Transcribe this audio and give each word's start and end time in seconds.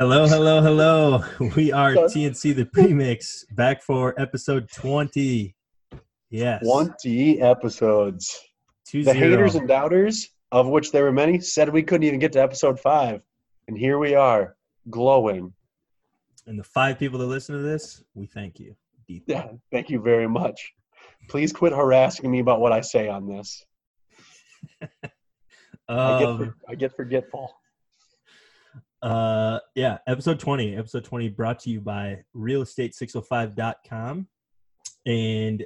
Hello, 0.00 0.26
hello, 0.26 0.62
hello. 0.62 1.22
We 1.56 1.72
are 1.72 1.92
TNC 1.92 2.56
the 2.56 2.64
Premix 2.64 3.44
back 3.52 3.82
for 3.82 4.18
episode 4.18 4.66
20. 4.72 5.54
Yes. 6.30 6.62
20 6.64 7.42
episodes. 7.42 8.34
Two 8.86 9.04
The 9.04 9.12
zero. 9.12 9.28
haters 9.36 9.56
and 9.56 9.68
doubters, 9.68 10.30
of 10.52 10.68
which 10.68 10.90
there 10.90 11.04
were 11.04 11.12
many, 11.12 11.38
said 11.38 11.68
we 11.68 11.82
couldn't 11.82 12.04
even 12.04 12.18
get 12.18 12.32
to 12.32 12.40
episode 12.40 12.80
five. 12.80 13.20
And 13.68 13.76
here 13.76 13.98
we 13.98 14.14
are, 14.14 14.56
glowing. 14.88 15.52
and 16.46 16.58
the 16.58 16.64
five 16.64 16.98
people 16.98 17.18
that 17.18 17.26
listen 17.26 17.54
to 17.56 17.60
this, 17.60 18.02
we 18.14 18.24
thank 18.24 18.58
you. 18.58 18.74
deeply. 19.06 19.34
Yeah, 19.34 19.48
thank 19.70 19.90
you 19.90 20.00
very 20.00 20.26
much. 20.26 20.72
Please 21.28 21.52
quit 21.52 21.74
harassing 21.74 22.30
me 22.30 22.40
about 22.40 22.60
what 22.62 22.72
I 22.72 22.80
say 22.80 23.10
on 23.10 23.28
this. 23.28 23.62
I, 24.80 24.88
get 26.18 26.26
Um, 26.26 26.54
I 26.66 26.74
get 26.74 26.96
forgetful. 26.96 27.52
Uh, 29.02 29.60
yeah, 29.74 29.98
episode 30.06 30.38
20. 30.38 30.76
Episode 30.76 31.04
20 31.04 31.28
brought 31.30 31.60
to 31.60 31.70
you 31.70 31.80
by 31.80 32.18
realestate605.com. 32.36 34.26
And 35.06 35.64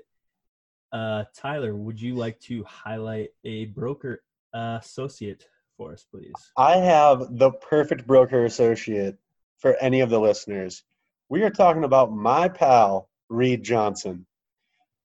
uh, 0.92 1.24
Tyler, 1.36 1.74
would 1.74 2.00
you 2.00 2.14
like 2.14 2.38
to 2.40 2.64
highlight 2.64 3.30
a 3.45 3.66
broker 3.66 4.23
associate 4.52 5.46
for 5.76 5.92
us, 5.92 6.06
please? 6.09 6.32
I 6.56 6.76
have 6.76 7.36
the 7.38 7.50
perfect 7.50 8.06
broker 8.06 8.45
associate 8.45 9.16
for 9.59 9.76
any 9.80 10.01
of 10.01 10.10
the 10.10 10.20
listeners. 10.20 10.84
We 11.28 11.42
are 11.42 11.51
talking 11.51 11.84
about 11.84 12.12
my 12.12 12.48
pal, 12.48 13.09
Reed 13.28 13.64
Johnson. 13.64 14.26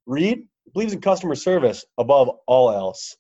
Reed 0.05 0.47
believes 0.73 0.93
in 0.93 1.01
customer 1.01 1.35
service 1.35 1.85
above 1.97 2.29
all 2.45 2.71
else. 2.71 3.17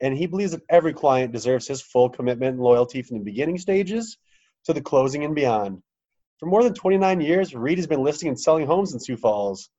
And 0.00 0.16
he 0.16 0.26
believes 0.26 0.52
that 0.52 0.62
every 0.68 0.92
client 0.92 1.32
deserves 1.32 1.66
his 1.66 1.80
full 1.80 2.10
commitment 2.10 2.54
and 2.54 2.62
loyalty 2.62 3.02
from 3.02 3.18
the 3.18 3.24
beginning 3.24 3.58
stages 3.58 4.18
to 4.64 4.72
the 4.72 4.80
closing 4.80 5.24
and 5.24 5.34
beyond. 5.34 5.82
For 6.38 6.46
more 6.46 6.62
than 6.62 6.74
29 6.74 7.20
years, 7.20 7.54
Reed 7.54 7.78
has 7.78 7.86
been 7.86 8.02
listing 8.02 8.28
and 8.28 8.40
selling 8.40 8.66
homes 8.66 8.92
in 8.92 9.00
Sioux 9.00 9.16
Falls. 9.16 9.70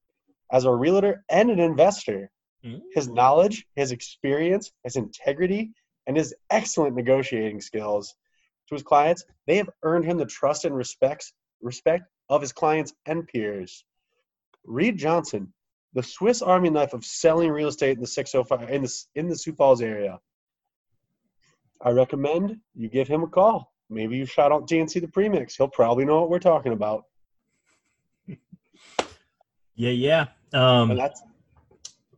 As 0.52 0.66
a 0.66 0.74
realtor 0.74 1.24
and 1.30 1.50
an 1.50 1.60
investor, 1.60 2.32
hmm? 2.64 2.78
his 2.94 3.10
knowledge, 3.10 3.66
his 3.76 3.92
experience, 3.92 4.72
his 4.84 4.96
integrity, 4.96 5.72
and 6.08 6.16
his 6.16 6.34
excellent 6.50 6.96
negotiating 6.96 7.62
skills 7.62 8.16
to 8.70 8.76
his 8.76 8.84
clients, 8.84 9.26
they 9.48 9.58
have 9.58 9.70
earned 9.84 10.06
him 10.06 10.18
the 10.18 10.26
trust 10.26 10.66
and 10.66 10.76
respects, 10.76 11.34
respect 11.62 12.06
of 12.30 12.42
his 12.42 12.54
clients 12.54 12.94
and 13.06 13.28
peers. 13.28 13.84
Reed 14.64 14.98
Johnson, 14.98 15.54
the 15.94 16.04
Swiss 16.04 16.42
Army 16.42 16.70
knife 16.70 16.94
of 16.94 17.06
selling 17.06 17.52
real 17.52 17.68
estate 17.68 17.98
in 17.98 18.02
the 18.02 18.08
605 18.08 18.70
in 18.70 18.84
the 18.84 19.04
in 19.16 19.28
the 19.28 19.38
Sioux 19.38 19.54
Falls 19.54 19.82
area. 19.82 20.20
I 21.82 21.92
recommend 21.92 22.60
you 22.74 22.88
give 22.88 23.08
him 23.08 23.24
a 23.24 23.28
call. 23.28 23.73
Maybe 23.94 24.18
you 24.18 24.26
shout 24.26 24.52
out 24.52 24.68
TNC 24.68 25.02
the 25.02 25.08
premix. 25.08 25.56
He'll 25.56 25.68
probably 25.68 26.06
know 26.06 26.20
what 26.22 26.30
we're 26.30 26.40
talking 26.40 26.74
about. 26.74 27.06
Yeah, 29.76 29.90
yeah. 29.90 30.26
Um, 30.54 30.92
And 30.92 31.00
that's 31.00 31.24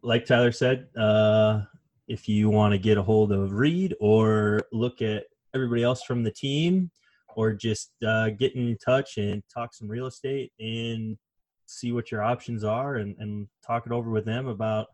like 0.02 0.26
Tyler 0.26 0.52
said, 0.52 0.90
uh, 0.98 1.62
if 2.10 2.28
you 2.28 2.50
want 2.50 2.74
to 2.74 2.78
get 2.78 2.98
a 2.98 3.02
hold 3.02 3.32
of 3.32 3.54
Reed 3.54 3.96
or 4.02 4.64
look 4.74 5.02
at 5.02 5.24
everybody 5.54 5.82
else 5.82 6.04
from 6.04 6.22
the 6.22 6.32
team, 6.32 6.92
or 7.36 7.54
just 7.54 7.92
uh, 8.06 8.30
get 8.30 8.56
in 8.56 8.78
touch 8.84 9.18
and 9.18 9.44
talk 9.54 9.74
some 9.74 9.88
real 9.88 10.08
estate 10.08 10.52
and 10.60 11.18
see 11.66 11.92
what 11.92 12.12
your 12.12 12.22
options 12.22 12.64
are 12.64 12.96
and, 12.96 13.16
and 13.20 13.48
talk 13.66 13.86
it 13.86 13.92
over 13.92 14.10
with 14.10 14.26
them 14.26 14.48
about 14.48 14.88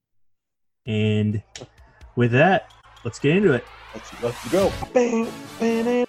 And 0.86 1.41
with 2.16 2.31
that, 2.31 2.72
let's 3.03 3.19
get 3.19 3.35
into 3.38 3.53
it. 3.53 3.63
let's, 3.94 4.22
let's 4.22 4.51
go. 4.51 4.72
Bang, 4.94 5.28
bang, 5.59 5.85
bang. 5.85 6.03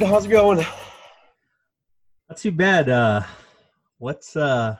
Dude? 0.00 0.08
How's 0.08 0.26
it 0.26 0.30
going? 0.30 0.64
Not 2.28 2.38
too 2.38 2.52
bad. 2.52 2.88
Uh, 2.88 3.22
what's 3.98 4.36
uh, 4.36 4.76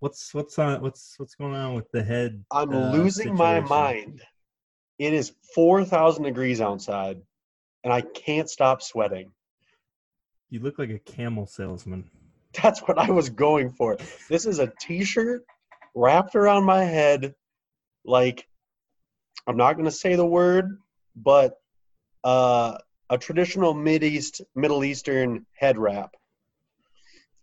what's 0.00 0.34
what's 0.34 0.58
on 0.58 0.80
what's 0.82 1.14
what's 1.18 1.34
going 1.34 1.54
on 1.54 1.74
with 1.74 1.90
the 1.90 2.02
head? 2.02 2.44
I'm 2.50 2.72
uh, 2.72 2.92
losing 2.92 3.34
my 3.34 3.60
mind. 3.60 4.22
It 4.96 5.12
is 5.12 5.32
4,000 5.56 6.22
degrees 6.22 6.60
outside, 6.60 7.20
and 7.82 7.92
I 7.92 8.00
can't 8.00 8.48
stop 8.48 8.80
sweating. 8.80 9.32
You 10.50 10.60
look 10.60 10.78
like 10.78 10.90
a 10.90 11.00
camel 11.00 11.46
salesman. 11.46 12.08
That's 12.62 12.80
what 12.80 12.98
I 12.98 13.10
was 13.10 13.28
going 13.28 13.72
for. 13.72 13.96
This 14.28 14.46
is 14.46 14.60
a 14.60 14.72
t 14.80 15.02
shirt 15.02 15.42
wrapped 15.96 16.36
around 16.36 16.64
my 16.64 16.84
head, 16.84 17.34
like, 18.04 18.46
I'm 19.48 19.56
not 19.56 19.72
going 19.72 19.86
to 19.86 19.90
say 19.90 20.14
the 20.14 20.26
word, 20.26 20.78
but 21.16 21.58
uh, 22.22 22.78
a 23.14 23.18
traditional 23.18 23.74
Middle 23.74 24.84
Eastern 24.84 25.46
head 25.56 25.78
wrap. 25.78 26.16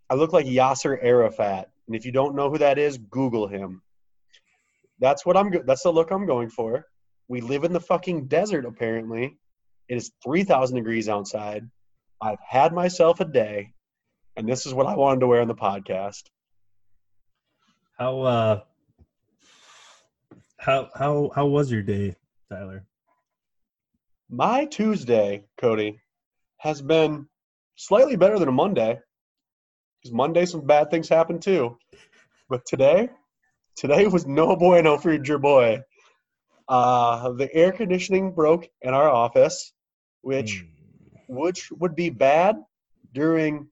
I 0.09 0.16
look 0.16 0.34
like 0.34 0.46
Yasser 0.46 0.98
Arafat. 1.02 1.70
And 1.88 1.96
if 1.96 2.06
you 2.06 2.12
don't 2.12 2.36
know 2.36 2.50
who 2.50 2.58
that 2.58 2.78
is, 2.78 2.98
Google 2.98 3.48
him. 3.48 3.82
That's 5.00 5.26
what 5.26 5.38
I'm. 5.38 5.50
That's 5.66 5.84
the 5.84 5.92
look 5.92 6.12
I'm 6.12 6.26
going 6.26 6.50
for. 6.50 6.86
We 7.30 7.40
live 7.40 7.64
in 7.64 7.72
the 7.72 7.80
fucking 7.80 8.28
desert. 8.28 8.66
Apparently, 8.66 9.38
it 9.88 9.96
is 9.96 10.12
3,000 10.24 10.76
degrees 10.76 11.08
outside. 11.08 11.70
I've 12.22 12.40
had 12.46 12.74
myself 12.74 13.22
a 13.22 13.26
day, 13.26 13.74
and 14.36 14.48
this 14.48 14.66
is 14.66 14.74
what 14.74 14.88
I 14.88 14.96
wanted 14.96 15.22
to 15.22 15.28
wear 15.28 15.41
on 15.41 15.47
the 15.47 15.56
podcast. 15.56 16.24
How 17.97 18.22
uh, 18.22 18.59
how 20.59 20.90
how 20.94 21.32
how 21.34 21.46
was 21.46 21.72
your 21.72 21.82
day, 21.82 22.16
Tyler? 22.52 22.85
My 24.33 24.63
Tuesday, 24.63 25.43
Cody, 25.59 25.99
has 26.59 26.81
been 26.81 27.28
slightly 27.75 28.16
better 28.16 28.39
than 28.39 28.47
a 28.47 28.53
Monday. 28.53 28.97
Because 30.01 30.13
Monday, 30.13 30.45
some 30.45 30.66
bad 30.66 30.89
things 30.89 31.09
happen 31.09 31.37
too. 31.37 31.78
But 32.47 32.66
today, 32.66 33.09
today 33.75 34.07
was 34.07 34.25
no 34.25 34.55
bueno 34.55 34.97
for 34.97 35.11
your 35.11 35.37
boy. 35.37 35.81
Uh, 36.69 37.33
the 37.33 37.53
air 37.53 37.73
conditioning 37.73 38.31
broke 38.31 38.69
in 38.81 38.93
our 38.93 39.09
office, 39.09 39.73
which 40.22 40.61
Hmm. 40.61 40.67
which 41.28 41.69
would 41.72 41.95
be 41.95 42.09
bad 42.09 42.55
during 43.11 43.69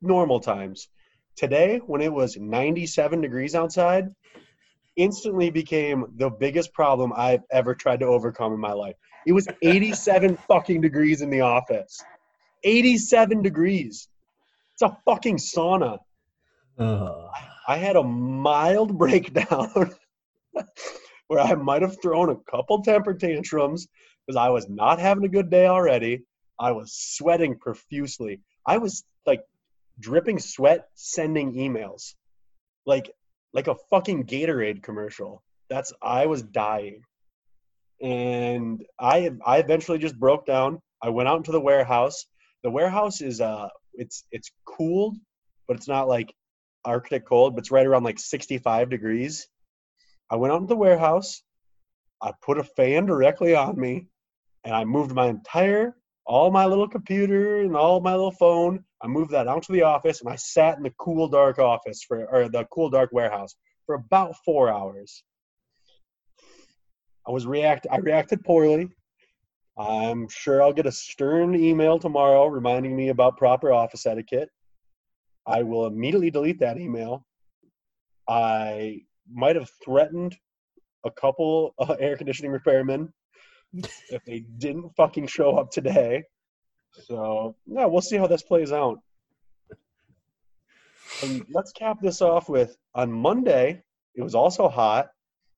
normal 0.00 0.38
times. 0.38 0.88
Today, 1.34 1.78
when 1.78 2.02
it 2.02 2.12
was 2.12 2.36
97 2.36 3.20
degrees 3.20 3.56
outside, 3.56 4.14
instantly 4.96 5.50
became 5.50 6.06
the 6.16 6.30
biggest 6.30 6.72
problem 6.72 7.12
I've 7.16 7.42
ever 7.50 7.74
tried 7.74 8.00
to 8.00 8.06
overcome 8.06 8.52
in 8.52 8.60
my 8.60 8.72
life. 8.72 8.96
It 9.26 9.32
was 9.32 9.48
87 9.62 10.36
fucking 10.48 10.80
degrees 10.80 11.20
in 11.22 11.30
the 11.30 11.40
office. 11.40 12.02
87 12.64 13.42
degrees. 13.42 14.08
It's 14.74 14.82
a 14.82 14.96
fucking 15.04 15.36
sauna. 15.36 15.98
Ugh. 16.78 17.30
I 17.66 17.76
had 17.76 17.96
a 17.96 18.02
mild 18.02 18.96
breakdown 18.98 19.92
where 21.26 21.40
I 21.40 21.54
might 21.54 21.82
have 21.82 22.00
thrown 22.00 22.30
a 22.30 22.50
couple 22.50 22.82
temper 22.82 23.14
tantrums 23.14 23.86
because 24.26 24.36
I 24.36 24.48
was 24.48 24.68
not 24.68 24.98
having 24.98 25.24
a 25.24 25.28
good 25.28 25.50
day 25.50 25.66
already. 25.66 26.24
I 26.58 26.72
was 26.72 26.92
sweating 26.92 27.58
profusely. 27.58 28.40
I 28.66 28.78
was 28.78 29.04
like 29.26 29.44
dripping 30.00 30.38
sweat, 30.38 30.88
sending 30.94 31.54
emails, 31.54 32.14
like 32.86 33.10
like 33.52 33.68
a 33.68 33.76
fucking 33.90 34.24
Gatorade 34.24 34.82
commercial. 34.82 35.42
That's 35.70 35.92
I 36.02 36.26
was 36.26 36.42
dying, 36.42 37.02
and 38.00 38.84
I 38.98 39.30
I 39.44 39.58
eventually 39.58 39.98
just 39.98 40.18
broke 40.18 40.46
down. 40.46 40.80
I 41.02 41.10
went 41.10 41.28
out 41.28 41.38
into 41.38 41.52
the 41.52 41.60
warehouse. 41.60 42.26
The 42.62 42.70
warehouse 42.70 43.20
is 43.20 43.40
uh 43.40 43.68
it's 43.94 44.24
it's 44.30 44.50
cooled, 44.64 45.16
but 45.66 45.76
it's 45.76 45.88
not 45.88 46.08
like 46.08 46.32
Arctic 46.84 47.26
cold, 47.26 47.54
but 47.54 47.60
it's 47.60 47.70
right 47.70 47.86
around 47.86 48.04
like 48.04 48.18
65 48.18 48.90
degrees. 48.90 49.48
I 50.30 50.36
went 50.36 50.52
out 50.52 50.60
into 50.60 50.68
the 50.68 50.76
warehouse. 50.76 51.42
I 52.22 52.32
put 52.42 52.58
a 52.58 52.64
fan 52.64 53.06
directly 53.06 53.54
on 53.54 53.78
me, 53.78 54.06
and 54.64 54.74
I 54.74 54.84
moved 54.84 55.12
my 55.12 55.26
entire, 55.26 55.96
all 56.26 56.50
my 56.50 56.66
little 56.66 56.88
computer 56.88 57.60
and 57.60 57.76
all 57.76 58.00
my 58.00 58.12
little 58.12 58.32
phone. 58.32 58.84
I 59.02 59.06
moved 59.06 59.30
that 59.30 59.48
out 59.48 59.62
to 59.64 59.72
the 59.72 59.82
office, 59.82 60.20
and 60.20 60.28
I 60.28 60.36
sat 60.36 60.76
in 60.76 60.82
the 60.82 60.92
cool, 60.98 61.28
dark 61.28 61.58
office 61.58 62.02
for, 62.02 62.26
or 62.26 62.48
the 62.48 62.64
cool, 62.72 62.90
dark 62.90 63.10
warehouse 63.12 63.54
for 63.86 63.94
about 63.94 64.34
four 64.44 64.68
hours. 64.68 65.22
I 67.28 67.30
was 67.30 67.46
react. 67.46 67.86
I 67.90 67.98
reacted 67.98 68.42
poorly. 68.42 68.88
I'm 69.76 70.28
sure 70.28 70.62
I'll 70.62 70.72
get 70.72 70.86
a 70.86 70.92
stern 70.92 71.54
email 71.54 71.98
tomorrow 71.98 72.46
reminding 72.46 72.96
me 72.96 73.10
about 73.10 73.36
proper 73.36 73.70
office 73.70 74.06
etiquette. 74.06 74.48
I 75.46 75.62
will 75.62 75.86
immediately 75.86 76.30
delete 76.30 76.58
that 76.60 76.78
email. 76.78 77.26
I 78.28 79.02
might 79.30 79.56
have 79.56 79.70
threatened 79.84 80.36
a 81.04 81.10
couple 81.10 81.74
uh, 81.78 81.96
air 82.00 82.16
conditioning 82.16 82.50
repairmen 82.50 83.12
if 84.10 84.24
they 84.24 84.40
didn't 84.56 84.90
fucking 84.96 85.26
show 85.26 85.56
up 85.58 85.70
today. 85.70 86.24
So, 87.04 87.54
yeah, 87.66 87.84
we'll 87.84 88.00
see 88.00 88.16
how 88.16 88.26
this 88.26 88.42
plays 88.42 88.72
out. 88.72 88.98
And 91.22 91.44
let's 91.50 91.72
cap 91.72 91.98
this 92.00 92.22
off 92.22 92.48
with 92.48 92.76
on 92.94 93.12
Monday, 93.12 93.82
it 94.14 94.22
was 94.22 94.34
also 94.34 94.68
hot, 94.68 95.08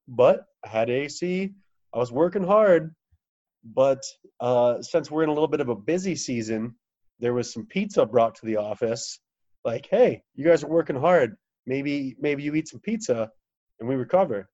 but 0.09 0.47
had 0.65 0.91
AC. 0.91 1.51
I 1.95 1.99
was 1.99 2.13
working 2.13 2.45
hard, 2.45 2.95
but 3.65 4.03
uh, 4.41 4.81
since 4.83 5.11
we're 5.11 5.23
in 5.23 5.29
a 5.29 5.33
little 5.33 5.49
bit 5.49 5.61
of 5.61 5.69
a 5.69 5.75
busy 5.75 6.15
season, 6.15 6.75
there 7.19 7.35
was 7.35 7.53
some 7.53 7.67
pizza 7.67 8.07
brought 8.07 8.35
to 8.37 8.47
the 8.47 8.57
office. 8.57 9.21
Like, 9.65 9.87
hey, 9.91 10.23
you 10.35 10.45
guys 10.45 10.65
are 10.65 10.69
working 10.69 10.97
hard. 10.97 11.37
Maybe, 11.67 12.17
maybe 12.19 12.43
you 12.43 12.55
eat 12.55 12.69
some 12.69 12.81
pizza, 12.81 13.31
and 13.79 13.89
we 13.89 13.95
recover. 13.95 14.49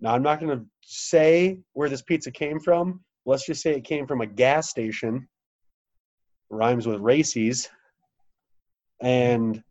Now, 0.00 0.14
I'm 0.14 0.22
not 0.22 0.40
going 0.40 0.56
to 0.58 0.64
say 0.82 1.58
where 1.72 1.88
this 1.88 2.02
pizza 2.02 2.30
came 2.30 2.60
from. 2.60 3.00
Let's 3.26 3.44
just 3.44 3.62
say 3.62 3.72
it 3.72 3.84
came 3.84 4.06
from 4.06 4.20
a 4.20 4.26
gas 4.26 4.70
station. 4.70 5.28
Rhymes 6.48 6.86
with 6.86 7.00
races, 7.00 7.68
and 9.00 9.62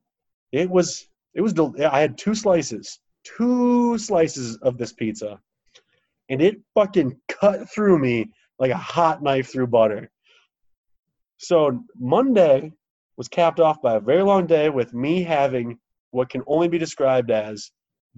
it 0.51 0.69
was 0.69 1.07
it 1.33 1.41
was. 1.41 1.51
del- 1.51 1.75
I 1.91 1.99
had 1.99 2.17
two 2.17 2.33
slices, 2.33 2.99
two 3.25 3.97
slices 3.97 4.55
of 4.57 4.77
this 4.77 4.93
pizza, 4.93 5.41
and 6.29 6.41
it 6.41 6.57
fucking 6.75 7.19
cut 7.27 7.69
through 7.71 7.99
me 7.99 8.31
like 8.59 8.71
a 8.71 8.77
hot 8.77 9.23
knife 9.23 9.51
through 9.51 9.67
butter. 9.67 10.09
So 11.37 11.83
Monday 11.97 12.73
was 13.17 13.27
capped 13.27 13.59
off 13.59 13.81
by 13.81 13.95
a 13.95 13.99
very 13.99 14.23
long 14.23 14.45
day 14.45 14.69
with 14.69 14.93
me 14.93 15.23
having 15.23 15.77
what 16.11 16.29
can 16.29 16.43
only 16.47 16.67
be 16.67 16.77
described 16.77 17.31
as 17.31 17.71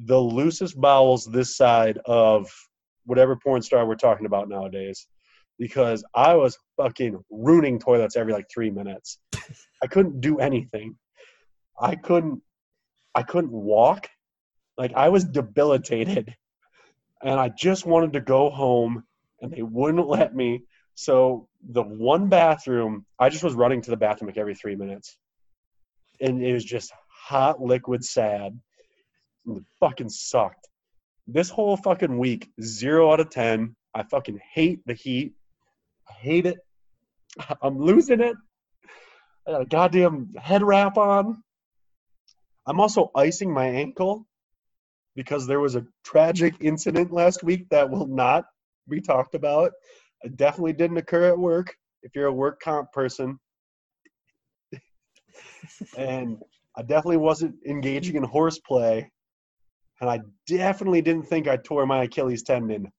the 0.05 0.17
loosest 0.17 0.79
bowels 0.79 1.25
this 1.25 1.55
side 1.57 1.99
of 2.05 2.49
whatever 3.05 3.35
porn 3.35 3.61
star 3.61 3.85
we're 3.85 3.95
talking 3.95 4.25
about 4.25 4.49
nowadays 4.49 5.07
because 5.59 6.03
I 6.15 6.35
was 6.35 6.57
fucking 6.77 7.19
ruining 7.29 7.79
toilets 7.79 8.15
every 8.15 8.33
like 8.33 8.47
three 8.51 8.71
minutes. 8.71 9.19
I 9.83 9.87
couldn't 9.87 10.21
do 10.21 10.39
anything. 10.39 10.95
I 11.79 11.95
couldn't 11.95 12.41
I 13.13 13.23
couldn't 13.23 13.51
walk. 13.51 14.07
Like 14.77 14.93
I 14.95 15.09
was 15.09 15.25
debilitated. 15.25 16.35
And 17.23 17.39
I 17.39 17.49
just 17.49 17.85
wanted 17.85 18.13
to 18.13 18.21
go 18.21 18.49
home 18.49 19.03
and 19.41 19.51
they 19.51 19.61
wouldn't 19.61 20.07
let 20.07 20.35
me. 20.35 20.63
So 20.95 21.47
the 21.69 21.83
one 21.83 22.29
bathroom, 22.29 23.05
I 23.19 23.29
just 23.29 23.43
was 23.43 23.53
running 23.53 23.81
to 23.83 23.91
the 23.91 23.97
bathroom 23.97 24.27
like 24.27 24.37
every 24.37 24.55
three 24.55 24.75
minutes. 24.75 25.17
And 26.19 26.43
it 26.43 26.53
was 26.53 26.65
just 26.65 26.91
hot 27.07 27.61
liquid 27.61 28.03
sad. 28.03 28.59
And 29.45 29.57
it 29.57 29.63
fucking 29.79 30.09
sucked. 30.09 30.67
This 31.27 31.49
whole 31.49 31.77
fucking 31.77 32.17
week, 32.17 32.49
zero 32.61 33.11
out 33.11 33.19
of 33.19 33.29
ten. 33.29 33.75
I 33.93 34.03
fucking 34.03 34.39
hate 34.53 34.81
the 34.85 34.93
heat. 34.93 35.33
I 36.09 36.13
hate 36.13 36.45
it. 36.45 36.57
I'm 37.61 37.79
losing 37.79 38.21
it. 38.21 38.35
I 39.47 39.51
got 39.51 39.61
a 39.61 39.65
goddamn 39.65 40.33
head 40.39 40.61
wrap 40.61 40.97
on. 40.97 41.41
I'm 42.67 42.79
also 42.79 43.11
icing 43.15 43.51
my 43.51 43.65
ankle 43.65 44.27
because 45.15 45.45
there 45.47 45.59
was 45.59 45.75
a 45.75 45.85
tragic 46.03 46.55
incident 46.61 47.11
last 47.11 47.43
week 47.43 47.67
that 47.69 47.89
will 47.89 48.07
not 48.07 48.45
be 48.89 49.01
talked 49.01 49.35
about. 49.35 49.71
It 50.23 50.37
definitely 50.37 50.73
didn't 50.73 50.97
occur 50.97 51.29
at 51.29 51.37
work. 51.37 51.75
If 52.03 52.15
you're 52.15 52.27
a 52.27 52.33
work 52.33 52.59
comp 52.61 52.91
person, 52.91 53.39
and 55.97 56.37
I 56.75 56.81
definitely 56.81 57.17
wasn't 57.17 57.55
engaging 57.65 58.15
in 58.15 58.23
horseplay, 58.23 59.09
and 59.99 60.09
I 60.09 60.19
definitely 60.47 61.01
didn't 61.01 61.27
think 61.27 61.47
I 61.47 61.57
tore 61.57 61.85
my 61.85 62.03
Achilles 62.03 62.43
tendon. 62.43 62.91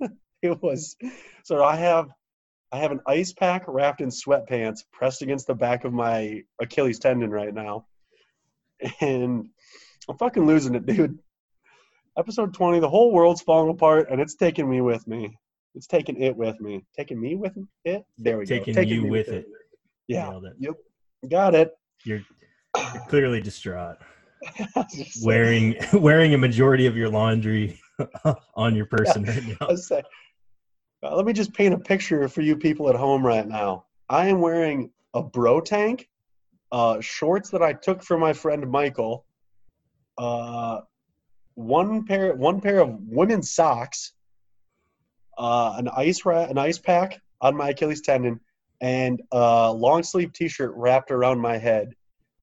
it 0.42 0.62
was 0.62 0.96
so 1.44 1.64
I 1.64 1.76
have 1.76 2.08
I 2.72 2.78
have 2.78 2.92
an 2.92 3.00
ice 3.06 3.32
pack 3.32 3.64
wrapped 3.68 4.00
in 4.00 4.08
sweatpants 4.08 4.80
pressed 4.92 5.22
against 5.22 5.46
the 5.46 5.54
back 5.54 5.84
of 5.84 5.92
my 5.92 6.42
Achilles 6.60 6.98
tendon 6.98 7.30
right 7.30 7.54
now. 7.54 7.86
And 9.00 9.48
I'm 10.08 10.18
fucking 10.18 10.46
losing 10.46 10.74
it, 10.74 10.86
dude. 10.86 11.18
Episode 12.18 12.54
20, 12.54 12.80
the 12.80 12.88
whole 12.88 13.12
world's 13.12 13.42
falling 13.42 13.70
apart 13.70 14.08
and 14.10 14.20
it's 14.20 14.34
taking 14.34 14.70
me 14.70 14.80
with 14.80 15.06
me. 15.06 15.36
It's 15.74 15.86
taking 15.86 16.20
it 16.22 16.36
with 16.36 16.60
me. 16.60 16.84
Taking 16.96 17.20
me 17.20 17.34
with 17.34 17.56
it? 17.84 18.04
There 18.18 18.38
we 18.38 18.46
Taking 18.46 18.74
go. 18.74 18.82
Taking 18.82 19.04
you 19.04 19.10
with 19.10 19.28
it. 19.28 19.46
Yeah. 20.06 20.36
It. 20.36 20.52
Yep. 20.58 20.74
Got 21.28 21.54
it. 21.54 21.72
You're, 22.04 22.22
you're 22.76 23.02
clearly 23.08 23.40
distraught. 23.40 23.96
Wearing 25.22 25.74
wearing 25.94 26.34
a 26.34 26.38
majority 26.38 26.84
of 26.84 26.98
your 26.98 27.08
laundry 27.08 27.80
on 28.54 28.76
your 28.76 28.84
person 28.84 29.24
right 29.24 29.42
now. 29.58 29.74
Say, 29.74 30.02
uh, 31.02 31.16
let 31.16 31.24
me 31.24 31.32
just 31.32 31.54
paint 31.54 31.72
a 31.72 31.78
picture 31.78 32.28
for 32.28 32.42
you 32.42 32.54
people 32.54 32.90
at 32.90 32.94
home 32.94 33.24
right 33.24 33.48
now. 33.48 33.86
I 34.10 34.28
am 34.28 34.42
wearing 34.42 34.90
a 35.14 35.22
bro 35.22 35.62
tank, 35.62 36.10
uh, 36.72 37.00
shorts 37.00 37.48
that 37.50 37.62
I 37.62 37.72
took 37.72 38.02
from 38.02 38.20
my 38.20 38.34
friend 38.34 38.70
Michael, 38.70 39.24
uh, 40.18 40.80
one 41.54 42.04
pair 42.04 42.34
one 42.34 42.60
pair 42.60 42.80
of 42.80 42.96
women's 43.06 43.52
socks, 43.52 44.12
uh, 45.38 45.74
an 45.76 45.88
ice 45.88 46.24
ra- 46.24 46.44
an 46.44 46.58
ice 46.58 46.78
pack 46.78 47.20
on 47.40 47.56
my 47.56 47.70
Achilles 47.70 48.00
tendon, 48.00 48.40
and 48.80 49.22
a 49.32 49.72
long 49.72 50.02
sleeve 50.02 50.32
T-shirt 50.32 50.72
wrapped 50.74 51.10
around 51.10 51.40
my 51.40 51.56
head, 51.56 51.94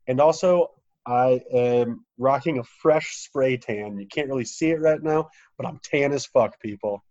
and 0.07 0.19
also 0.19 0.69
I 1.05 1.41
am 1.51 2.05
rocking 2.17 2.59
a 2.59 2.63
fresh 2.63 3.15
spray 3.15 3.57
tan. 3.57 3.97
You 3.99 4.07
can't 4.07 4.29
really 4.29 4.45
see 4.45 4.69
it 4.69 4.79
right 4.79 5.01
now, 5.01 5.29
but 5.57 5.67
I'm 5.67 5.79
tan 5.83 6.11
as 6.13 6.25
fuck, 6.25 6.59
people. 6.61 7.03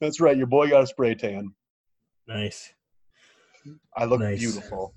That's 0.00 0.20
right. 0.20 0.36
Your 0.36 0.48
boy 0.48 0.68
got 0.68 0.82
a 0.82 0.86
spray 0.86 1.14
tan. 1.14 1.54
Nice. 2.26 2.72
I 3.96 4.04
look 4.04 4.20
Nice. 4.20 4.38
beautiful. 4.38 4.94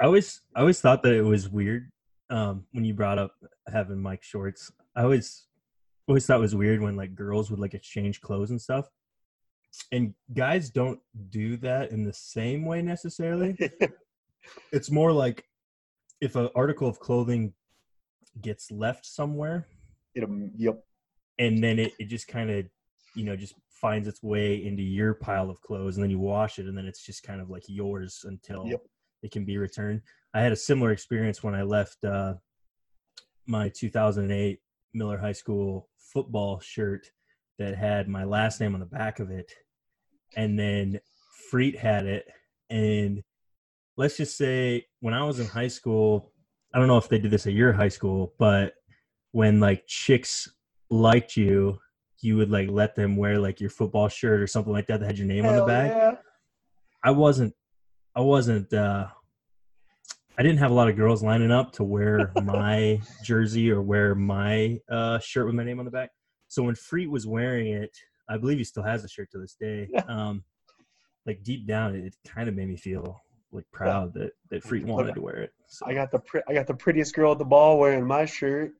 I 0.00 0.04
always 0.04 0.40
I 0.54 0.60
always 0.60 0.80
thought 0.80 1.02
that 1.02 1.12
it 1.14 1.22
was 1.22 1.48
weird 1.48 1.90
um, 2.30 2.64
when 2.72 2.84
you 2.84 2.94
brought 2.94 3.18
up 3.18 3.32
having 3.72 4.00
Mike 4.00 4.22
shorts. 4.22 4.70
I 4.94 5.02
always 5.02 5.46
always 6.08 6.24
thought 6.26 6.38
it 6.38 6.40
was 6.40 6.54
weird 6.54 6.80
when 6.80 6.96
like 6.96 7.14
girls 7.14 7.50
would 7.50 7.60
like 7.60 7.74
exchange 7.74 8.20
clothes 8.20 8.50
and 8.50 8.60
stuff. 8.60 8.88
And 9.92 10.14
guys 10.34 10.70
don't 10.70 11.00
do 11.30 11.56
that 11.58 11.90
in 11.90 12.04
the 12.04 12.12
same 12.12 12.64
way 12.64 12.80
necessarily. 12.82 13.56
it's 14.72 14.90
more 14.90 15.12
like 15.12 15.44
if 16.20 16.36
an 16.36 16.48
article 16.54 16.88
of 16.88 16.98
clothing 17.00 17.52
gets 18.40 18.70
left 18.70 19.04
somewhere 19.04 19.66
It, 20.14 20.24
um, 20.24 20.50
yep. 20.56 20.82
and 21.38 21.62
then 21.62 21.78
it, 21.78 21.92
it 21.98 22.06
just 22.06 22.28
kind 22.28 22.50
of 22.50 22.66
you 23.14 23.24
know 23.24 23.34
just 23.36 23.54
finds 23.70 24.06
its 24.08 24.22
way 24.22 24.64
into 24.64 24.82
your 24.82 25.14
pile 25.14 25.50
of 25.50 25.60
clothes 25.60 25.96
and 25.96 26.04
then 26.04 26.10
you 26.10 26.18
wash 26.18 26.58
it 26.58 26.66
and 26.66 26.76
then 26.76 26.86
it's 26.86 27.04
just 27.04 27.22
kind 27.22 27.40
of 27.40 27.50
like 27.50 27.64
yours 27.68 28.24
until 28.24 28.66
Yep. 28.66 28.80
it 29.22 29.30
can 29.32 29.44
be 29.44 29.58
returned 29.58 30.00
i 30.36 30.40
had 30.40 30.52
a 30.52 30.56
similar 30.56 30.92
experience 30.92 31.42
when 31.42 31.54
i 31.54 31.62
left 31.62 32.04
uh, 32.04 32.34
my 33.46 33.68
2008 33.68 34.60
miller 34.94 35.18
high 35.18 35.32
school 35.32 35.88
football 35.98 36.60
shirt 36.60 37.10
that 37.58 37.76
had 37.76 38.08
my 38.08 38.24
last 38.24 38.60
name 38.60 38.74
on 38.74 38.80
the 38.80 38.86
back 38.86 39.18
of 39.18 39.30
it 39.30 39.52
and 40.36 40.58
then 40.58 41.00
freet 41.50 41.76
had 41.76 42.06
it 42.06 42.26
and 42.70 43.22
let's 43.96 44.16
just 44.16 44.36
say 44.36 44.86
when 45.00 45.14
I 45.14 45.24
was 45.24 45.40
in 45.40 45.46
high 45.46 45.68
school, 45.68 46.32
I 46.74 46.78
don't 46.78 46.88
know 46.88 46.98
if 46.98 47.08
they 47.08 47.18
did 47.18 47.30
this 47.30 47.46
at 47.46 47.52
your 47.52 47.72
high 47.72 47.88
school, 47.88 48.34
but 48.38 48.74
when 49.32 49.60
like 49.60 49.86
chicks 49.86 50.50
liked 50.90 51.36
you, 51.36 51.78
you 52.20 52.36
would 52.36 52.50
like 52.50 52.68
let 52.70 52.94
them 52.94 53.16
wear 53.16 53.38
like 53.38 53.60
your 53.60 53.70
football 53.70 54.08
shirt 54.08 54.40
or 54.40 54.46
something 54.46 54.72
like 54.72 54.86
that 54.86 55.00
that 55.00 55.06
had 55.06 55.18
your 55.18 55.26
name 55.26 55.46
on 55.46 55.56
the 55.56 55.64
back. 55.64 55.92
yeah. 55.92 56.14
I 57.02 57.10
wasn't 57.10 57.54
I 58.14 58.20
wasn't 58.20 58.72
uh 58.72 59.08
I 60.38 60.42
didn't 60.42 60.58
have 60.58 60.70
a 60.70 60.74
lot 60.74 60.88
of 60.88 60.96
girls 60.96 61.22
lining 61.22 61.50
up 61.50 61.72
to 61.72 61.84
wear 61.84 62.30
my 62.42 63.00
jersey 63.24 63.70
or 63.70 63.82
wear 63.82 64.14
my 64.14 64.78
uh 64.90 65.18
shirt 65.18 65.46
with 65.46 65.54
my 65.54 65.64
name 65.64 65.78
on 65.78 65.84
the 65.84 65.90
back. 65.90 66.10
So 66.48 66.62
when 66.62 66.74
Freet 66.74 67.10
was 67.10 67.26
wearing 67.26 67.68
it, 67.68 67.96
I 68.28 68.36
believe 68.36 68.58
he 68.58 68.64
still 68.64 68.82
has 68.82 69.02
the 69.02 69.08
shirt 69.08 69.30
to 69.32 69.38
this 69.38 69.56
day. 69.58 69.88
Um 70.08 70.44
like 71.24 71.42
deep 71.42 71.66
down 71.66 71.94
it, 71.96 72.04
it 72.04 72.14
kind 72.26 72.48
of 72.48 72.54
made 72.54 72.68
me 72.68 72.76
feel 72.76 73.20
like 73.50 73.64
proud 73.72 74.12
that 74.14 74.32
that 74.50 74.62
Freet 74.62 74.86
wanted 74.86 75.14
to 75.14 75.22
wear 75.22 75.36
it. 75.36 75.52
So, 75.68 75.86
I 75.86 75.94
got 75.94 76.10
the 76.10 76.18
pre- 76.18 76.42
I 76.48 76.54
got 76.54 76.66
the 76.66 76.74
prettiest 76.74 77.14
girl 77.14 77.32
at 77.32 77.38
the 77.38 77.44
ball 77.44 77.78
wearing 77.78 78.06
my 78.06 78.26
shirt. 78.26 78.72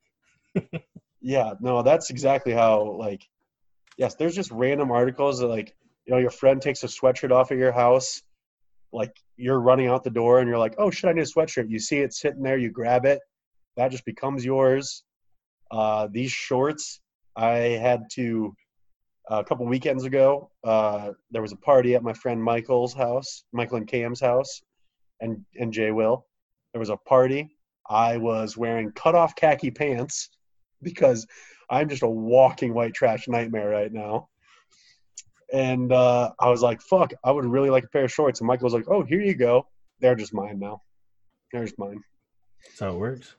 yeah, 1.21 1.53
no, 1.59 1.81
that's 1.81 2.09
exactly 2.09 2.53
how 2.53 2.83
like 2.83 3.27
yes, 3.97 4.15
there's 4.15 4.35
just 4.35 4.51
random 4.51 4.91
articles 4.91 5.39
that 5.39 5.47
like 5.47 5.75
you 6.05 6.13
know 6.13 6.19
your 6.19 6.29
friend 6.29 6.61
takes 6.61 6.83
a 6.83 6.87
sweatshirt 6.87 7.31
off 7.31 7.51
at 7.51 7.57
your 7.57 7.71
house, 7.71 8.21
like 8.93 9.13
you're 9.35 9.59
running 9.59 9.87
out 9.87 10.03
the 10.03 10.09
door 10.09 10.39
and 10.39 10.47
you're 10.47 10.57
like, 10.57 10.75
oh 10.77 10.89
shit, 10.89 11.09
I 11.09 11.13
need 11.13 11.21
a 11.21 11.25
sweatshirt. 11.25 11.69
You 11.69 11.79
see 11.79 11.99
it 11.99 12.13
sitting 12.13 12.43
there, 12.43 12.57
you 12.57 12.71
grab 12.71 13.05
it, 13.05 13.19
that 13.75 13.91
just 13.91 14.05
becomes 14.05 14.45
yours. 14.45 15.03
Uh, 15.71 16.07
these 16.11 16.31
shorts, 16.31 17.01
I 17.35 17.57
had 17.81 18.03
to 18.13 18.55
a 19.29 19.43
couple 19.43 19.65
weekends 19.65 20.05
ago. 20.05 20.49
Uh, 20.63 21.11
there 21.31 21.41
was 21.41 21.51
a 21.51 21.57
party 21.57 21.95
at 21.95 22.03
my 22.03 22.13
friend 22.13 22.41
Michael's 22.41 22.93
house, 22.93 23.43
Michael 23.51 23.77
and 23.77 23.87
Cam's 23.87 24.21
house, 24.21 24.61
and 25.19 25.45
and 25.55 25.73
Jay 25.73 25.91
Will 25.91 26.25
there 26.77 26.79
was 26.79 26.89
a 26.89 26.97
party. 26.97 27.49
I 27.89 28.17
was 28.17 28.55
wearing 28.55 28.91
cutoff 28.91 29.35
khaki 29.35 29.71
pants 29.71 30.29
because 30.83 31.25
I'm 31.71 31.89
just 31.89 32.03
a 32.03 32.07
walking 32.07 32.73
white 32.73 32.93
trash 32.93 33.27
nightmare 33.27 33.69
right 33.69 33.91
now. 33.91 34.29
And 35.53 35.91
uh, 35.91 36.31
I 36.39 36.49
was 36.49 36.61
like, 36.61 36.81
fuck, 36.81 37.13
I 37.23 37.31
would 37.31 37.45
really 37.45 37.69
like 37.69 37.85
a 37.85 37.89
pair 37.89 38.05
of 38.05 38.11
shorts. 38.11 38.41
And 38.41 38.47
Michael 38.47 38.65
was 38.65 38.73
like, 38.73 38.89
oh, 38.89 39.03
here 39.03 39.21
you 39.21 39.35
go. 39.35 39.67
They're 39.99 40.15
just 40.15 40.33
mine 40.33 40.59
now. 40.59 40.81
They're 41.51 41.63
just 41.63 41.79
mine. 41.79 42.01
that's 42.65 42.79
how 42.79 42.89
it 42.89 42.99
works. 42.99 43.35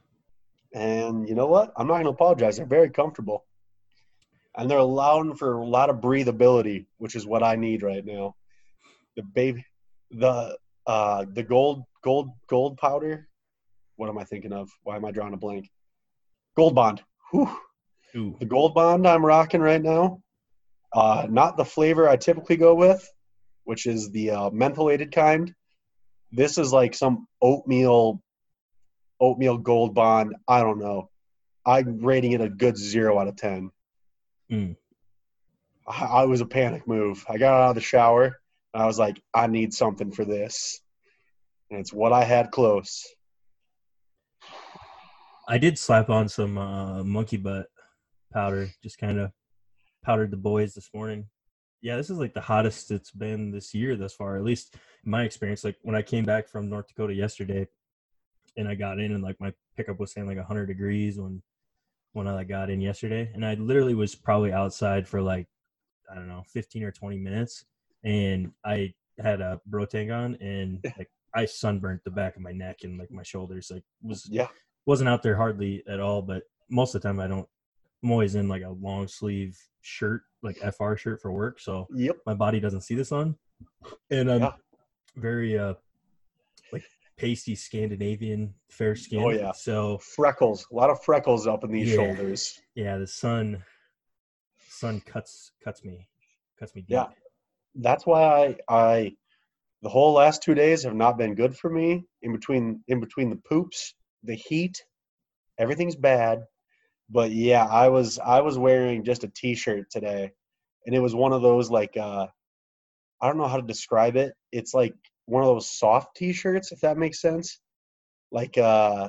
And 0.75 1.29
you 1.29 1.35
know 1.35 1.47
what? 1.47 1.73
I'm 1.77 1.87
not 1.87 1.95
going 1.95 2.05
to 2.05 2.11
apologize. 2.11 2.57
They're 2.57 2.67
very 2.67 2.91
comfortable. 2.91 3.45
And 4.57 4.71
they're 4.71 4.79
allowing 4.79 5.37
for 5.37 5.59
a 5.59 5.67
lot 5.67 5.91
of 5.91 5.97
breathability, 5.97 6.87
which 6.97 7.15
is 7.15 7.27
what 7.27 7.43
I 7.43 7.57
need 7.57 7.83
right 7.83 8.05
now. 8.05 8.35
The 9.17 9.23
baby, 9.23 9.65
the 10.11 10.57
uh, 10.87 11.27
the 11.33 11.43
gold, 11.43 11.85
gold, 12.03 12.31
gold 12.49 12.79
powder. 12.79 13.29
What 13.97 14.09
am 14.09 14.19
I 14.19 14.25
thinking 14.25 14.53
of? 14.53 14.71
Why 14.83 14.97
am 14.97 15.05
I 15.05 15.11
drawing 15.11 15.35
a 15.35 15.37
blank? 15.37 15.71
Gold 16.57 16.75
Bond. 16.75 17.03
Whew. 17.31 17.51
Ooh. 18.17 18.37
The 18.41 18.47
Gold 18.47 18.75
Bond 18.75 19.07
I'm 19.07 19.25
rocking 19.25 19.61
right 19.61 19.83
now. 19.83 20.23
Uh, 20.93 21.27
not 21.29 21.57
the 21.57 21.65
flavor 21.65 22.09
I 22.09 22.17
typically 22.17 22.57
go 22.57 22.75
with, 22.75 23.11
which 23.65 23.87
is 23.87 24.11
the 24.11 24.31
uh, 24.31 24.51
mentholated 24.51 25.13
kind. 25.13 25.55
This 26.33 26.59
is 26.59 26.73
like 26.73 26.95
some 26.95 27.27
oatmeal, 27.43 28.23
oatmeal 29.21 29.59
Gold 29.59 29.95
Bond. 29.95 30.35
I 30.47 30.61
don't 30.61 30.79
know. 30.79 31.11
I'm 31.67 31.99
rating 31.99 32.33
it 32.33 32.41
a 32.41 32.49
good 32.49 32.77
zero 32.77 33.19
out 33.19 33.29
of 33.29 33.37
ten. 33.37 33.71
Mm. 34.51 34.77
I, 35.87 36.05
I 36.05 36.25
was 36.25 36.41
a 36.41 36.47
panic 36.47 36.87
move. 36.89 37.25
I 37.29 37.37
got 37.37 37.61
out 37.61 37.71
of 37.71 37.75
the 37.75 37.81
shower 37.83 38.41
and 38.73 38.83
I 38.83 38.87
was 38.87 38.99
like, 38.99 39.21
I 39.35 39.47
need 39.47 39.73
something 39.75 40.11
for 40.13 40.25
this, 40.25 40.81
and 41.71 41.81
it's 41.81 41.93
what 41.93 42.13
I 42.13 42.25
had 42.25 42.51
close. 42.51 43.07
I 45.49 45.59
did 45.59 45.79
slap 45.79 46.11
on 46.11 46.29
some 46.29 46.59
uh, 46.59 47.03
monkey 47.05 47.39
butt 47.39 47.67
powder, 48.33 48.69
just 48.83 48.99
kind 48.99 49.19
of 49.19 49.33
powdered 50.09 50.31
the 50.31 50.39
boys 50.39 50.73
this 50.73 50.89
morning. 50.95 51.27
Yeah, 51.83 51.97
this 51.97 52.09
is 52.09 52.17
like 52.17 52.33
the 52.33 52.41
hottest 52.41 52.91
it's 52.91 53.11
been 53.11 53.51
this 53.51 53.75
year 53.75 53.95
thus 53.95 54.15
far, 54.15 54.39
at 54.39 54.43
least 54.43 54.75
in 55.05 55.11
my 55.11 55.23
experience. 55.25 55.65
Like 55.65 55.77
when 55.83 55.95
I 55.95 56.01
came 56.01 56.25
back 56.25 56.49
from 56.49 56.71
North 56.71 56.89
Dakota 56.89 57.13
yesterday, 57.13 57.69
and 58.57 58.67
I 58.67 58.75
got 58.75 58.99
in, 58.99 59.13
and 59.13 59.23
like 59.23 59.39
my 59.39 59.53
pickup 59.77 60.01
was 60.01 60.13
saying 60.13 60.27
like 60.27 60.39
100 60.39 60.65
degrees 60.65 61.21
when 61.21 61.43
when 62.15 62.27
I 62.27 62.33
like, 62.33 62.49
got 62.49 62.71
in 62.71 62.81
yesterday, 62.81 63.31
and 63.35 63.45
I 63.45 63.53
literally 63.55 63.95
was 63.95 64.15
probably 64.15 64.51
outside 64.51 65.07
for 65.07 65.21
like 65.21 65.47
I 66.11 66.15
don't 66.15 66.27
know 66.27 66.43
15 66.55 66.85
or 66.85 66.91
20 66.91 67.19
minutes, 67.19 67.67
and 68.03 68.51
I 68.65 68.95
had 69.19 69.43
a 69.43 69.61
bro 69.67 69.85
tank 69.85 70.11
on, 70.11 70.37
and 70.37 70.83
like 70.97 71.11
I 71.35 71.45
sunburnt 71.45 72.03
the 72.05 72.11
back 72.11 72.35
of 72.35 72.41
my 72.41 72.53
neck 72.53 72.79
and 72.83 72.99
like 72.99 73.11
my 73.11 73.23
shoulders, 73.23 73.71
like 73.71 73.85
was 74.03 74.27
Yeah, 74.31 74.49
wasn't 74.87 75.11
out 75.11 75.23
there 75.23 75.37
hardly 75.37 75.83
at 75.87 76.01
all, 76.01 76.23
but 76.23 76.45
most 76.71 76.95
of 76.95 77.03
the 77.03 77.09
time 77.09 77.21
I 77.21 77.27
don't. 77.27 77.47
I'm 78.03 78.11
always 78.11 78.35
in 78.35 78.49
like 78.49 78.63
a 78.63 78.71
long 78.71 79.09
sleeve 79.09 79.59
shirt, 79.81 80.23
like 80.43 80.57
FR 80.59 80.95
shirt 80.97 81.21
for 81.21 81.33
work, 81.33 81.59
so 81.61 81.87
yep. 81.95 82.17
my 82.27 82.35
body 82.35 82.61
doesn't 82.61 82.83
see 82.83 82.95
the 82.95 83.05
sun, 83.05 83.37
and 84.11 84.31
I'm 84.31 84.41
Yeah. 84.43 84.53
very 85.17 85.59
uh 85.59 85.75
like 86.73 86.85
pasty 87.17 87.55
Scandinavian 87.57 88.55
fair 88.71 88.95
skin. 88.95 89.23
Oh, 89.23 89.31
yeah. 89.31 89.53
So 89.53 89.99
Freckles, 89.99 90.67
a 90.71 90.75
lot 90.75 90.91
of 90.91 91.03
freckles 91.03 91.47
up 91.47 91.65
in 91.65 91.73
these 91.73 91.89
Yeah. 91.89 91.97
shoulders. 91.97 92.61
yeah, 92.75 92.99
the 92.99 93.07
sun 93.07 93.65
sun 94.69 95.01
cuts 95.01 95.53
cuts 95.65 95.85
me 95.85 96.07
cuts 96.59 96.75
me 96.77 96.83
deep. 96.83 96.91
Yeah. 96.91 97.07
that's 97.77 98.07
why 98.07 98.23
I, 98.23 98.57
I 98.69 99.13
the 99.83 99.89
whole 99.89 100.13
last 100.13 100.43
two 100.43 100.55
days 100.55 100.83
have 100.85 100.95
not 100.95 101.19
been 101.19 101.35
good 101.35 101.57
for 101.57 101.69
me 101.71 102.05
in 102.23 102.33
between 102.33 102.83
in 102.87 103.01
between 103.01 103.29
the 103.31 103.37
poops 103.49 103.95
the 104.23 104.35
heat 104.35 104.85
everything's 105.59 105.97
bad 105.97 106.45
but 107.11 107.31
yeah 107.31 107.65
i 107.67 107.89
was 107.89 108.19
i 108.19 108.41
was 108.41 108.59
wearing 108.59 109.05
just 109.05 109.25
a 109.25 109.29
t-shirt 109.29 109.91
today 109.91 110.31
and 110.87 110.95
it 110.95 111.01
was 111.01 111.15
one 111.15 111.33
of 111.33 111.43
those 111.43 111.71
like 111.71 111.97
uh 111.97 112.27
i 113.21 113.27
don't 113.27 113.39
know 113.39 113.49
how 113.49 113.57
to 113.57 113.63
describe 113.63 114.17
it. 114.17 114.35
It's 114.53 114.75
like 114.75 114.95
one 115.27 115.43
of 115.43 115.49
those 115.49 115.71
soft 115.71 116.17
t-shirts 116.17 116.73
if 116.73 116.81
that 116.81 116.99
makes 116.99 117.21
sense. 117.21 117.61
Like 118.33 118.57
uh 118.59 119.09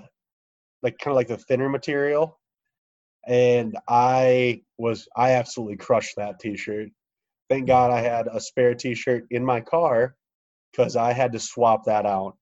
like 0.83 0.97
kind 0.97 1.13
of 1.13 1.15
like 1.15 1.27
the 1.27 1.37
thinner 1.37 1.69
material. 1.69 2.39
And 3.27 3.77
i 3.87 4.61
was 4.77 5.07
i 5.15 5.31
absolutely 5.31 5.77
crushed 5.77 6.15
that 6.17 6.39
t-shirt. 6.39 6.89
Thank 7.49 7.65
God 7.65 7.89
I 7.91 8.01
had 8.01 8.27
a 8.27 8.39
spare 8.39 8.75
T-shirt 8.75 9.25
in 9.31 9.43
my 9.43 9.59
car 9.59 10.15
because 10.71 10.95
I 10.95 11.13
had 11.13 11.31
to 11.31 11.39
swap 11.39 11.85
that 11.85 12.05
out, 12.05 12.37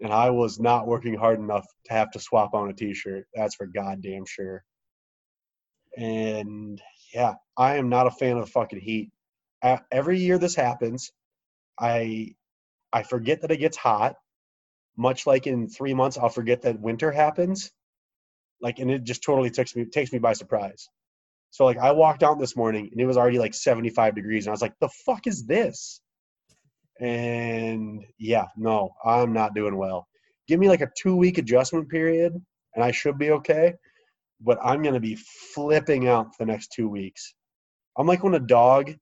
and 0.00 0.12
I 0.12 0.30
was 0.30 0.58
not 0.58 0.88
working 0.88 1.14
hard 1.14 1.38
enough 1.38 1.64
to 1.86 1.92
have 1.92 2.10
to 2.12 2.18
swap 2.20 2.52
on 2.52 2.68
a 2.68 2.72
T-shirt. 2.72 3.26
That's 3.34 3.54
for 3.54 3.66
goddamn 3.66 4.24
sure. 4.26 4.64
And 5.96 6.80
yeah, 7.14 7.34
I 7.56 7.76
am 7.76 7.88
not 7.88 8.06
a 8.06 8.10
fan 8.10 8.36
of 8.36 8.44
the 8.44 8.50
fucking 8.50 8.80
heat. 8.80 9.10
Every 9.90 10.18
year 10.18 10.38
this 10.38 10.54
happens, 10.54 11.12
I 11.78 12.34
I 12.92 13.02
forget 13.02 13.40
that 13.42 13.50
it 13.50 13.58
gets 13.58 13.76
hot. 13.76 14.16
Much 14.96 15.26
like 15.26 15.46
in 15.46 15.68
three 15.68 15.94
months, 15.94 16.18
I'll 16.18 16.28
forget 16.28 16.62
that 16.62 16.80
winter 16.80 17.10
happens. 17.10 17.72
Like, 18.60 18.78
and 18.78 18.90
it 18.90 19.04
just 19.04 19.22
totally 19.22 19.50
takes 19.50 19.74
me 19.74 19.84
takes 19.86 20.12
me 20.12 20.18
by 20.18 20.32
surprise. 20.34 20.88
So 21.50 21.64
like 21.64 21.78
I 21.78 21.92
walked 21.92 22.22
out 22.22 22.38
this 22.40 22.56
morning 22.56 22.88
and 22.90 23.00
it 23.00 23.06
was 23.06 23.16
already 23.16 23.38
like 23.38 23.54
75 23.54 24.14
degrees 24.14 24.46
and 24.46 24.50
I 24.50 24.54
was 24.54 24.62
like, 24.62 24.74
the 24.80 24.88
fuck 25.06 25.26
is 25.26 25.46
this? 25.46 26.00
And 27.00 28.04
yeah, 28.18 28.46
no, 28.56 28.90
I'm 29.04 29.32
not 29.32 29.54
doing 29.54 29.76
well. 29.76 30.08
Give 30.48 30.60
me 30.60 30.68
like 30.68 30.80
a 30.80 30.90
two 31.00 31.16
week 31.16 31.38
adjustment 31.38 31.88
period 31.88 32.34
and 32.74 32.84
I 32.84 32.90
should 32.90 33.18
be 33.18 33.30
okay. 33.30 33.74
But 34.44 34.58
I'm 34.62 34.82
gonna 34.82 35.00
be 35.00 35.16
flipping 35.54 36.06
out 36.06 36.36
the 36.38 36.46
next 36.46 36.72
two 36.72 36.88
weeks. 36.88 37.34
I'm 37.98 38.06
like 38.06 38.22
when 38.22 38.34
a 38.34 38.40
dog, 38.40 38.92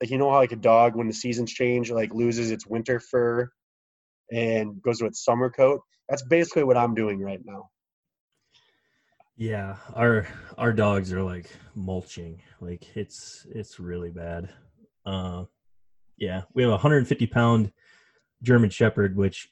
like 0.00 0.10
you 0.10 0.18
know 0.18 0.30
how 0.30 0.36
like 0.36 0.52
a 0.52 0.56
dog 0.56 0.96
when 0.96 1.08
the 1.08 1.14
seasons 1.14 1.52
change, 1.52 1.90
like 1.90 2.14
loses 2.14 2.50
its 2.50 2.66
winter 2.66 3.00
fur 3.00 3.50
and 4.30 4.80
goes 4.82 4.98
to 4.98 5.06
its 5.06 5.24
summer 5.24 5.50
coat. 5.50 5.80
That's 6.08 6.22
basically 6.22 6.64
what 6.64 6.76
I'm 6.76 6.94
doing 6.94 7.20
right 7.20 7.40
now. 7.44 7.68
Yeah, 9.36 9.76
our 9.94 10.26
our 10.58 10.72
dogs 10.72 11.12
are 11.12 11.22
like 11.22 11.50
mulching. 11.74 12.42
Like 12.60 12.96
it's 12.96 13.46
it's 13.50 13.80
really 13.80 14.10
bad. 14.10 14.50
Uh, 15.04 15.44
yeah, 16.16 16.42
we 16.54 16.62
have 16.62 16.70
a 16.70 16.74
150 16.74 17.26
pound 17.26 17.72
German 18.42 18.70
Shepherd, 18.70 19.16
which 19.16 19.50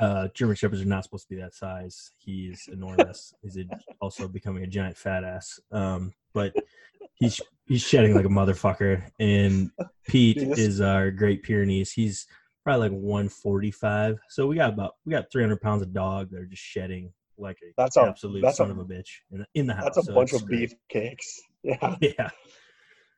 uh, 0.00 0.28
German 0.34 0.56
Shepherds 0.56 0.82
are 0.82 0.86
not 0.86 1.04
supposed 1.04 1.28
to 1.28 1.34
be 1.34 1.40
that 1.40 1.54
size. 1.54 2.10
He's 2.16 2.68
enormous. 2.72 3.32
he's 3.42 3.56
a, 3.58 3.64
also 4.00 4.26
becoming 4.26 4.64
a 4.64 4.66
giant 4.66 4.96
fat 4.96 5.22
ass. 5.24 5.60
Um, 5.70 6.12
but 6.34 6.54
he's 7.14 7.40
he's 7.66 7.82
shedding 7.82 8.14
like 8.14 8.24
a 8.24 8.28
motherfucker. 8.28 9.02
And 9.20 9.70
Pete 10.08 10.38
this- 10.38 10.58
is 10.58 10.80
our 10.80 11.10
Great 11.10 11.42
Pyrenees. 11.42 11.92
He's 11.92 12.26
probably 12.64 12.88
like 12.88 12.98
145. 12.98 14.18
So 14.28 14.46
we 14.46 14.56
got 14.56 14.72
about 14.72 14.94
we 15.04 15.10
got 15.12 15.30
300 15.30 15.60
pounds 15.60 15.82
of 15.82 15.92
dog 15.92 16.30
that 16.30 16.40
are 16.40 16.46
just 16.46 16.62
shedding 16.62 17.12
like 17.38 17.58
a 17.62 17.72
That's 17.76 17.96
a- 17.96 18.02
absolute 18.02 18.42
that's 18.42 18.54
a- 18.54 18.64
son 18.64 18.70
of 18.70 18.78
a 18.78 18.84
bitch 18.84 19.08
in, 19.32 19.44
in 19.54 19.66
the 19.66 19.74
house. 19.74 19.84
That's 19.84 19.98
a 19.98 20.02
So 20.04 20.14
bunch 20.14 20.32
of 20.32 20.44
great. 20.46 20.60
beef 20.70 20.74
cakes. 20.88 21.40
Yeah. 21.62 21.96
Yeah, 22.00 22.30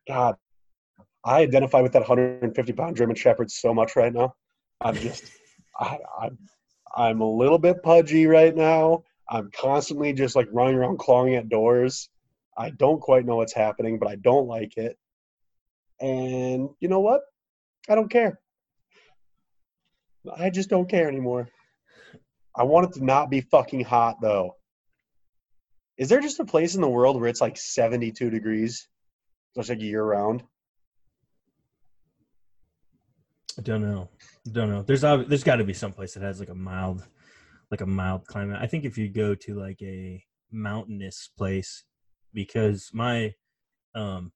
God, 0.08 0.34
I 1.24 1.42
identify 1.42 1.80
with 1.80 1.92
that 1.92 2.00
150 2.00 2.72
pound 2.72 2.96
German 2.96 3.14
Shepherd 3.14 3.52
so 3.52 3.72
much 3.72 3.94
right 3.94 4.12
now. 4.12 4.34
I'm 4.80 4.96
just, 4.96 5.24
I, 5.78 5.98
I'm 6.20 6.36
I'm 6.96 7.20
a 7.20 7.30
little 7.30 7.58
bit 7.58 7.82
pudgy 7.82 8.26
right 8.26 8.54
now. 8.54 9.04
I'm 9.28 9.50
constantly 9.50 10.12
just 10.12 10.36
like 10.36 10.48
running 10.52 10.76
around 10.76 10.98
clawing 10.98 11.36
at 11.36 11.48
doors. 11.48 12.08
I 12.56 12.70
don't 12.70 13.00
quite 13.00 13.24
know 13.24 13.36
what's 13.36 13.54
happening, 13.54 13.98
but 13.98 14.08
I 14.08 14.16
don't 14.16 14.46
like 14.46 14.76
it. 14.76 14.98
And 16.00 16.68
you 16.80 16.88
know 16.88 17.00
what? 17.00 17.22
I 17.88 17.94
don't 17.94 18.10
care. 18.10 18.38
I 20.36 20.50
just 20.50 20.68
don't 20.68 20.88
care 20.88 21.08
anymore. 21.08 21.48
I 22.54 22.64
want 22.64 22.86
it 22.86 22.98
to 22.98 23.04
not 23.04 23.30
be 23.30 23.40
fucking 23.40 23.84
hot 23.84 24.16
though. 24.20 24.56
Is 25.96 26.08
there 26.08 26.20
just 26.20 26.40
a 26.40 26.44
place 26.44 26.74
in 26.74 26.80
the 26.80 26.88
world 26.88 27.18
where 27.18 27.28
it's 27.28 27.40
like 27.40 27.56
72 27.56 28.30
degrees? 28.30 28.88
Just 29.54 29.68
like 29.68 29.80
year 29.80 30.02
round? 30.02 30.42
I 33.58 33.62
don't 33.62 33.82
know. 33.82 34.08
Don't 34.50 34.70
know. 34.70 34.82
There's 34.82 35.04
ob- 35.04 35.28
there's 35.28 35.44
got 35.44 35.56
to 35.56 35.64
be 35.64 35.72
some 35.72 35.92
place 35.92 36.14
that 36.14 36.22
has 36.22 36.40
like 36.40 36.48
a 36.48 36.54
mild, 36.54 37.06
like 37.70 37.80
a 37.80 37.86
mild 37.86 38.26
climate. 38.26 38.58
I 38.60 38.66
think 38.66 38.84
if 38.84 38.98
you 38.98 39.08
go 39.08 39.34
to 39.36 39.54
like 39.54 39.80
a 39.82 40.22
mountainous 40.50 41.30
place, 41.38 41.84
because 42.34 42.90
my, 42.92 43.34
um, 43.94 44.32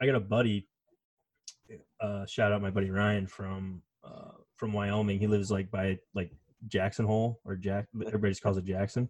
I 0.00 0.06
got 0.06 0.16
a 0.16 0.20
buddy. 0.20 0.68
Uh, 2.00 2.26
shout 2.26 2.52
out 2.52 2.60
my 2.62 2.70
buddy 2.70 2.90
Ryan 2.90 3.26
from 3.26 3.82
uh 4.04 4.32
from 4.56 4.72
Wyoming. 4.72 5.18
He 5.18 5.26
lives 5.26 5.50
like 5.50 5.70
by 5.70 5.98
like 6.14 6.30
Jackson 6.68 7.06
Hole 7.06 7.40
or 7.44 7.54
Jack. 7.56 7.86
Everybody 8.06 8.32
just 8.32 8.42
calls 8.42 8.58
it 8.58 8.64
Jackson. 8.64 9.08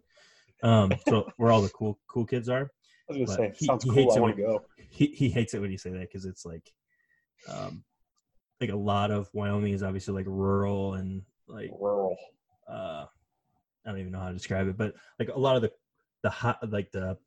Um, 0.63 0.91
so 1.07 1.27
where 1.37 1.51
all 1.51 1.61
the 1.61 1.69
cool 1.69 1.99
cool 2.07 2.25
kids 2.25 2.47
are. 2.47 2.69
I 3.09 3.13
was 3.13 3.17
gonna 3.17 3.25
But 3.25 3.35
say, 3.35 3.53
he- 3.59 3.65
sounds 3.65 3.83
he 3.83 3.89
cool. 3.89 3.95
hates 4.03 4.17
I 4.17 4.19
want 4.19 4.35
to 4.35 4.41
go. 4.41 4.65
he 4.89 5.07
he 5.07 5.29
hates 5.29 5.53
it 5.53 5.61
when 5.61 5.71
you 5.71 5.77
say 5.77 5.89
that 5.91 6.01
because 6.01 6.25
it's 6.25 6.45
like 6.45 6.71
um 7.49 7.83
like 8.59 8.71
a 8.71 8.75
lot 8.75 9.11
of 9.11 9.29
Wyoming 9.33 9.73
is 9.73 9.83
obviously 9.83 10.13
like 10.13 10.25
rural 10.27 10.95
and 10.95 11.21
like 11.47 11.71
Rural. 11.79 12.15
uh 12.69 13.05
I 13.85 13.89
don't 13.89 13.99
even 13.99 14.11
know 14.11 14.19
how 14.19 14.27
to 14.27 14.33
describe 14.33 14.67
it, 14.67 14.77
but 14.77 14.95
like 15.19 15.29
a 15.29 15.39
lot 15.39 15.55
of 15.55 15.61
the 15.61 15.71
the 16.23 16.29
hot 16.29 16.57
like 16.69 16.91
the 16.91 17.17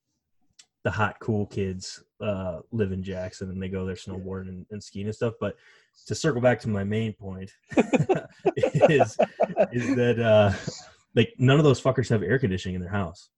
the 0.83 0.91
hot 0.91 1.17
cool 1.21 1.47
kids 1.47 2.03
uh 2.21 2.61
live 2.73 2.93
in 2.93 3.03
Jackson 3.03 3.51
and 3.51 3.63
they 3.63 3.69
go 3.69 3.85
there 3.85 3.95
snowboarding 3.95 4.49
and, 4.49 4.67
and 4.71 4.83
skiing 4.83 5.07
and 5.07 5.15
stuff. 5.15 5.35
But 5.41 5.57
to 6.07 6.15
circle 6.15 6.41
back 6.41 6.61
to 6.61 6.69
my 6.69 6.85
main 6.85 7.13
point 7.13 7.51
is 8.57 9.17
is 9.73 9.97
that 9.97 10.19
uh 10.19 10.53
like 11.15 11.35
none 11.39 11.59
of 11.59 11.65
those 11.65 11.81
fuckers 11.81 12.09
have 12.09 12.23
air 12.23 12.39
conditioning 12.39 12.77
in 12.77 12.81
their 12.81 12.91
house 12.91 13.31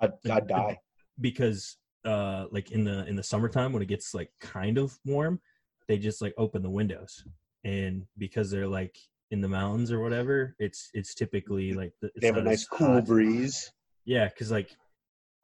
I'd, 0.00 0.12
I'd 0.30 0.46
die. 0.46 0.78
because 1.20 1.76
uh 2.04 2.46
like 2.50 2.70
in 2.72 2.84
the 2.84 3.06
in 3.06 3.16
the 3.16 3.22
summertime 3.22 3.72
when 3.72 3.82
it 3.82 3.88
gets 3.88 4.14
like 4.14 4.30
kind 4.40 4.78
of 4.78 4.98
warm 5.04 5.40
they 5.88 5.98
just 5.98 6.22
like 6.22 6.34
open 6.38 6.62
the 6.62 6.70
windows 6.70 7.24
and 7.64 8.04
because 8.18 8.50
they're 8.50 8.68
like 8.68 8.96
in 9.30 9.40
the 9.40 9.48
mountains 9.48 9.90
or 9.90 10.00
whatever 10.00 10.54
it's 10.58 10.90
it's 10.94 11.14
typically 11.14 11.72
like 11.72 11.92
the- 12.00 12.06
it's 12.14 12.20
They 12.20 12.26
have 12.28 12.36
a 12.36 12.42
nice 12.42 12.64
cool 12.66 12.86
hot. 12.94 13.06
breeze. 13.06 13.72
yeah 14.04 14.28
because 14.28 14.50
like 14.50 14.70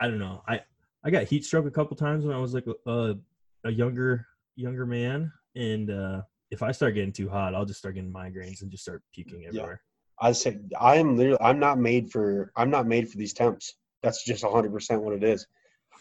i 0.01 0.07
don't 0.07 0.19
know 0.21 0.43
i 0.47 0.61
i 1.05 1.11
got 1.11 1.25
heat 1.25 1.45
stroke 1.45 1.67
a 1.67 1.71
couple 1.71 1.97
times 1.97 2.25
when 2.25 2.35
i 2.37 2.39
was 2.39 2.55
like 2.55 2.67
a, 2.67 2.91
a, 2.91 3.17
a 3.65 3.71
younger 3.71 4.27
younger 4.57 4.87
man 4.87 5.33
and 5.57 5.91
uh 5.91 6.23
if 6.51 6.63
i 6.63 6.71
start 6.71 6.95
getting 6.95 7.13
too 7.13 7.29
hot 7.29 7.55
i'll 7.55 7.65
just 7.67 7.81
start 7.81 7.95
getting 7.97 8.13
migraines 8.13 8.63
and 8.63 8.71
just 8.71 8.85
start 8.85 9.03
puking 9.13 9.45
everywhere 9.47 9.81
I 10.21 10.31
say 10.31 10.59
I 10.81 10.95
am 10.95 11.17
literally 11.17 11.41
I'm 11.41 11.59
not 11.59 11.77
made 11.77 12.09
for 12.13 12.53
I'm 12.57 12.71
not 12.71 12.87
made 12.87 13.09
for 13.11 13.19
these 13.19 13.33
temps. 13.33 13.75
That's 14.01 14.25
just 14.25 14.45
100% 14.45 15.01
what 15.03 15.13
it 15.13 15.25
is. 15.25 15.45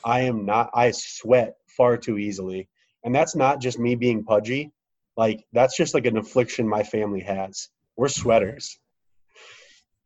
I 0.06 0.20
am 0.22 0.46
not 0.46 0.70
I 0.76 0.92
sweat 0.92 1.56
far 1.68 1.98
too 1.98 2.20
easily. 2.20 2.70
And 3.04 3.14
that's 3.14 3.36
not 3.36 3.60
just 3.60 3.80
me 3.80 3.96
being 3.96 4.24
pudgy. 4.24 4.72
Like 5.18 5.46
that's 5.54 5.78
just 5.78 5.94
like 5.94 6.06
an 6.06 6.18
affliction 6.18 6.68
my 6.68 6.84
family 6.84 7.22
has. 7.22 7.70
We're 7.96 8.08
sweaters. 8.08 8.80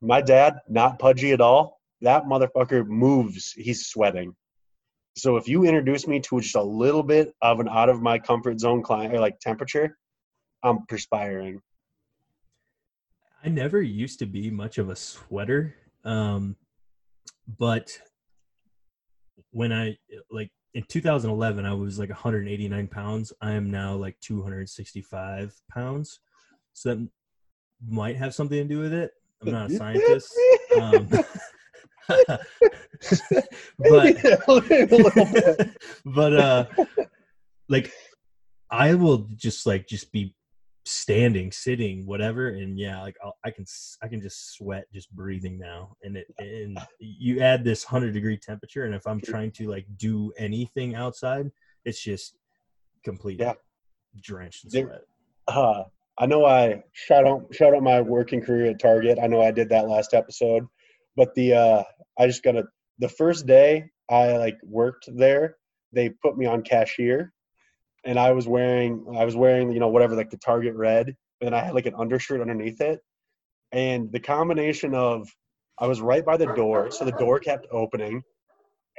My 0.01 0.21
dad 0.21 0.59
not 0.67 0.99
pudgy 0.99 1.31
at 1.31 1.41
all. 1.41 1.79
That 2.01 2.25
motherfucker 2.25 2.85
moves, 2.85 3.53
he's 3.53 3.87
sweating. 3.87 4.35
So 5.15 5.37
if 5.37 5.47
you 5.47 5.63
introduce 5.65 6.07
me 6.07 6.19
to 6.19 6.39
just 6.39 6.55
a 6.55 6.61
little 6.61 7.01
bit 7.01 7.33
of 7.41 7.59
an 7.59 7.67
out 7.67 7.89
of 7.89 8.01
my 8.01 8.19
comfort 8.19 8.59
zone 8.59 8.83
climate 8.83 9.15
or 9.15 9.19
like 9.19 9.39
temperature, 9.39 9.97
I'm 10.61 10.85
perspiring. 10.87 11.59
I 13.43 13.49
never 13.49 13.81
used 13.81 14.19
to 14.19 14.25
be 14.27 14.51
much 14.51 14.77
of 14.77 14.89
a 14.89 14.95
sweater. 14.95 15.75
Um, 16.03 16.55
but 17.57 17.97
when 19.51 19.73
I 19.73 19.97
like 20.29 20.51
in 20.73 20.83
2011, 20.83 21.65
I 21.65 21.73
was 21.73 21.99
like 21.99 22.09
189 22.09 22.87
pounds. 22.87 23.33
I 23.41 23.53
am 23.53 23.71
now 23.71 23.95
like 23.95 24.19
265 24.21 25.53
pounds. 25.71 26.19
So 26.73 26.89
that 26.89 27.09
might 27.87 28.17
have 28.17 28.33
something 28.33 28.57
to 28.57 28.63
do 28.63 28.79
with 28.79 28.93
it. 28.93 29.11
I'm 29.41 29.51
not 29.51 29.71
a 29.71 29.75
scientist. 29.75 30.33
Um, 30.79 31.09
but 32.07 32.41
but 36.05 36.33
uh 36.33 36.65
like 37.69 37.91
i 38.71 38.93
will 38.93 39.27
just 39.35 39.65
like 39.65 39.87
just 39.87 40.11
be 40.11 40.33
standing 40.91 41.51
sitting 41.51 42.05
whatever 42.05 42.49
and 42.49 42.79
yeah 42.79 43.01
like 43.01 43.15
I'll, 43.23 43.37
i 43.43 43.51
can 43.51 43.65
i 44.01 44.07
can 44.07 44.21
just 44.21 44.53
sweat 44.53 44.85
just 44.93 45.11
breathing 45.11 45.57
now 45.57 45.95
and 46.03 46.17
it 46.17 46.27
and 46.39 46.79
you 46.99 47.41
add 47.41 47.63
this 47.63 47.85
100 47.85 48.13
degree 48.13 48.37
temperature 48.37 48.85
and 48.85 48.95
if 48.95 49.05
i'm 49.05 49.21
trying 49.21 49.51
to 49.53 49.69
like 49.69 49.85
do 49.97 50.31
anything 50.37 50.95
outside 50.95 51.51
it's 51.85 52.01
just 52.01 52.35
completely 53.03 53.45
Yeah. 53.45 53.53
drenched 54.21 54.65
in 54.65 54.69
sweat 54.71 55.01
uh, 55.47 55.83
I 56.19 56.25
know 56.25 56.45
I 56.45 56.83
shout 56.93 57.25
out 57.25 57.53
shout 57.53 57.75
out 57.75 57.83
my 57.83 58.01
working 58.01 58.41
career 58.41 58.71
at 58.71 58.79
Target. 58.79 59.19
I 59.21 59.27
know 59.27 59.41
I 59.41 59.51
did 59.51 59.69
that 59.69 59.87
last 59.87 60.13
episode, 60.13 60.65
but 61.15 61.33
the 61.35 61.53
uh, 61.53 61.83
I 62.19 62.27
just 62.27 62.43
got 62.43 62.53
to 62.53 62.63
the 62.99 63.07
first 63.07 63.45
day 63.45 63.89
I 64.09 64.37
like 64.37 64.57
worked 64.63 65.07
there, 65.15 65.57
they 65.93 66.09
put 66.09 66.37
me 66.37 66.45
on 66.45 66.63
cashier, 66.63 67.33
and 68.05 68.19
I 68.19 68.31
was 68.31 68.47
wearing 68.47 69.05
I 69.17 69.25
was 69.25 69.35
wearing 69.35 69.71
you 69.71 69.79
know 69.79 69.89
whatever 69.89 70.15
like 70.15 70.29
the 70.29 70.37
Target 70.37 70.75
red, 70.75 71.15
and 71.41 71.55
I 71.55 71.63
had 71.63 71.73
like 71.73 71.85
an 71.85 71.95
undershirt 71.97 72.41
underneath 72.41 72.81
it, 72.81 72.99
and 73.71 74.11
the 74.11 74.19
combination 74.19 74.93
of 74.95 75.27
I 75.79 75.87
was 75.87 76.01
right 76.01 76.25
by 76.25 76.37
the 76.37 76.53
door, 76.53 76.91
so 76.91 77.05
the 77.05 77.11
door 77.13 77.39
kept 77.39 77.67
opening, 77.71 78.23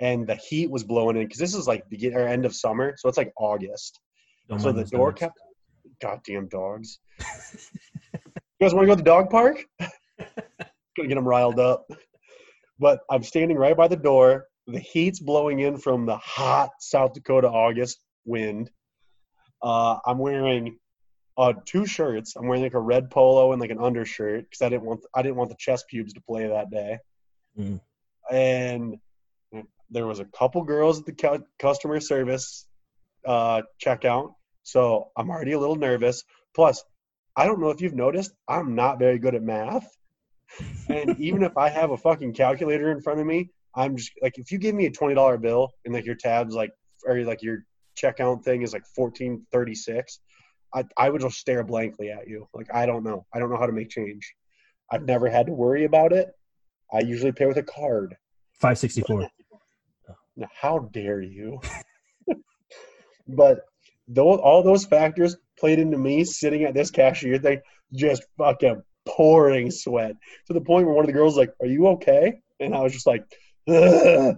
and 0.00 0.26
the 0.26 0.36
heat 0.36 0.70
was 0.70 0.84
blowing 0.84 1.16
in 1.16 1.24
because 1.24 1.38
this 1.38 1.54
is 1.54 1.66
like 1.66 1.88
the 1.90 2.14
or 2.14 2.22
er, 2.22 2.28
end 2.28 2.44
of 2.44 2.54
summer, 2.54 2.94
so 2.96 3.08
it's 3.08 3.18
like 3.18 3.32
August. 3.36 3.98
Don't 4.48 4.60
So 4.60 4.72
the 4.72 4.84
door 4.84 5.10
dogs. 5.10 5.20
kept. 5.20 5.38
Goddamn 6.00 6.46
dogs! 6.48 7.00
you 7.18 7.26
guys 8.60 8.72
want 8.72 8.84
to 8.84 8.86
go 8.86 8.92
to 8.92 8.96
the 8.96 9.02
dog 9.02 9.30
park? 9.30 9.64
Gonna 9.80 11.08
get 11.08 11.16
them 11.16 11.26
riled 11.26 11.58
up. 11.58 11.90
But 12.78 13.00
I'm 13.10 13.24
standing 13.24 13.56
right 13.56 13.76
by 13.76 13.88
the 13.88 13.96
door. 13.96 14.46
The 14.68 14.78
heat's 14.78 15.18
blowing 15.18 15.58
in 15.60 15.78
from 15.78 16.06
the 16.06 16.16
hot 16.18 16.70
South 16.78 17.14
Dakota 17.14 17.48
August 17.48 17.98
wind. 18.24 18.70
Uh, 19.62 19.98
I'm 20.04 20.18
wearing 20.18 20.78
uh, 21.36 21.52
two 21.64 21.86
shirts. 21.86 22.34
I'm 22.36 22.48
wearing 22.48 22.62
like 22.62 22.74
a 22.74 22.80
red 22.80 23.10
polo 23.10 23.52
and 23.52 23.60
like 23.60 23.70
an 23.70 23.78
undershirt 23.78 24.44
because 24.44 24.62
I 24.62 24.68
didn't 24.68 24.84
want 24.84 25.00
I 25.14 25.22
didn't 25.22 25.36
want 25.36 25.50
the 25.50 25.56
chest 25.58 25.86
pubes 25.88 26.12
to 26.14 26.20
play 26.20 26.48
that 26.48 26.70
day. 26.70 26.98
Mm. 27.58 27.80
And 28.30 28.96
there 29.90 30.06
was 30.06 30.18
a 30.18 30.24
couple 30.24 30.62
girls 30.64 31.00
at 31.00 31.06
the 31.06 31.12
cu- 31.12 31.44
customer 31.58 32.00
service 32.00 32.66
uh, 33.26 33.62
checkout, 33.82 34.34
so 34.64 35.10
I'm 35.16 35.30
already 35.30 35.52
a 35.52 35.58
little 35.58 35.76
nervous. 35.76 36.24
Plus, 36.54 36.84
I 37.36 37.46
don't 37.46 37.60
know 37.60 37.70
if 37.70 37.80
you've 37.80 37.94
noticed, 37.94 38.32
I'm 38.48 38.74
not 38.74 38.98
very 38.98 39.18
good 39.18 39.34
at 39.34 39.42
math. 39.42 39.88
And 40.88 41.18
even 41.20 41.42
if 41.42 41.56
I 41.56 41.68
have 41.68 41.92
a 41.92 41.96
fucking 41.96 42.34
calculator 42.34 42.90
in 42.90 43.00
front 43.00 43.20
of 43.20 43.26
me, 43.26 43.50
I'm 43.74 43.96
just 43.96 44.10
like, 44.20 44.38
if 44.38 44.50
you 44.50 44.58
give 44.58 44.74
me 44.74 44.86
a 44.86 44.90
twenty 44.90 45.14
dollar 45.14 45.38
bill 45.38 45.70
and 45.84 45.94
like 45.94 46.04
your 46.04 46.16
tabs 46.16 46.54
like 46.54 46.72
or 47.06 47.22
like 47.22 47.42
your 47.42 47.64
checkout 48.00 48.44
thing 48.44 48.62
is 48.62 48.72
like 48.72 48.86
fourteen 48.86 49.46
thirty 49.52 49.74
six, 49.74 50.20
I 50.74 50.84
I 50.96 51.10
would 51.10 51.20
just 51.20 51.38
stare 51.38 51.64
blankly 51.64 52.10
at 52.10 52.28
you. 52.28 52.48
Like 52.54 52.68
I 52.72 52.86
don't 52.86 53.04
know. 53.04 53.26
I 53.34 53.38
don't 53.38 53.50
know 53.50 53.58
how 53.58 53.66
to 53.66 53.72
make 53.72 53.90
change. 53.90 54.34
I've 54.90 55.04
never 55.04 55.28
had 55.28 55.46
to 55.46 55.52
worry 55.52 55.84
about 55.84 56.12
it. 56.12 56.28
I 56.92 57.00
usually 57.00 57.32
pay 57.32 57.46
with 57.46 57.58
a 57.58 57.62
card. 57.62 58.16
564 58.54 59.28
Now, 60.36 60.48
how 60.54 60.78
dare 60.92 61.20
you? 61.20 61.60
but 63.28 63.62
though 64.06 64.38
all 64.40 64.62
those 64.62 64.84
factors 64.84 65.36
played 65.58 65.80
into 65.80 65.98
me 65.98 66.22
sitting 66.22 66.62
at 66.62 66.74
this 66.74 66.92
cashier 66.92 67.38
thing, 67.38 67.60
just 67.92 68.22
fucking 68.38 68.80
pouring 69.08 69.70
sweat 69.70 70.12
to 70.46 70.52
the 70.52 70.60
point 70.60 70.86
where 70.86 70.94
one 70.94 71.04
of 71.04 71.08
the 71.08 71.12
girls 71.12 71.34
was 71.34 71.46
like, 71.46 71.54
"Are 71.60 71.66
you 71.66 71.88
okay?" 71.88 72.40
And 72.60 72.72
I 72.72 72.82
was 72.82 72.92
just 72.92 73.06
like, 73.06 73.24
Ugh. 73.68 74.36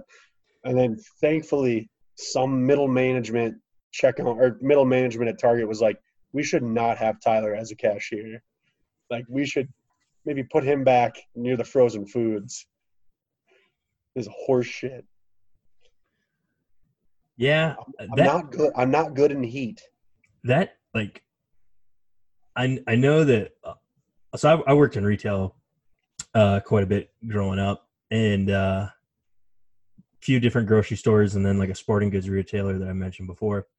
and 0.64 0.78
then 0.78 0.98
thankfully, 1.20 1.90
some 2.20 2.64
middle 2.66 2.88
management 2.88 3.56
checkout 3.92 4.37
or 4.37 4.59
middle 4.61 4.85
management 4.85 5.28
at 5.28 5.38
Target 5.38 5.66
was 5.66 5.80
like, 5.80 5.98
"We 6.33 6.42
should 6.42 6.62
not 6.62 6.98
have 6.98 7.20
Tyler 7.20 7.54
as 7.54 7.70
a 7.70 7.76
cashier. 7.76 8.42
Like, 9.11 9.24
we 9.28 9.44
should 9.46 9.68
maybe 10.24 10.42
put 10.44 10.64
him 10.64 10.85
back 10.85 11.16
near 11.35 11.56
the 11.56 11.64
frozen 11.64 12.06
foods." 12.06 12.66
This 14.14 14.26
is 14.26 14.33
horse 14.46 14.66
shit. 14.66 15.04
yeah 17.37 17.74
I'm 17.98 18.11
that 18.16 18.24
not 18.26 18.52
good. 18.52 18.72
I'm 18.76 18.90
not 18.90 19.14
good 19.14 19.30
in 19.33 19.42
heat. 19.42 19.80
that 20.44 20.76
like 20.94 21.22
i 22.56 22.83
i 22.87 22.94
know 22.96 23.24
that 23.24 23.52
uh, 23.64 23.74
so 24.37 24.62
I, 24.66 24.72
I 24.72 24.74
worked 24.74 24.96
in 24.96 25.04
retail 25.04 25.54
uh, 26.35 26.61
quite 26.61 26.83
a 26.83 26.87
bit 26.87 27.11
growing 27.26 27.59
up, 27.59 27.88
and 28.11 28.50
uh, 28.50 28.88
few 30.20 30.40
different 30.40 30.68
grocery 30.68 30.96
stores, 30.96 31.35
and 31.35 31.44
then 31.44 31.59
like 31.59 31.70
a 31.70 31.74
sporting 31.74 32.11
goods 32.11 32.28
retailer 32.28 32.78
that 32.78 32.88
I 32.88 32.92
mentioned 32.92 33.28
before. 33.28 33.66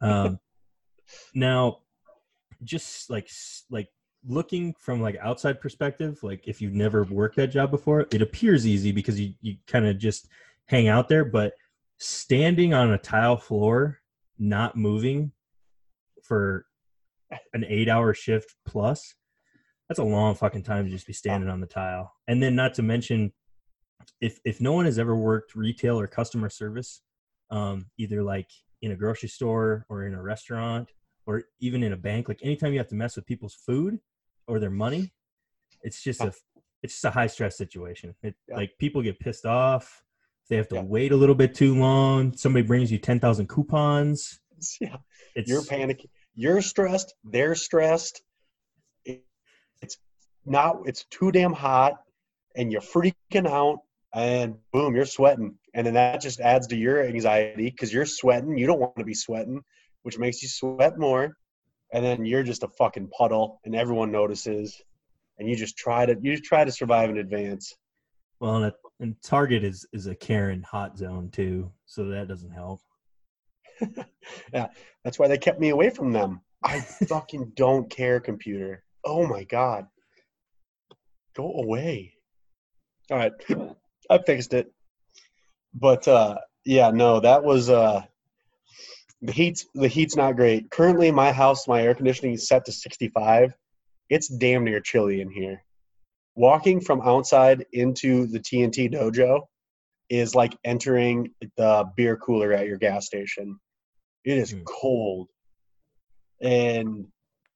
Um, 0.00 0.38
now, 1.34 1.78
just 2.62 3.08
like 3.08 3.30
like 3.70 3.88
looking 4.26 4.74
from 4.78 5.00
like 5.00 5.16
outside 5.22 5.60
perspective, 5.60 6.18
like 6.22 6.46
if 6.46 6.60
you've 6.60 6.74
never 6.74 7.04
worked 7.04 7.36
that 7.36 7.46
job 7.46 7.70
before, 7.70 8.06
it 8.10 8.20
appears 8.20 8.66
easy 8.66 8.92
because 8.92 9.18
you 9.18 9.32
you 9.40 9.56
kind 9.66 9.86
of 9.86 9.96
just 9.96 10.28
hang 10.66 10.88
out 10.88 11.08
there, 11.08 11.24
but 11.24 11.54
standing 11.98 12.74
on 12.74 12.92
a 12.92 12.98
tile 12.98 13.36
floor, 13.36 14.00
not 14.36 14.76
moving 14.76 15.32
for 16.22 16.66
an 17.54 17.64
eight 17.66 17.88
hour 17.88 18.12
shift 18.12 18.54
plus 18.66 19.14
that's 19.88 19.98
a 19.98 20.04
long 20.04 20.34
fucking 20.34 20.62
time 20.62 20.84
to 20.84 20.90
just 20.90 21.06
be 21.06 21.12
standing 21.12 21.50
on 21.50 21.60
the 21.60 21.66
tile 21.66 22.12
and 22.28 22.42
then 22.42 22.54
not 22.54 22.74
to 22.74 22.82
mention 22.82 23.32
if 24.20 24.40
if 24.44 24.60
no 24.60 24.72
one 24.72 24.84
has 24.84 24.98
ever 24.98 25.16
worked 25.16 25.54
retail 25.54 25.98
or 25.98 26.06
customer 26.06 26.48
service 26.48 27.02
um 27.50 27.86
either 27.98 28.22
like 28.22 28.48
in 28.82 28.92
a 28.92 28.96
grocery 28.96 29.28
store 29.28 29.86
or 29.88 30.04
in 30.06 30.14
a 30.14 30.22
restaurant 30.22 30.88
or 31.26 31.44
even 31.60 31.82
in 31.82 31.92
a 31.92 31.96
bank 31.96 32.28
like 32.28 32.38
anytime 32.42 32.72
you 32.72 32.78
have 32.78 32.88
to 32.88 32.94
mess 32.94 33.16
with 33.16 33.26
people's 33.26 33.54
food 33.54 33.98
or 34.46 34.58
their 34.58 34.70
money 34.70 35.12
it's 35.82 36.02
just 36.02 36.20
a 36.20 36.32
it's 36.82 36.94
just 36.94 37.04
a 37.04 37.10
high 37.10 37.26
stress 37.26 37.56
situation 37.56 38.14
it, 38.22 38.34
Yeah. 38.48 38.56
like 38.56 38.72
people 38.78 39.02
get 39.02 39.18
pissed 39.18 39.46
off 39.46 40.02
they 40.50 40.56
have 40.56 40.68
to 40.68 40.76
Yeah. 40.76 40.82
wait 40.82 41.12
a 41.12 41.16
little 41.16 41.34
bit 41.34 41.54
too 41.54 41.74
long 41.74 42.36
somebody 42.36 42.66
brings 42.66 42.90
you 42.92 42.98
10,000 42.98 43.48
coupons 43.48 44.40
Yeah. 44.80 44.96
it's 45.34 45.48
You're 45.50 45.62
panicking. 45.62 46.08
You're 46.36 46.62
stressed. 46.62 47.14
They're 47.22 47.54
stressed. 47.54 48.22
It- 49.04 49.24
it's 49.82 49.98
not. 50.44 50.80
It's 50.84 51.04
too 51.04 51.30
damn 51.30 51.52
hot, 51.52 52.02
and 52.56 52.72
you're 52.72 52.80
freaking 52.80 53.46
out. 53.48 53.83
And 54.14 54.56
boom, 54.72 54.94
you're 54.94 55.06
sweating, 55.06 55.58
and 55.74 55.84
then 55.84 55.94
that 55.94 56.20
just 56.20 56.38
adds 56.38 56.68
to 56.68 56.76
your 56.76 57.04
anxiety 57.04 57.68
because 57.68 57.92
you're 57.92 58.06
sweating. 58.06 58.56
You 58.56 58.66
don't 58.68 58.78
want 58.78 58.96
to 58.96 59.04
be 59.04 59.14
sweating, 59.14 59.60
which 60.02 60.18
makes 60.18 60.40
you 60.40 60.48
sweat 60.48 60.98
more. 60.98 61.36
And 61.92 62.04
then 62.04 62.24
you're 62.24 62.44
just 62.44 62.62
a 62.62 62.68
fucking 62.68 63.08
puddle, 63.08 63.60
and 63.64 63.74
everyone 63.74 64.12
notices. 64.12 64.80
And 65.38 65.48
you 65.48 65.56
just 65.56 65.76
try 65.76 66.06
to 66.06 66.16
you 66.22 66.32
just 66.32 66.44
try 66.44 66.64
to 66.64 66.70
survive 66.70 67.10
in 67.10 67.18
advance. 67.18 67.74
Well, 68.38 68.56
and, 68.56 68.66
it, 68.66 68.74
and 69.00 69.16
Target 69.20 69.64
is 69.64 69.84
is 69.92 70.06
a 70.06 70.14
Karen 70.14 70.62
hot 70.62 70.96
zone 70.96 71.30
too, 71.30 71.72
so 71.86 72.06
that 72.06 72.28
doesn't 72.28 72.52
help. 72.52 72.80
Yeah, 74.52 74.68
that's 75.02 75.18
why 75.18 75.28
they 75.28 75.36
kept 75.36 75.60
me 75.60 75.70
away 75.70 75.90
from 75.90 76.12
them. 76.12 76.40
I 76.62 76.80
fucking 77.08 77.52
don't 77.56 77.90
care, 77.90 78.20
computer. 78.20 78.82
Oh 79.04 79.26
my 79.26 79.44
god. 79.44 79.86
Go 81.34 81.52
away. 81.52 82.14
All 83.10 83.18
right. 83.18 83.32
I 84.10 84.18
fixed 84.18 84.54
it. 84.54 84.72
But 85.74 86.06
uh 86.08 86.38
yeah, 86.64 86.90
no, 86.90 87.20
that 87.20 87.44
was 87.44 87.70
uh 87.70 88.02
the 89.22 89.32
heat's 89.32 89.66
the 89.74 89.88
heat's 89.88 90.16
not 90.16 90.36
great. 90.36 90.70
Currently 90.70 91.10
my 91.10 91.32
house, 91.32 91.66
my 91.66 91.82
air 91.82 91.94
conditioning 91.94 92.34
is 92.34 92.48
set 92.48 92.64
to 92.66 92.72
65. 92.72 93.54
It's 94.10 94.28
damn 94.28 94.64
near 94.64 94.80
chilly 94.80 95.20
in 95.20 95.30
here. 95.30 95.62
Walking 96.34 96.80
from 96.80 97.00
outside 97.02 97.64
into 97.72 98.26
the 98.26 98.40
TNT 98.40 98.92
dojo 98.92 99.42
is 100.10 100.34
like 100.34 100.56
entering 100.64 101.30
the 101.56 101.84
beer 101.96 102.16
cooler 102.16 102.52
at 102.52 102.66
your 102.66 102.76
gas 102.76 103.06
station. 103.06 103.58
It 104.24 104.38
is 104.38 104.52
Hmm. 104.52 104.62
cold. 104.64 105.28
And 106.40 107.06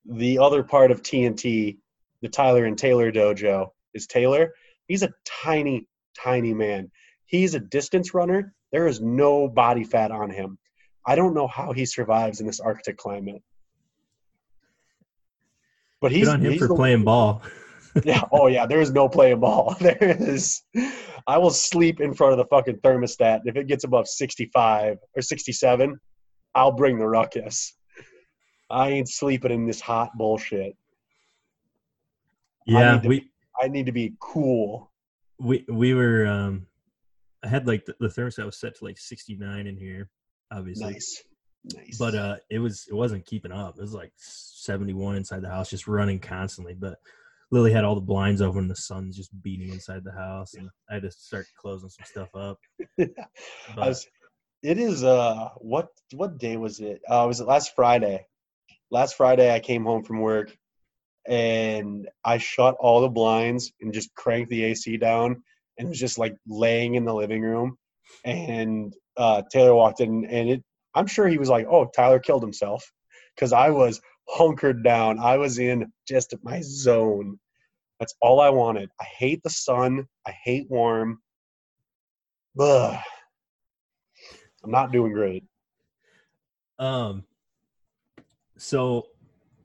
the 0.06 0.38
other 0.38 0.62
part 0.62 0.90
of 0.90 1.02
TNT, 1.02 1.78
the 2.22 2.28
Tyler 2.28 2.64
and 2.64 2.78
Taylor 2.78 3.12
dojo, 3.12 3.70
is 3.92 4.06
Taylor. 4.06 4.54
He's 4.86 5.02
a 5.02 5.12
tiny, 5.26 5.86
tiny 6.22 6.54
man. 6.54 6.90
He's 7.26 7.54
a 7.54 7.60
distance 7.60 8.14
runner. 8.14 8.54
There 8.72 8.86
is 8.86 9.00
no 9.00 9.48
body 9.48 9.84
fat 9.84 10.10
on 10.10 10.30
him. 10.30 10.58
I 11.06 11.14
don't 11.14 11.34
know 11.34 11.46
how 11.46 11.72
he 11.72 11.86
survives 11.86 12.40
in 12.40 12.46
this 12.46 12.60
Arctic 12.60 12.96
climate. 12.96 13.42
But 16.00 16.12
he's 16.12 16.26
Good 16.28 16.34
on 16.34 16.40
him 16.40 16.52
he's 16.52 16.60
for 16.60 16.68
the- 16.68 16.74
playing 16.74 17.04
ball. 17.04 17.42
yeah. 18.04 18.22
Oh 18.30 18.46
yeah. 18.46 18.66
There 18.66 18.80
is 18.80 18.92
no 18.92 19.08
playing 19.08 19.40
ball. 19.40 19.74
There 19.80 19.96
is. 20.00 20.62
I 21.26 21.38
will 21.38 21.50
sleep 21.50 22.00
in 22.00 22.14
front 22.14 22.32
of 22.32 22.38
the 22.38 22.44
fucking 22.46 22.76
thermostat. 22.78 23.40
If 23.44 23.56
it 23.56 23.66
gets 23.66 23.84
above 23.84 24.06
sixty-five 24.06 24.98
or 25.16 25.22
sixty-seven, 25.22 25.98
I'll 26.54 26.72
bring 26.72 26.98
the 26.98 27.06
ruckus. 27.08 27.74
I 28.70 28.90
ain't 28.90 29.08
sleeping 29.08 29.50
in 29.50 29.66
this 29.66 29.80
hot 29.80 30.10
bullshit. 30.16 30.76
Yeah, 32.66 32.94
need 32.94 33.02
to- 33.02 33.08
we 33.08 33.30
I 33.60 33.68
need 33.68 33.86
to 33.86 33.92
be 33.92 34.14
cool. 34.20 34.92
We 35.38 35.64
we 35.68 35.94
were 35.94 36.26
um 36.26 36.66
I 37.44 37.48
had 37.48 37.66
like 37.66 37.84
the, 37.84 37.94
the 38.00 38.08
thermostat 38.08 38.44
was 38.44 38.58
set 38.58 38.76
to 38.76 38.84
like 38.84 38.98
69 38.98 39.66
in 39.66 39.76
here, 39.76 40.10
obviously. 40.50 40.92
Nice. 40.92 41.22
Nice. 41.74 41.98
But 41.98 42.14
uh 42.14 42.36
it 42.50 42.58
was 42.58 42.86
it 42.88 42.94
wasn't 42.94 43.26
keeping 43.26 43.52
up. 43.52 43.76
It 43.78 43.80
was 43.80 43.94
like 43.94 44.12
71 44.16 45.16
inside 45.16 45.42
the 45.42 45.48
house 45.48 45.70
just 45.70 45.86
running 45.88 46.18
constantly, 46.18 46.74
but 46.74 46.98
Lily 47.50 47.72
had 47.72 47.84
all 47.84 47.94
the 47.94 48.00
blinds 48.00 48.42
open 48.42 48.60
and 48.62 48.70
the 48.70 48.76
sun's 48.76 49.16
just 49.16 49.30
beating 49.42 49.70
inside 49.70 50.04
the 50.04 50.12
house 50.12 50.54
and 50.54 50.68
I 50.90 50.94
had 50.94 51.02
to 51.04 51.10
start 51.10 51.46
closing 51.56 51.88
some 51.88 52.04
stuff 52.04 52.34
up. 52.34 52.58
I 53.00 53.06
But 53.74 53.88
was, 53.88 54.06
it 54.62 54.78
is 54.78 55.04
uh 55.04 55.50
what 55.58 55.88
what 56.14 56.38
day 56.38 56.56
was 56.56 56.80
it? 56.80 57.00
Uh 57.08 57.24
was 57.26 57.40
it 57.40 57.46
last 57.46 57.74
Friday? 57.76 58.26
Last 58.90 59.16
Friday 59.16 59.54
I 59.54 59.60
came 59.60 59.84
home 59.84 60.02
from 60.02 60.20
work 60.20 60.56
and 61.28 62.08
I 62.24 62.38
shut 62.38 62.76
all 62.80 63.02
the 63.02 63.08
blinds 63.08 63.72
and 63.80 63.92
just 63.92 64.14
cranked 64.14 64.50
the 64.50 64.64
AC 64.64 64.96
down 64.96 65.42
and 65.78 65.88
was 65.88 65.98
just 65.98 66.18
like 66.18 66.34
laying 66.46 66.94
in 66.94 67.04
the 67.04 67.14
living 67.14 67.42
room 67.42 67.76
and 68.24 68.94
uh 69.16 69.42
Taylor 69.52 69.74
walked 69.74 70.00
in 70.00 70.24
and 70.24 70.48
it 70.50 70.64
I'm 70.94 71.06
sure 71.06 71.28
he 71.28 71.38
was 71.38 71.50
like, 71.50 71.66
"Oh, 71.70 71.84
Tyler 71.94 72.18
killed 72.18 72.42
himself." 72.42 72.90
Cuz 73.36 73.52
I 73.52 73.70
was 73.70 74.00
hunkered 74.28 74.82
down. 74.82 75.18
I 75.18 75.36
was 75.36 75.58
in 75.58 75.92
just 76.08 76.34
my 76.42 76.60
zone. 76.62 77.38
That's 78.00 78.14
all 78.20 78.40
I 78.40 78.48
wanted. 78.48 78.90
I 79.00 79.04
hate 79.04 79.42
the 79.42 79.50
sun. 79.50 80.08
I 80.26 80.30
hate 80.30 80.68
warm. 80.70 81.20
Ugh. 82.58 82.98
I'm 84.64 84.70
not 84.70 84.92
doing 84.92 85.12
great. 85.12 85.44
Um. 86.78 87.24
So, 88.56 89.08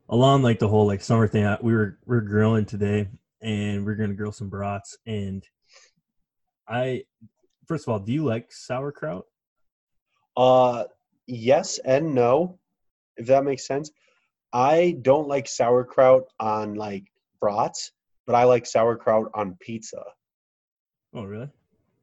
along 0.08 0.42
like 0.42 0.58
the 0.58 0.68
whole 0.68 0.86
like 0.86 1.00
summer 1.02 1.28
thing, 1.28 1.44
I- 1.44 1.58
we 1.60 1.72
were 1.74 1.98
we 2.06 2.16
are 2.16 2.20
grilling 2.20 2.66
today, 2.66 3.08
and 3.40 3.84
we 3.84 3.92
are 3.92 3.96
gonna 3.96 4.14
grill 4.14 4.32
some 4.32 4.48
brats. 4.48 4.96
And 5.06 5.46
I, 6.68 7.04
first 7.66 7.86
of 7.86 7.92
all, 7.92 7.98
do 8.00 8.12
you 8.12 8.24
like 8.24 8.52
sauerkraut? 8.52 9.26
Uh, 10.36 10.84
yes 11.26 11.78
and 11.78 12.14
no, 12.14 12.58
if 13.16 13.26
that 13.26 13.44
makes 13.44 13.66
sense. 13.66 13.90
I 14.52 14.96
don't 15.02 15.28
like 15.28 15.48
sauerkraut 15.48 16.24
on 16.38 16.74
like 16.74 17.04
brats, 17.40 17.92
but 18.26 18.34
I 18.34 18.44
like 18.44 18.66
sauerkraut 18.66 19.30
on 19.34 19.56
pizza. 19.60 20.02
Oh, 21.12 21.24
really? 21.24 21.48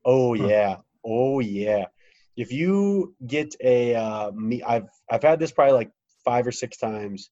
Oh 0.06 0.34
Huh. 0.34 0.48
yeah, 0.48 0.78
oh 1.06 1.40
yeah. 1.40 1.86
If 2.38 2.52
you 2.52 3.16
get 3.28 3.56
a 3.62 3.96
uh, 3.96 4.32
me, 4.32 4.64
I've 4.64 4.90
I've 5.10 5.24
had 5.24 5.40
this 5.40 5.52
probably 5.52 5.74
like 5.74 5.92
five 6.24 6.48
or 6.48 6.52
six 6.52 6.78
times. 6.78 7.30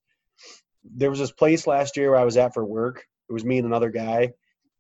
There 0.96 1.10
was 1.10 1.20
this 1.20 1.32
place 1.32 1.68
last 1.68 1.98
year 1.98 2.12
where 2.12 2.20
I 2.20 2.26
was 2.26 2.38
at 2.38 2.54
for 2.54 2.66
work. 2.66 3.06
It 3.30 3.34
was 3.34 3.46
me 3.46 3.58
and 3.58 3.68
another 3.68 3.90
guy, 3.90 4.34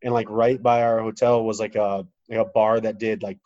and 0.04 0.14
like 0.14 0.30
right 0.30 0.62
by 0.62 0.84
our 0.84 1.00
hotel 1.02 1.44
was 1.44 1.60
like 1.60 1.76
a 1.76 2.06
like 2.30 2.40
a 2.40 2.46
bar 2.46 2.80
that 2.80 3.00
did 3.00 3.24
like 3.24 3.38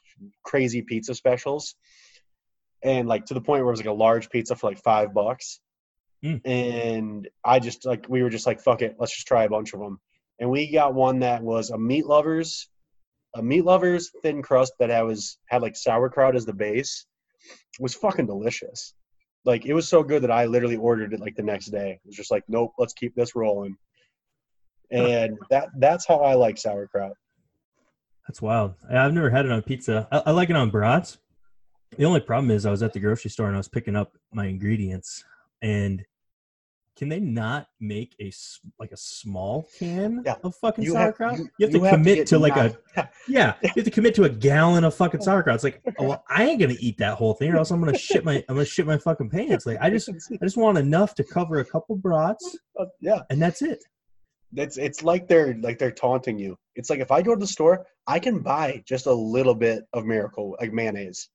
crazy 0.44 0.82
pizza 0.82 1.14
specials, 1.16 1.76
and 2.84 3.08
like 3.08 3.26
to 3.26 3.34
the 3.34 3.42
point 3.42 3.64
where 3.64 3.70
it 3.70 3.78
was 3.78 3.80
like 3.80 3.88
a 3.88 3.94
large 3.94 4.30
pizza 4.30 4.56
for 4.56 4.70
like 4.70 4.82
five 4.82 5.14
bucks. 5.14 5.60
Mm. 6.24 6.42
And 6.46 7.28
I 7.44 7.60
just 7.60 7.86
like 7.86 8.06
we 8.08 8.24
were 8.24 8.30
just 8.30 8.48
like 8.48 8.62
fuck 8.62 8.82
it, 8.82 8.96
let's 8.98 9.14
just 9.14 9.28
try 9.28 9.44
a 9.44 9.50
bunch 9.50 9.74
of 9.74 9.80
them. 9.80 10.00
And 10.40 10.50
we 10.50 10.72
got 10.72 10.94
one 10.94 11.20
that 11.20 11.44
was 11.44 11.70
a 11.70 11.78
meat 11.78 12.06
lovers 12.06 12.70
a 13.36 13.42
meat 13.42 13.66
lovers 13.66 14.12
thin 14.22 14.42
crust 14.42 14.74
that 14.80 14.92
I 14.92 15.04
was 15.04 15.38
had 15.48 15.62
like 15.62 15.76
sauerkraut 15.76 16.36
as 16.36 16.46
the 16.46 16.54
base 16.54 17.06
It 17.46 17.82
was 17.82 17.96
fucking 17.96 18.28
delicious. 18.28 18.94
Like 19.46 19.66
it 19.66 19.74
was 19.74 19.88
so 19.88 20.04
good 20.04 20.24
that 20.24 20.32
I 20.32 20.46
literally 20.46 20.78
ordered 20.78 21.14
it 21.14 21.20
like 21.20 21.36
the 21.36 21.44
next 21.44 21.68
day. 21.68 21.92
It 21.92 22.08
was 22.08 22.16
just 22.16 22.32
like, 22.32 22.44
nope, 22.48 22.74
let's 22.78 22.94
keep 22.94 23.16
this 23.16 23.36
rolling. 23.36 23.76
And 24.92 25.38
that 25.50 25.70
that's 25.78 26.08
how 26.08 26.18
I 26.18 26.36
like 26.36 26.58
sauerkraut. 26.58 27.14
That's 28.28 28.42
wild. 28.42 28.76
I've 28.90 29.14
never 29.14 29.30
had 29.30 29.46
it 29.46 29.52
on 29.52 29.62
pizza. 29.62 30.08
I, 30.12 30.24
I 30.28 30.32
like 30.32 30.50
it 30.50 30.56
on 30.56 30.70
brats. 30.70 31.18
The 31.98 32.06
only 32.06 32.22
problem 32.22 32.52
is 32.52 32.66
I 32.66 32.72
was 32.72 32.82
at 32.82 32.94
the 32.94 33.00
grocery 33.00 33.30
store 33.30 33.48
and 33.48 33.56
I 33.56 33.60
was 33.60 33.68
picking 33.68 33.96
up 33.96 34.14
my 34.34 34.46
ingredients, 34.46 35.24
and 35.62 36.04
can 36.96 37.10
they 37.10 37.20
not 37.20 37.68
make 37.80 38.16
a 38.22 38.32
like 38.80 38.92
a 38.92 38.98
small 38.98 39.68
can 39.80 40.22
Yeah. 40.26 40.36
of 40.44 40.56
fucking 40.58 40.84
You 40.84 40.94
have, 40.96 41.16
sauerkraut? 41.16 41.40
you, 41.40 41.50
You, 41.58 41.66
have 41.68 41.72
to 41.74 41.80
you 41.80 41.90
commit 41.90 42.16
get 42.18 42.28
to 42.28 42.40
like 42.40 42.56
a 42.56 42.78
yeah. 43.28 43.56
You 43.64 43.70
have 43.76 43.84
to 43.86 43.92
commit 43.92 44.14
to 44.16 44.26
a 44.26 44.30
gallon 44.30 44.84
of 44.84 44.94
fucking 44.94 45.22
sauerkraut. 45.22 45.56
It's 45.56 45.64
like, 45.64 45.82
oh, 45.98 46.08
well, 46.10 46.24
I 46.30 46.44
ain't 46.46 46.60
gonna 46.60 46.76
eat 46.80 46.98
that 47.00 47.16
whole 47.16 47.34
thing, 47.34 47.52
or 47.52 47.58
else 47.58 47.72
I'm 47.72 47.80
gonna 47.80 47.98
shit 47.98 48.24
my 48.24 48.36
I'm 48.48 48.56
gonna 48.56 48.66
shit 48.66 48.86
my 48.86 48.98
fucking 48.98 49.30
pants. 49.32 49.66
Like 49.66 49.78
I 49.82 49.90
just 49.90 50.08
I 50.42 50.46
just 50.46 50.58
want 50.58 50.78
enough 50.78 51.16
to 51.16 51.24
cover 51.24 51.60
a 51.60 51.66
couple 51.66 51.96
brats, 51.96 52.58
Uh, 52.80 52.86
yeah. 53.02 53.22
and 53.32 53.42
that's 53.42 53.62
it. 53.62 53.84
It's 54.56 54.78
it's 54.78 55.02
like 55.04 55.28
they're 55.28 55.56
like 55.62 55.80
they're 55.80 55.92
taunting 55.92 56.38
you. 56.38 56.56
It's 56.76 56.92
like 56.92 57.00
if 57.00 57.10
I 57.10 57.24
go 57.24 57.34
to 57.34 57.40
the 57.40 57.48
store, 57.48 57.88
I 58.06 58.20
can 58.20 58.40
buy 58.40 58.84
just 58.88 59.08
a 59.08 59.14
little 59.14 59.56
bit 59.56 59.84
of 59.94 60.06
miracle 60.06 60.56
like 60.60 60.72
mayonnaise. 60.72 61.28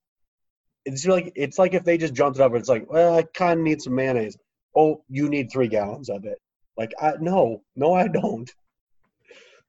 It's 0.85 1.05
like 1.05 1.33
it's 1.35 1.59
like 1.59 1.73
if 1.73 1.83
they 1.83 1.97
just 1.97 2.13
jumped 2.13 2.39
it 2.39 2.41
up 2.41 2.51
and 2.53 2.59
it's 2.61 2.69
like, 2.69 2.89
well, 2.89 3.17
I 3.17 3.23
kind 3.23 3.59
of 3.59 3.65
need 3.65 3.81
some 3.81 3.93
mayonnaise. 3.95 4.37
Oh, 4.75 5.03
you 5.09 5.29
need 5.29 5.51
three 5.51 5.67
gallons 5.67 6.09
of 6.09 6.25
it. 6.25 6.39
Like, 6.77 6.93
I 7.01 7.13
no, 7.19 7.63
no, 7.75 7.93
I 7.93 8.07
don't. 8.07 8.49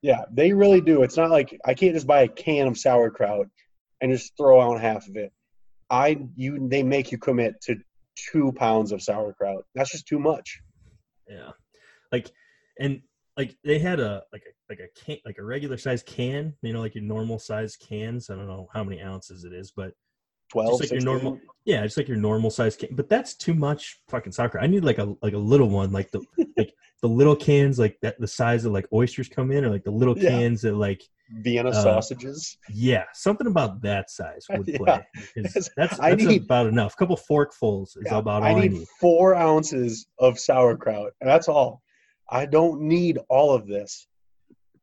Yeah, 0.02 0.24
they 0.30 0.52
really 0.52 0.80
do. 0.80 1.02
It's 1.02 1.16
not 1.16 1.30
like 1.30 1.58
I 1.64 1.74
can't 1.74 1.94
just 1.94 2.06
buy 2.06 2.22
a 2.22 2.28
can 2.28 2.68
of 2.68 2.78
sauerkraut 2.78 3.48
and 4.00 4.12
just 4.12 4.36
throw 4.36 4.60
out 4.60 4.80
half 4.80 5.06
of 5.08 5.16
it. 5.16 5.32
I 5.90 6.18
you 6.36 6.68
they 6.68 6.82
make 6.82 7.12
you 7.12 7.18
commit 7.18 7.60
to 7.62 7.76
two 8.16 8.52
pounds 8.52 8.92
of 8.92 9.02
sauerkraut. 9.02 9.64
That's 9.74 9.92
just 9.92 10.06
too 10.06 10.18
much. 10.18 10.60
Yeah, 11.28 11.50
like 12.12 12.30
and 12.78 13.02
like 13.36 13.56
they 13.64 13.78
had 13.78 14.00
a 14.00 14.22
like 14.32 14.42
a 14.46 14.72
like 14.72 14.80
a 14.80 14.88
can 14.98 15.18
like 15.24 15.38
a 15.38 15.44
regular 15.44 15.76
size 15.76 16.02
can, 16.02 16.54
you 16.62 16.72
know, 16.72 16.80
like 16.80 16.94
your 16.94 17.04
normal 17.04 17.38
size 17.38 17.76
cans. 17.76 18.30
I 18.30 18.36
don't 18.36 18.48
know 18.48 18.68
how 18.72 18.84
many 18.84 19.02
ounces 19.02 19.44
it 19.44 19.52
is, 19.52 19.72
but 19.74 19.92
12, 20.50 20.80
just 20.80 20.92
like 20.92 21.00
your 21.00 21.04
normal 21.12 21.40
yeah, 21.64 21.82
just 21.82 21.96
like 21.96 22.08
your 22.08 22.16
normal 22.16 22.50
size 22.50 22.74
can. 22.76 22.94
But 22.94 23.08
that's 23.08 23.34
too 23.34 23.54
much 23.54 24.00
fucking 24.08 24.32
sauerkraut. 24.32 24.64
I 24.64 24.66
need 24.66 24.84
like 24.84 24.98
a 24.98 25.14
like 25.22 25.34
a 25.34 25.38
little 25.38 25.68
one, 25.68 25.92
like 25.92 26.10
the 26.10 26.20
like 26.56 26.74
the 27.02 27.08
little 27.08 27.36
cans 27.36 27.78
like 27.78 27.98
that 28.02 28.18
the 28.20 28.26
size 28.26 28.64
of 28.64 28.72
like 28.72 28.86
oysters 28.92 29.28
come 29.28 29.50
in, 29.52 29.64
or 29.64 29.70
like 29.70 29.84
the 29.84 29.90
little 29.90 30.16
Yeah. 30.18 30.30
cans 30.30 30.62
that 30.62 30.74
like 30.74 31.02
Vienna 31.42 31.70
uh, 31.70 31.72
sausages. 31.82 32.58
yeah, 32.70 33.04
something 33.12 33.46
about 33.46 33.80
that 33.82 34.10
size 34.10 34.46
would 34.50 34.66
play. 34.74 35.06
because 35.36 35.70
that's 35.76 36.00
I 36.00 36.10
that's 36.10 36.24
need- 36.24 36.42
about 36.44 36.66
enough. 36.66 36.94
A 36.94 36.96
couple 36.96 37.16
forkfuls 37.16 37.96
is 37.96 38.02
Yeah, 38.06 38.18
about 38.18 38.42
all 38.42 38.48
I 38.48 38.52
I 38.52 38.60
need 38.60 38.72
need. 38.72 38.88
four 39.00 39.34
ounces 39.36 40.06
of 40.18 40.38
sauerkraut. 40.38 41.12
and 41.20 41.28
That's 41.30 41.48
all. 41.48 41.82
I 42.30 42.46
don't 42.46 42.82
need 42.82 43.18
all 43.28 43.54
of 43.54 43.66
this. 43.66 44.06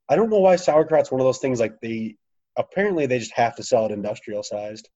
I 0.09 0.15
don't 0.15 0.29
know 0.29 0.39
why 0.39 0.55
sauerkraut's 0.55 1.11
one 1.11 1.19
of 1.19 1.25
those 1.25 1.39
things 1.39 1.59
like 1.59 1.79
they 1.81 2.15
apparently 2.57 3.05
they 3.07 3.19
just 3.19 3.33
have 3.33 3.55
to 3.57 3.63
sell 3.63 3.85
it 3.85 3.91
industrial 3.91 4.41
sized. 4.43 4.89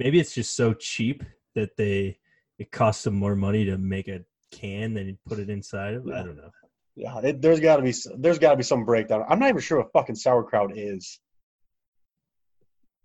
Maybe 0.00 0.18
it's 0.18 0.34
just 0.34 0.56
so 0.56 0.72
cheap 0.72 1.22
that 1.54 1.76
they 1.76 2.18
it 2.58 2.72
costs 2.72 3.04
them 3.04 3.14
more 3.14 3.36
money 3.36 3.66
to 3.66 3.76
make 3.76 4.08
a 4.08 4.20
can 4.50 4.94
than 4.94 5.08
you 5.08 5.18
put 5.28 5.38
it 5.38 5.50
inside 5.50 5.92
of. 5.92 6.08
I 6.08 6.22
don't 6.22 6.36
know. 6.36 6.50
Yeah, 6.96 7.18
it, 7.18 7.42
there's 7.42 7.60
got 7.60 7.76
to 7.76 7.82
be 7.82 7.92
there's 8.16 8.38
got 8.38 8.52
to 8.52 8.56
be 8.56 8.62
some 8.62 8.86
breakdown. 8.86 9.26
I'm 9.28 9.38
not 9.38 9.50
even 9.50 9.60
sure 9.60 9.78
what 9.78 9.92
fucking 9.92 10.14
sauerkraut 10.14 10.76
is. 10.76 11.20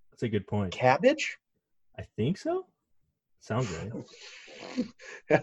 That's 0.10 0.24
a 0.24 0.30
good 0.30 0.48
point. 0.48 0.72
Cabbage? 0.72 1.38
I 2.00 2.04
think 2.16 2.38
so. 2.38 2.66
Sounds 3.42 3.70
right. 3.72 3.92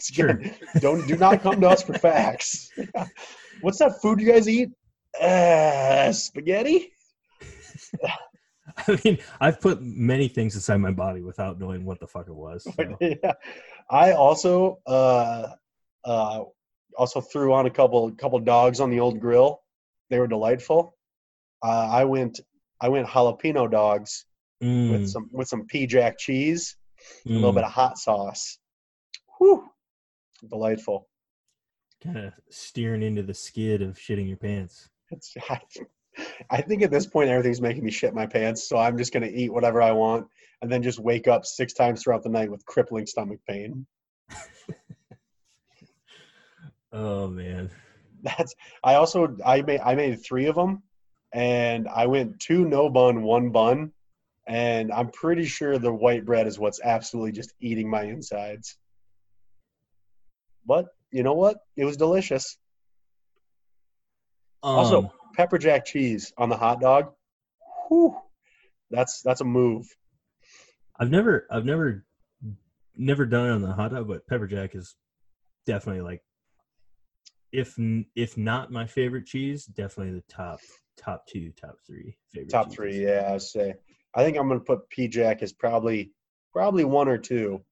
Sure. 0.00 0.40
don't 0.80 1.06
do 1.06 1.16
not 1.16 1.42
come 1.42 1.60
to 1.60 1.68
us 1.68 1.82
for 1.82 1.94
facts. 1.94 2.70
What's 3.60 3.78
that 3.78 4.00
food 4.02 4.20
you 4.20 4.30
guys 4.30 4.48
eat? 4.48 4.70
Uh, 5.20 6.12
spaghetti. 6.12 6.92
I 8.88 9.00
mean, 9.04 9.18
I've 9.40 9.60
put 9.60 9.82
many 9.82 10.28
things 10.28 10.54
inside 10.54 10.78
my 10.78 10.90
body 10.90 11.22
without 11.22 11.58
knowing 11.58 11.84
what 11.84 12.00
the 12.00 12.06
fuck 12.06 12.28
it 12.28 12.34
was. 12.34 12.64
so. 12.64 12.96
yeah. 13.00 13.32
I 13.90 14.12
also 14.12 14.80
uh, 14.86 15.48
uh, 16.04 16.44
also 16.96 17.20
threw 17.20 17.52
on 17.52 17.66
a 17.66 17.70
couple 17.70 18.10
couple 18.12 18.38
dogs 18.40 18.80
on 18.80 18.90
the 18.90 19.00
old 19.00 19.20
grill. 19.20 19.60
They 20.10 20.18
were 20.18 20.26
delightful. 20.28 20.96
Uh, 21.62 21.88
I 21.90 22.04
went 22.04 22.40
I 22.80 22.88
went 22.88 23.06
jalapeno 23.06 23.70
dogs 23.70 24.24
Mm, 24.62 24.90
with 24.90 25.08
some 25.08 25.30
with 25.32 25.48
some 25.48 25.66
P 25.66 25.86
Jack 25.86 26.18
cheese, 26.18 26.76
a 27.24 27.32
little 27.32 27.52
mm, 27.52 27.54
bit 27.54 27.64
of 27.64 27.72
hot 27.72 27.96
sauce. 27.96 28.58
Whew, 29.38 29.64
delightful. 30.46 31.08
kind 32.04 32.18
of 32.18 32.34
steering 32.50 33.02
into 33.02 33.22
the 33.22 33.32
skid 33.32 33.80
of 33.80 33.96
shitting 33.96 34.28
your 34.28 34.36
pants. 34.36 34.90
It's, 35.10 35.34
I, 36.50 36.60
think 36.60 36.82
at 36.82 36.90
this 36.90 37.06
point 37.06 37.30
everything's 37.30 37.60
making 37.60 37.84
me 37.84 37.90
shit 37.90 38.14
my 38.14 38.26
pants, 38.26 38.68
so 38.68 38.76
I'm 38.76 38.98
just 38.98 39.12
gonna 39.12 39.30
eat 39.32 39.52
whatever 39.52 39.80
I 39.82 39.92
want 39.92 40.26
and 40.62 40.70
then 40.70 40.82
just 40.82 40.98
wake 40.98 41.28
up 41.28 41.46
six 41.46 41.72
times 41.72 42.02
throughout 42.02 42.22
the 42.22 42.28
night 42.28 42.50
with 42.50 42.64
crippling 42.66 43.06
stomach 43.06 43.40
pain. 43.48 43.86
Oh 46.92 47.28
man. 47.28 47.70
That's 48.22 48.54
I 48.84 48.94
also 48.94 49.36
I 49.44 49.62
made 49.62 49.80
I 49.80 49.94
made 49.94 50.22
three 50.22 50.46
of 50.46 50.54
them, 50.54 50.82
and 51.32 51.88
I 51.88 52.06
went 52.06 52.40
two 52.40 52.64
no 52.64 52.90
bun, 52.90 53.22
one 53.22 53.50
bun, 53.50 53.92
and 54.46 54.92
I'm 54.92 55.10
pretty 55.10 55.44
sure 55.44 55.78
the 55.78 55.92
white 55.92 56.24
bread 56.24 56.46
is 56.46 56.58
what's 56.58 56.80
absolutely 56.82 57.32
just 57.32 57.54
eating 57.60 57.88
my 57.88 58.02
insides. 58.02 58.76
But 60.66 60.88
you 61.10 61.22
know 61.22 61.34
what? 61.34 61.58
It 61.76 61.84
was 61.84 61.96
delicious. 61.96 62.58
Also, 64.62 64.98
Um, 64.98 65.10
pepper 65.34 65.58
jack 65.58 65.84
cheese 65.84 66.32
on 66.36 66.48
the 66.48 66.56
hot 66.56 66.80
dog. 66.80 67.12
Whew, 67.88 68.16
that's 68.90 69.22
that's 69.22 69.40
a 69.40 69.44
move. 69.44 69.86
I've 70.98 71.10
never, 71.10 71.46
I've 71.50 71.64
never, 71.64 72.04
never 72.96 73.24
done 73.24 73.46
it 73.46 73.52
on 73.52 73.62
the 73.62 73.72
hot 73.72 73.92
dog, 73.92 74.06
but 74.06 74.26
pepper 74.26 74.46
jack 74.46 74.74
is 74.74 74.94
definitely 75.66 76.02
like, 76.02 76.22
if 77.52 77.76
if 78.14 78.36
not 78.36 78.70
my 78.70 78.86
favorite 78.86 79.26
cheese, 79.26 79.64
definitely 79.64 80.14
the 80.14 80.24
top 80.32 80.60
top 80.96 81.26
two, 81.26 81.52
top 81.60 81.76
three 81.86 82.16
favorite. 82.32 82.50
Top 82.50 82.66
cheeses. 82.66 82.76
three, 82.76 83.04
yeah, 83.04 83.30
I 83.32 83.38
say. 83.38 83.74
I 84.14 84.24
think 84.24 84.36
I'm 84.36 84.48
gonna 84.48 84.60
put 84.60 84.88
P 84.90 85.08
Jack 85.08 85.42
as 85.42 85.52
probably 85.52 86.12
probably 86.52 86.84
one 86.84 87.08
or 87.08 87.18
two, 87.18 87.64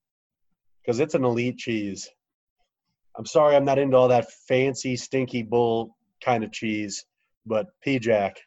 because 0.80 0.98
it's 1.00 1.14
an 1.14 1.24
elite 1.24 1.58
cheese. 1.58 2.08
I'm 3.16 3.26
sorry, 3.26 3.56
I'm 3.56 3.64
not 3.64 3.78
into 3.78 3.96
all 3.96 4.08
that 4.08 4.30
fancy, 4.48 4.96
stinky 4.96 5.42
bull 5.42 5.96
kind 6.24 6.44
of 6.44 6.52
cheese, 6.52 7.04
but 7.48 7.68
P 7.82 7.98
Jack. 7.98 8.38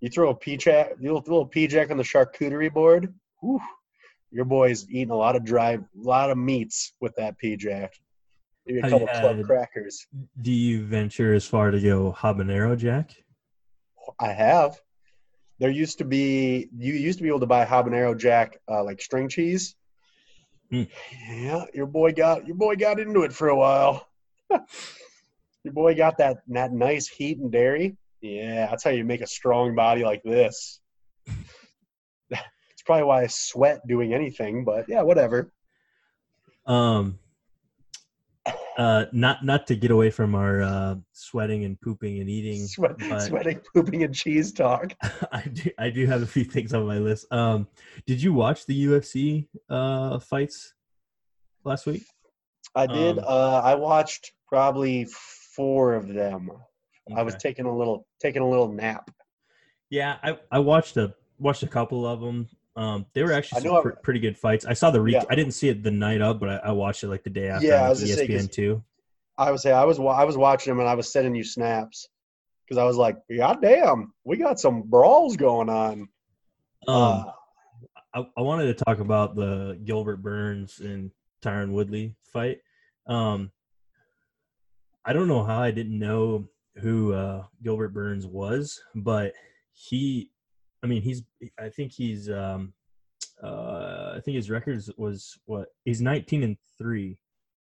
You 0.00 0.08
throw 0.08 0.30
a 0.30 0.34
P 0.34 0.56
Jack, 0.56 0.92
you 0.98 1.20
throw 1.24 1.40
a 1.40 1.46
P 1.46 1.66
Jack 1.66 1.90
on 1.90 1.98
the 1.98 2.02
charcuterie 2.02 2.72
board. 2.72 3.12
Whew, 3.40 3.60
your 4.30 4.44
boy's 4.44 4.88
eating 4.88 5.10
a 5.10 5.16
lot 5.16 5.36
of 5.36 5.44
dry, 5.44 5.72
a 5.72 5.80
lot 5.94 6.30
of 6.30 6.38
meats 6.38 6.94
with 7.00 7.14
that 7.16 7.38
P 7.38 7.56
Jack. 7.56 7.92
Maybe 8.66 8.80
a 8.80 8.90
couple 8.90 9.06
club 9.06 9.44
crackers. 9.44 10.06
Do 10.40 10.52
you 10.52 10.84
venture 10.84 11.34
as 11.34 11.46
far 11.46 11.70
to 11.70 11.80
go 11.80 12.14
habanero 12.16 12.76
jack? 12.76 13.12
I 14.18 14.28
have. 14.32 14.78
There 15.58 15.70
used 15.70 15.98
to 15.98 16.04
be 16.04 16.68
you 16.76 16.94
used 16.94 17.18
to 17.18 17.22
be 17.22 17.28
able 17.28 17.40
to 17.40 17.46
buy 17.46 17.64
habanero 17.64 18.16
jack 18.16 18.58
uh, 18.68 18.82
like 18.84 19.00
string 19.00 19.28
cheese. 19.28 19.74
Hmm. 20.70 20.84
Yeah, 21.28 21.64
your 21.74 21.86
boy 21.86 22.12
got 22.12 22.46
your 22.46 22.56
boy 22.56 22.76
got 22.76 23.00
into 23.00 23.22
it 23.22 23.32
for 23.32 23.48
a 23.48 23.56
while. 23.56 24.06
your 24.50 25.74
boy 25.74 25.94
got 25.94 26.18
that 26.18 26.38
that 26.48 26.72
nice 26.72 27.08
heat 27.08 27.38
and 27.38 27.50
dairy. 27.50 27.96
Yeah, 28.20 28.66
that's 28.68 28.84
how 28.84 28.90
you 28.90 29.04
make 29.04 29.22
a 29.22 29.26
strong 29.26 29.74
body 29.74 30.04
like 30.04 30.22
this. 30.22 30.80
It's 32.30 32.86
probably 32.86 33.04
why 33.04 33.22
I 33.24 33.26
sweat 33.26 33.86
doing 33.86 34.14
anything, 34.14 34.64
but 34.64 34.86
yeah, 34.88 35.02
whatever. 35.02 35.52
Um, 36.66 37.18
uh, 38.78 39.04
not 39.12 39.44
not 39.44 39.66
to 39.66 39.76
get 39.76 39.90
away 39.90 40.10
from 40.10 40.34
our 40.34 40.62
uh, 40.62 40.94
sweating 41.12 41.64
and 41.64 41.78
pooping 41.80 42.20
and 42.20 42.30
eating, 42.30 42.66
Sweat, 42.66 42.96
sweating, 43.20 43.60
pooping, 43.74 44.02
and 44.04 44.14
cheese 44.14 44.52
talk. 44.52 44.94
I 45.32 45.42
do 45.42 45.70
I 45.78 45.90
do 45.90 46.06
have 46.06 46.22
a 46.22 46.26
few 46.26 46.44
things 46.44 46.72
on 46.72 46.86
my 46.86 46.98
list. 46.98 47.26
Um, 47.30 47.68
did 48.06 48.22
you 48.22 48.32
watch 48.32 48.64
the 48.64 48.86
UFC 48.86 49.48
uh 49.68 50.18
fights 50.18 50.72
last 51.64 51.84
week? 51.86 52.04
I 52.74 52.86
did. 52.86 53.18
Um, 53.18 53.24
uh, 53.26 53.60
I 53.62 53.74
watched 53.74 54.32
probably 54.48 55.06
four 55.54 55.94
of 55.94 56.08
them. 56.08 56.50
I 57.16 57.22
was 57.22 57.34
taking 57.36 57.66
a 57.66 57.76
little 57.76 58.06
taking 58.20 58.42
a 58.42 58.48
little 58.48 58.68
nap. 58.72 59.10
Yeah, 59.90 60.16
I, 60.22 60.38
I 60.50 60.58
watched 60.60 60.96
a 60.96 61.14
watched 61.38 61.62
a 61.62 61.66
couple 61.68 62.06
of 62.06 62.20
them. 62.20 62.48
Um, 62.76 63.06
they 63.14 63.22
were 63.22 63.32
actually 63.32 63.62
some 63.62 63.82
pr- 63.82 63.88
pretty 64.02 64.20
good 64.20 64.38
fights. 64.38 64.64
I 64.64 64.72
saw 64.74 64.90
the 64.90 65.00
re- 65.00 65.12
Yeah. 65.12 65.24
I 65.28 65.34
didn't 65.34 65.52
see 65.52 65.68
it 65.68 65.82
the 65.82 65.90
night 65.90 66.20
of, 66.22 66.38
but 66.38 66.48
I, 66.48 66.56
I 66.68 66.72
watched 66.72 67.02
it 67.02 67.08
like 67.08 67.24
the 67.24 67.30
day 67.30 67.48
after 67.48 67.66
Yeah, 67.66 67.84
I 67.84 67.88
was 67.88 68.00
gonna 68.00 68.12
say, 68.14 68.26
'cause- 68.26 68.46
ESPN 68.46 68.52
two. 68.52 68.84
I 69.36 69.50
was 69.50 69.62
say 69.62 69.72
I 69.72 69.84
was 69.84 69.98
I 69.98 70.24
was 70.24 70.36
watching 70.36 70.70
them 70.70 70.80
and 70.80 70.88
I 70.88 70.94
was 70.94 71.10
sending 71.12 71.34
you 71.34 71.42
snaps 71.44 72.08
because 72.64 72.78
I 72.78 72.84
was 72.84 72.96
like, 72.96 73.16
God 73.36 73.60
damn, 73.62 74.12
we 74.24 74.36
got 74.36 74.60
some 74.60 74.82
brawls 74.82 75.36
going 75.36 75.68
on. 75.68 76.00
Um, 76.86 76.96
Uh, 76.96 77.24
I, 78.14 78.26
I 78.36 78.40
wanted 78.42 78.76
to 78.76 78.84
talk 78.84 78.98
about 79.00 79.34
the 79.36 79.80
Gilbert 79.84 80.18
Burns 80.22 80.78
and 80.80 81.10
Tyron 81.42 81.72
Woodley 81.72 82.14
fight. 82.32 82.58
Um, 83.06 83.50
I 85.04 85.12
don't 85.12 85.28
know 85.28 85.42
how 85.44 85.60
I 85.62 85.70
didn't 85.70 85.98
know 85.98 86.46
who 86.80 87.12
uh, 87.12 87.44
Gilbert 87.62 87.90
Burns 87.94 88.26
was, 88.26 88.80
but 88.94 89.32
he, 89.72 90.30
I 90.82 90.86
mean, 90.86 91.02
he's, 91.02 91.22
I 91.58 91.68
think 91.68 91.92
he's, 91.92 92.30
um, 92.30 92.72
uh, 93.42 94.14
I 94.16 94.20
think 94.24 94.36
his 94.36 94.50
records 94.50 94.90
was 94.96 95.38
what 95.46 95.68
he's 95.84 96.00
19 96.00 96.42
and 96.42 96.56
three. 96.78 97.18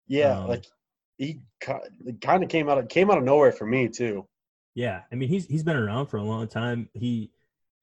yeah, 0.08 0.38
um, 0.40 0.48
like 0.48 0.66
he 1.18 1.42
kind 1.62 2.44
of 2.44 2.50
came 2.50 2.70
out 2.70 2.78
of, 2.78 2.88
came 2.90 3.12
out 3.12 3.18
of 3.18 3.24
nowhere 3.24 3.52
for 3.52 3.66
me 3.66 3.88
too. 3.88 4.28
Yeah, 4.76 5.02
I 5.12 5.16
mean, 5.16 5.30
he's 5.30 5.48
he's 5.48 5.64
been 5.64 5.76
around 5.76 6.08
for 6.08 6.18
a 6.18 6.24
long 6.24 6.48
time. 6.48 6.90
He 6.94 7.32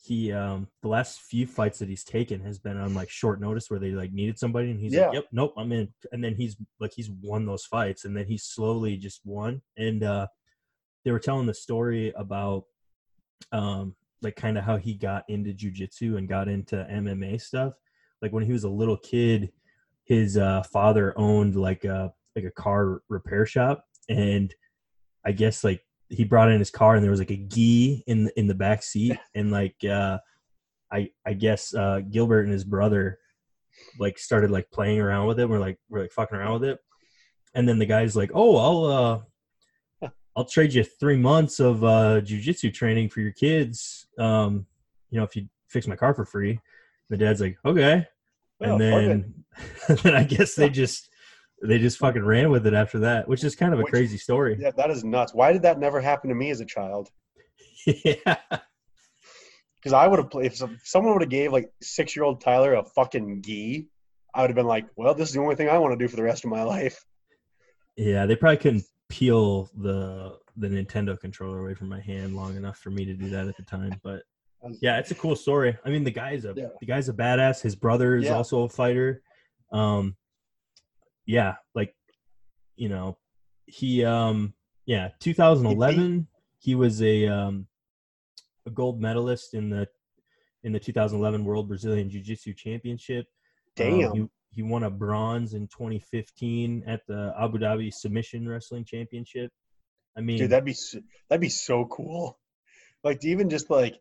he 0.01 0.33
um 0.33 0.69
the 0.83 0.89
last 0.89 1.21
few 1.23 1.47
fights 1.47 1.79
that 1.81 1.89
he's 1.89 2.05
taken 2.05 2.41
has 2.43 2.59
been 2.59 2.77
on 2.77 2.95
like 2.95 3.11
short 3.11 3.41
notice 3.41 3.71
where 3.71 3.81
they 3.81 3.91
like 3.91 4.13
needed 4.13 4.39
somebody 4.39 4.71
and 4.71 4.79
he's 4.79 4.93
Yeah. 4.93 5.07
like, 5.07 5.15
Yep, 5.15 5.25
nope, 5.33 5.55
I'm 5.57 5.73
in. 5.73 5.89
And 6.13 6.23
then 6.23 6.35
he's 6.37 6.57
like 6.79 6.93
he's 6.95 7.11
won 7.11 7.47
those 7.47 7.65
fights 7.65 8.05
and 8.05 8.17
then 8.17 8.27
he 8.27 8.37
slowly 8.39 8.97
just 8.97 9.21
won. 9.25 9.63
And 9.77 10.03
uh 10.05 10.27
they 11.05 11.11
were 11.11 11.19
telling 11.19 11.47
the 11.47 11.55
story 11.55 12.13
about 12.17 12.65
um 13.53 13.95
like 14.25 14.37
kind 14.37 14.59
of 14.59 14.65
how 14.65 14.77
he 14.77 14.95
got 14.95 15.25
into 15.29 15.53
jujitsu 15.53 16.17
and 16.17 16.29
got 16.29 16.49
into 16.49 16.77
MMA 16.91 17.41
stuff. 17.41 17.75
Like 18.23 18.33
when 18.33 18.43
he 18.43 18.53
was 18.53 18.65
a 18.65 18.69
little 18.69 18.97
kid, 18.97 19.53
his 20.05 20.37
uh, 20.37 20.63
father 20.73 21.13
owned 21.17 21.55
like 21.55 21.85
a 21.85 22.13
like 22.35 22.45
a 22.45 22.51
car 22.51 23.03
repair 23.09 23.47
shop, 23.47 23.85
and 24.09 24.53
I 25.25 25.33
guess 25.33 25.63
like 25.63 25.83
he 26.09 26.25
brought 26.25 26.51
in 26.51 26.59
his 26.59 26.71
car 26.71 26.95
and 26.95 27.05
there 27.05 27.11
was 27.11 27.21
like 27.21 27.31
a 27.31 27.37
gi 27.37 28.03
in 28.07 28.25
the, 28.25 28.39
in 28.39 28.47
the 28.47 28.55
back 28.55 28.83
seat, 28.83 29.17
and 29.35 29.53
like 29.53 29.77
uh, 29.85 30.19
I 30.91 31.11
I 31.27 31.35
guess 31.35 31.75
uh, 31.75 32.01
Gilbert 32.11 32.43
and 32.43 32.53
his 32.53 32.65
brother 32.65 33.19
like 33.99 34.19
started 34.19 34.51
like 34.51 34.71
playing 34.71 35.01
around 35.01 35.27
with 35.27 35.39
it. 35.39 35.49
We're 35.49 35.59
like 35.59 35.79
we're 35.89 36.03
like 36.03 36.13
fucking 36.13 36.37
around 36.37 36.61
with 36.61 36.71
it, 36.71 36.79
and 37.55 37.69
then 37.69 37.79
the 37.79 37.87
guy's 37.87 38.17
like, 38.17 38.31
"Oh, 38.35 38.57
I'll 38.57 38.85
uh, 38.85 39.21
I'll 40.37 40.45
trade 40.45 40.75
you 40.75 40.83
three 40.85 41.17
months 41.17 41.61
of 41.61 41.85
uh, 41.85 42.21
jujitsu 42.21 42.73
training 42.75 43.09
for 43.09 43.21
your 43.21 43.33
kids. 43.33 44.07
Um, 44.19 44.67
you 45.11 45.19
know, 45.19 45.25
if 45.25 45.37
you 45.37 45.49
fix 45.69 45.87
my 45.87 45.97
car 45.97 46.15
for 46.15 46.25
free." 46.25 46.61
The 47.11 47.17
dad's 47.17 47.41
like, 47.41 47.57
"Okay," 47.65 48.07
Oh, 48.61 48.65
and 48.75 48.83
it. 48.83 49.07
then 49.07 49.35
then 50.03 50.15
I 50.15 50.25
guess 50.25 50.55
they 50.55 50.71
just 50.71 51.11
they 51.63 51.79
just 51.79 51.99
fucking 51.99 52.25
ran 52.25 52.51
with 52.51 52.67
it 52.67 52.75
after 52.75 52.99
that, 53.01 53.29
which 53.29 53.45
is 53.45 53.55
kind 53.55 53.73
of 53.73 53.81
a 53.81 53.83
Which- 53.83 53.93
crazy 53.93 54.19
story. 54.19 54.57
Yeah, 54.59 54.71
that 54.77 54.91
is 54.91 55.05
nuts. 55.05 55.35
Why 55.35 55.53
did 55.53 55.63
that 55.63 55.79
never 55.79 56.01
happen 56.01 56.29
to 56.31 56.35
me 56.35 56.51
as 56.51 56.61
a 56.61 56.67
child? 56.67 57.11
yeah. 57.87 58.37
Because 59.77 59.93
I 59.93 60.09
would 60.09 60.19
have 60.19 60.31
played 60.31 60.47
if 60.47 60.63
someone 60.83 61.13
would 61.13 61.23
have 61.23 61.31
gave 61.31 61.53
like 61.53 61.71
six 61.83 62.17
year 62.17 62.25
old 62.25 62.41
Tyler 62.41 62.75
a 62.75 62.85
fucking 62.85 63.43
gi, 63.43 63.87
I 64.35 64.41
would 64.41 64.51
have 64.51 64.57
been 64.57 64.67
like, 64.67 64.87
well, 64.97 65.15
this 65.15 65.29
is 65.29 65.35
the 65.35 65.41
only 65.43 65.57
thing 65.57 65.69
I 65.69 65.79
want 65.79 65.93
to 65.99 66.03
do 66.03 66.09
for 66.09 66.17
the 66.17 66.23
rest 66.23 66.45
of 66.45 66.51
my 66.51 66.63
life. 66.63 67.05
Yeah, 67.97 68.25
they 68.27 68.35
probably 68.35 68.57
couldn't 68.57 68.85
peel 69.19 69.71
the 69.77 70.37
the 70.57 70.69
Nintendo 70.69 71.19
controller 71.19 71.61
away 71.61 71.75
from 71.75 71.89
my 71.89 72.01
hand 72.01 72.35
long 72.37 72.57
enough 72.57 72.79
for 72.79 72.91
me 72.91 73.05
to 73.05 73.15
do 73.15 73.29
that 73.31 73.47
at 73.47 73.57
the 73.57 73.63
time. 73.63 74.01
But 74.03 74.23
yeah, 74.81 74.99
it's 74.99 75.11
a 75.11 75.15
cool 75.15 75.37
story. 75.37 75.77
I 75.85 75.91
mean, 75.91 76.05
the 76.05 76.11
guy's 76.11 76.45
a 76.45 76.55
Yeah. 76.57 76.69
the 76.81 76.87
guy's 76.87 77.09
a 77.09 77.13
badass. 77.13 77.61
His 77.63 77.77
brother 77.77 78.17
is 78.17 78.25
Yeah. 78.25 78.35
also 78.37 78.63
a 78.63 78.69
fighter. 78.69 79.23
Um, 79.71 80.17
yeah, 81.27 81.55
like 81.75 81.95
you 82.77 82.89
know, 82.89 83.19
he 83.67 84.05
um 84.05 84.55
yeah, 84.87 85.11
2011 85.21 86.27
he 86.59 86.75
was 86.75 87.01
a 87.03 87.27
um 87.29 87.67
a 88.67 88.71
gold 88.71 89.01
medalist 89.01 89.55
in 89.55 89.71
the 89.71 89.87
in 90.65 90.73
the 90.73 90.81
2011 90.81 91.45
World 91.45 91.69
Brazilian 91.69 92.09
Jiu 92.11 92.21
Jitsu 92.23 92.53
Championship. 92.55 93.27
Um, 93.79 94.01
Damn. 94.01 94.15
he, 94.15 94.27
he 94.55 94.63
won 94.63 94.85
a 94.85 94.91
bronze 94.91 95.55
in 95.55 95.67
2015 95.69 96.85
at 96.87 97.01
the 97.07 97.35
Abu 97.39 97.59
Dhabi 97.59 97.93
Submission 97.93 98.49
Wrestling 98.49 98.85
Championship. 98.85 99.51
I 100.17 100.21
mean, 100.21 100.39
Dude, 100.39 100.51
that'd 100.51 100.65
be 100.65 100.77
that'd 101.29 101.41
be 101.41 101.49
so 101.49 101.87
cool. 101.87 102.39
Like 103.03 103.21
to 103.21 103.29
even 103.29 103.51
just 103.51 103.69
like 103.69 103.99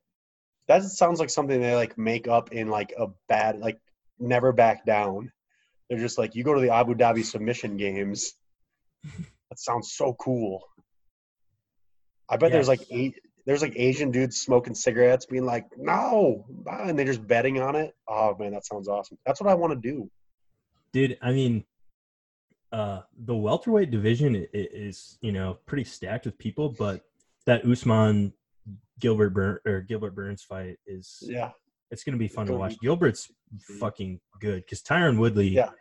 that 0.67 0.83
sounds 0.83 1.19
like 1.19 1.29
something 1.29 1.59
they 1.59 1.75
like 1.75 1.97
make 1.97 2.27
up 2.27 2.51
in 2.51 2.69
like 2.69 2.93
a 2.97 3.07
bad 3.27 3.59
like 3.59 3.79
never 4.19 4.51
back 4.51 4.85
down. 4.85 5.31
They're 5.89 5.99
just 5.99 6.17
like 6.17 6.35
you 6.35 6.43
go 6.43 6.53
to 6.53 6.61
the 6.61 6.73
Abu 6.73 6.93
Dhabi 6.93 7.23
submission 7.25 7.77
games. 7.77 8.33
That 9.49 9.59
sounds 9.59 9.93
so 9.93 10.15
cool. 10.19 10.63
I 12.27 12.37
bet 12.37 12.51
there's 12.51 12.67
like 12.67 12.87
eight 12.89 13.19
there's 13.45 13.61
like 13.61 13.73
Asian 13.75 14.09
dudes 14.09 14.41
smoking 14.41 14.73
cigarettes 14.73 15.27
being 15.27 15.45
like, 15.45 15.67
no, 15.77 16.45
ah," 16.67 16.85
and 16.85 16.97
they're 16.97 17.05
just 17.05 17.27
betting 17.27 17.61
on 17.61 17.75
it. 17.75 17.93
Oh 18.07 18.35
man, 18.39 18.53
that 18.53 18.65
sounds 18.65 18.87
awesome. 18.87 19.19
That's 19.27 19.39
what 19.39 19.51
I 19.51 19.53
want 19.53 19.73
to 19.73 19.89
do. 19.91 20.09
Dude, 20.93 21.17
I 21.21 21.31
mean, 21.33 21.65
uh, 22.71 23.01
the 23.25 23.35
welterweight 23.35 23.91
division 23.91 24.47
is 24.53 25.17
you 25.21 25.31
know 25.31 25.57
pretty 25.65 25.83
stacked 25.83 26.25
with 26.25 26.37
people, 26.37 26.69
but 26.69 27.01
that 27.45 27.65
Usman 27.65 28.33
Gilbert 28.99 29.31
Burn 29.31 29.59
or 29.65 29.81
Gilbert 29.81 30.15
Burns 30.15 30.43
fight 30.43 30.77
is 30.87 31.21
Yeah. 31.27 31.51
it's 31.91 32.03
gonna 32.03 32.17
be 32.17 32.27
fun 32.27 32.47
to 32.47 32.53
watch. 32.53 32.79
be 32.79 32.87
Gilbert's 32.87 33.31
fucking 33.79 34.19
good 34.39 34.63
because 34.65 34.81
Tyron 34.81 35.19
Woodley 35.19 35.49
Yeah. 35.49 35.71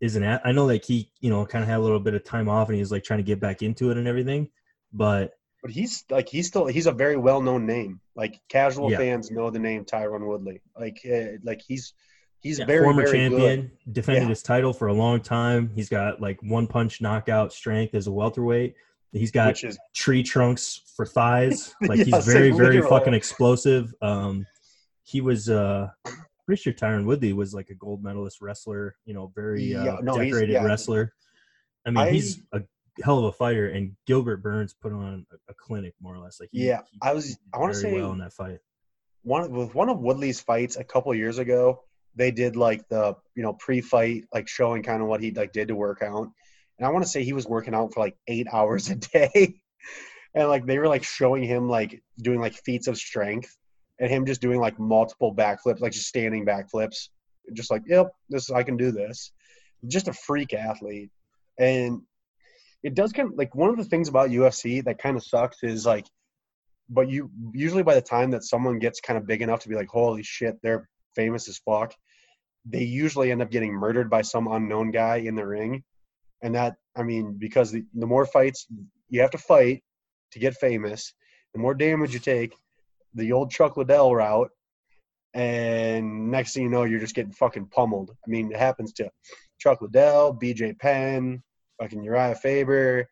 is 0.00 0.16
an. 0.16 0.24
I 0.24 0.52
know 0.52 0.66
like 0.66 0.84
he 0.84 1.10
you 1.20 1.30
know 1.30 1.46
kind 1.46 1.62
of 1.62 1.68
had 1.68 1.78
a 1.78 1.82
little 1.82 2.00
bit 2.00 2.14
of 2.14 2.24
time 2.24 2.48
off 2.48 2.68
and 2.68 2.76
he's 2.76 2.92
like 2.92 3.04
trying 3.04 3.18
to 3.20 3.24
get 3.24 3.40
back 3.40 3.62
into 3.62 3.90
it 3.90 3.96
and 3.96 4.06
everything, 4.06 4.50
but 4.92 5.32
But 5.62 5.70
he's 5.70 6.04
like 6.10 6.28
he's 6.28 6.48
still 6.48 6.66
he's 6.66 6.86
a 6.86 6.92
very 6.92 7.16
well 7.16 7.40
known 7.40 7.64
name. 7.64 8.00
Like 8.14 8.38
casual 8.50 8.90
Yeah. 8.90 8.98
fans 8.98 9.30
know 9.30 9.48
the 9.48 9.58
name 9.58 9.84
Tyron 9.86 10.26
Woodley. 10.26 10.60
Like 10.78 10.98
uh, 11.10 11.38
like 11.42 11.62
he's 11.66 11.94
he's 12.42 12.58
yeah, 12.58 12.64
very 12.66 12.84
former 12.84 13.02
very 13.04 13.18
champion, 13.18 13.60
good. 13.84 13.92
defended 13.94 14.24
Yeah. 14.24 14.28
his 14.30 14.42
title 14.42 14.72
for 14.72 14.88
a 14.88 14.92
long 14.92 15.20
time. 15.20 15.70
He's 15.74 15.88
got 15.88 16.20
like 16.20 16.38
one 16.42 16.66
punch 16.66 17.00
knockout 17.00 17.52
strength 17.52 17.94
as 17.94 18.06
a 18.06 18.10
welterweight. 18.12 18.74
He's 19.12 19.30
got 19.30 19.62
is 19.62 19.78
tree 19.94 20.22
trunks 20.22 20.80
for 20.96 21.04
thighs. 21.06 21.74
Like 21.82 21.98
Yes, 21.98 22.06
he's 22.06 22.26
very, 22.34 22.50
very 22.50 22.76
literally. 22.76 22.88
fucking 22.88 23.14
explosive. 23.14 23.94
Um, 24.00 24.46
he 25.04 25.20
was 25.20 25.50
uh, 25.50 25.88
pretty 26.46 26.62
sure 26.62 26.72
Tyron 26.72 27.04
Woodley 27.04 27.32
was 27.32 27.52
like 27.54 27.68
a 27.70 27.74
gold 27.74 28.02
medalist 28.02 28.40
wrestler. 28.40 28.96
You 29.04 29.14
know, 29.14 29.30
very 29.34 29.74
uh, 29.74 29.84
Yeah, 29.84 29.96
no, 30.02 30.16
decorated 30.16 30.52
yeah. 30.54 30.64
wrestler. 30.64 31.12
I 31.86 31.90
mean, 31.90 31.98
I- 31.98 32.10
he's 32.10 32.40
a 32.52 32.62
hell 33.04 33.18
of 33.18 33.24
a 33.24 33.32
fighter, 33.32 33.68
and 33.68 33.96
Gilbert 34.06 34.42
Burns 34.42 34.74
put 34.74 34.92
on 34.92 35.26
a, 35.32 35.36
a 35.50 35.54
clinic 35.54 35.94
more 36.00 36.14
or 36.14 36.18
less. 36.18 36.40
Like, 36.40 36.50
he, 36.52 36.66
Yeah, 36.66 36.80
he 36.90 36.98
I 37.02 37.12
was- 37.12 37.38
I 37.52 37.58
wanna 37.58 37.74
say- 37.74 37.92
well 37.92 38.12
in 38.12 38.18
that 38.18 38.32
fight. 38.32 38.58
one 39.22 39.50
with 39.52 39.74
one 39.74 39.88
of 39.90 39.98
Woodley's 40.00 40.40
fights 40.40 40.76
a 40.76 40.84
couple 40.84 41.14
years 41.14 41.36
ago. 41.38 41.82
They 42.14 42.30
did 42.30 42.56
like 42.56 42.88
the 42.88 43.16
you 43.34 43.42
know 43.42 43.54
pre-fight 43.54 44.24
like 44.32 44.48
showing 44.48 44.82
kind 44.82 45.02
of 45.02 45.08
what 45.08 45.22
he 45.22 45.30
like 45.30 45.52
did 45.52 45.68
to 45.68 45.74
work 45.74 46.02
out, 46.02 46.28
and 46.78 46.86
I 46.86 46.90
want 46.90 47.04
to 47.04 47.10
say 47.10 47.24
he 47.24 47.32
was 47.32 47.46
working 47.46 47.74
out 47.74 47.92
for 47.92 48.00
like 48.00 48.16
eight 48.28 48.46
hours 48.52 48.90
a 48.90 48.96
day, 48.96 49.60
and 50.34 50.48
like 50.48 50.66
they 50.66 50.78
were 50.78 50.88
like 50.88 51.04
showing 51.04 51.44
him 51.44 51.68
like 51.68 52.02
doing 52.22 52.40
like 52.40 52.54
feats 52.54 52.86
of 52.86 52.98
strength, 52.98 53.56
and 53.98 54.10
him 54.10 54.26
just 54.26 54.40
doing 54.40 54.60
like 54.60 54.78
multiple 54.78 55.34
backflips, 55.34 55.80
like 55.80 55.92
just 55.92 56.08
standing 56.08 56.44
backflips, 56.44 57.08
just 57.54 57.70
like 57.70 57.82
yep, 57.86 58.12
this 58.28 58.50
I 58.50 58.62
can 58.62 58.76
do 58.76 58.90
this. 58.90 59.32
Just 59.88 60.08
a 60.08 60.12
freak 60.12 60.54
athlete, 60.54 61.10
and 61.58 62.02
it 62.82 62.94
does 62.94 63.12
kind 63.12 63.30
of 63.30 63.38
like 63.38 63.54
one 63.54 63.70
of 63.70 63.76
the 63.76 63.84
things 63.84 64.08
about 64.08 64.30
UFC 64.30 64.84
that 64.84 64.98
kind 64.98 65.16
of 65.16 65.24
sucks 65.24 65.62
is 65.62 65.86
like 65.86 66.06
but 66.88 67.08
you 67.08 67.30
usually 67.52 67.82
by 67.82 67.94
the 67.94 68.02
time 68.02 68.30
that 68.30 68.44
someone 68.44 68.78
gets 68.78 69.00
kind 69.00 69.16
of 69.16 69.26
big 69.26 69.42
enough 69.42 69.60
to 69.60 69.68
be 69.68 69.74
like 69.74 69.88
holy 69.88 70.22
shit 70.22 70.56
they're 70.62 70.88
famous 71.14 71.48
as 71.48 71.58
fuck 71.58 71.94
they 72.64 72.82
usually 72.82 73.30
end 73.32 73.42
up 73.42 73.50
getting 73.50 73.72
murdered 73.72 74.08
by 74.08 74.22
some 74.22 74.46
unknown 74.46 74.90
guy 74.90 75.16
in 75.16 75.34
the 75.34 75.46
ring. 75.46 75.82
And 76.42 76.54
that 76.54 76.76
i 76.96 77.02
mean 77.02 77.36
because 77.38 77.70
the, 77.70 77.84
the 77.94 78.06
more 78.06 78.26
fights 78.26 78.66
you 79.08 79.20
have 79.20 79.30
to 79.30 79.38
fight 79.38 79.82
to 80.32 80.38
get 80.38 80.54
famous 80.56 81.14
the 81.54 81.60
more 81.60 81.72
damage 81.72 82.12
you 82.12 82.18
take 82.18 82.54
the 83.14 83.32
old 83.32 83.50
chuck 83.50 83.76
liddell 83.76 84.14
route 84.14 84.50
and 85.34 86.30
next 86.30 86.52
thing 86.52 86.64
you 86.64 86.68
know 86.68 86.82
you're 86.82 87.00
just 87.00 87.14
getting 87.14 87.32
fucking 87.32 87.66
pummeled. 87.66 88.10
I 88.10 88.28
mean 88.28 88.50
it 88.50 88.58
happens 88.58 88.92
to 88.94 89.08
chuck 89.58 89.80
liddell 89.80 90.34
bj 90.34 90.78
penn 90.80 91.42
fucking 91.80 92.02
uriah 92.02 92.34
faber. 92.34 93.08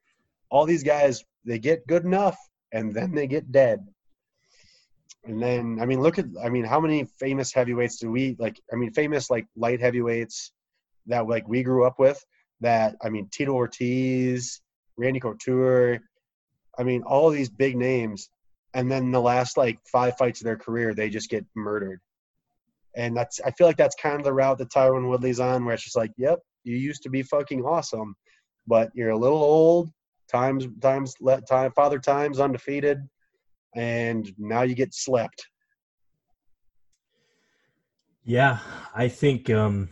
All 0.51 0.67
these 0.67 0.83
guys 0.83 1.25
they 1.45 1.61
get 1.61 1.87
good 1.87 2.05
enough 2.05 2.37
and 2.73 2.93
then 2.93 3.15
they 3.15 3.29
get 3.29 3.53
dead. 3.53 3.87
And 5.25 5.43
then, 5.43 5.79
I 5.81 5.87
mean, 5.87 6.01
look 6.01 6.19
at, 6.19 6.27
I 6.43 6.49
mean, 6.49 6.65
how 6.65 6.81
many 6.81 7.05
famous 7.19 7.53
heavyweights 7.53 7.99
do 7.99 8.11
we 8.11 8.37
like? 8.39 8.59
I 8.73 8.77
mean, 8.77 8.93
famous 8.93 9.31
like 9.31 9.47
light 9.57 9.81
heavyweights 9.81 10.53
that 11.07 11.29
like 11.29 11.47
we 11.47 11.63
grew 11.63 11.85
up 11.85 11.99
with. 11.99 12.25
That 12.61 12.97
I 13.03 13.11
mean, 13.11 13.29
Tito 13.31 13.53
Ortiz, 13.53 14.61
Randy 14.97 15.21
Couture. 15.21 16.01
I 16.79 16.83
mean, 16.83 17.03
all 17.03 17.31
these 17.31 17.51
big 17.51 17.77
names, 17.77 18.31
and 18.75 18.91
then 18.91 19.11
the 19.11 19.21
last 19.21 19.57
like 19.57 19.79
five 19.87 20.17
fights 20.17 20.41
of 20.41 20.47
their 20.47 20.57
career, 20.57 20.95
they 20.95 21.11
just 21.11 21.29
get 21.29 21.45
murdered. 21.55 22.01
And 22.97 23.17
that's, 23.17 23.41
I 23.45 23.51
feel 23.53 23.67
like 23.67 23.77
that's 23.77 23.97
kind 24.01 24.17
of 24.17 24.25
the 24.25 24.33
route 24.33 24.59
that 24.59 24.71
Tyron 24.71 25.09
Woodley's 25.09 25.41
on, 25.41 25.65
where 25.65 25.75
it's 25.75 25.85
just 25.85 25.97
like, 25.97 26.13
yep, 26.17 26.41
you 26.65 26.77
used 26.77 27.03
to 27.03 27.11
be 27.11 27.23
fucking 27.23 27.63
awesome, 27.63 28.17
but 28.67 28.91
you're 28.95 29.11
a 29.11 29.19
little 29.19 29.43
old 29.43 29.91
times 30.31 30.67
times 30.81 31.15
let 31.21 31.49
time 31.49 31.73
father 31.73 31.99
times 31.99 32.39
undefeated 32.39 33.03
and 33.75 34.33
now 34.39 34.63
you 34.63 34.75
get 34.75 34.93
slept 34.95 35.47
Yeah, 38.25 38.59
I 38.95 39.09
think 39.09 39.49
um 39.51 39.89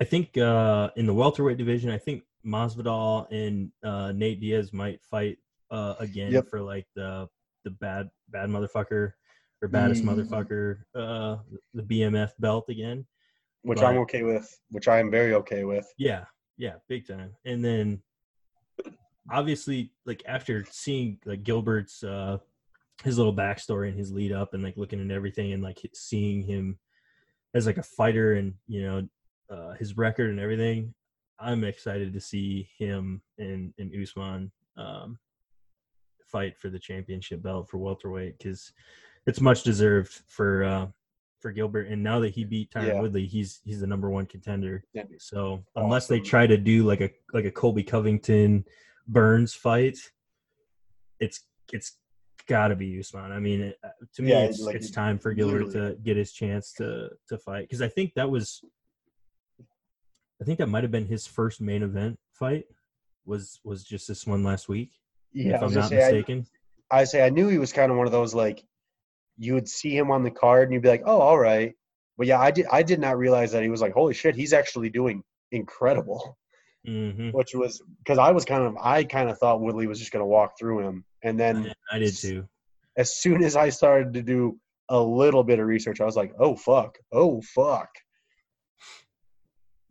I 0.00 0.04
think 0.04 0.36
uh 0.38 0.90
in 0.96 1.06
the 1.06 1.14
welterweight 1.14 1.58
division, 1.58 1.90
I 1.90 1.98
think 1.98 2.22
Masvidal 2.46 3.26
and 3.30 3.70
uh 3.82 4.12
Nate 4.12 4.40
Diaz 4.40 4.72
might 4.72 5.02
fight 5.02 5.38
uh 5.70 5.94
again 5.98 6.32
Yep. 6.32 6.48
for 6.50 6.60
like 6.60 6.86
the 6.94 7.28
the 7.64 7.70
bad 7.70 8.08
bad 8.28 8.48
motherfucker 8.48 9.12
or 9.60 9.68
baddest 9.68 10.04
Mm. 10.04 10.08
motherfucker 10.16 10.78
uh 10.94 11.36
the 11.74 11.82
BMF 11.82 12.32
belt 12.38 12.68
again. 12.68 13.06
which 13.62 13.82
Right. 13.82 13.90
i'm 13.96 13.98
okay 13.98 14.22
with 14.22 14.48
which 14.70 14.86
i 14.86 14.98
am 15.00 15.10
very 15.10 15.34
okay 15.34 15.64
with 15.64 15.86
Yeah, 15.98 16.24
yeah, 16.56 16.74
big 16.88 17.06
time. 17.08 17.34
And 17.44 17.62
then 17.64 18.00
obviously 19.30 19.92
like 20.06 20.22
after 20.26 20.64
seeing 20.70 21.18
like 21.24 21.42
Gilbert's 21.42 22.02
uh 22.02 22.38
his 23.04 23.16
little 23.16 23.34
backstory 23.34 23.88
and 23.88 23.98
his 23.98 24.12
lead 24.12 24.32
up 24.32 24.54
and 24.54 24.62
like 24.62 24.76
looking 24.76 25.00
at 25.00 25.14
everything 25.14 25.52
and 25.52 25.62
like 25.62 25.78
seeing 25.94 26.42
him 26.42 26.78
as 27.54 27.66
like 27.66 27.78
a 27.78 27.82
fighter 27.82 28.34
and 28.34 28.54
you 28.66 28.82
know 28.82 29.08
uh 29.50 29.72
his 29.74 29.96
record 29.96 30.30
and 30.30 30.40
everything, 30.40 30.94
I'm 31.38 31.64
excited 31.64 32.12
to 32.12 32.20
see 32.20 32.68
him 32.78 33.22
and 33.38 33.72
and 33.78 33.92
Usman 33.94 34.50
um 34.76 35.18
fight 36.28 36.58
for 36.58 36.68
the 36.68 36.78
championship 36.78 37.42
belt 37.42 37.68
for 37.68 37.78
welterweight 37.78 38.38
because 38.38 38.72
it's 39.26 39.40
much 39.40 39.62
deserved 39.62 40.20
for 40.26 40.64
uh, 40.64 40.86
for 41.40 41.52
Gilbert. 41.52 41.88
And 41.88 42.02
now 42.02 42.20
that 42.20 42.30
he 42.30 42.44
beat 42.44 42.70
Tyron 42.70 42.86
Yeah. 42.88 43.00
Woodley, 43.00 43.26
he's 43.26 43.60
he's 43.64 43.80
the 43.80 43.86
number 43.86 44.10
one 44.10 44.26
contender. 44.26 44.84
Yeah. 44.92 45.04
So 45.18 45.64
unless 45.76 46.06
they 46.06 46.20
try 46.20 46.46
to 46.46 46.56
do 46.56 46.84
like 46.84 47.00
a 47.00 47.10
like 47.32 47.44
a 47.44 47.50
Colby 47.50 47.82
Covington 47.82 48.64
Burns 49.08 49.54
fight, 49.54 49.98
it's 51.18 51.40
it's 51.72 51.96
got 52.46 52.68
to 52.68 52.76
be 52.76 52.98
Usman. 52.98 53.32
I 53.32 53.40
mean, 53.40 53.60
it, 53.60 53.78
uh, 53.84 53.88
to 54.14 54.22
me, 54.22 54.30
Yeah, 54.30 54.40
it's 54.40 54.60
like, 54.60 54.76
it's 54.76 54.90
time 54.90 55.18
for 55.18 55.32
Gilbert 55.32 55.72
to 55.72 55.96
get 56.02 56.16
his 56.16 56.32
chance 56.32 56.72
to 56.74 57.10
to 57.28 57.38
fight 57.38 57.62
because 57.62 57.82
I 57.82 57.88
think 57.88 58.14
that 58.14 58.30
was, 58.30 58.62
I 60.40 60.44
think 60.44 60.58
that 60.58 60.68
might 60.68 60.84
have 60.84 60.90
been 60.92 61.06
his 61.06 61.26
first 61.26 61.60
main 61.60 61.82
event 61.82 62.18
fight. 62.32 62.64
Was 63.26 63.60
was 63.64 63.84
just 63.84 64.08
this 64.08 64.26
one 64.26 64.42
last 64.44 64.68
week, 64.68 64.92
Yeah, 65.32 65.56
if 65.56 65.62
I 65.62 65.66
I'm 65.66 65.74
not 65.74 65.88
say, 65.90 65.96
I- 65.96 66.12
mistaken. 66.12 66.46
I 66.90 67.04
say 67.04 67.22
I 67.24 67.28
knew 67.28 67.48
he 67.48 67.58
was 67.58 67.72
kind 67.72 67.92
of 67.92 67.98
one 67.98 68.06
of 68.06 68.12
those 68.12 68.34
like 68.34 68.64
you 69.36 69.54
would 69.54 69.68
see 69.68 69.94
him 69.96 70.10
on 70.10 70.22
the 70.22 70.30
card 70.30 70.64
and 70.64 70.72
you'd 70.74 70.82
be 70.82 70.88
like, 70.88 71.02
oh, 71.04 71.20
all 71.20 71.38
right. 71.38 71.74
But 72.16 72.26
yeah, 72.26 72.40
I 72.40 72.50
did 72.50 72.66
I 72.72 72.82
did 72.82 72.98
not 72.98 73.18
realize 73.18 73.52
that 73.52 73.62
he 73.62 73.68
was 73.68 73.80
like, 73.82 73.92
holy 73.92 74.14
shit, 74.14 74.34
he's 74.34 74.52
actually 74.54 74.88
doing 74.90 75.22
incredible. 75.52 76.36
Hmm 76.88 77.30
Which 77.30 77.54
was 77.54 77.82
because 77.98 78.18
I 78.18 78.30
was 78.30 78.44
kind 78.44 78.64
of 78.64 78.76
I 78.80 79.04
kind 79.04 79.28
of 79.28 79.38
thought 79.38 79.60
Woodley 79.60 79.86
was 79.86 79.98
just 79.98 80.10
gonna 80.10 80.26
walk 80.26 80.58
through 80.58 80.80
him, 80.80 81.04
and 81.22 81.38
then 81.38 81.72
I 81.92 81.98
did 81.98 82.14
too. 82.16 82.48
as 82.96 83.14
soon 83.16 83.42
as 83.44 83.56
I 83.56 83.68
started 83.68 84.14
to 84.14 84.22
do 84.22 84.58
a 84.88 84.98
little 84.98 85.44
bit 85.44 85.58
of 85.58 85.66
research, 85.66 86.00
I 86.00 86.04
was 86.04 86.16
like, 86.16 86.32
oh 86.38 86.56
fuck, 86.56 86.96
oh 87.12 87.42
fuck. 87.42 87.90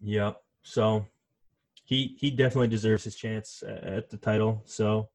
Yep. 0.01 0.41
So 0.63 1.05
he 1.85 2.15
he 2.19 2.31
definitely 2.31 2.69
deserves 2.69 3.03
his 3.03 3.15
chance 3.15 3.63
at 3.67 4.09
the 4.09 4.17
title. 4.17 4.63
So 4.65 5.09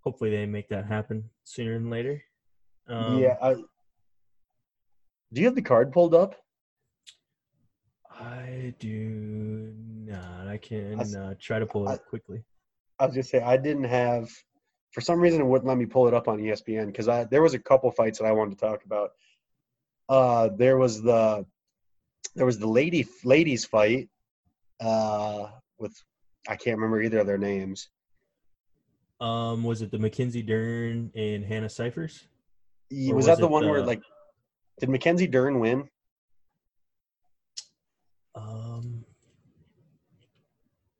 hopefully 0.00 0.30
they 0.30 0.44
make 0.44 0.68
that 0.68 0.84
happen 0.84 1.30
sooner 1.44 1.74
than 1.74 1.88
later. 1.88 2.22
Um, 2.88 3.18
yeah. 3.18 3.36
I, 3.42 3.54
do 5.32 5.40
you 5.40 5.46
have 5.46 5.56
the 5.56 5.62
card 5.62 5.92
pulled 5.92 6.14
up? 6.14 6.36
I 8.18 8.74
do 8.78 9.72
not. 10.04 10.48
I 10.48 10.56
can 10.58 11.00
uh, 11.00 11.34
try 11.38 11.58
to 11.58 11.66
pull 11.66 11.88
it 11.88 11.92
up 11.92 12.06
quickly. 12.06 12.42
I 12.98 13.06
was 13.06 13.14
just 13.14 13.30
say 13.30 13.40
I 13.40 13.56
didn't 13.56 13.84
have. 13.84 14.30
For 14.92 15.00
some 15.02 15.20
reason, 15.20 15.42
it 15.42 15.44
wouldn't 15.44 15.68
let 15.68 15.76
me 15.76 15.84
pull 15.84 16.08
it 16.08 16.14
up 16.14 16.26
on 16.26 16.38
ESPN 16.38 16.86
because 16.86 17.08
I 17.08 17.24
there 17.24 17.42
was 17.42 17.54
a 17.54 17.58
couple 17.58 17.90
fights 17.90 18.18
that 18.18 18.24
I 18.24 18.32
wanted 18.32 18.58
to 18.58 18.64
talk 18.64 18.84
about. 18.84 19.10
Uh, 20.08 20.48
there 20.56 20.78
was 20.78 21.02
the 21.02 21.44
there 22.34 22.46
was 22.46 22.58
the 22.58 22.68
lady 22.68 23.06
ladies 23.24 23.64
fight 23.66 24.08
uh, 24.80 25.48
with 25.78 25.94
I 26.48 26.56
can't 26.56 26.78
remember 26.78 27.02
either 27.02 27.18
of 27.18 27.26
their 27.26 27.38
names. 27.38 27.88
Um, 29.20 29.64
was 29.64 29.82
it 29.82 29.90
the 29.90 29.98
Mackenzie 29.98 30.42
Dern 30.42 31.10
and 31.14 31.44
Hannah 31.44 31.68
Cifers? 31.68 32.28
Was, 32.90 33.12
was 33.12 33.26
that 33.26 33.38
the 33.38 33.48
one 33.48 33.68
where 33.68 33.82
like 33.82 34.02
did 34.78 34.88
Mackenzie 34.88 35.26
Dern 35.26 35.58
win? 35.60 35.88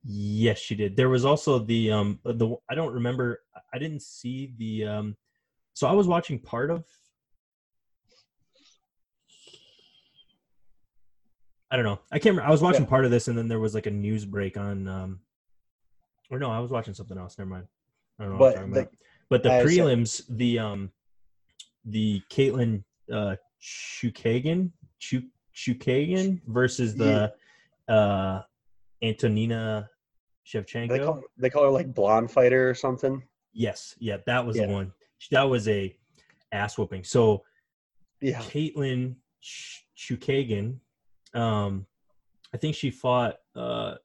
Yes, 0.06 0.58
she 0.58 0.74
did. 0.74 0.96
There 0.96 1.08
was 1.08 1.24
also 1.24 1.58
the 1.58 1.90
um 1.92 2.20
the 2.24 2.56
I 2.70 2.74
don't 2.74 2.92
remember. 2.94 3.42
I 3.74 3.78
didn't 3.78 4.02
see 4.02 4.52
the 4.58 4.84
um. 4.86 5.16
So 5.74 5.86
I 5.86 5.92
was 5.92 6.06
watching 6.06 6.38
part 6.38 6.70
of. 6.70 6.84
I 11.70 11.76
don't 11.76 11.84
know. 11.84 11.98
I 12.12 12.18
can't. 12.18 12.34
Remember. 12.36 12.48
I 12.48 12.50
was 12.52 12.62
watching 12.62 12.82
Yeah. 12.82 12.88
part 12.88 13.04
of 13.04 13.10
this, 13.10 13.28
and 13.28 13.36
then 13.36 13.48
there 13.48 13.58
was 13.58 13.74
like 13.74 13.86
a 13.86 13.90
news 13.90 14.24
break 14.24 14.56
on. 14.56 14.86
um 14.88 15.20
Or 16.30 16.38
no, 16.38 16.50
I 16.50 16.60
was 16.60 16.70
watching 16.70 16.94
something 16.94 17.18
else. 17.18 17.36
Never 17.38 17.50
mind. 17.50 17.66
I 18.18 18.22
don't 18.24 18.32
know. 18.34 18.38
what 18.38 18.56
I'm 18.56 18.70
But 18.70 18.70
talking 18.70 18.72
the, 18.72 18.80
about. 18.80 18.92
But 19.28 19.42
the 19.42 19.52
I 19.52 19.58
said- 19.58 19.66
prelims, 19.66 20.22
the 20.28 20.58
um, 20.60 20.90
the 21.84 22.22
Caitlin 22.30 22.84
uh, 23.12 23.36
Chukagan, 23.60 24.70
Chuk 25.00 25.24
Chukagan 25.54 26.40
versus 26.46 26.94
the 26.94 27.32
uh, 27.88 28.42
Antonina 29.02 29.90
Shevchenko. 30.46 30.88
they 30.88 30.98
call 30.98 31.22
they 31.36 31.50
call 31.50 31.64
her 31.64 31.70
like 31.70 31.92
blonde 31.94 32.30
fighter 32.30 32.68
or 32.70 32.74
something. 32.74 33.22
yes, 33.52 33.94
yeah, 33.98 34.18
that 34.26 34.44
was 34.46 34.56
Yeah. 34.56 34.66
the 34.66 34.72
one. 34.72 34.92
That 35.30 35.42
was 35.44 35.66
a 35.68 35.96
ass 36.52 36.78
whooping. 36.78 37.04
So 37.04 37.42
Yeah, 38.20 38.40
Caitlin 38.42 39.16
Ch- 39.40 39.86
Chukagan, 39.96 40.78
um, 41.34 41.86
I 42.54 42.56
think 42.58 42.74
she 42.76 42.90
fought 42.90 43.36
uh, 43.54 43.96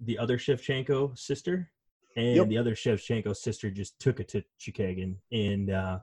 the 0.00 0.18
other 0.18 0.38
Shevchenko 0.38 1.18
sister, 1.18 1.70
and 2.16 2.36
Yep. 2.36 2.48
the 2.48 2.58
other 2.58 2.74
Shevchenko 2.74 3.34
sister 3.36 3.70
just 3.70 3.98
took 3.98 4.20
it 4.20 4.28
to 4.28 4.42
Chukagan. 4.60 5.16
And 5.32 5.70
uh, 5.70 5.98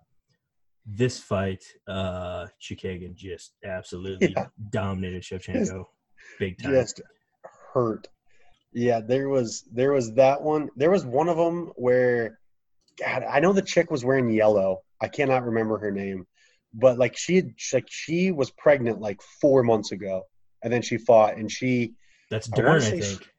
this 0.85 1.19
fight, 1.19 1.63
uh, 1.87 2.47
Chukagan 2.61 3.15
just 3.15 3.53
absolutely 3.63 4.33
Yeah. 4.35 4.47
dominated 4.71 5.23
Shevchenko 5.23 5.85
big 6.39 6.61
time. 6.61 6.71
just 6.73 7.01
hurt. 7.73 8.07
Yeah, 8.75 8.99
there 8.99 9.29
was 9.29 9.63
there 9.71 9.93
was 9.93 10.13
that 10.15 10.41
one. 10.41 10.69
There 10.75 10.91
was 10.91 11.05
one 11.05 11.29
of 11.29 11.37
them 11.37 11.71
where, 11.77 12.39
God, 12.99 13.23
I 13.23 13.39
know 13.39 13.53
the 13.53 13.61
chick 13.61 13.89
was 13.89 14.03
wearing 14.03 14.29
yellow. 14.29 14.81
I 15.01 15.07
cannot 15.07 15.45
remember 15.45 15.77
her 15.77 15.91
name, 15.91 16.27
but 16.73 16.97
like 16.97 17.15
she 17.15 17.37
had, 17.37 17.53
like 17.71 17.87
she 17.89 18.31
was 18.31 18.51
pregnant 18.51 18.99
like 18.99 19.21
four 19.39 19.63
months 19.63 19.93
ago, 19.93 20.23
and 20.61 20.73
then 20.73 20.81
she 20.81 20.97
fought, 20.97 21.37
and 21.37 21.49
she 21.49 21.93
That's 22.29 22.51
I 22.51 22.55
Dern, 22.57 22.81
I, 22.81 22.99
sh- 22.99 23.01
think. 23.01 23.29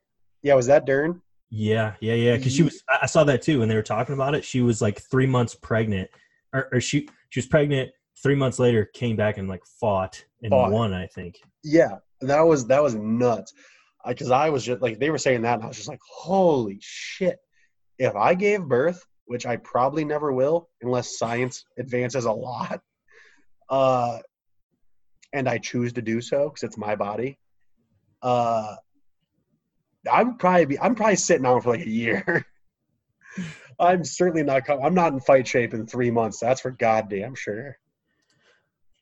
yeah, 0.42 0.54
was 0.54 0.66
that 0.68 0.86
Dern? 0.86 1.20
Yeah, 1.50 1.94
yeah, 2.00 2.14
yeah. 2.14 2.36
Because 2.38 2.54
she 2.54 2.62
was, 2.62 2.82
I 2.88 3.00
I 3.02 3.06
saw 3.06 3.22
that 3.24 3.42
too 3.42 3.58
when 3.58 3.68
they 3.68 3.76
were 3.76 3.82
talking 3.82 4.14
about 4.14 4.34
it. 4.34 4.42
She 4.42 4.62
was 4.62 4.80
like 4.80 5.02
three 5.02 5.26
months 5.26 5.54
pregnant, 5.54 6.08
or, 6.54 6.68
or 6.72 6.80
she 6.80 7.10
she 7.28 7.40
was 7.40 7.46
pregnant. 7.46 7.90
Three 8.22 8.34
months 8.34 8.58
later, 8.58 8.86
came 8.86 9.16
back 9.16 9.36
and 9.36 9.48
like 9.50 9.66
fought 9.78 10.24
and 10.42 10.48
Fought. 10.50 10.72
won. 10.72 10.94
I 10.94 11.06
think. 11.08 11.42
Yeah, 11.62 11.96
that 12.22 12.40
was 12.40 12.66
that 12.68 12.82
was 12.82 12.94
nuts. 12.94 13.52
Because 14.06 14.30
I 14.30 14.50
was 14.50 14.64
just 14.64 14.80
like 14.82 14.98
they 14.98 15.10
were 15.10 15.18
saying 15.18 15.42
that, 15.42 15.54
and 15.54 15.64
I 15.64 15.66
was 15.68 15.76
just 15.76 15.88
like, 15.88 16.00
holy 16.08 16.78
shit! 16.80 17.38
If 17.98 18.14
I 18.14 18.34
gave 18.34 18.62
birth, 18.62 19.04
which 19.24 19.46
I 19.46 19.56
probably 19.56 20.04
never 20.04 20.32
will, 20.32 20.68
unless 20.82 21.18
science 21.18 21.64
advances 21.78 22.24
a 22.24 22.32
lot, 22.32 22.80
uh, 23.68 24.18
and 25.32 25.48
I 25.48 25.58
choose 25.58 25.92
to 25.94 26.02
do 26.02 26.20
so 26.20 26.48
because 26.48 26.62
it's 26.62 26.78
my 26.78 26.94
body, 26.94 27.38
uh, 28.22 28.76
I'm 30.10 30.36
probably 30.36 30.66
be, 30.66 30.78
I'm 30.78 30.94
probably 30.94 31.16
sitting 31.16 31.42
down 31.42 31.60
for 31.60 31.70
like 31.70 31.84
a 31.86 31.90
year. 31.90 32.46
I'm 33.78 34.04
certainly 34.04 34.42
not. 34.42 34.68
I'm 34.70 34.94
not 34.94 35.12
in 35.12 35.20
fight 35.20 35.46
shape 35.46 35.74
in 35.74 35.86
three 35.86 36.10
months. 36.10 36.38
That's 36.38 36.60
for 36.62 36.70
goddamn 36.70 37.34
sure. 37.34 37.76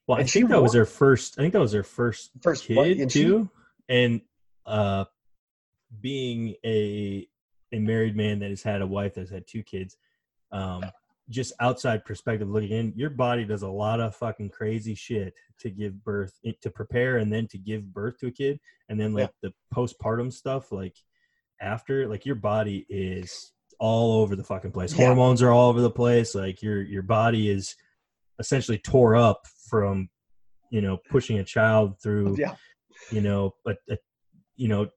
Well, 0.06 0.18
I 0.18 0.22
And 0.22 0.28
she 0.30 0.40
think 0.40 0.50
that 0.50 0.62
was 0.62 0.72
won. 0.72 0.78
her 0.80 0.84
first. 0.86 1.38
I 1.38 1.42
think 1.42 1.52
that 1.52 1.60
was 1.60 1.72
her 1.72 1.82
first 1.84 2.30
First 2.42 2.64
kid 2.64 2.76
fight, 2.76 2.96
and 2.98 3.12
she- 3.12 3.22
too. 3.24 3.50
and 3.88 4.20
uh, 4.66 5.04
being 6.00 6.54
a 6.64 7.26
a 7.72 7.78
married 7.78 8.16
man 8.16 8.38
that 8.38 8.50
has 8.50 8.62
had 8.62 8.82
a 8.82 8.86
wife 8.86 9.14
that's 9.14 9.30
had 9.30 9.46
two 9.46 9.62
kids, 9.62 9.96
um, 10.52 10.84
just 11.28 11.52
outside 11.60 12.04
perspective 12.04 12.48
looking 12.48 12.70
in, 12.70 12.92
your 12.94 13.10
body 13.10 13.44
does 13.44 13.62
a 13.62 13.68
lot 13.68 14.00
of 14.00 14.14
fucking 14.14 14.50
crazy 14.50 14.94
shit 14.94 15.34
to 15.58 15.70
give 15.70 16.04
birth, 16.04 16.38
to 16.60 16.70
prepare, 16.70 17.16
and 17.16 17.32
then 17.32 17.48
to 17.48 17.58
give 17.58 17.92
birth 17.92 18.18
to 18.18 18.28
a 18.28 18.30
kid, 18.30 18.60
and 18.88 19.00
then 19.00 19.12
like 19.12 19.30
the 19.42 19.52
postpartum 19.74 20.32
stuff, 20.32 20.70
like 20.70 20.96
after, 21.60 22.06
like 22.06 22.26
your 22.26 22.36
body 22.36 22.86
is 22.88 23.52
all 23.78 24.20
over 24.20 24.36
the 24.36 24.44
fucking 24.44 24.72
place. 24.72 24.92
Yeah. 24.92 25.06
Hormones 25.06 25.42
are 25.42 25.50
all 25.50 25.70
over 25.70 25.80
the 25.80 25.90
place. 25.90 26.34
Like 26.34 26.62
your 26.62 26.82
your 26.82 27.02
body 27.02 27.50
is 27.50 27.74
essentially 28.38 28.78
tore 28.78 29.16
up 29.16 29.46
from 29.68 30.08
you 30.70 30.80
know 30.80 30.98
pushing 31.10 31.38
a 31.38 31.44
child 31.44 32.00
through 32.02 32.36
Yeah, 32.38 32.54
you 33.10 33.20
know 33.20 33.54
but 33.64 33.78
uh, 33.90 33.96
you 34.56 34.68
know 34.68 34.88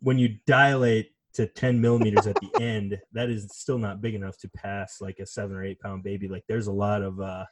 when 0.00 0.18
you 0.18 0.36
dilate 0.46 1.10
to 1.34 1.46
10 1.46 1.80
millimeters 1.80 2.26
at 2.26 2.36
the 2.36 2.50
end 2.62 2.98
that 3.12 3.30
is 3.30 3.46
still 3.52 3.78
not 3.78 4.00
big 4.00 4.14
enough 4.14 4.36
to 4.38 4.48
pass 4.50 5.00
like 5.00 5.18
a 5.18 5.26
seven 5.26 5.56
or 5.56 5.64
eight 5.64 5.80
pound 5.80 6.02
baby 6.02 6.28
like 6.28 6.44
there's 6.48 6.66
a 6.66 6.72
lot 6.72 7.02
of 7.02 7.20
uh 7.20 7.44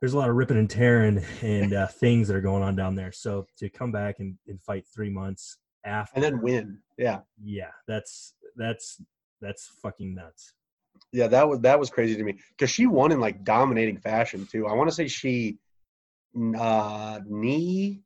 there's 0.00 0.12
a 0.12 0.18
lot 0.18 0.28
of 0.28 0.36
ripping 0.36 0.58
and 0.58 0.68
tearing 0.68 1.24
and 1.42 1.72
uh, 1.72 1.86
things 1.86 2.28
that 2.28 2.36
are 2.36 2.42
going 2.42 2.62
on 2.62 2.76
down 2.76 2.94
there 2.94 3.12
so 3.12 3.46
to 3.56 3.68
come 3.68 3.92
back 3.92 4.16
and, 4.18 4.36
and 4.48 4.60
fight 4.62 4.84
three 4.94 5.10
months 5.10 5.58
after 5.84 6.12
and 6.16 6.24
then 6.24 6.40
win. 6.42 6.78
Yeah. 6.98 7.20
yeah 7.42 7.70
that's 7.86 8.34
that's 8.56 9.00
that's 9.40 9.70
fucking 9.82 10.14
nuts 10.14 10.52
Yeah, 11.12 11.28
that 11.28 11.48
was 11.48 11.60
that 11.60 11.78
was 11.78 11.90
crazy 11.90 12.16
to 12.16 12.22
me 12.22 12.38
because 12.50 12.70
she 12.70 12.86
won 12.86 13.12
in 13.12 13.20
like 13.20 13.44
dominating 13.44 13.98
fashion 13.98 14.46
too. 14.50 14.66
I 14.66 14.74
want 14.74 14.88
to 14.88 14.94
say 14.94 15.08
she 15.08 15.58
uh 16.58 17.20
knee. 17.26 18.02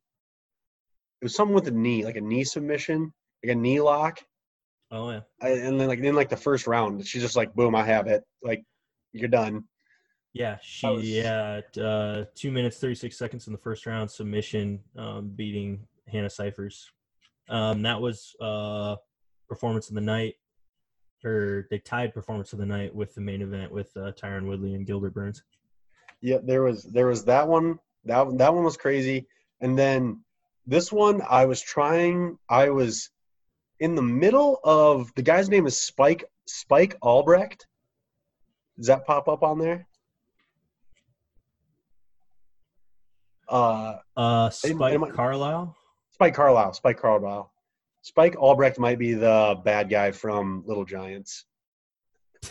It 1.21 1.25
was 1.25 1.35
something 1.35 1.55
with 1.55 1.67
a 1.67 1.71
knee, 1.71 2.05
like 2.05 2.15
a 2.15 2.21
knee 2.21 2.43
submission, 2.43 3.11
like 3.43 3.51
a 3.51 3.55
knee 3.55 3.81
lock, 3.81 4.23
oh 4.91 5.11
yeah 5.11 5.21
I- 5.41 5.49
and 5.49 5.79
then 5.79 5.87
like 5.87 5.99
in 5.99 6.15
like 6.15 6.29
the 6.29 6.37
first 6.37 6.65
round, 6.67 7.05
she's 7.05 7.21
just 7.21 7.35
like, 7.35 7.53
"Boom, 7.53 7.75
I 7.75 7.83
have 7.85 8.07
it." 8.07 8.23
Like, 8.41 8.63
you're 9.11 9.27
done. 9.27 9.63
Yeah, 10.33 10.57
she 10.61 10.87
was- 10.87 11.09
yeah, 11.09 11.61
at, 11.65 11.77
uh, 11.77 12.25
two 12.35 12.51
minutes 12.51 12.77
thirty 12.77 12.95
six 12.95 13.17
seconds 13.17 13.47
in 13.47 13.53
the 13.53 13.59
first 13.59 13.85
round 13.85 14.09
submission, 14.09 14.79
um, 14.95 15.29
beating 15.35 15.87
Hannah 16.07 16.29
Cifers. 16.29 16.89
Um, 17.49 17.81
that 17.81 17.99
was 17.99 18.35
uh, 18.39 18.95
performance 19.47 19.89
of 19.89 19.95
the 19.95 20.01
night. 20.01 20.35
or 21.25 21.67
they 21.69 21.79
tied 21.79 22.13
performance 22.13 22.53
of 22.53 22.59
the 22.59 22.65
night 22.65 22.95
with 22.95 23.13
the 23.13 23.19
main 23.19 23.41
event 23.41 23.69
with 23.73 23.91
uh, 23.97 24.11
Tyron 24.13 24.45
Woodley 24.47 24.73
and 24.75 24.85
Gilbert 24.87 25.13
Burns. 25.13 25.43
Yeah, 26.21 26.37
there 26.41 26.61
was 26.63 26.83
there 26.83 27.07
was 27.07 27.25
that 27.25 27.45
one. 27.47 27.77
That 28.05 28.37
that 28.37 28.53
one 28.53 28.63
was 28.63 28.77
crazy. 28.77 29.27
And 29.59 29.77
then 29.77 30.23
this 30.69 30.91
one, 30.91 31.21
I 31.27 31.45
was 31.45 31.61
trying. 31.61 32.37
I 32.47 32.69
was 32.69 33.09
in 33.79 33.95
the 33.95 34.01
middle 34.01 34.59
of 34.63 35.11
the 35.15 35.21
guy's 35.23 35.49
name 35.49 35.65
is 35.65 35.79
Spike 35.79 36.25
Spike 36.45 36.95
Albrecht. 37.01 37.65
Does 38.77 38.87
that 38.87 39.05
pop 39.05 39.27
up 39.27 39.43
on 39.43 39.59
there? 39.59 39.87
Uh, 43.47 43.97
Uh, 44.15 44.49
Spike 44.51 44.91
hey, 44.91 44.97
my- 44.97 45.09
Carlyle. 45.09 45.75
Spike 46.11 46.35
Carlyle. 46.35 46.73
Spike 46.73 46.99
Carlyle. 46.99 47.51
Spike 48.01 48.35
Albrecht 48.37 48.79
might 48.79 48.99
be 48.99 49.13
the 49.13 49.59
bad 49.65 49.89
guy 49.89 50.11
from 50.11 50.63
Little 50.65 50.85
Giants. 50.85 51.45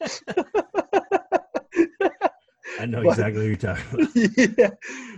I 2.78 2.86
know 2.86 3.02
What? 3.02 3.12
exactly 3.18 3.42
who 3.42 3.48
you're 3.48 3.56
talking 3.56 3.84
about. 4.02 4.58
yeah, 4.58 4.70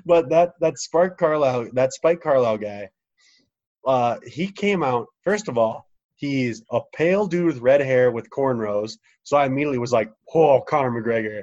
but 0.07 0.29
that 0.31 0.53
that 0.61 0.79
Spark 0.79 1.19
Carlyle, 1.19 1.69
that 1.75 1.93
Spike 1.93 2.21
Carlyle 2.21 2.59
guy, 2.59 2.89
uh, 3.87 4.17
he 4.27 4.51
came 4.51 4.83
out. 4.83 5.07
First 5.23 5.49
of 5.49 5.59
all, 5.59 5.87
he's 6.17 6.63
a 6.71 6.81
pale 6.95 7.27
dude 7.27 7.47
with 7.47 7.59
red 7.61 7.81
hair 7.81 8.11
with 8.11 8.31
cornrows. 8.31 8.99
So 9.23 9.37
I 9.37 9.47
immediately 9.47 9.79
was 9.79 9.93
like, 9.93 10.11
"Oh, 10.35 10.61
Conor 10.61 10.91
McGregor," 10.91 11.43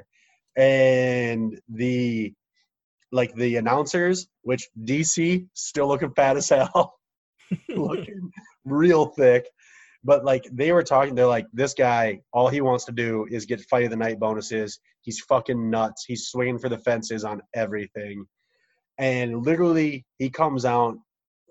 and 0.56 1.60
the 1.68 2.32
like 3.12 3.34
the 3.34 3.56
announcers, 3.56 4.28
which 4.42 4.68
DC 4.84 5.46
still 5.54 5.88
looking 5.88 6.12
fat 6.14 6.36
as 6.36 6.48
hell, 6.48 6.98
looking 7.68 8.30
real 8.64 9.06
thick. 9.06 9.46
But 10.04 10.24
like 10.24 10.44
they 10.52 10.72
were 10.72 10.82
talking, 10.82 11.14
they're 11.14 11.26
like, 11.26 11.46
this 11.52 11.74
guy, 11.74 12.20
all 12.32 12.48
he 12.48 12.60
wants 12.60 12.84
to 12.84 12.92
do 12.92 13.26
is 13.30 13.46
get 13.46 13.60
fight 13.62 13.84
of 13.84 13.90
the 13.90 13.96
night 13.96 14.18
bonuses. 14.20 14.78
He's 15.08 15.20
fucking 15.20 15.70
nuts. 15.70 16.04
He's 16.06 16.26
swinging 16.26 16.58
for 16.58 16.68
the 16.68 16.76
fences 16.76 17.24
on 17.24 17.40
everything. 17.54 18.26
And 18.98 19.42
literally, 19.42 20.04
he 20.18 20.28
comes 20.28 20.66
out 20.66 20.98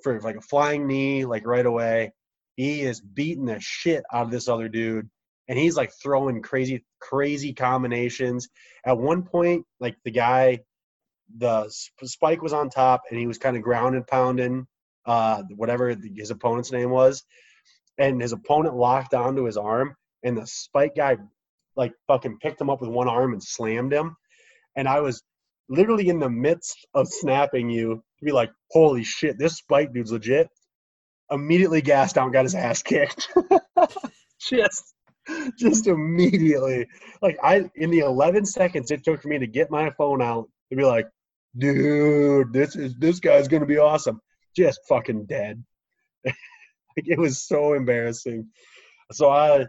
for 0.03 0.21
like 0.21 0.35
a 0.35 0.41
flying 0.41 0.85
knee, 0.85 1.25
like 1.25 1.43
right 1.43 1.65
away. 1.65 2.11
He 2.55 2.81
is 2.81 3.01
beating 3.01 3.45
the 3.45 3.59
shit 3.59 4.03
out 4.13 4.25
of 4.25 4.31
this 4.31 4.47
other 4.47 4.69
dude. 4.69 5.09
And 5.47 5.57
he's 5.57 5.75
like 5.75 5.91
throwing 5.91 6.43
crazy, 6.43 6.85
crazy 6.99 7.51
combinations. 7.51 8.47
At 8.85 8.99
one 8.99 9.23
point, 9.23 9.65
like 9.79 9.95
the 10.05 10.11
guy, 10.11 10.59
the 11.35 11.67
spike 12.03 12.43
was 12.43 12.53
on 12.53 12.69
top 12.69 13.05
and 13.09 13.19
he 13.19 13.25
was 13.25 13.39
kind 13.39 13.57
of 13.57 13.63
ground 13.63 13.95
and 13.95 14.05
pounding 14.05 14.67
uh, 15.07 15.41
whatever 15.55 15.97
his 16.15 16.29
opponent's 16.29 16.71
name 16.71 16.91
was. 16.91 17.23
And 17.97 18.21
his 18.21 18.33
opponent 18.33 18.75
locked 18.75 19.15
onto 19.15 19.45
his 19.45 19.57
arm. 19.57 19.95
And 20.21 20.37
the 20.37 20.45
spike 20.45 20.93
guy 20.95 21.17
like 21.77 21.93
fucking 22.07 22.39
picked 22.41 22.59
him 22.59 22.69
up 22.69 22.81
with 22.81 22.89
one 22.89 23.07
arm 23.07 23.33
and 23.33 23.41
slammed 23.41 23.93
him. 23.93 24.15
And 24.75 24.87
I 24.87 24.99
was 24.99 25.23
literally 25.69 26.09
in 26.09 26.19
the 26.19 26.29
midst 26.29 26.85
of 26.93 27.07
snapping 27.07 27.69
you 27.69 28.03
to 28.19 28.25
be 28.25 28.31
like, 28.31 28.51
holy 28.71 29.03
shit, 29.03 29.37
this 29.37 29.57
spike 29.57 29.93
dude's 29.93 30.11
legit. 30.11 30.49
Immediately 31.29 31.81
gassed 31.81 32.17
out 32.17 32.25
and 32.25 32.33
got 32.33 32.45
his 32.45 32.55
ass 32.55 32.81
kicked. 32.81 33.29
just 34.41 34.93
just 35.57 35.87
immediately. 35.87 36.87
Like 37.21 37.37
I 37.43 37.69
in 37.75 37.91
the 37.91 37.99
eleven 37.99 38.45
seconds 38.45 38.91
it 38.91 39.03
took 39.03 39.21
for 39.21 39.27
me 39.27 39.37
to 39.39 39.47
get 39.47 39.69
my 39.69 39.89
phone 39.91 40.21
out 40.21 40.47
to 40.69 40.75
be 40.77 40.85
like, 40.85 41.07
dude, 41.57 42.53
this 42.53 42.75
is 42.75 42.95
this 42.97 43.19
guy's 43.19 43.47
gonna 43.47 43.65
be 43.65 43.77
awesome. 43.77 44.21
Just 44.55 44.79
fucking 44.87 45.25
dead. 45.25 45.61
like 46.25 46.35
it 46.95 47.19
was 47.19 47.45
so 47.45 47.73
embarrassing. 47.73 48.47
So 49.11 49.29
I 49.29 49.65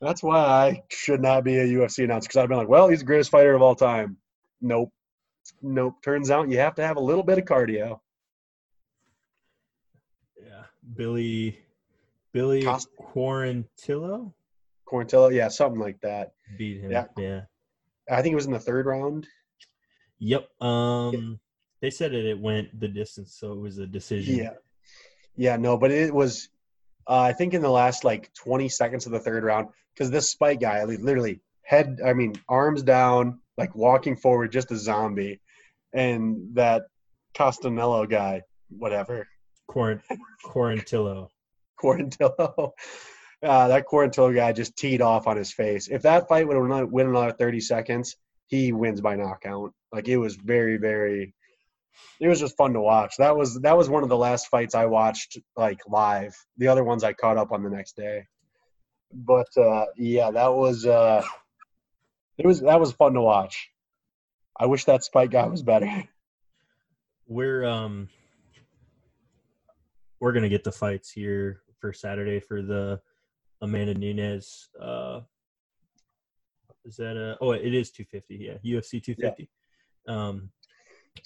that's 0.00 0.22
why 0.22 0.38
I 0.38 0.82
should 0.90 1.20
not 1.20 1.44
be 1.44 1.56
a 1.56 1.66
UFC 1.66 2.04
announcer 2.04 2.28
because 2.28 2.36
I've 2.36 2.48
been 2.48 2.58
like, 2.58 2.68
well, 2.68 2.88
he's 2.88 3.00
the 3.00 3.04
greatest 3.04 3.30
fighter 3.30 3.54
of 3.54 3.62
all 3.62 3.74
time. 3.74 4.16
Nope. 4.60 4.92
Nope. 5.62 6.02
Turns 6.02 6.30
out 6.30 6.48
you 6.48 6.58
have 6.58 6.74
to 6.76 6.86
have 6.86 6.96
a 6.96 7.00
little 7.00 7.22
bit 7.24 7.38
of 7.38 7.44
cardio. 7.44 8.00
Yeah, 10.36 10.62
Billy, 10.94 11.58
Billy 12.32 12.62
Cost- 12.62 12.88
Quarantillo 13.00 14.32
Quarantillo, 14.88 15.32
yeah, 15.32 15.48
something 15.48 15.80
like 15.80 16.00
that. 16.00 16.32
beat 16.56 16.80
him. 16.80 16.90
Yeah. 16.90 17.06
yeah. 17.16 17.40
I 18.10 18.22
think 18.22 18.32
it 18.32 18.36
was 18.36 18.46
in 18.46 18.52
the 18.52 18.58
third 18.60 18.86
round. 18.86 19.26
Yep. 20.18 20.48
Um, 20.62 21.38
they 21.82 21.90
said 21.90 22.14
it. 22.14 22.24
It 22.24 22.40
went 22.40 22.78
the 22.80 22.88
distance, 22.88 23.36
so 23.38 23.52
it 23.52 23.58
was 23.60 23.78
a 23.78 23.86
decision. 23.86 24.36
Yeah. 24.36 24.54
Yeah, 25.36 25.56
no, 25.56 25.76
but 25.76 25.92
it 25.92 26.12
was, 26.12 26.48
uh, 27.06 27.20
I 27.20 27.32
think 27.32 27.54
in 27.54 27.62
the 27.62 27.70
last 27.70 28.02
like 28.02 28.32
20 28.34 28.68
seconds 28.68 29.06
of 29.06 29.12
the 29.12 29.20
third 29.20 29.44
round, 29.44 29.68
because 29.98 30.10
this 30.10 30.30
spike 30.30 30.60
guy, 30.60 30.84
li- 30.84 30.96
literally 30.96 31.40
head, 31.64 31.98
I 32.04 32.12
mean, 32.12 32.34
arms 32.48 32.82
down, 32.82 33.40
like 33.56 33.74
walking 33.74 34.16
forward, 34.16 34.52
just 34.52 34.70
a 34.70 34.76
zombie. 34.76 35.40
And 35.92 36.54
that 36.54 36.84
Costanello 37.36 38.08
guy, 38.08 38.42
whatever, 38.68 39.26
Quarant- 39.68 40.02
Quarantillo. 40.44 41.28
Quarantillo. 41.82 42.70
Uh, 43.42 43.68
that 43.68 43.86
Quarantillo 43.86 44.34
guy 44.34 44.52
just 44.52 44.76
teed 44.76 45.00
off 45.00 45.26
on 45.26 45.36
his 45.36 45.52
face. 45.52 45.88
If 45.88 46.02
that 46.02 46.28
fight 46.28 46.46
would 46.46 46.56
have 46.56 46.88
win 46.90 47.08
another 47.08 47.32
30 47.32 47.60
seconds, 47.60 48.16
he 48.46 48.72
wins 48.72 49.00
by 49.00 49.16
knockout. 49.16 49.72
Like 49.92 50.08
it 50.08 50.16
was 50.16 50.36
very, 50.36 50.76
very. 50.76 51.34
It 52.20 52.28
was 52.28 52.40
just 52.40 52.56
fun 52.56 52.72
to 52.74 52.80
watch. 52.80 53.14
That 53.18 53.36
was 53.36 53.60
that 53.60 53.76
was 53.76 53.88
one 53.88 54.02
of 54.02 54.08
the 54.08 54.16
last 54.16 54.48
fights 54.48 54.74
I 54.74 54.86
watched 54.86 55.38
like 55.56 55.78
live. 55.88 56.34
The 56.56 56.68
other 56.68 56.84
ones 56.84 57.04
I 57.04 57.12
caught 57.12 57.36
up 57.36 57.52
on 57.52 57.62
the 57.62 57.70
next 57.70 57.96
day. 57.96 58.24
But 59.12 59.48
uh, 59.56 59.86
yeah, 59.96 60.30
that 60.30 60.54
was 60.54 60.86
uh, 60.86 61.24
it 62.36 62.46
was 62.46 62.60
that 62.60 62.80
was 62.80 62.92
fun 62.92 63.14
to 63.14 63.20
watch. 63.20 63.70
I 64.58 64.66
wish 64.66 64.84
that 64.84 65.04
Spike 65.04 65.30
guy 65.30 65.46
was 65.46 65.62
better. 65.62 66.04
We're 67.26 67.64
um, 67.64 68.08
we're 70.20 70.32
gonna 70.32 70.48
get 70.48 70.64
the 70.64 70.72
fights 70.72 71.10
here 71.10 71.62
for 71.80 71.92
Saturday 71.92 72.40
for 72.40 72.62
the 72.62 73.00
Amanda 73.60 73.94
Nunes. 73.94 74.68
Uh, 74.80 75.20
is 76.84 76.96
that 76.96 77.16
a? 77.16 77.36
Oh, 77.40 77.52
it 77.52 77.74
is 77.74 77.90
250. 77.90 78.60
Yeah, 78.62 78.78
UFC 78.78 79.02
250. 79.02 79.48
Um, 80.08 80.50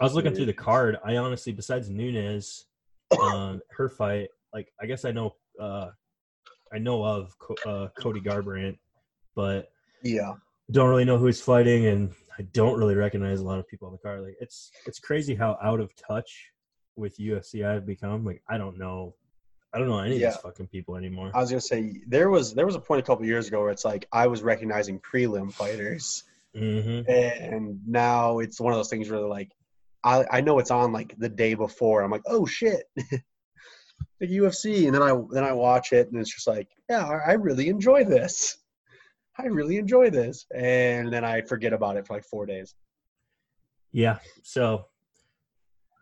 I 0.00 0.04
was 0.04 0.14
looking 0.14 0.34
through 0.34 0.46
the 0.46 0.52
card. 0.52 0.98
I 1.04 1.16
honestly, 1.16 1.52
besides 1.52 1.88
Nunes, 1.88 2.66
um, 3.20 3.60
her 3.70 3.88
fight, 3.88 4.28
like 4.52 4.72
I 4.80 4.86
guess 4.86 5.04
I 5.04 5.12
know, 5.12 5.34
uh, 5.60 5.90
I 6.72 6.78
know 6.78 7.04
of 7.04 7.34
uh, 7.66 7.88
Cody 7.98 8.20
Garbrandt, 8.20 8.78
but 9.34 9.70
Yeah, 10.02 10.34
don't 10.70 10.88
really 10.88 11.04
know 11.04 11.18
who 11.18 11.26
he's 11.26 11.40
fighting, 11.40 11.86
and 11.86 12.12
I 12.38 12.42
don't 12.52 12.78
really 12.78 12.94
recognize 12.94 13.40
a 13.40 13.44
lot 13.44 13.58
of 13.58 13.68
people 13.68 13.86
on 13.88 13.92
the 13.92 13.98
card. 13.98 14.22
Like 14.22 14.36
it's 14.40 14.70
it's 14.86 14.98
crazy 14.98 15.34
how 15.34 15.58
out 15.62 15.80
of 15.80 15.94
touch 15.96 16.50
with 16.96 17.18
UFC 17.18 17.64
I've 17.66 17.86
become. 17.86 18.24
Like 18.24 18.42
I 18.48 18.58
don't 18.58 18.78
know, 18.78 19.14
I 19.74 19.78
don't 19.78 19.88
know 19.88 19.98
any 19.98 20.16
of 20.16 20.20
these 20.20 20.36
fucking 20.40 20.68
people 20.68 20.96
anymore. 20.96 21.30
I 21.34 21.40
was 21.40 21.50
gonna 21.50 21.60
say 21.60 22.00
there 22.06 22.30
was 22.30 22.54
there 22.54 22.66
was 22.66 22.74
a 22.74 22.80
point 22.80 23.00
a 23.00 23.02
couple 23.04 23.24
years 23.26 23.48
ago 23.48 23.60
where 23.60 23.70
it's 23.70 23.84
like 23.84 24.06
I 24.12 24.26
was 24.26 24.42
recognizing 24.42 24.98
prelim 25.00 25.52
fighters. 25.52 26.24
hmm 26.54 27.00
and 27.08 27.80
now 27.86 28.38
it's 28.40 28.60
one 28.60 28.72
of 28.72 28.78
those 28.78 28.90
things 28.90 29.08
where 29.10 29.18
they're 29.20 29.28
like 29.28 29.50
I, 30.04 30.24
I 30.30 30.40
know 30.42 30.58
it's 30.58 30.70
on 30.70 30.92
like 30.92 31.16
the 31.18 31.28
day 31.28 31.54
before 31.54 32.02
i'm 32.02 32.10
like 32.10 32.22
oh 32.26 32.44
shit 32.44 32.84
the 34.20 34.38
ufc 34.38 34.86
and 34.86 34.94
then 34.94 35.02
i 35.02 35.14
then 35.32 35.44
i 35.44 35.52
watch 35.52 35.92
it 35.92 36.10
and 36.10 36.20
it's 36.20 36.32
just 36.34 36.46
like 36.46 36.68
yeah 36.88 37.06
i 37.06 37.30
I 37.30 37.32
really 37.34 37.68
enjoy 37.68 38.04
this 38.04 38.58
i 39.38 39.44
really 39.46 39.78
enjoy 39.78 40.10
this 40.10 40.46
and 40.54 41.12
then 41.12 41.24
i 41.24 41.40
forget 41.42 41.72
about 41.72 41.96
it 41.96 42.06
for 42.06 42.14
like 42.14 42.24
four 42.24 42.46
days 42.46 42.74
Yeah, 43.92 44.18
so 44.42 44.86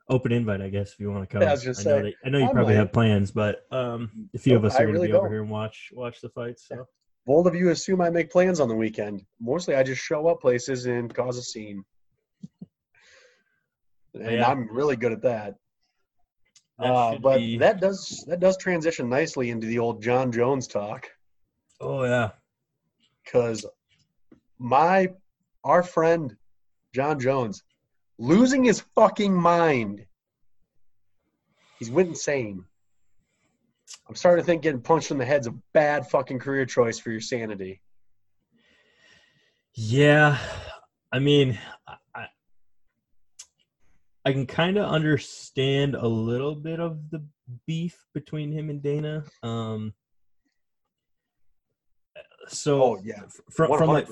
open 0.09 0.32
invite, 0.32 0.61
I 0.61 0.68
guess, 0.68 0.92
if 0.92 1.01
you 1.01 1.11
want 1.11 1.28
to 1.28 1.32
come. 1.32 1.42
Yeah, 1.42 1.48
I 1.48 1.53
was 1.53 1.64
gonna 1.64 1.88
know, 1.88 2.03
that, 2.03 2.14
I 2.24 2.28
know 2.30 2.38
you 2.38 2.44
I 2.46 2.53
probably 2.53 2.74
might. 2.74 2.78
have 2.80 2.92
plans, 2.92 3.30
but 3.30 3.62
um, 3.70 4.28
a 4.34 4.38
few 4.38 4.57
of 4.57 4.64
us 4.64 4.74
are 4.74 4.78
I 4.78 4.80
going 4.82 4.94
to 4.94 5.01
really 5.01 5.09
be 5.09 5.12
over 5.12 5.28
here 5.28 5.42
and 5.42 5.51
watch 5.51 5.90
watch 5.92 6.20
the 6.20 6.28
fights. 6.28 6.68
So 6.68 6.86
bold 7.26 7.46
of 7.46 7.55
you 7.55 7.68
assume 7.70 8.01
i 8.01 8.09
make 8.11 8.30
plans 8.30 8.61
on 8.61 8.68
the 8.68 8.74
weekend 8.74 9.22
mostly 9.40 9.74
i 9.74 9.82
just 9.82 10.01
show 10.03 10.26
up 10.26 10.40
places 10.40 10.86
and 10.86 11.14
cause 11.14 11.36
a 11.36 11.42
scene 11.42 11.84
and 14.14 14.40
Yeah. 14.40 14.48
i'm 14.48 14.68
really 14.74 14.96
good 14.96 15.12
at 15.12 15.22
that 15.22 15.55
that 16.81 16.91
uh, 16.91 17.18
but 17.18 17.39
be- 17.39 17.59
that 17.59 17.81
does 17.81 18.24
that 18.26 18.41
does 18.41 18.57
transition 18.57 19.09
nicely 19.09 19.51
into 19.51 19.66
the 19.66 19.78
old 19.78 20.03
jon 20.03 20.33
jones 20.33 20.66
talk 20.66 21.09
oh 21.81 22.05
yeah, 22.05 22.31
because 23.24 23.64
my 24.59 25.09
our 25.64 25.83
friend 25.83 26.37
Jon 26.95 27.20
Jones 27.20 27.62
losing 28.18 28.64
his 28.64 28.81
fucking 28.95 29.35
mind. 29.35 30.05
He's 31.78 31.91
went 31.91 32.09
insane. 32.09 32.64
I'm 34.09 34.14
starting 34.14 34.43
to 34.43 34.47
think 34.47 34.62
getting 34.62 34.81
punched 34.81 35.11
in 35.11 35.18
the 35.18 35.24
head's 35.24 35.47
a 35.47 35.55
bad 35.72 36.11
fucking 36.11 36.39
career 36.39 36.66
choice 36.66 36.99
for 36.99 37.11
your 37.11 37.20
sanity. 37.20 37.81
Yeah, 39.74 40.39
I 41.12 41.20
mean, 41.20 41.59
I 44.25 44.33
can 44.33 44.47
kind 44.47 44.77
of 44.77 44.85
understand 44.91 45.95
a 45.95 46.07
little 46.07 46.55
bit 46.55 46.79
of 46.79 47.11
the 47.11 47.25
beef 47.66 48.05
between 48.12 48.53
him 48.53 48.68
and 48.68 48.83
Dana. 48.83 49.25
Um, 49.43 49.95
so 52.49 52.83
Oh, 52.83 53.01
yeah. 53.03 53.23
from 53.51 53.77
from 53.79 53.89
like 53.91 54.09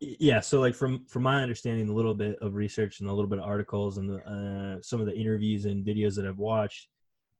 yeah 0.00 0.40
so 0.40 0.60
like 0.60 0.74
from 0.74 1.04
from 1.06 1.24
my 1.24 1.42
understanding 1.42 1.88
a 1.88 1.92
little 1.92 2.14
bit 2.14 2.36
of 2.40 2.54
research 2.54 3.00
and 3.00 3.08
a 3.08 3.12
little 3.12 3.28
bit 3.28 3.38
of 3.38 3.44
articles 3.44 3.98
and 3.98 4.08
the, 4.08 4.16
uh, 4.24 4.80
some 4.82 5.00
of 5.00 5.06
the 5.06 5.14
interviews 5.14 5.66
and 5.66 5.84
videos 5.84 6.14
that 6.14 6.24
i've 6.26 6.38
watched 6.38 6.88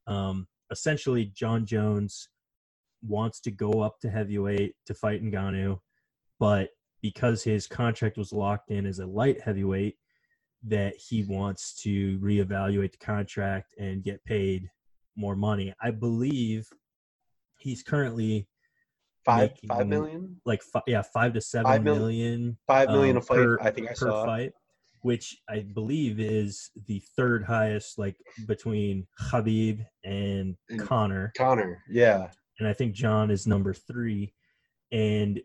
um 0.05 0.45
essentially 0.69 1.31
jon 1.33 1.65
jones 1.65 2.29
wants 3.07 3.39
to 3.41 3.51
go 3.51 3.81
up 3.81 3.99
to 3.99 4.09
heavyweight 4.09 4.75
to 4.85 4.93
fight 4.93 5.23
Ngannou, 5.23 5.79
but 6.39 6.69
because 7.01 7.43
his 7.43 7.67
contract 7.67 8.17
was 8.17 8.31
locked 8.31 8.71
in 8.71 8.85
as 8.85 8.99
a 8.99 9.05
light 9.05 9.41
heavyweight 9.41 9.97
that 10.65 10.95
he 10.95 11.23
wants 11.23 11.73
to 11.83 12.17
reevaluate 12.19 12.91
the 12.93 12.97
contract 13.05 13.73
and 13.77 14.03
get 14.03 14.23
paid 14.25 14.69
more 15.15 15.35
money 15.35 15.73
i 15.81 15.91
believe 15.91 16.67
he's 17.59 17.83
currently 17.83 18.47
Five 19.25 19.51
five 19.67 19.87
million. 19.87 20.35
like 20.45 20.61
fi- 20.61 20.81
yeah 20.85 21.01
five 21.01 21.33
to 21.33 21.39
seven 21.41 21.65
Five 21.71 21.83
mil- 21.83 21.95
million 21.95 22.57
Five 22.67 22.89
million 22.89 23.15
um, 23.17 23.21
a 23.21 23.25
fight. 23.25 23.35
per- 23.37 23.59
I 23.61 23.71
think 23.71 23.87
I 23.87 23.91
per 23.91 23.95
saw. 23.95 24.25
fight, 24.25 24.51
which 25.01 25.37
I 25.49 25.61
believe 25.73 26.19
is 26.19 26.69
the 26.87 27.01
third 27.15 27.45
highest, 27.45 27.97
like 27.97 28.17
between 28.47 29.07
Khabib 29.31 29.85
and 30.03 30.57
And- 30.69 30.79
Conor, 30.81 31.31
Conor. 31.37 31.81
Yeah. 31.89 32.31
and 32.59 32.67
I 32.67 32.73
think 32.73 32.95
Jon 32.95 33.31
is 33.31 33.47
number 33.47 33.73
three. 33.73 34.33
And 34.91 35.39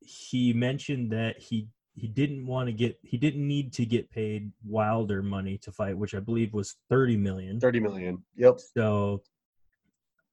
he 0.00 0.52
mentioned 0.52 1.10
that 1.12 1.38
he 1.40 1.68
he 1.96 2.06
didn't 2.08 2.46
want 2.46 2.68
to 2.68 2.72
get 2.72 2.98
he 3.02 3.16
didn't 3.16 3.46
need 3.46 3.72
to 3.72 3.86
get 3.86 4.10
paid 4.10 4.52
Wilder 4.64 5.22
money 5.22 5.58
to 5.58 5.72
fight, 5.72 5.96
which 5.96 6.14
I 6.14 6.20
believe 6.20 6.52
was 6.52 6.76
thirty 6.90 7.16
million. 7.16 7.58
Thirty 7.58 7.80
million. 7.80 8.22
Yep. 8.36 8.60
So 8.76 9.22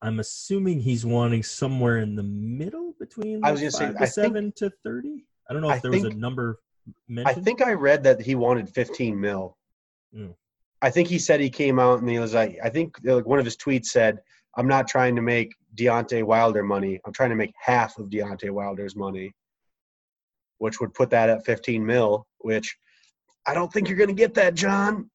I'm 0.01 0.19
assuming 0.19 0.81
he's 0.81 1.05
wanting 1.05 1.41
somewhere 1.41 1.99
in 1.99 2.15
the 2.15 2.23
middle 2.23 2.93
between 2.99 3.43
I 3.43 3.51
was 3.51 3.61
gonna 3.61 3.71
say, 3.71 3.87
to 3.87 3.95
I 3.95 3.97
think- 3.99 4.09
seven 4.09 4.53
to 4.57 4.69
thirty. 4.83 5.25
I 5.49 5.53
don't 5.53 5.61
know 5.61 5.69
if 5.69 5.77
I 5.77 5.79
there 5.79 5.91
was 5.91 6.03
a 6.03 6.09
number 6.09 6.59
mentioned. 7.07 7.37
I 7.37 7.41
think 7.41 7.61
I 7.61 7.73
read 7.73 8.03
that 8.03 8.21
he 8.21 8.35
wanted 8.35 8.69
15 8.69 9.19
mil. 9.19 9.57
Mm. 10.15 10.33
I 10.81 10.89
think 10.89 11.07
he 11.07 11.19
said 11.19 11.39
he 11.39 11.49
came 11.49 11.79
out 11.79 11.99
and 11.99 12.09
he 12.09 12.19
was 12.19 12.33
like, 12.33 12.57
I 12.63 12.69
think 12.69 12.97
like 13.03 13.25
one 13.25 13.39
of 13.39 13.45
his 13.45 13.55
tweets 13.55 13.85
said, 13.85 14.19
"I'm 14.57 14.67
not 14.67 14.87
trying 14.87 15.15
to 15.15 15.21
make 15.21 15.53
Deontay 15.75 16.23
Wilder 16.23 16.63
money. 16.63 16.99
I'm 17.05 17.13
trying 17.13 17.29
to 17.29 17.35
make 17.37 17.53
half 17.61 17.97
of 17.97 18.07
Deontay 18.09 18.51
Wilder's 18.51 18.95
money," 18.95 19.33
which 20.63 20.79
would 20.79 20.93
put 20.93 21.09
that 21.09 21.29
at 21.29 21.45
15 21.45 21.85
mil. 21.85 22.25
Which 22.39 22.77
I 23.45 23.53
don't 23.53 23.71
think 23.71 23.89
you're 23.89 23.97
gonna 23.97 24.13
get 24.13 24.33
that, 24.35 24.55
Jon. 24.55 25.11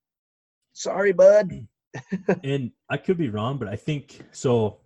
Sorry, 0.74 1.12
bud. 1.12 1.66
and 2.44 2.70
I 2.90 2.98
could 2.98 3.16
be 3.16 3.30
wrong, 3.30 3.56
but 3.56 3.66
I 3.66 3.74
think 3.74 4.20
so. 4.30 4.76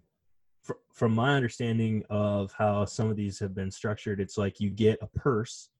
Fr- 0.62 0.74
from 0.92 1.12
my 1.16 1.34
understanding 1.34 2.04
of 2.08 2.52
how 2.56 2.84
some 2.84 3.10
of 3.10 3.16
these 3.16 3.40
have 3.40 3.56
been 3.56 3.72
structured, 3.72 4.20
it's 4.20 4.38
like 4.38 4.60
you 4.60 4.70
get 4.70 5.00
a 5.02 5.08
purse, 5.08 5.70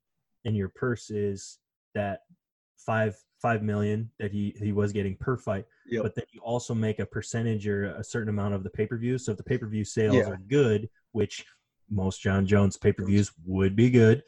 and 0.43 0.53
your 0.57 0.67
purse 0.67 1.09
is 1.09 1.59
that 1.95 2.19
five 2.75 3.15
five 3.41 3.63
million 3.63 4.11
that 4.19 4.33
he 4.33 4.53
he 4.59 4.73
was 4.73 4.91
getting 4.91 5.15
per 5.15 5.37
fight, 5.37 5.65
Yep. 5.87 6.03
but 6.03 6.15
then 6.15 6.25
you 6.33 6.41
also 6.41 6.73
make 6.73 6.99
a 6.99 7.05
percentage 7.05 7.65
or 7.69 7.85
a 7.95 8.03
certain 8.03 8.27
amount 8.27 8.53
of 8.53 8.63
the 8.65 8.69
pay 8.69 8.85
per 8.85 8.97
view. 8.97 9.17
So 9.17 9.31
if 9.31 9.37
the 9.37 9.43
pay 9.43 9.57
per 9.57 9.67
view 9.67 9.85
sales 9.85 10.15
Yeah. 10.17 10.27
are 10.31 10.39
good, 10.49 10.89
which 11.13 11.45
most 11.89 12.21
Jon 12.21 12.45
Jones 12.45 12.75
pay 12.75 12.91
per 12.91 13.05
views 13.05 13.31
would 13.45 13.77
be 13.77 13.89
good, 13.89 14.23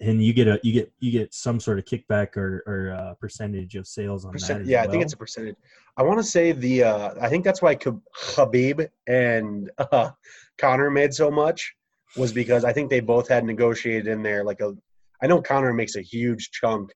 and 0.00 0.22
you 0.22 0.32
get 0.32 0.46
a 0.46 0.60
you 0.62 0.72
get 0.72 0.92
you 1.00 1.10
get 1.10 1.32
some 1.32 1.58
sort 1.58 1.78
of 1.78 1.84
kickback 1.84 2.36
or 2.36 2.62
or 2.66 2.92
uh, 2.92 3.14
percentage 3.14 3.76
of 3.76 3.86
sales 3.86 4.24
on 4.24 4.32
that. 4.32 4.38
Percent, 4.38 4.62
as 4.62 4.68
yeah, 4.68 4.82
I 4.82 4.86
think 4.86 5.02
it's 5.02 5.14
a 5.14 5.16
percentage. 5.16 5.56
I 5.96 6.02
want 6.02 6.18
to 6.18 6.24
say 6.24 6.52
the. 6.52 6.84
Uh, 6.84 7.14
I 7.20 7.28
think 7.28 7.44
that's 7.44 7.62
why 7.62 7.74
Khabib 7.76 8.88
and 9.06 9.70
uh, 9.78 10.10
Conor 10.58 10.90
made 10.90 11.14
so 11.14 11.30
much 11.30 11.74
was 12.16 12.32
because 12.32 12.64
I 12.64 12.72
think 12.72 12.90
they 12.90 13.00
both 13.00 13.28
had 13.28 13.44
negotiated 13.44 14.06
in 14.06 14.22
there 14.22 14.44
like 14.44 14.60
a. 14.60 14.74
I 15.22 15.26
know 15.26 15.40
Conor 15.40 15.72
makes 15.72 15.96
a 15.96 16.02
huge 16.02 16.50
chunk 16.50 16.92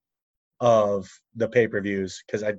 of 0.60 1.08
the 1.34 1.48
pay 1.48 1.66
per 1.66 1.80
views 1.80 2.22
because 2.26 2.42
I, 2.42 2.54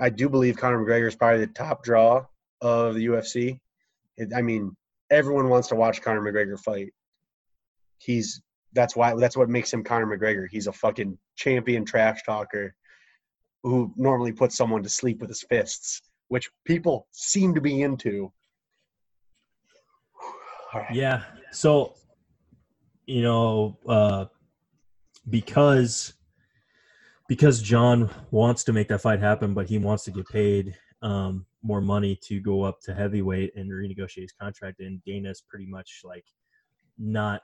I 0.00 0.10
do 0.10 0.28
believe 0.28 0.56
Conor 0.56 0.84
McGregor 0.84 1.06
is 1.06 1.14
probably 1.14 1.44
the 1.44 1.52
top 1.52 1.84
draw 1.84 2.24
of 2.60 2.96
the 2.96 3.06
UFC. 3.06 3.60
It, 4.16 4.32
I 4.34 4.42
mean, 4.42 4.76
everyone 5.10 5.48
wants 5.48 5.68
to 5.68 5.76
watch 5.76 6.02
Conor 6.02 6.22
McGregor 6.22 6.58
fight. 6.58 6.88
He's 7.98 8.42
that's 8.72 8.94
why 8.96 9.14
that's 9.14 9.36
what 9.36 9.48
makes 9.48 9.72
him 9.72 9.82
Conor 9.82 10.06
McGregor. 10.06 10.46
He's 10.50 10.66
a 10.66 10.72
fucking 10.72 11.18
champion 11.36 11.84
trash 11.84 12.22
talker 12.24 12.74
who 13.62 13.92
normally 13.96 14.32
puts 14.32 14.56
someone 14.56 14.82
to 14.82 14.88
sleep 14.88 15.20
with 15.20 15.28
his 15.28 15.42
fists, 15.42 16.02
which 16.28 16.48
people 16.64 17.06
seem 17.12 17.54
to 17.54 17.60
be 17.60 17.82
into. 17.82 18.32
Right. 20.72 20.94
Yeah. 20.94 21.22
So, 21.50 21.94
you 23.04 23.22
know, 23.22 23.76
uh, 23.88 24.26
because 25.28 26.14
because 27.26 27.60
Jon 27.60 28.08
wants 28.30 28.62
to 28.64 28.72
make 28.72 28.86
that 28.88 29.00
fight 29.00 29.18
happen, 29.18 29.52
but 29.52 29.68
he 29.68 29.78
wants 29.78 30.04
to 30.04 30.12
get 30.12 30.28
paid 30.28 30.76
um, 31.02 31.44
more 31.62 31.80
money 31.80 32.16
to 32.22 32.40
go 32.40 32.62
up 32.62 32.80
to 32.82 32.94
heavyweight 32.94 33.56
and 33.56 33.68
renegotiate 33.68 34.22
his 34.22 34.32
contract, 34.32 34.78
and 34.78 35.02
Dana's 35.04 35.42
pretty 35.48 35.66
much 35.66 36.02
like 36.04 36.24
not 36.98 37.42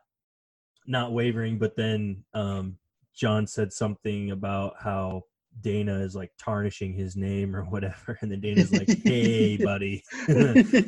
not 0.86 1.12
wavering. 1.12 1.58
But 1.58 1.76
then 1.76 2.24
um, 2.34 2.78
Jon 3.14 3.46
said 3.46 3.72
something 3.72 4.30
about 4.30 4.74
how 4.80 5.24
Dana 5.62 5.94
is 6.00 6.14
like 6.14 6.30
tarnishing 6.38 6.92
his 6.92 7.16
name 7.16 7.56
or 7.56 7.62
whatever, 7.64 8.18
and 8.20 8.30
then 8.30 8.40
Dana's 8.40 8.72
like, 8.72 8.88
"Hey, 9.04 9.56
buddy." 9.64 10.02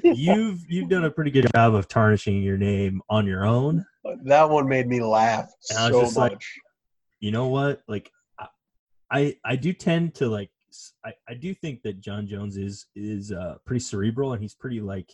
you've 0.05 0.61
you've 0.69 0.89
done 0.89 1.05
a 1.05 1.11
pretty 1.11 1.31
good 1.31 1.47
job 1.55 1.75
of 1.75 1.89
tarnishing 1.89 2.43
your 2.43 2.59
name 2.59 3.01
on 3.09 3.27
your 3.27 3.47
own. 3.47 3.85
that 4.25 4.49
one 4.49 4.69
made 4.69 4.87
me 4.87 5.01
laugh 5.01 5.51
And 5.71 5.79
I 5.79 5.85
was 5.91 5.93
so 5.93 6.01
just 6.03 6.17
like- 6.17 6.33
much. 6.33 6.47
You 7.21 7.33
know 7.33 7.49
what? 7.49 7.81
Like, 7.89 8.11
I- 8.39 8.47
I 9.11 9.37
I 9.45 9.57
do 9.57 9.73
tend 9.73 10.15
to 10.17 10.29
like 10.29 10.51
I 11.05 11.15
I 11.27 11.35
do 11.35 11.55
think 11.55 11.83
that 11.83 12.01
Jon 12.01 12.27
Jones 12.27 12.57
is 12.57 12.87
is 12.95 13.33
uh, 13.33 13.57
pretty 13.65 13.81
cerebral 13.81 14.35
and 14.35 14.43
he's 14.43 14.55
pretty 14.55 14.81
like 14.81 15.11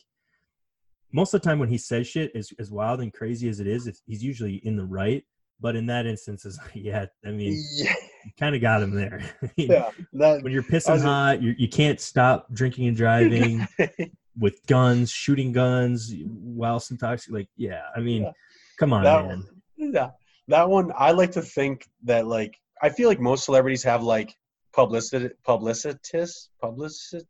most 1.15 1.33
of 1.33 1.41
the 1.41 1.49
time 1.49 1.59
when 1.59 1.69
he 1.71 1.79
says 1.79 2.07
shit 2.07 2.33
as 2.35 2.51
as 2.59 2.71
wild 2.71 3.01
and 3.01 3.13
crazy 3.13 3.49
as 3.49 3.61
it 3.61 3.67
is, 3.67 3.87
it's, 3.87 4.03
he's 4.07 4.23
usually 4.23 4.57
in 4.67 4.77
the 4.77 4.85
right. 4.85 5.25
But 5.61 5.77
in 5.77 5.87
that 5.87 6.05
instance, 6.05 6.45
is 6.45 6.59
yeah, 6.75 7.07
I 7.25 7.31
mean, 7.31 7.63
yeah, 7.77 7.95
you 8.27 8.33
kind 8.39 8.55
of 8.55 8.61
got 8.61 8.83
him 8.83 8.91
there. 8.95 9.23
Yeah, 9.57 9.91
that, 10.15 10.43
When 10.43 10.53
you're 10.53 10.65
pissing 10.65 11.01
hot, 11.01 11.41
you 11.41 11.55
you 11.57 11.69
can't 11.69 12.01
stop 12.01 12.53
drinking 12.53 12.89
and 12.89 12.97
driving. 13.05 13.67
with 14.39 14.59
guns, 14.67 15.11
shooting 15.13 15.53
guns 15.53 16.13
whilst 16.27 16.91
intoxicated. 16.91 17.35
Like, 17.43 17.49
yeah, 17.57 17.83
I 17.97 18.01
mean, 18.01 18.23
Yeah. 18.25 18.33
come 18.81 18.93
on, 18.93 19.05
that 19.05 19.25
man. 19.27 19.45
yeah, 19.77 20.11
that 20.49 20.69
one. 20.69 20.91
I 20.99 21.13
like 21.13 21.31
to 21.33 21.43
think 21.43 21.87
that 22.03 22.27
like 22.27 22.53
I 22.83 22.89
feel 22.91 23.09
like 23.09 23.21
most 23.21 23.45
celebrities 23.45 23.85
have 23.85 24.03
like 24.03 24.35
publicity, 24.75 25.31
publicitists, 25.47 26.49
publicist, 26.61 27.27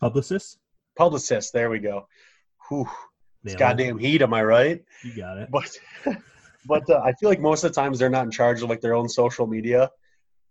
Publicist, 0.00 0.58
publicists. 0.96 1.52
There 1.52 1.70
we 1.70 1.78
go. 1.78 2.06
Whew, 2.68 2.88
it's 3.44 3.54
Nailed 3.54 3.56
it. 3.56 3.58
goddamn 3.58 3.98
heat. 3.98 4.22
Am 4.22 4.34
I 4.34 4.42
right? 4.42 4.82
you 5.02 5.14
got 5.16 5.38
it. 5.38 5.50
but 5.50 5.70
but 6.66 6.88
uh, 6.90 7.00
I 7.04 7.12
feel 7.12 7.28
like 7.28 7.40
most 7.40 7.64
of 7.64 7.72
the 7.72 7.80
times 7.80 7.98
they're 7.98 8.10
not 8.10 8.24
in 8.24 8.30
charge 8.30 8.62
of 8.62 8.68
like 8.68 8.80
their 8.80 8.94
own 8.94 9.08
social 9.08 9.46
media, 9.46 9.90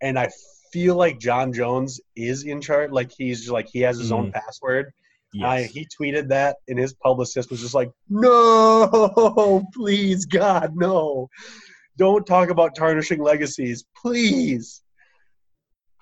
and 0.01 0.17
I 0.17 0.29
feel 0.71 0.95
like 0.95 1.19
Jon 1.19 1.53
Jones 1.53 1.99
is 2.15 2.43
in 2.43 2.61
charge. 2.61 2.91
Like 2.91 3.11
he's 3.15 3.49
like 3.49 3.67
he 3.71 3.81
has 3.81 3.97
his 3.97 4.11
own 4.11 4.31
password. 4.31 4.91
I, 5.43 5.63
he 5.63 5.85
tweeted 5.85 6.29
that, 6.29 6.57
and 6.67 6.79
his 6.79 6.93
publicist 6.93 7.51
was 7.51 7.61
just 7.61 7.75
like, 7.75 7.91
"No, 8.09 9.63
please, 9.73 10.25
God, 10.25 10.75
no! 10.75 11.29
Don't 11.97 12.25
talk 12.25 12.49
about 12.49 12.75
tarnishing 12.75 13.21
legacies, 13.21 13.85
please, 13.95 14.81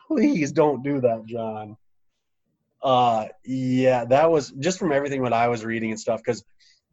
please 0.07 0.51
don't 0.51 0.83
do 0.83 1.01
that, 1.01 1.25
Jon." 1.25 1.75
Uh, 2.81 3.27
yeah, 3.43 4.05
that 4.05 4.29
was 4.29 4.51
just 4.51 4.79
from 4.79 4.91
everything 4.91 5.21
what 5.21 5.33
I 5.33 5.47
was 5.47 5.65
reading 5.65 5.91
and 5.91 5.99
stuff. 5.99 6.21
Because 6.23 6.43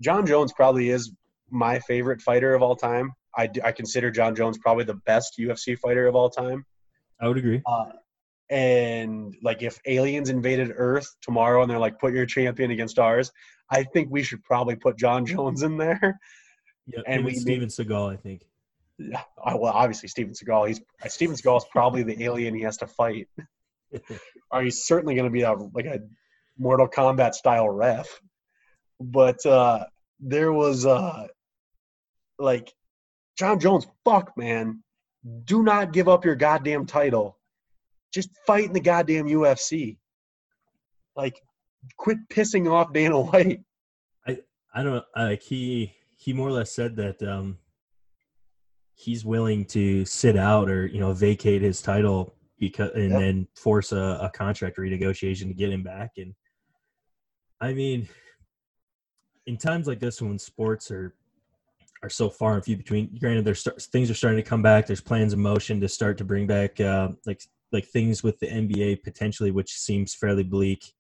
Jon 0.03 0.27
Jones 0.27 0.53
probably 0.53 0.91
is 0.91 1.13
my 1.51 1.79
favorite 1.81 2.21
fighter 2.21 2.55
of 2.55 2.63
all 2.63 2.77
time. 2.77 3.13
I 3.35 3.47
consider 3.73 4.11
Jon 4.11 4.35
Jones 4.35 4.59
probably 4.59 4.85
the 4.85 5.01
best 5.07 5.37
UFC 5.41 5.79
fighter 5.79 6.07
of 6.07 6.15
all 6.15 6.29
time. 6.29 6.67
I 7.19 7.29
would 7.29 7.39
agree. 7.39 7.63
Uh, 7.65 7.87
and 8.51 9.35
like 9.43 9.63
if 9.63 9.81
aliens 9.87 10.29
invaded 10.29 10.71
Earth 10.77 11.09
tomorrow 11.23 11.63
and 11.63 11.71
they're 11.71 11.79
like, 11.79 11.99
put 11.99 12.13
your 12.13 12.27
champion 12.27 12.71
against 12.71 12.99
ours, 12.99 13.33
I 13.71 13.85
think 13.85 14.09
we 14.11 14.23
should 14.23 14.43
probably 14.45 14.77
put 14.77 14.99
Jon 14.99 15.25
Jones 15.25 15.63
in 15.63 15.79
there. 15.79 16.19
Yeah, 16.87 17.01
and 17.07 17.25
we- 17.25 17.35
Steven 17.35 17.69
Seagal, 17.69 18.13
I 18.13 18.17
think. 18.17 18.43
Yeah, 18.99 19.23
uh, 19.43 19.57
well, 19.57 19.73
obviously 19.73 20.09
Steven 20.09 20.35
Seagal. 20.35 20.69
He's 20.69 20.81
uh, 21.03 21.09
Steven 21.09 21.35
Seagal 21.35 21.59
is 21.59 21.65
probably 21.71 22.03
the 22.03 22.23
alien 22.23 22.55
he 22.55 22.63
has 22.63 22.77
to 22.79 22.87
fight. 22.87 23.29
or 24.51 24.63
he's 24.63 24.85
certainly 24.85 25.15
going 25.15 25.25
to 25.25 25.31
be 25.31 25.43
a 25.43 25.53
like 25.53 25.87
a 25.87 26.01
Mortal 26.59 26.89
Kombat 26.89 27.33
style 27.33 27.71
ref. 27.71 28.21
But 29.01 29.45
uh, 29.47 29.87
there 30.23 30.53
was 30.53 30.87
uh, 30.87 31.27
like 32.39 32.73
Jon 33.37 33.59
Jones. 33.61 33.87
Fuck, 34.05 34.33
man, 34.37 34.83
do 35.45 35.63
not 35.63 35.93
give 35.93 36.09
up 36.09 36.25
your 36.25 36.37
goddamn 36.37 36.87
title. 36.87 37.39
Just 38.15 38.31
fight 38.47 38.65
in 38.67 38.73
the 38.73 38.81
goddamn 38.81 39.27
UFC. 39.27 39.99
Like, 41.17 41.41
quit 41.97 42.19
pissing 42.31 42.71
off 42.71 42.93
Dana 42.93 43.21
White. 43.23 43.61
I 44.27 44.39
I 44.75 44.83
don't 44.83 45.05
like 45.17 45.43
he 45.43 45.93
he 46.17 46.33
more 46.33 46.49
or 46.49 46.53
less 46.53 46.73
said 46.73 46.97
that 46.97 47.21
um 47.23 47.59
he's 48.95 49.25
willing 49.25 49.65
to 49.65 50.05
sit 50.05 50.37
out 50.37 50.71
or 50.71 50.87
you 50.87 51.01
know 51.01 51.13
vacate 51.13 51.63
his 51.63 51.83
title 51.83 52.35
because 52.59 52.93
and 52.95 53.11
Yep. 53.11 53.21
then 53.21 53.49
force 53.57 53.91
a, 53.93 54.19
a 54.23 54.31
contract 54.31 54.79
renegotiation 54.79 55.49
to 55.49 55.55
get 55.55 55.73
him 55.73 55.83
back. 55.83 56.13
And 56.19 56.35
I 57.61 57.73
mean, 57.73 58.09
in 59.47 59.57
times 59.57 59.87
like 59.87 60.01
this 60.01 60.21
when 60.23 60.39
sports 60.39 60.91
are 60.91 61.15
are 62.03 62.11
so 62.11 62.29
far 62.29 62.55
and 62.55 62.65
few 62.65 62.77
between, 62.77 63.17
granted, 63.21 63.45
there's 63.45 63.63
things 63.93 64.11
are 64.11 64.15
starting 64.15 64.43
to 64.43 64.49
come 64.49 64.61
back. 64.61 64.87
There's 64.87 65.01
plans 65.01 65.33
in 65.35 65.41
motion 65.41 65.81
to 65.81 65.89
start 65.89 66.19
to 66.19 66.25
bring 66.25 66.47
back 66.49 66.81
uh, 66.81 67.11
like 67.27 67.43
like 67.71 67.87
things 67.87 68.23
with 68.23 68.39
the 68.41 68.47
NBA 68.49 69.03
potentially, 69.05 69.51
which 69.51 69.73
seems 69.73 70.15
fairly 70.15 70.43
bleak. 70.43 70.93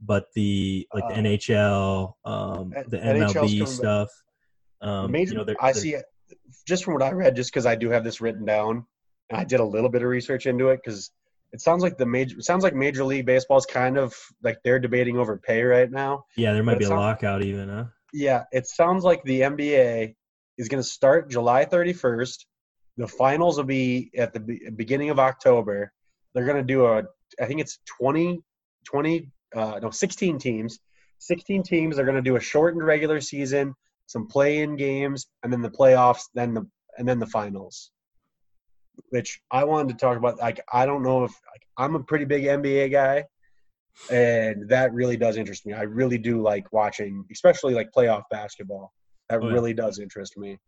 But 0.00 0.26
the 0.34 0.86
like 0.94 1.08
the 1.08 1.14
Uh, 1.14 1.22
NHL, 1.22 2.14
um, 2.24 2.70
the 2.88 2.98
MLB 2.98 3.66
stuff. 3.66 4.10
Um, 4.80 5.10
Major, 5.10 5.32
you 5.32 5.38
know, 5.38 5.44
they're- 5.44 5.56
I 5.60 5.72
they're- 5.72 5.80
see 5.82 5.94
it 5.94 6.04
just 6.66 6.84
from 6.84 6.94
what 6.94 7.02
I 7.02 7.12
read, 7.12 7.36
just 7.36 7.50
because 7.52 7.64
I 7.66 7.74
do 7.74 7.90
have 7.90 8.04
this 8.04 8.20
written 8.20 8.44
down, 8.44 8.84
and 9.30 9.38
I 9.40 9.44
did 9.44 9.60
a 9.60 9.64
little 9.64 9.88
bit 9.88 10.02
of 10.02 10.08
research 10.08 10.46
into 10.46 10.68
it 10.68 10.80
because 10.84 11.10
it 11.54 11.60
sounds 11.60 11.84
like 11.84 11.96
the 11.96 12.04
major. 12.04 12.36
It 12.36 12.44
sounds 12.44 12.64
like 12.64 12.74
Major 12.74 13.04
League 13.04 13.26
Baseball 13.26 13.58
is 13.58 13.64
kind 13.64 13.96
of 13.96 14.12
like 14.42 14.58
they're 14.64 14.80
debating 14.80 15.18
over 15.18 15.38
pay 15.38 15.62
right 15.62 15.88
now. 15.88 16.24
Yeah, 16.36 16.52
there 16.52 16.64
might 16.64 16.80
be 16.80 16.84
a 16.84 16.88
sounds- 16.88 16.98
lockout 16.98 17.42
even, 17.42 17.68
huh? 17.68 17.84
Yeah, 18.12 18.42
it 18.50 18.66
sounds 18.66 19.04
like 19.04 19.22
the 19.22 19.42
NBA 19.42 20.16
is 20.58 20.68
going 20.68 20.82
to 20.82 20.88
start 20.88 21.30
July 21.30 21.64
31st. 21.64 22.44
The 22.96 23.06
finals 23.06 23.56
will 23.56 23.64
be 23.64 24.10
at 24.16 24.32
the 24.32 24.40
beginning 24.74 25.10
of 25.10 25.20
October. 25.20 25.92
They're 26.34 26.44
going 26.44 26.56
to 26.56 26.62
do 26.62 26.86
a, 26.86 27.04
I 27.40 27.46
think 27.46 27.60
it's 27.60 27.78
20, 28.00 28.40
20, 28.84 29.30
uh, 29.54 29.78
no, 29.80 29.90
16 29.90 30.38
teams. 30.38 30.80
16 31.18 31.62
teams 31.62 31.98
are 31.98 32.04
going 32.04 32.16
to 32.16 32.22
do 32.22 32.36
a 32.36 32.40
shortened 32.40 32.84
regular 32.84 33.20
season, 33.20 33.74
some 34.06 34.26
play-in 34.26 34.76
games, 34.76 35.26
and 35.42 35.52
then 35.52 35.62
the 35.62 35.70
playoffs, 35.70 36.24
then 36.34 36.54
the 36.54 36.66
and 36.98 37.08
then 37.08 37.20
the 37.20 37.26
finals. 37.26 37.92
Which 39.10 39.40
I 39.50 39.64
wanted 39.64 39.90
to 39.90 39.94
talk 40.04 40.16
about. 40.16 40.38
Like, 40.38 40.60
I 40.72 40.86
don't 40.86 41.02
know 41.02 41.24
if 41.24 41.30
like, 41.30 41.66
I'm 41.76 41.94
a 41.94 42.02
pretty 42.02 42.24
big 42.24 42.44
NBA 42.44 42.92
guy 42.92 43.24
and 44.10 44.68
that 44.68 44.92
really 44.92 45.16
does 45.16 45.36
interest 45.36 45.66
me. 45.66 45.72
I 45.72 45.82
really 45.82 46.18
do 46.18 46.42
like 46.42 46.72
watching, 46.72 47.24
especially 47.30 47.74
like 47.74 47.92
playoff 47.96 48.22
basketball. 48.30 48.92
That 49.28 49.40
Oh, 49.40 49.46
yeah. 49.46 49.54
really 49.54 49.74
does 49.74 49.98
interest 49.98 50.36
me. 50.36 50.58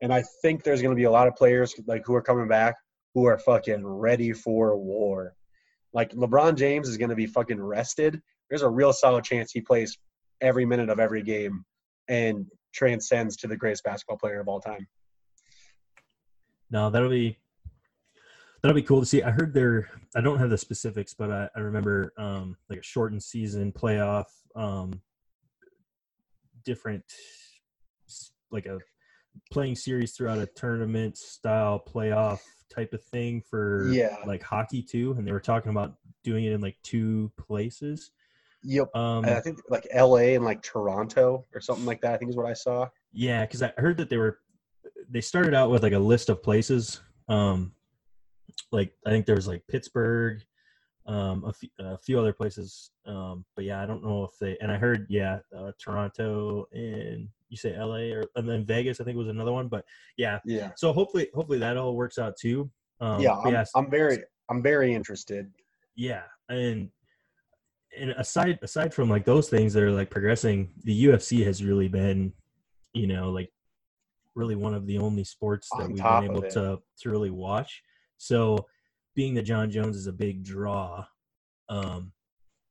And 0.00 0.12
I 0.12 0.22
think 0.42 0.62
there's 0.62 0.82
going 0.82 0.94
to 0.94 1.00
be 1.00 1.04
a 1.04 1.10
lot 1.10 1.26
of 1.26 1.34
players 1.34 1.74
like 1.86 2.02
who 2.06 2.14
are 2.14 2.22
coming 2.22 2.46
back 2.48 2.76
who 3.14 3.24
are 3.24 3.38
fucking 3.38 3.84
ready 3.84 4.32
for 4.32 4.76
war. 4.76 5.34
Like 5.92 6.12
LeBron 6.12 6.56
James 6.56 6.88
is 6.88 6.98
going 6.98 7.10
to 7.10 7.16
be 7.16 7.26
fucking 7.26 7.60
rested. 7.60 8.20
There's 8.48 8.62
a 8.62 8.68
real 8.68 8.92
solid 8.92 9.24
chance 9.24 9.50
he 9.50 9.60
plays 9.60 9.98
every 10.40 10.64
minute 10.64 10.90
of 10.90 11.00
every 11.00 11.22
game 11.22 11.64
and 12.06 12.46
transcends 12.72 13.36
to 13.38 13.48
the 13.48 13.56
greatest 13.56 13.82
basketball 13.82 14.18
player 14.18 14.40
of 14.40 14.48
all 14.48 14.60
time. 14.60 14.86
No, 16.70 16.90
that'll 16.90 17.08
be 17.08 17.38
that'll 18.62 18.74
be 18.74 18.82
cool 18.82 19.00
to 19.00 19.06
see. 19.06 19.22
I 19.22 19.30
heard 19.30 19.54
there. 19.54 19.88
I 20.16 20.20
don't 20.20 20.38
have 20.38 20.50
the 20.50 20.58
specifics, 20.58 21.14
but 21.14 21.30
I, 21.30 21.48
I 21.56 21.60
remember 21.60 22.12
um, 22.18 22.56
like 22.68 22.80
a 22.80 22.82
shortened 22.82 23.22
season 23.22 23.72
playoff, 23.72 24.26
um, 24.56 25.00
different 26.64 27.04
like 28.50 28.66
a 28.66 28.78
playing 29.52 29.76
series 29.76 30.12
throughout 30.12 30.38
a 30.38 30.46
tournament 30.46 31.16
style 31.16 31.82
playoff 31.86 32.40
type 32.74 32.92
of 32.92 33.02
thing 33.04 33.42
for 33.48 33.88
Yeah. 33.90 34.16
like 34.26 34.42
hockey 34.42 34.82
too. 34.82 35.14
And 35.18 35.26
they 35.26 35.32
were 35.32 35.40
talking 35.40 35.70
about 35.70 35.94
doing 36.24 36.44
it 36.44 36.52
in 36.52 36.60
like 36.60 36.76
two 36.82 37.30
places. 37.38 38.10
Yep. 38.64 38.94
Um, 38.96 39.24
And 39.24 39.34
I 39.34 39.40
think 39.40 39.60
like 39.68 39.86
LA 39.94 40.34
and 40.34 40.44
like 40.44 40.62
Toronto 40.62 41.44
or 41.54 41.60
something 41.60 41.84
like 41.86 42.00
that. 42.00 42.14
I 42.14 42.16
think 42.18 42.30
is 42.30 42.36
what 42.36 42.46
I 42.46 42.54
saw. 42.54 42.88
Yeah, 43.12 43.42
because 43.44 43.62
I 43.62 43.72
heard 43.76 43.96
that 43.98 44.10
they 44.10 44.16
were 44.16 44.38
they 45.10 45.20
started 45.20 45.54
out 45.54 45.70
with 45.70 45.82
like 45.82 45.92
a 45.92 45.98
list 45.98 46.28
of 46.28 46.42
places. 46.42 47.00
Um, 47.28 47.72
like 48.72 48.92
I 49.06 49.10
think 49.10 49.26
there 49.26 49.34
was 49.34 49.48
like 49.48 49.62
Pittsburgh, 49.68 50.42
um, 51.06 51.44
a, 51.44 51.52
few, 51.52 51.68
a 51.78 51.98
few 51.98 52.18
other 52.18 52.32
places. 52.32 52.90
Um, 53.06 53.44
but 53.56 53.64
yeah, 53.64 53.82
I 53.82 53.86
don't 53.86 54.04
know 54.04 54.24
if 54.24 54.38
they. 54.40 54.56
And 54.60 54.70
I 54.70 54.76
heard 54.76 55.06
yeah, 55.08 55.38
uh, 55.56 55.72
Toronto 55.82 56.66
and 56.72 57.28
you 57.48 57.56
say 57.56 57.74
L.A. 57.74 58.12
or 58.12 58.24
and 58.36 58.48
then 58.48 58.64
Vegas. 58.64 59.00
I 59.00 59.04
think 59.04 59.16
was 59.16 59.28
another 59.28 59.52
one. 59.52 59.68
But 59.68 59.84
yeah, 60.16 60.38
Yeah. 60.44 60.70
so 60.76 60.92
hopefully 60.92 61.28
hopefully 61.34 61.58
that 61.58 61.76
all 61.76 61.96
works 61.96 62.18
out 62.18 62.36
too. 62.36 62.70
Um, 63.00 63.20
yeah, 63.20 63.34
I'm, 63.34 63.52
yeah, 63.52 63.64
I'm 63.74 63.90
very 63.90 64.18
I'm 64.50 64.62
very 64.62 64.92
interested. 64.94 65.50
yeah, 65.94 66.22
and 66.48 66.90
and 67.98 68.10
aside 68.12 68.58
aside 68.62 68.92
from 68.92 69.08
like 69.08 69.24
those 69.24 69.48
things 69.48 69.72
that 69.74 69.82
are 69.82 69.90
like 69.92 70.10
progressing, 70.10 70.70
the 70.84 71.04
UFC 71.04 71.44
has 71.44 71.64
really 71.64 71.88
been, 71.88 72.32
you 72.92 73.06
know, 73.06 73.30
like 73.30 73.50
really 74.34 74.56
one 74.56 74.74
of 74.74 74.86
the 74.86 74.98
only 74.98 75.24
sports 75.24 75.68
that 75.76 75.84
On 75.84 75.92
we've 75.92 76.02
been 76.02 76.24
able 76.24 76.42
to 76.42 76.78
to 77.00 77.10
really 77.10 77.30
watch. 77.30 77.82
So, 78.18 78.66
being 79.14 79.34
that 79.34 79.42
Jon 79.42 79.70
Jones 79.70 79.96
is 79.96 80.06
a 80.06 80.12
big 80.12 80.44
draw, 80.44 81.04
um, 81.68 82.12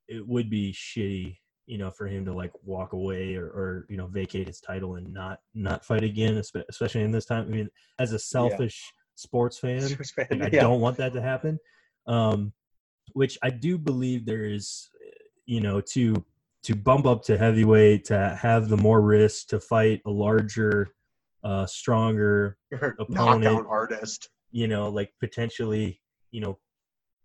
it 0.08 0.26
would 0.26 0.50
be 0.50 0.72
shitty, 0.74 1.38
you 1.66 1.78
know, 1.78 1.92
for 1.92 2.08
him 2.08 2.26
to 2.26 2.34
like 2.34 2.52
walk 2.64 2.94
away 2.94 3.36
or, 3.36 3.46
or 3.46 3.86
you 3.90 3.98
know 3.98 4.08
vacate 4.08 4.48
his 4.48 4.62
title 4.62 4.96
and 4.96 5.14
not 5.14 5.40
not 5.54 5.84
fight 5.84 6.04
again, 6.04 6.42
especially 6.70 7.02
in 7.02 7.12
this 7.12 7.26
time. 7.26 7.46
I 7.46 7.50
mean, 7.50 7.70
as 8.00 8.14
a 8.14 8.20
selfish 8.20 8.94
sports 9.16 9.60
fan, 9.60 9.82
Sports 9.88 10.12
fan, 10.12 10.28
like, 10.32 10.54
I 10.54 10.56
yeah. 10.56 10.62
don't 10.62 10.82
want 10.82 10.98
that 10.98 11.14
to 11.14 11.22
happen. 11.22 11.60
Um, 12.08 12.54
which 13.14 13.38
I 13.42 13.50
do 13.50 13.78
believe 13.78 14.26
there 14.26 14.46
is, 14.46 14.90
you 15.46 15.62
know, 15.62 15.82
to 15.82 16.24
to 16.64 16.76
bump 16.76 17.06
up 17.06 17.24
to 17.24 17.38
heavyweight, 17.38 18.06
to 18.06 18.38
have 18.42 18.70
the 18.70 18.78
more 18.78 19.02
risk, 19.02 19.48
to 19.48 19.60
fight 19.60 20.02
a 20.06 20.10
larger, 20.10 20.94
uh, 21.44 21.66
stronger, 21.66 22.58
opponent. 22.72 23.44
knockout 23.44 23.66
artist. 23.68 24.30
You 24.52 24.68
know, 24.68 24.90
like 24.90 25.12
potentially, 25.20 26.02
you 26.32 26.42
know, 26.42 26.58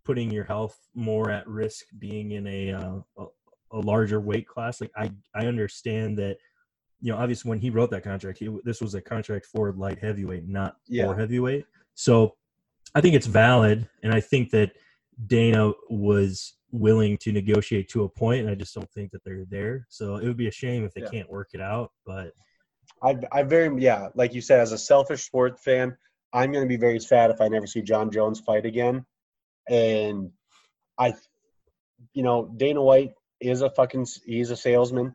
putting 0.05 0.31
your 0.31 0.43
health 0.43 0.77
more 0.93 1.31
at 1.31 1.47
risk 1.47 1.85
being 1.99 2.31
in 2.31 2.45
a 2.47 2.73
uh, 2.73 2.99
a, 3.17 3.25
a 3.71 3.79
larger 3.79 4.19
weight 4.19 4.47
class. 4.47 4.81
Like 4.81 4.91
I 4.95 5.11
I 5.35 5.45
understand 5.47 6.17
that. 6.19 6.37
You 7.05 7.11
know, 7.11 7.17
obviously, 7.17 7.49
when 7.49 7.59
he 7.59 7.69
wrote 7.69 7.91
that 7.91 8.05
contract, 8.05 8.39
he, 8.39 8.47
this 8.63 8.79
was 8.79 8.95
a 8.95 9.01
contract 9.01 9.45
for 9.45 9.73
light 9.73 9.99
heavyweight, 9.99 10.47
not 10.47 10.77
Yeah. 10.87 11.03
for 11.07 11.15
heavyweight. 11.17 11.65
So, 11.95 12.35
I 12.95 13.01
think 13.01 13.13
it's 13.13 13.27
valid, 13.27 13.89
and 14.03 14.13
I 14.13 14.21
think 14.21 14.51
that 14.51 14.71
Dana 15.27 15.73
was 15.89 16.53
willing 16.71 17.17
to 17.17 17.33
negotiate 17.33 17.89
to 17.89 18.03
a 18.05 18.09
point, 18.09 18.41
and 18.41 18.49
I 18.49 18.55
just 18.55 18.73
don't 18.73 18.89
think 18.93 19.11
that 19.11 19.21
they're 19.25 19.43
there. 19.49 19.85
So 19.89 20.15
it 20.15 20.25
would 20.27 20.37
be 20.37 20.47
a 20.47 20.51
shame 20.51 20.85
if 20.85 20.93
they 20.93 21.01
Yeah. 21.01 21.09
can't 21.09 21.29
work 21.29 21.49
it 21.53 21.59
out. 21.59 21.91
But 22.05 22.31
I 23.01 23.17
I 23.33 23.43
very 23.43 23.69
yeah, 23.81 24.07
like 24.15 24.33
you 24.33 24.39
said, 24.39 24.61
as 24.61 24.71
a 24.71 24.77
selfish 24.77 25.25
sports 25.25 25.61
fan, 25.61 25.97
I'm 26.33 26.51
gonna 26.51 26.67
be 26.67 26.77
very 26.77 26.99
sad 26.99 27.31
if 27.31 27.41
I 27.41 27.47
never 27.47 27.67
see 27.67 27.81
Jon 27.81 28.11
Jones 28.11 28.39
fight 28.39 28.65
again. 28.65 29.05
And 29.69 30.31
I, 30.97 31.13
you 32.13 32.23
know, 32.23 32.49
Dana 32.57 32.81
White 32.81 33.13
is 33.39 33.61
a 33.61 33.69
fucking 33.69 34.07
he's 34.25 34.51
a 34.51 34.57
salesman. 34.57 35.13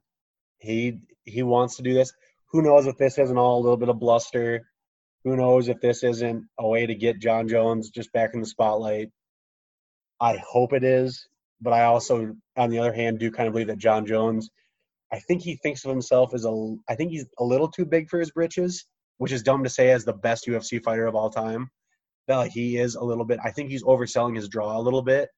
He 0.58 1.00
he 1.24 1.42
wants 1.42 1.76
to 1.76 1.82
do 1.82 1.94
this. 1.94 2.12
Who 2.52 2.62
knows 2.62 2.86
if 2.86 2.96
this 2.96 3.18
isn't 3.18 3.36
all 3.36 3.58
a 3.58 3.62
little 3.62 3.76
bit 3.76 3.88
of 3.88 3.98
bluster? 3.98 4.66
Who 5.24 5.36
knows 5.36 5.68
if 5.68 5.80
this 5.80 6.04
isn't 6.04 6.44
a 6.58 6.66
way 6.66 6.86
to 6.86 6.94
get 6.94 7.20
Jon 7.20 7.48
Jones 7.48 7.90
just 7.90 8.12
back 8.12 8.30
in 8.34 8.40
the 8.40 8.46
spotlight? 8.46 9.10
I 10.20 10.36
hope 10.36 10.72
it 10.72 10.84
is, 10.84 11.28
but 11.60 11.72
I 11.72 11.84
also, 11.84 12.34
on 12.56 12.70
the 12.70 12.78
other 12.78 12.92
hand, 12.92 13.18
do 13.18 13.30
kind 13.30 13.46
of 13.46 13.52
believe 13.52 13.66
that 13.68 13.78
Jon 13.78 14.06
Jones 14.06 14.48
I 15.12 15.20
think 15.20 15.42
he 15.42 15.56
thinks 15.56 15.84
of 15.84 15.90
himself 15.90 16.34
as 16.34 16.44
a. 16.44 16.76
I 16.88 16.94
think 16.94 17.10
he's 17.12 17.26
a 17.38 17.44
little 17.44 17.68
too 17.68 17.86
big 17.86 18.08
for 18.08 18.18
his 18.20 18.30
britches, 18.30 18.84
which 19.18 19.32
is 19.32 19.42
dumb 19.42 19.64
to 19.64 19.70
say 19.70 19.90
as 19.90 20.04
the 20.04 20.12
best 20.12 20.46
UFC 20.46 20.82
fighter 20.82 21.06
of 21.06 21.14
all 21.14 21.30
time. 21.30 21.70
That 22.26 22.36
like, 22.36 22.52
he 22.52 22.76
is 22.76 22.94
a 22.94 23.04
little 23.04 23.24
bit. 23.24 23.38
I 23.42 23.50
think 23.50 23.70
he's 23.70 23.84
overselling 23.84 24.36
his 24.36 24.48
draw 24.48 24.76
a 24.76 24.82
little 24.82 25.02
bit 25.02 25.28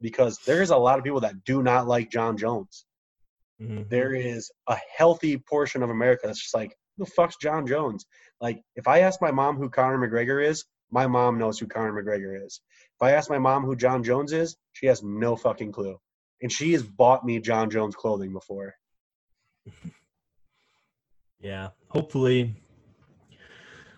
because 0.00 0.38
there's 0.46 0.70
a 0.70 0.76
lot 0.76 0.98
of 0.98 1.04
people 1.04 1.20
that 1.20 1.44
do 1.44 1.62
not 1.62 1.86
like 1.86 2.10
Jon 2.10 2.36
Jones. 2.36 2.84
mhm. 3.60 3.88
There 3.88 4.14
is 4.14 4.50
a 4.66 4.76
healthy 4.96 5.38
portion 5.38 5.82
of 5.82 5.90
America 5.90 6.26
that's 6.26 6.42
just 6.42 6.54
like, 6.54 6.76
who 6.96 7.04
the 7.04 7.10
fuck's 7.10 7.36
Jon 7.36 7.66
Jones? 7.66 8.04
Like, 8.40 8.62
if 8.76 8.86
I 8.86 9.00
ask 9.00 9.20
my 9.22 9.30
mom 9.30 9.56
who 9.56 9.70
Conor 9.70 9.98
McGregor 9.98 10.46
is, 10.46 10.64
my 10.90 11.06
mom 11.06 11.38
knows 11.38 11.58
who 11.58 11.66
Conor 11.66 11.92
McGregor 11.92 12.44
is. 12.44 12.60
If 12.96 13.02
I 13.02 13.12
ask 13.12 13.30
my 13.30 13.38
mom 13.38 13.64
who 13.64 13.74
Jon 13.74 14.04
Jones 14.04 14.32
is, 14.32 14.56
she 14.72 14.86
has 14.86 15.02
no 15.02 15.34
fucking 15.34 15.72
clue. 15.72 15.98
And 16.42 16.52
she 16.52 16.72
has 16.72 16.82
bought 16.82 17.24
me 17.24 17.40
Jon 17.40 17.70
Jones 17.70 17.96
clothing 17.96 18.32
before. 18.32 18.74
Yeah, 21.40 21.70
hopefully, 21.88 22.54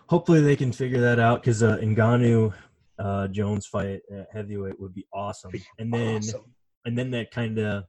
hopefully 0.08 0.40
they 0.40 0.56
can 0.56 0.72
figure 0.72 1.00
that 1.00 1.18
out 1.18 1.42
because 1.42 1.62
uh, 1.62 1.76
Ngannou 1.78 2.52
uh, 2.98 3.28
Jones 3.28 3.66
fight 3.66 4.00
at 4.12 4.28
heavyweight 4.32 4.80
would 4.80 4.94
be 4.94 5.06
awesome, 5.12 5.52
and 5.78 5.92
then 5.92 6.16
Awesome. 6.18 6.44
and 6.84 6.96
then 6.98 7.10
that 7.12 7.30
kind 7.30 7.58
of 7.58 7.84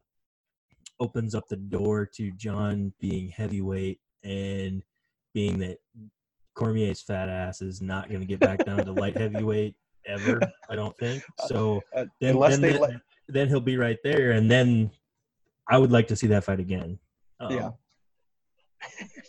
opens 0.99 1.35
up 1.35 1.47
the 1.47 1.55
door 1.55 2.05
to 2.15 2.31
Jon 2.31 2.91
being 2.99 3.29
heavyweight 3.29 3.99
and 4.23 4.83
being 5.33 5.59
that 5.59 5.77
Cormier's 6.55 7.01
fat 7.01 7.29
ass 7.29 7.61
is 7.61 7.81
not 7.81 8.09
going 8.09 8.21
to 8.21 8.25
get 8.25 8.39
back 8.39 8.65
down 8.65 8.83
to 8.83 8.91
light 8.91 9.15
heavyweight 9.15 9.75
ever. 10.07 10.39
I 10.69 10.75
don't 10.75 10.97
think 10.97 11.23
so. 11.47 11.81
Uh, 11.95 12.05
Then, 12.19 12.31
unless 12.35 12.57
then, 12.57 12.61
they 12.61 12.79
let, 12.79 12.91
then 13.27 13.47
he'll 13.47 13.59
be 13.61 13.77
right 13.77 13.99
there, 14.03 14.31
and 14.31 14.49
then 14.49 14.89
I 15.69 15.77
would 15.77 15.91
like 15.91 16.07
to 16.07 16.15
see 16.15 16.27
that 16.27 16.43
fight 16.43 16.59
again. 16.59 16.97
Um, 17.39 17.51
Yeah. 17.53 17.69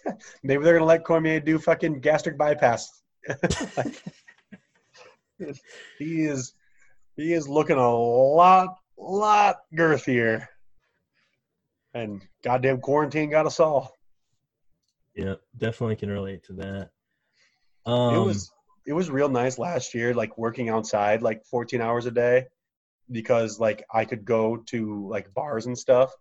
maybe 0.43 0.65
they're 0.65 0.75
gonna 0.75 0.85
let 0.85 1.05
Cormier 1.05 1.41
do 1.41 1.59
fucking 1.59 2.01
gastric 2.01 2.39
bypass 2.39 3.03
he 5.99 6.25
is 6.25 6.55
he 7.17 7.33
is 7.33 7.49
looking 7.49 7.77
a 7.77 7.95
lot 7.95 8.77
lot 8.97 9.59
girthier. 9.75 10.47
And 11.95 12.23
goddamn 12.45 12.81
quarantine 12.81 13.31
got 13.31 13.47
us 13.47 13.61
all. 13.61 13.93
Yeah, 15.15 15.35
definitely 15.57 15.97
can 15.97 16.11
relate 16.11 16.45
to 16.45 16.53
that. 16.55 16.91
Um, 17.87 18.15
it 18.15 18.19
was 18.19 18.53
it 18.87 18.93
was 18.93 19.11
real 19.11 19.29
nice 19.29 19.59
last 19.59 19.95
year, 19.95 20.15
like 20.15 20.39
working 20.39 20.69
outside 20.69 21.23
like 21.23 21.45
14 21.47 21.81
hours 21.81 22.07
a 22.07 22.11
day, 22.11 22.47
because 23.11 23.59
like 23.59 23.85
I 23.93 24.05
could 24.05 24.25
go 24.25 24.59
to 24.69 25.09
like 25.09 25.33
bars 25.35 25.67
and 25.67 25.77
stuff, 25.77 26.13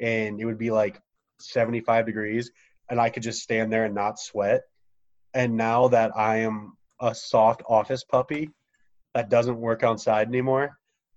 and 0.00 0.40
it 0.40 0.44
would 0.44 0.58
be 0.58 0.70
like 0.70 1.00
75 1.40 2.06
degrees, 2.06 2.50
and 2.92 3.00
I 3.00 3.08
could 3.08 3.22
just 3.22 3.42
stand 3.42 3.72
there 3.72 3.86
and 3.86 3.94
not 3.94 4.20
sweat. 4.20 4.64
And 5.32 5.56
now 5.56 5.88
that 5.88 6.14
I 6.14 6.40
am 6.40 6.74
a 7.00 7.14
soft 7.14 7.62
office 7.66 8.04
puppy 8.04 8.50
that 9.14 9.30
doesn't 9.30 9.56
work 9.56 9.82
outside 9.82 10.28
anymore, 10.28 10.76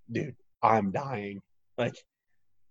dude, 0.09 0.38
I'm 0.63 0.91
dying. 0.91 1.41
Like, 1.78 1.95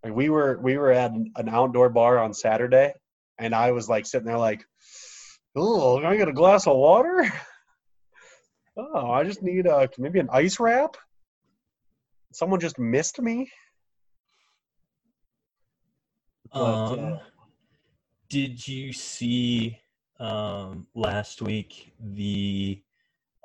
like 0.03 0.15
we 0.15 0.31
were 0.31 0.59
we 0.63 0.79
were 0.79 0.91
at 0.91 1.13
an 1.13 1.51
outdoor 1.51 1.91
bar 1.91 2.19
on 2.19 2.33
Saturday, 2.33 2.95
and 3.39 3.55
I 3.55 3.73
was 3.73 3.91
like 3.91 4.07
sitting 4.07 4.27
there 4.27 4.39
like, 4.39 4.65
oh, 5.55 5.99
can 6.01 6.07
I 6.07 6.17
get 6.17 6.29
a 6.29 6.33
glass 6.33 6.67
of 6.67 6.77
water? 6.77 7.31
Oh, 8.77 9.09
I 9.13 9.23
just 9.23 9.41
need 9.41 9.69
a 9.69 9.89
maybe 9.99 10.19
an 10.19 10.29
ice 10.33 10.59
wrap. 10.59 10.97
Someone 12.33 12.59
just 12.59 12.77
missed 12.77 13.21
me. 13.21 13.49
But, 16.53 16.61
Um, 16.61 17.05
uh, 17.05 17.19
did 18.35 18.67
you 18.67 18.93
see 18.93 19.79
um, 20.19 20.89
last 20.97 21.41
week 21.41 21.93
the 22.01 22.83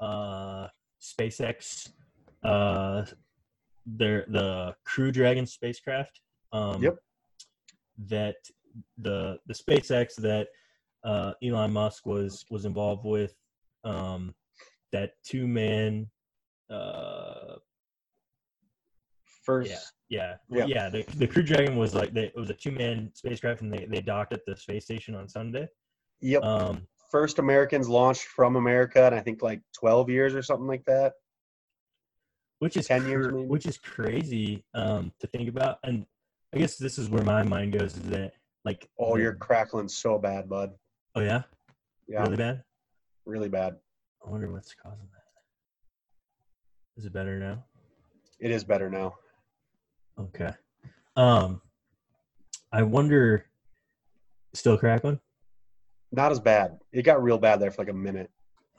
uh, 0.01 0.65
SpaceX 0.99 1.91
uh, 2.43 3.05
their 3.85 4.25
the 4.29 4.73
Crew 4.85 5.11
Dragon 5.11 5.45
spacecraft? 5.45 6.21
Um, 6.51 6.81
Yep. 6.81 6.97
That 8.07 8.37
the 8.97 9.37
the 9.45 9.53
SpaceX 9.53 10.15
that 10.15 10.47
uh, 11.03 11.33
Elon 11.43 11.71
Musk 11.71 12.07
was 12.07 12.43
was 12.49 12.65
involved 12.65 13.05
with 13.05 13.35
um, 13.83 14.33
that 14.91 15.11
two 15.23 15.47
man 15.47 16.09
uh, 16.71 17.57
first, 19.49 19.93
yeah, 20.09 20.35
Yeah. 20.49 20.65
yeah, 20.65 20.65
yeah. 20.67 20.89
The, 20.89 21.03
the 21.17 21.27
Crew 21.27 21.43
Dragon 21.43 21.75
was 21.75 21.95
like 21.95 22.13
they, 22.13 22.25
it 22.25 22.35
was 22.35 22.49
a 22.49 22.53
two 22.53 22.71
man 22.71 23.11
spacecraft, 23.13 23.61
and 23.61 23.73
they, 23.73 23.85
they 23.85 24.01
docked 24.01 24.33
at 24.33 24.45
the 24.45 24.55
space 24.55 24.85
station 24.85 25.15
on 25.15 25.27
Sunday. 25.27 25.67
yep, 26.21 26.43
Um, 26.43 26.87
first 27.11 27.39
Americans 27.39 27.89
launched 27.89 28.25
from 28.25 28.55
America, 28.55 29.03
and 29.05 29.15
I 29.15 29.21
think 29.21 29.41
like 29.41 29.61
12 29.73 30.09
years 30.09 30.35
or 30.35 30.43
something 30.43 30.67
like 30.67 30.85
that. 30.85 31.13
which 32.59 32.77
is 32.77 32.87
10 32.87 33.05
years 33.07 33.27
maybe? 33.31 33.47
which 33.47 33.65
is 33.65 33.77
crazy 33.77 34.63
um, 34.73 35.11
to 35.19 35.27
think 35.27 35.49
about, 35.49 35.79
and 35.83 36.05
I 36.53 36.57
guess 36.59 36.77
this 36.77 36.97
is 36.99 37.09
where 37.09 37.23
my 37.23 37.41
mind 37.43 37.73
goes 37.73 37.95
is 37.95 38.03
that 38.09 38.33
like 38.65 38.87
Oh, 38.99 39.15
the- 39.15 39.21
you're 39.23 39.35
crackling 39.35 39.87
so 39.87 40.19
bad, 40.19 40.47
bud. 40.49 40.71
oh 41.15 41.21
yeah 41.21 41.43
Yeah, 42.07 42.21
really 42.23 42.37
bad. 42.37 42.63
really 43.25 43.49
bad. 43.49 43.77
I 44.25 44.29
wonder 44.29 44.51
what's 44.51 44.75
causing 44.75 45.07
that. 45.13 45.23
Is 46.97 47.05
it 47.05 47.13
better 47.13 47.39
now? 47.39 47.63
It 48.39 48.51
is 48.51 48.63
better 48.63 48.89
now. 48.89 49.15
Okay. 50.19 50.51
Um, 51.15 51.61
I 52.71 52.83
wonder. 52.83 53.45
Still 54.53 54.77
crackling. 54.77 55.19
Not 56.11 56.31
as 56.31 56.39
bad. 56.39 56.79
It 56.91 57.03
got 57.03 57.21
real 57.21 57.37
bad 57.37 57.59
there 57.59 57.71
for 57.71 57.83
like 57.83 57.89
a 57.89 57.93
minute. 57.93 58.31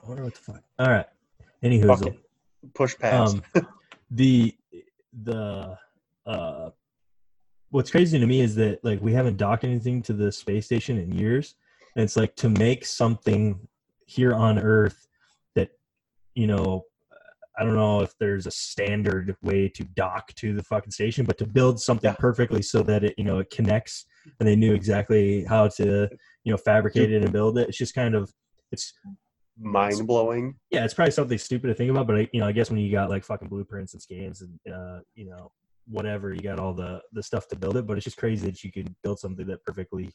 I 0.02 0.08
wonder 0.08 0.24
what 0.24 0.34
the 0.34 0.40
fuck. 0.40 0.62
All 0.78 0.88
right. 0.88 1.06
Any 1.62 1.80
Fuck 1.82 2.00
whoozle. 2.00 2.16
Push 2.74 2.98
past. 2.98 3.36
um 3.36 3.64
the 4.10 4.54
the 5.22 5.76
uh 6.26 6.70
what's 7.70 7.90
crazy 7.90 8.18
to 8.18 8.26
me 8.26 8.40
is 8.40 8.54
that 8.56 8.84
like 8.84 9.00
we 9.00 9.12
haven't 9.12 9.36
docked 9.36 9.64
anything 9.64 10.02
to 10.02 10.12
the 10.12 10.30
space 10.32 10.66
station 10.66 10.98
in 10.98 11.12
years 11.12 11.54
and 11.94 12.02
it's 12.02 12.16
like 12.16 12.34
to 12.36 12.48
make 12.48 12.84
something 12.84 13.58
here 14.06 14.34
on 14.34 14.58
earth 14.58 15.06
that 15.54 15.70
you 16.34 16.46
know 16.46 16.84
i 17.60 17.64
don't 17.64 17.76
know 17.76 18.00
if 18.00 18.12
there's 18.18 18.46
a 18.46 18.50
standard 18.50 19.36
way 19.42 19.68
to 19.68 19.84
dock 19.84 20.32
to 20.34 20.54
the 20.54 20.62
fucking 20.64 20.90
station 20.90 21.24
but 21.24 21.38
to 21.38 21.46
build 21.46 21.78
something 21.80 22.10
Yeah. 22.10 22.16
perfectly 22.18 22.62
so 22.62 22.82
that 22.84 23.04
it 23.04 23.14
you 23.18 23.24
know 23.24 23.38
it 23.38 23.50
connects 23.50 24.06
and 24.38 24.48
they 24.48 24.56
knew 24.56 24.72
exactly 24.74 25.44
how 25.44 25.68
to 25.68 26.08
you 26.44 26.50
know 26.52 26.56
fabricate 26.56 27.12
it 27.12 27.22
and 27.22 27.32
build 27.32 27.58
it 27.58 27.68
it's 27.68 27.78
just 27.78 27.94
kind 27.94 28.14
of 28.14 28.32
it's 28.72 28.92
Mind 29.62 30.06
blowing. 30.06 30.54
yeah, 30.70 30.84
it's 30.86 30.94
probably 30.94 31.10
something 31.12 31.36
stupid 31.36 31.66
to 31.68 31.74
think 31.74 31.90
about, 31.90 32.06
but 32.06 32.16
I, 32.16 32.28
you 32.32 32.40
know, 32.40 32.46
I 32.46 32.52
guess 32.52 32.70
when 32.70 32.78
you 32.78 32.90
got 32.90 33.10
like 33.10 33.22
fucking 33.24 33.48
blueprints 33.48 33.92
and 33.92 34.00
scans 34.00 34.40
and 34.40 34.58
uh, 34.74 35.00
you 35.14 35.26
know, 35.26 35.52
whatever, 35.86 36.32
you 36.32 36.40
got 36.40 36.58
all 36.58 36.72
the 36.72 37.02
the 37.12 37.22
stuff 37.22 37.46
to 37.48 37.56
build 37.56 37.76
it. 37.76 37.86
But 37.86 37.98
it's 37.98 38.04
just 38.04 38.16
crazy 38.16 38.46
that 38.46 38.64
you 38.64 38.72
could 38.72 38.94
build 39.02 39.18
something 39.18 39.46
that 39.48 39.62
perfectly 39.64 40.08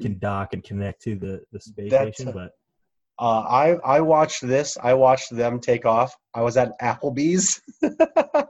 can 0.00 0.18
dock 0.18 0.54
and 0.54 0.64
connect 0.64 1.02
to 1.02 1.16
the 1.16 1.42
the 1.52 1.60
space 1.60 1.90
That's- 1.90 2.14
station. 2.14 2.32
But 2.32 2.52
Uh, 3.18 3.40
I 3.40 3.76
I 3.84 4.00
watched 4.00 4.46
this. 4.46 4.76
I 4.82 4.94
watched 4.94 5.34
them 5.34 5.60
take 5.60 5.86
off. 5.86 6.14
I 6.34 6.42
was 6.42 6.56
at 6.56 6.78
Applebee's. 6.80 7.62
I 7.82 8.46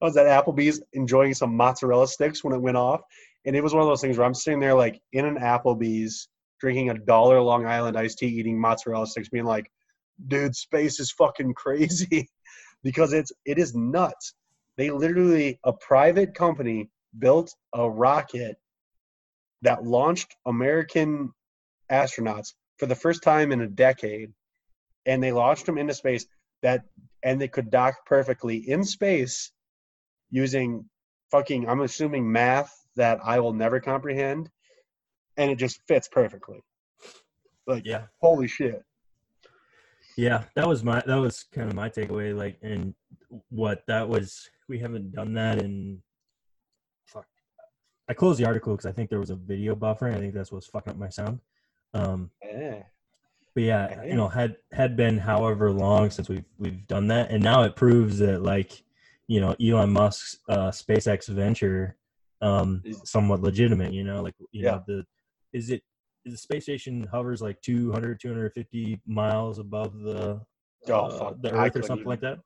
was 0.00 0.16
at 0.16 0.26
Applebee's 0.26 0.82
enjoying 0.92 1.34
some 1.34 1.56
mozzarella 1.56 2.08
sticks 2.08 2.42
when 2.42 2.54
it 2.54 2.60
went 2.60 2.76
off, 2.76 3.02
and 3.44 3.54
it 3.54 3.62
was 3.62 3.74
one 3.74 3.82
of 3.82 3.88
those 3.88 4.00
things 4.00 4.16
where 4.16 4.26
I'm 4.26 4.34
sitting 4.34 4.60
there 4.60 4.74
like 4.74 5.00
in 5.12 5.26
an 5.26 5.36
Applebee's 5.36 6.28
drinking 6.60 6.90
a 6.90 6.98
dollar 6.98 7.40
Long 7.40 7.66
Island 7.66 7.98
iced 7.98 8.18
tea, 8.18 8.26
eating 8.26 8.58
mozzarella 8.58 9.06
sticks, 9.06 9.28
being 9.28 9.44
like, 9.44 9.70
"Dude, 10.28 10.56
space 10.56 10.98
is 10.98 11.12
fucking 11.12 11.52
crazy," 11.56 12.30
because 12.82 13.12
it's 13.12 13.32
it 13.44 13.58
is 13.58 13.74
nuts. 13.74 14.34
They 14.78 14.90
literally 14.90 15.58
a 15.64 15.72
private 15.74 16.34
company 16.34 16.88
built 17.18 17.54
a 17.74 17.88
rocket 17.88 18.56
that 19.62 19.84
launched 19.84 20.36
American 20.46 21.32
astronauts 21.90 22.54
for 22.78 22.86
the 22.86 22.94
first 22.94 23.22
time 23.22 23.52
in 23.52 23.60
a 23.60 23.66
decade 23.66 24.32
and 25.06 25.22
they 25.22 25.32
launched 25.32 25.66
them 25.66 25.78
into 25.78 25.94
space 25.94 26.26
that 26.62 26.84
and 27.22 27.40
they 27.40 27.48
could 27.48 27.70
dock 27.70 27.94
perfectly 28.06 28.56
in 28.56 28.84
space 28.84 29.52
using 30.30 30.84
fucking 31.30 31.68
i'm 31.68 31.80
assuming 31.80 32.30
math 32.30 32.72
that 32.96 33.18
i 33.24 33.38
will 33.40 33.52
never 33.52 33.80
comprehend 33.80 34.48
and 35.36 35.50
it 35.50 35.56
just 35.56 35.80
fits 35.86 36.08
perfectly 36.08 36.60
like 37.66 37.84
yeah, 37.84 38.02
holy 38.20 38.46
shit 38.46 38.82
yeah, 40.16 40.44
that 40.54 40.68
was 40.68 40.84
my 40.84 41.02
that 41.06 41.16
was 41.16 41.44
kind 41.52 41.68
of 41.68 41.74
my 41.74 41.88
takeaway. 41.88 42.36
Like, 42.36 42.58
and 42.62 42.94
what 43.50 43.82
that 43.88 44.08
was, 44.08 44.48
we 44.68 44.78
haven't 44.78 45.12
done 45.12 45.34
that 45.34 45.60
in. 45.60 46.00
Fuck, 47.06 47.26
I 48.08 48.14
closed 48.14 48.38
the 48.38 48.46
article 48.46 48.74
because 48.74 48.86
I 48.86 48.92
think 48.92 49.10
there 49.10 49.18
was 49.18 49.30
a 49.30 49.36
video 49.36 49.74
buffering. 49.74 50.14
I 50.14 50.18
think 50.18 50.34
that's 50.34 50.52
what's 50.52 50.68
fucking 50.68 50.92
up 50.92 50.98
my 50.98 51.08
sound. 51.08 51.40
Um, 51.94 52.30
yeah 52.44 52.82
But 53.54 53.62
yeah, 53.62 54.02
you 54.04 54.14
know, 54.14 54.28
had 54.28 54.56
had 54.72 54.96
been 54.96 55.16
however 55.18 55.70
long 55.70 56.10
since 56.10 56.28
we've 56.28 56.44
we've 56.58 56.86
done 56.86 57.06
that, 57.08 57.30
and 57.30 57.42
now 57.42 57.62
it 57.62 57.76
proves 57.76 58.18
that 58.18 58.42
like, 58.42 58.82
you 59.28 59.40
know, 59.40 59.54
Elon 59.62 59.92
Musk's 59.92 60.38
uh, 60.48 60.70
SpaceX 60.70 61.28
venture, 61.28 61.96
um, 62.40 62.82
Is- 62.84 63.00
somewhat 63.04 63.40
legitimate. 63.42 63.92
You 63.92 64.04
know, 64.04 64.22
like 64.22 64.34
you 64.50 64.64
Yeah. 64.64 64.70
know 64.72 64.84
the, 64.88 65.06
is 65.52 65.70
it 65.70 65.82
is 66.24 66.32
the 66.32 66.38
space 66.38 66.64
station 66.64 67.06
hovers 67.12 67.40
like 67.42 67.60
200 67.62 68.18
250 68.18 69.00
miles 69.06 69.58
above 69.58 69.98
the 70.00 70.40
Oh, 70.88 70.92
uh, 70.92 71.34
the 71.40 71.52
Earth 71.54 71.76
or 71.76 71.82
something 71.82 71.98
even- 72.00 72.08
like 72.10 72.20
that. 72.20 72.38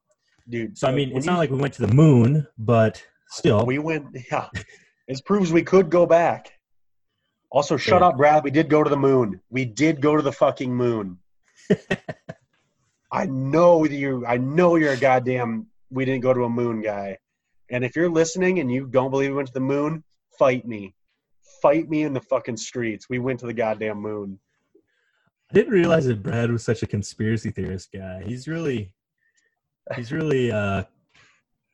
dude 0.49 0.77
So 0.79 0.89
I 0.89 0.93
mean, 0.95 1.17
it's 1.17 1.25
you- 1.27 1.33
not 1.33 1.39
like 1.39 1.51
we 1.51 1.57
went 1.59 1.75
to 1.75 1.87
the 1.87 1.93
moon, 1.95 2.47
but 2.59 3.03
still, 3.31 3.65
we 3.65 3.79
went 3.79 4.05
yeah 4.31 4.49
it 5.09 5.25
proves 5.25 5.53
we 5.53 5.63
could 5.63 5.89
go 5.91 6.05
back 6.07 6.53
also 7.51 7.77
shut 7.77 8.01
Yeah. 8.03 8.09
up 8.09 8.17
brad. 8.17 8.45
We 8.45 8.51
did 8.51 8.69
go 8.69 8.83
to 8.83 8.91
the 8.91 8.97
moon. 8.97 9.41
We 9.51 9.65
did 9.65 10.01
go 10.01 10.17
to 10.17 10.23
the 10.23 10.33
fucking 10.33 10.75
moon. 10.75 11.19
I 13.13 13.25
know 13.27 13.85
you 13.85 14.27
i 14.27 14.37
know 14.37 14.77
you're 14.77 14.93
a 14.93 14.97
goddamn 14.97 15.67
we 15.91 16.05
didn't 16.05 16.23
go 16.23 16.35
to 16.35 16.45
a 16.45 16.49
moon 16.49 16.83
guy. 16.83 17.19
And 17.71 17.85
if 17.85 17.97
you're 17.97 18.11
listening 18.11 18.59
and 18.61 18.71
you 18.71 18.87
don't 18.87 19.11
believe 19.11 19.31
we 19.31 19.37
went 19.37 19.49
to 19.49 19.55
the 19.55 19.61
moon 19.61 20.05
fight 20.39 20.67
me. 20.67 20.95
Fight 21.63 21.89
me 21.89 22.03
in 22.03 22.13
the 22.13 22.21
fucking 22.21 22.57
streets. 22.57 23.09
We 23.09 23.19
went 23.19 23.41
to 23.41 23.47
the 23.47 23.53
goddamn 23.53 23.99
moon. 24.01 24.39
I 25.51 25.55
didn't 25.55 25.73
realize 25.73 26.07
that 26.07 26.23
Brad 26.23 26.51
was 26.53 26.63
such 26.63 26.83
a 26.83 26.87
conspiracy 26.87 27.51
theorist 27.51 27.91
guy. 27.93 28.23
He's 28.25 28.47
really, 28.47 28.93
he's 29.97 30.13
really 30.13 30.53
uh, 30.53 30.85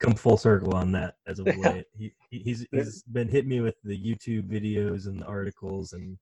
come 0.04 0.14
full 0.14 0.36
circle 0.36 0.74
on 0.74 0.92
that 0.92 1.16
as 1.26 1.38
of 1.38 1.46
Yeah. 1.58 1.68
late. 1.70 1.86
He, 1.96 2.14
he- 2.30 2.38
he's 2.40 2.66
he's 2.72 3.02
been 3.04 3.28
hitting 3.28 3.50
me 3.50 3.60
with 3.60 3.76
the 3.84 3.96
YouTube 3.98 4.48
videos 4.48 5.06
and 5.06 5.20
the 5.20 5.26
articles, 5.26 5.92
and 5.92 6.18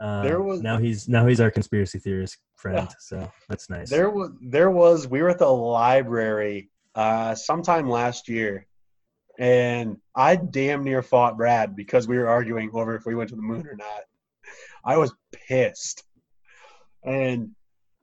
uh, 0.00 0.22
There 0.22 0.42
was- 0.42 0.60
now 0.62 0.78
he's 0.78 1.08
now 1.08 1.26
he's 1.26 1.40
our 1.40 1.50
conspiracy 1.50 1.98
theorist 1.98 2.38
friend. 2.56 2.88
So 3.00 3.30
that's 3.48 3.70
nice. 3.70 3.88
There 3.90 4.10
was 4.10 4.30
there 4.40 4.70
was 4.70 5.08
we 5.08 5.22
were 5.22 5.30
at 5.30 5.38
the 5.38 5.48
library 5.48 6.70
uh 6.94 7.34
sometime 7.34 7.88
last 7.90 8.26
year 8.28 8.66
and 9.38 9.98
I 10.14 10.36
damn 10.36 10.82
near 10.82 11.02
fought 11.02 11.36
Brad 11.36 11.76
because 11.76 12.08
we 12.08 12.16
were 12.16 12.28
arguing 12.28 12.70
over 12.72 12.94
if 12.96 13.04
we 13.04 13.14
went 13.14 13.28
to 13.30 13.36
the 13.36 13.42
moon 13.42 13.66
or 13.66 13.76
not. 13.76 14.00
I 14.84 14.96
was 14.96 15.12
pissed. 15.30 16.04
And 17.04 17.50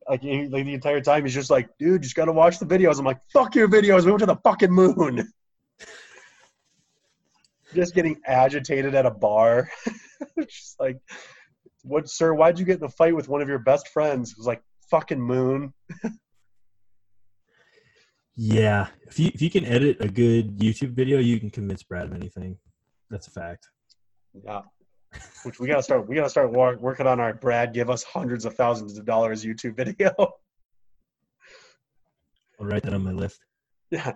Like, 0.09 0.23
like 0.23 0.65
the 0.65 0.73
entire 0.73 1.01
time, 1.01 1.23
he's 1.23 1.33
just 1.33 1.49
like, 1.49 1.69
dude, 1.79 2.01
just 2.01 2.15
gotta 2.15 2.31
watch 2.31 2.59
the 2.59 2.65
videos. 2.65 2.99
I'm 2.99 3.05
like, 3.05 3.19
fuck 3.31 3.55
your 3.55 3.67
videos. 3.67 4.05
We 4.05 4.11
went 4.11 4.19
to 4.19 4.25
the 4.25 4.35
fucking 4.37 4.71
moon. 4.71 5.31
just 7.73 7.95
getting 7.95 8.17
agitated 8.25 8.95
at 8.95 9.05
a 9.05 9.11
bar. 9.11 9.69
just 10.39 10.79
like, 10.79 10.97
what, 11.83 12.09
sir? 12.09 12.33
Why'd 12.33 12.59
you 12.59 12.65
get 12.65 12.79
in 12.79 12.83
a 12.83 12.89
fight 12.89 13.15
with 13.15 13.29
one 13.29 13.41
of 13.41 13.47
your 13.47 13.59
best 13.59 13.87
friends? 13.89 14.31
It 14.31 14.37
was 14.37 14.47
like, 14.47 14.61
fucking 14.89 15.21
moon. 15.21 15.73
Yeah, 18.35 18.87
if 19.07 19.19
you 19.19 19.29
if 19.33 19.43
you 19.43 19.51
can 19.51 19.65
edit 19.65 19.97
a 19.99 20.07
good 20.07 20.57
YouTube 20.57 20.93
video, 20.93 21.19
you 21.19 21.39
can 21.39 21.51
convince 21.51 21.83
Brad 21.83 22.07
of 22.07 22.13
anything. 22.13 22.57
That's 23.11 23.27
a 23.27 23.31
fact. 23.31 23.67
Yeah. 24.33 24.61
Which 25.43 25.59
we 25.59 25.67
gotta 25.67 25.83
start. 25.83 26.07
We 26.07 26.15
gotta 26.15 26.29
start 26.29 26.51
wor- 26.51 26.77
working 26.77 27.05
on 27.07 27.19
our 27.19 27.33
Brad. 27.33 27.73
Give 27.73 27.89
us 27.89 28.03
hundreds 28.03 28.45
of 28.45 28.55
thousands 28.55 28.97
of 28.97 29.05
dollars 29.05 29.43
YouTube 29.43 29.75
video. 29.75 30.11
I'll 32.59 32.67
write 32.67 32.83
that 32.83 32.93
on 32.93 33.03
my 33.03 33.11
list. 33.11 33.41
yeah. 33.91 34.13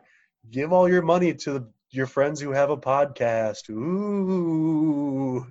Give 0.51 0.71
all 0.71 0.87
your 0.87 1.01
money 1.01 1.33
to 1.33 1.53
the, 1.53 1.69
your 1.91 2.05
friends 2.07 2.39
who 2.39 2.51
have 2.51 2.69
a 2.69 2.77
podcast. 2.77 3.69
Ooh. 3.69 5.45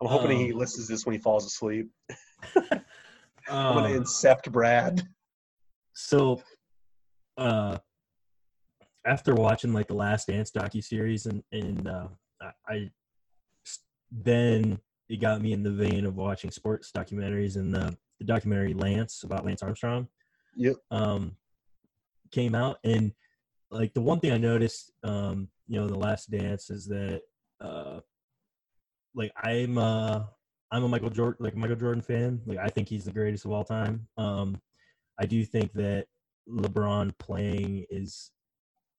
I'm 0.00 0.08
hoping 0.08 0.38
he 0.38 0.52
Um, 0.52 0.58
listens 0.58 0.86
to 0.86 0.92
this 0.92 1.04
when 1.06 1.14
he 1.14 1.18
falls 1.20 1.46
asleep. 1.46 1.90
I'm 2.56 3.74
gonna 3.74 3.88
Um, 3.96 4.02
incept 4.04 4.50
Brad. 4.52 5.02
so, 5.94 6.42
uh, 7.36 7.78
after 9.04 9.34
watching 9.34 9.72
like 9.72 9.86
the 9.88 9.94
Last 9.94 10.28
Dance 10.28 10.50
docu 10.50 10.82
series, 10.82 11.26
and 11.26 11.42
and 11.52 11.88
uh, 11.88 12.08
I, 12.40 12.52
I 12.68 12.90
then 14.10 14.78
it 15.08 15.20
got 15.20 15.40
me 15.40 15.52
in 15.52 15.62
the 15.62 15.70
vein 15.70 16.06
of 16.06 16.16
watching 16.16 16.50
sports 16.50 16.90
documentaries, 16.94 17.56
and 17.56 17.74
the 17.74 17.96
the 18.18 18.24
documentary 18.24 18.74
Lance 18.74 19.22
about 19.24 19.44
Lance 19.44 19.62
Armstrong. 19.62 20.08
Yep. 20.56 20.76
um, 20.92 21.36
came 22.30 22.54
out, 22.54 22.78
and 22.84 23.12
like 23.70 23.92
the 23.94 24.00
one 24.00 24.20
thing 24.20 24.32
I 24.32 24.38
noticed, 24.38 24.92
um, 25.02 25.48
you 25.66 25.80
know, 25.80 25.88
the 25.88 25.98
Last 25.98 26.30
Dance 26.30 26.70
is 26.70 26.86
that, 26.86 27.22
uh, 27.60 28.00
like 29.14 29.32
I'm, 29.36 29.78
uh, 29.78 30.22
I'm 30.70 30.84
a 30.84 30.88
Michael 30.88 31.10
Jordan, 31.10 31.44
like 31.44 31.56
Michael 31.56 31.76
Jordan 31.76 32.02
fan. 32.02 32.40
Like 32.46 32.58
I 32.58 32.68
think 32.68 32.88
he's 32.88 33.04
the 33.04 33.12
greatest 33.12 33.44
of 33.44 33.52
all 33.52 33.64
time. 33.64 34.06
Um, 34.16 34.60
I 35.20 35.26
do 35.26 35.44
think 35.44 35.72
that 35.74 36.06
LeBron 36.48 37.16
playing 37.18 37.86
is, 37.90 38.30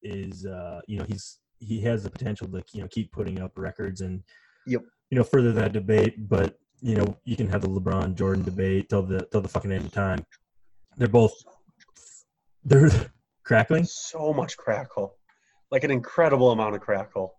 is, 0.02 0.46
uh, 0.46 0.82
you 0.88 0.98
know, 0.98 1.06
he's 1.06 1.40
he 1.60 1.80
has 1.82 2.04
the 2.04 2.10
potential 2.10 2.48
to 2.48 2.64
you 2.74 2.82
know 2.82 2.88
keep 2.90 3.12
putting 3.12 3.42
up 3.42 3.58
records 3.58 4.02
and, 4.02 4.24
Yep. 4.68 4.82
You 5.10 5.18
know, 5.18 5.24
further 5.24 5.52
that 5.54 5.74
debate. 5.74 6.28
But 6.30 6.58
you 6.82 6.96
know, 6.96 7.18
you 7.24 7.36
can 7.36 7.48
have 7.50 7.62
the 7.62 7.68
LeBron 7.68 8.16
Jordan 8.16 8.44
debate 8.44 8.90
till 8.90 9.04
the 9.04 9.28
till 9.32 9.42
the 9.42 9.48
fucking 9.48 9.72
end 9.72 9.86
of 9.86 9.92
time. 9.92 10.26
They're 10.98 11.08
both 11.08 11.34
they're 12.64 12.90
crackling. 13.44 13.86
So 13.86 14.34
much 14.34 14.58
crackle. 14.58 15.16
Like 15.72 15.84
an 15.84 15.92
incredible 15.92 16.52
amount 16.52 16.76
of 16.76 16.82
crackle. 16.82 17.34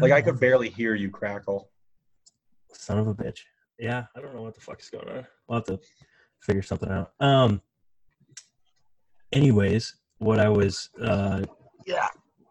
Like 0.00 0.12
I 0.12 0.20
could 0.20 0.38
barely 0.38 0.68
hear 0.68 0.94
you 0.94 1.10
crackle. 1.10 1.70
son 2.72 2.98
of 2.98 3.06
a 3.08 3.14
bitch. 3.14 3.40
Yeah, 3.78 4.04
I 4.16 4.20
don't 4.20 4.34
know 4.34 4.42
what 4.42 4.54
the 4.54 4.60
fuck 4.60 4.80
is 4.80 4.90
going 4.90 5.08
on. 5.08 5.26
We'll 5.48 5.58
have 5.60 5.66
to 5.66 5.78
figure 6.42 6.62
something 6.62 6.90
out. 6.90 7.12
Um. 7.20 7.62
Anyways, 9.32 9.94
what 10.18 10.38
I 10.40 10.48
was 10.48 10.88
uh, 11.02 11.42
Yeah. 11.86 12.08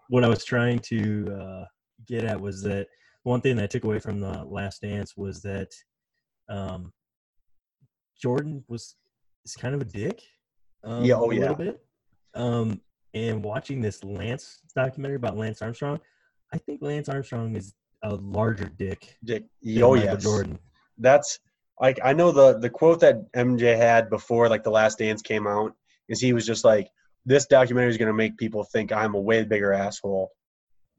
what 0.10 0.24
I 0.24 0.28
was 0.30 0.44
trying 0.46 0.80
to 0.80 1.38
uh, 1.42 1.66
get 2.08 2.24
at 2.24 2.40
was 2.40 2.62
that 2.64 2.88
one 3.28 3.42
thing 3.42 3.58
that 3.58 3.64
I 3.64 3.68
took 3.68 3.84
away 3.84 4.00
from 4.00 4.22
the 4.22 4.46
Last 4.46 4.82
Dance 4.82 5.18
was 5.18 5.42
that 5.42 5.68
um, 6.50 6.94
Jordan 8.20 8.64
was 8.70 8.96
is 9.46 9.56
kind 9.56 9.76
of 9.76 9.82
a 9.82 9.86
dick. 9.86 10.22
Um, 10.84 11.04
Yeah, 11.04 11.16
oh, 11.16 11.30
a 11.30 11.36
yeah. 11.36 11.42
little 11.42 11.56
bit. 11.56 11.82
Um, 12.34 12.82
and 13.14 13.44
watching 13.44 13.82
this 13.82 14.04
Lance 14.04 14.62
documentary 14.76 15.18
about 15.18 15.36
Lance 15.36 15.62
Armstrong, 15.62 16.00
I 16.54 16.58
think 16.58 16.82
Lance 16.82 17.10
Armstrong 17.10 17.56
is 17.56 17.74
a 18.04 18.16
larger 18.16 18.72
dick 18.78 19.18
Dick. 19.24 19.44
Oh 19.82 19.96
yes. 19.96 20.24
Jordan. 20.24 20.58
That's 20.98 21.40
like 21.82 22.00
I 22.04 22.14
know 22.14 22.32
the 22.32 22.60
the 22.60 22.70
quote 22.70 23.02
that 23.02 23.32
MJ 23.34 23.76
had 23.76 24.10
before 24.10 24.48
like 24.48 24.64
the 24.64 24.72
last 24.72 25.00
dance 25.00 25.22
came 25.22 25.48
out 25.48 25.74
is 26.08 26.22
he 26.22 26.32
was 26.32 26.46
just 26.46 26.64
like 26.64 26.90
this 27.26 27.46
documentary 27.46 27.92
is 27.92 27.98
going 27.98 28.08
to 28.08 28.14
make 28.14 28.38
people 28.38 28.64
think 28.64 28.94
I'm 28.94 29.16
a 29.16 29.20
way 29.20 29.44
bigger 29.44 29.74
asshole 29.74 30.32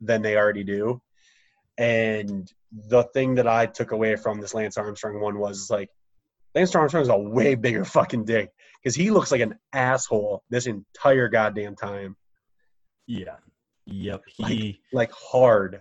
than 0.01 0.21
they 0.21 0.37
already 0.37 0.65
do. 0.65 1.01
And 1.79 2.53
the 2.73 3.05
thing 3.15 3.35
that 3.37 3.47
I 3.47 3.67
took 3.67 3.93
away 3.93 4.17
from 4.17 4.41
this 4.41 4.53
Lance 4.55 4.77
Armstrong 4.77 5.21
one 5.21 5.39
was 5.39 5.71
like 5.71 5.91
Lance 6.55 6.75
Armstrong's 6.75 7.09
a 7.09 7.17
way 7.17 7.55
bigger 7.55 7.85
fucking 7.85 8.25
dick 8.25 8.51
because 8.83 8.95
he 8.97 9.11
looks 9.11 9.31
like 9.31 9.41
an 9.41 9.55
asshole 9.73 10.43
this 10.51 10.67
entire 10.67 11.29
goddamn 11.29 11.77
time, 11.77 12.17
Yeah. 13.07 13.37
Yep. 13.87 14.23
Like- 14.39 14.53
He 14.53 14.81
like 14.93 15.13
hard. 15.13 15.81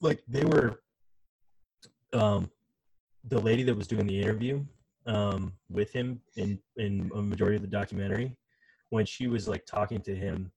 like 0.00 0.22
they 0.28 0.44
were 0.44 0.80
um 2.12 2.50
the 3.24 3.40
lady 3.40 3.62
that 3.64 3.76
was 3.76 3.86
doing 3.86 4.06
the 4.06 4.20
interview 4.20 4.64
um 5.06 5.52
with 5.70 5.92
him 5.92 6.20
in 6.36 6.58
in 6.76 7.10
a 7.14 7.20
majority 7.22 7.56
of 7.56 7.62
the 7.62 7.68
documentary 7.68 8.34
when 8.90 9.04
she 9.04 9.26
was 9.26 9.48
like 9.48 9.64
talking 9.66 10.00
to 10.00 10.14
him 10.14 10.50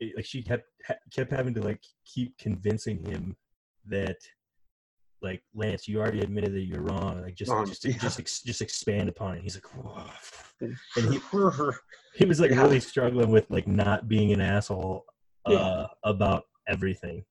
it, 0.00 0.14
like 0.16 0.24
she 0.26 0.42
kept 0.42 0.64
ha- 0.86 0.94
kept 1.12 1.32
having 1.32 1.54
to 1.54 1.62
like 1.62 1.80
keep 2.04 2.36
convincing 2.38 3.04
him 3.04 3.36
that 3.88 4.16
like 5.20 5.42
Lance 5.54 5.88
you 5.88 5.98
already 5.98 6.20
admitted 6.20 6.52
that 6.54 6.60
you're 6.62 6.80
wrong 6.82 7.22
like 7.22 7.34
just 7.34 7.50
just 7.66 7.84
yeah. 7.84 7.96
just 7.98 8.20
ex- 8.20 8.42
just 8.42 8.62
expand 8.62 9.08
upon 9.08 9.36
it 9.36 9.42
he's 9.42 9.56
like 9.56 9.66
Whoa. 9.66 10.04
and 10.60 11.12
he 11.12 11.18
he 12.14 12.24
was 12.24 12.38
like 12.40 12.50
Yeah. 12.52 12.62
really 12.62 12.80
struggling 12.80 13.30
with 13.30 13.50
like 13.50 13.66
not 13.66 14.06
being 14.08 14.32
an 14.32 14.40
asshole 14.40 15.04
uh 15.46 15.52
Yeah. 15.52 15.86
about 16.04 16.44
everything 16.68 17.24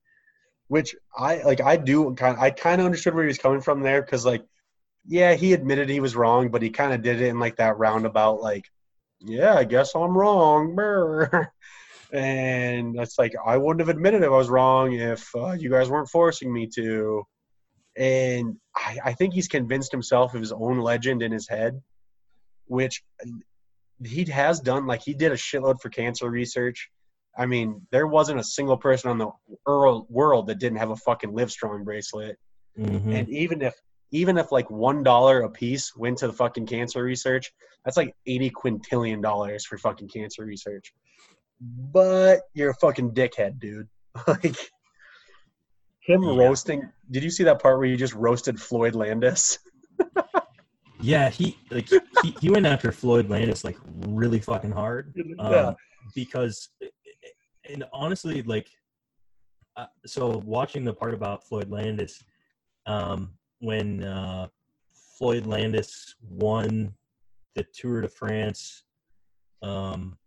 which 0.70 0.94
I 1.16 1.42
like. 1.44 1.62
I 1.62 1.78
do 1.78 2.14
kind. 2.16 2.38
I 2.38 2.50
kind 2.52 2.82
of 2.82 2.86
understood 2.86 3.16
where 3.16 3.24
he 3.24 3.30
was 3.30 3.38
coming 3.38 3.62
from 3.62 3.82
there 3.82 4.02
because, 4.02 4.26
like, 4.26 4.44
yeah, 5.06 5.34
he 5.34 5.54
admitted 5.54 5.88
he 5.88 6.02
was 6.02 6.14
wrong, 6.14 6.50
but 6.50 6.62
he 6.62 6.70
kind 6.70 6.92
of 6.92 7.02
did 7.02 7.22
it 7.22 7.28
in 7.28 7.40
like 7.40 7.56
that 7.56 7.78
roundabout, 7.78 8.42
like, 8.42 8.66
yeah, 9.22 9.54
I 9.56 9.64
guess 9.64 9.96
I'm 9.96 10.18
wrong. 10.18 10.76
and 12.12 13.00
it's 13.00 13.18
like 13.20 13.34
I 13.46 13.58
wouldn't 13.58 13.82
have 13.82 13.90
admitted 13.90 14.24
if 14.24 14.28
I 14.28 14.38
was 14.38 14.50
wrong 14.50 14.94
if 14.94 15.30
uh, 15.36 15.52
you 15.52 15.70
guys 15.70 15.90
weren't 15.90 16.10
forcing 16.10 16.52
me 16.52 16.68
to. 16.76 17.24
And 17.98 18.58
I, 18.76 18.98
I 19.06 19.14
think 19.14 19.34
he's 19.34 19.48
convinced 19.48 19.92
himself 19.92 20.36
of 20.36 20.40
his 20.40 20.52
own 20.52 20.80
legend 20.80 21.24
in 21.24 21.32
his 21.32 21.50
head, 21.50 21.82
which 22.68 23.04
he 24.06 24.24
has 24.26 24.60
done. 24.60 24.86
Like 24.86 25.02
he 25.02 25.14
did 25.14 25.32
a 25.32 25.36
shitload 25.36 25.82
for 25.82 25.90
cancer 25.90 26.30
research. 26.30 26.90
I 27.38 27.46
mean, 27.46 27.86
there 27.92 28.08
wasn't 28.08 28.40
a 28.40 28.44
single 28.44 28.78
person 28.78 29.10
on 29.10 29.18
the 29.18 29.30
world 29.66 30.08
world 30.10 30.48
that 30.48 30.60
didn't 30.60 30.78
have 30.78 30.92
a 30.92 30.96
fucking 30.96 31.32
Livestrong 31.32 31.84
bracelet. 31.84 32.38
Mhm. 32.78 33.14
And 33.14 33.30
even 33.30 33.62
if 33.62 33.74
even 34.12 34.38
if 34.38 34.52
like 34.52 34.70
one 34.70 35.04
dollar 35.04 35.42
a 35.42 35.50
piece 35.50 35.96
went 35.96 36.20
to 36.20 36.28
the 36.28 36.34
fucking 36.34 36.68
cancer 36.68 37.04
research, 37.04 37.52
that's 37.84 37.98
like 37.98 38.16
eighty 38.26 38.50
quintillion 38.50 39.22
dollars 39.22 39.66
for 39.66 39.78
fucking 39.78 40.08
cancer 40.08 40.46
research. 40.46 40.94
But 41.60 42.42
you're 42.54 42.72
a 42.72 42.76
fucking 42.76 43.12
dickhead, 43.12 43.60
dude. 43.60 43.88
like 44.28 44.56
him 46.06 46.24
Yeah. 46.24 46.36
roasting. 46.38 46.90
Did 47.12 47.24
you 47.24 47.30
see 47.30 47.44
that 47.46 47.62
part 47.62 47.78
where 47.78 47.88
you 47.88 47.98
just 47.98 48.14
roasted 48.14 48.60
Floyd 48.60 48.96
Landis? 48.96 49.60
Yeah, 51.00 51.30
he 51.30 51.56
like 51.70 51.88
he, 52.24 52.36
he 52.42 52.50
went 52.50 52.66
after 52.66 52.92
Floyd 52.92 53.30
Landis 53.30 53.64
like 53.64 53.78
really 54.08 54.40
fucking 54.40 54.72
hard. 54.72 55.14
Um, 55.38 55.52
Yeah. 55.52 55.74
because 56.16 56.70
and 57.70 57.84
honestly 57.94 58.42
like 58.42 58.68
uh, 59.76 59.86
so 60.08 60.42
watching 60.44 60.84
the 60.84 60.94
part 60.94 61.14
about 61.14 61.48
Floyd 61.48 61.70
Landis 61.70 62.24
um 62.88 63.34
when 63.60 64.04
uh 64.04 64.48
Floyd 65.20 65.46
Landis 65.46 66.16
won 66.28 66.92
the 67.54 67.64
Tour 67.76 68.02
de 68.02 68.08
France 68.08 68.84
um 69.62 70.18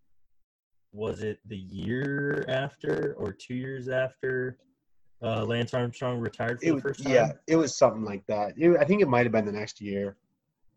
was 0.93 1.23
it 1.23 1.39
the 1.47 1.57
year 1.57 2.45
after 2.49 3.15
or 3.19 3.33
2 3.33 3.55
years 3.55 3.89
after 3.89 4.59
uh 5.23 5.45
Lance 5.45 5.75
Armstrong 5.75 6.19
retired 6.19 6.61
for 6.61 6.65
It 6.67 6.69
the 6.69 6.75
was, 6.75 6.83
first 6.83 7.05
time? 7.05 7.13
yeah, 7.13 7.33
it 7.47 7.57
was 7.57 7.77
something 7.77 8.05
like 8.05 8.25
that. 8.27 8.55
It- 8.57 8.77
I 8.79 8.85
think 8.85 9.03
it 9.03 9.09
might 9.09 9.25
have 9.27 9.33
been 9.33 9.45
the 9.47 9.53
next 9.53 9.81
year. 9.81 10.17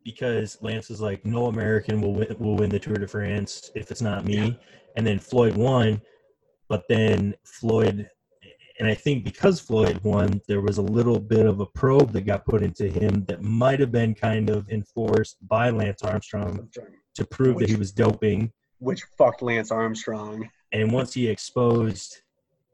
because 0.05 0.57
Lance 0.61 0.89
was 0.89 0.99
like, 0.99 1.25
no 1.25 1.45
American 1.45 2.01
will 2.01 2.13
win, 2.13 2.35
will 2.37 2.57
win 2.57 2.69
the 2.69 2.77
Tour 2.77 2.95
de 2.97 3.07
France 3.07 3.71
if 3.73 3.89
it's 3.89 4.01
not 4.01 4.25
me. 4.25 4.35
Yeah. 4.35 4.49
And 4.97 5.07
then 5.07 5.17
Floyd 5.17 5.55
won, 5.55 6.01
but 6.67 6.83
then 6.89 7.33
Floyd, 7.45 8.09
and 8.79 8.87
I 8.89 8.95
think 8.95 9.23
because 9.23 9.61
Floyd 9.61 10.01
won, 10.03 10.41
there 10.45 10.59
was 10.59 10.77
a 10.77 10.81
little 10.81 11.19
bit 11.21 11.45
of 11.45 11.61
a 11.61 11.65
probe 11.65 12.11
that 12.11 12.25
got 12.25 12.43
put 12.45 12.61
into 12.61 12.89
him 12.89 13.23
that 13.29 13.43
might 13.43 13.79
have 13.79 13.93
been 13.93 14.13
kind 14.13 14.49
of 14.49 14.69
enforced 14.69 15.37
by 15.47 15.69
Lance 15.69 16.01
Armstrong 16.03 16.67
to 17.15 17.25
prove 17.25 17.59
that 17.59 17.69
he 17.69 17.77
was 17.77 17.93
doping. 17.93 18.51
Which 18.83 19.03
fucked 19.17 19.41
Lance 19.41 19.71
Armstrong. 19.71 20.49
And 20.71 20.91
once 20.91 21.13
he 21.13 21.27
exposed 21.27 22.17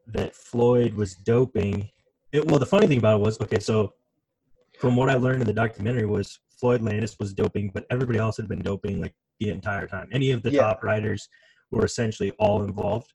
that 0.08 0.34
Floyd 0.34 0.94
was 0.94 1.14
doping, 1.14 1.88
it, 2.32 2.44
well, 2.46 2.58
the 2.58 2.66
funny 2.66 2.86
thing 2.86 2.98
about 2.98 3.20
it 3.20 3.22
was 3.22 3.40
okay. 3.40 3.58
So, 3.60 3.94
from 4.78 4.96
what 4.96 5.08
I 5.10 5.14
learned 5.14 5.40
in 5.42 5.46
the 5.46 5.52
documentary, 5.52 6.06
was 6.06 6.38
Floyd 6.58 6.82
Landis 6.82 7.18
was 7.18 7.32
doping, 7.32 7.70
but 7.72 7.86
everybody 7.90 8.18
else 8.18 8.36
had 8.36 8.48
been 8.48 8.60
doping 8.62 9.00
like 9.00 9.14
the 9.38 9.50
entire 9.50 9.86
time. 9.86 10.08
Any 10.12 10.30
of 10.32 10.42
the 10.42 10.50
Yeah. 10.50 10.62
top 10.62 10.82
riders 10.82 11.28
were 11.70 11.84
essentially 11.84 12.32
all 12.38 12.62
involved 12.62 13.12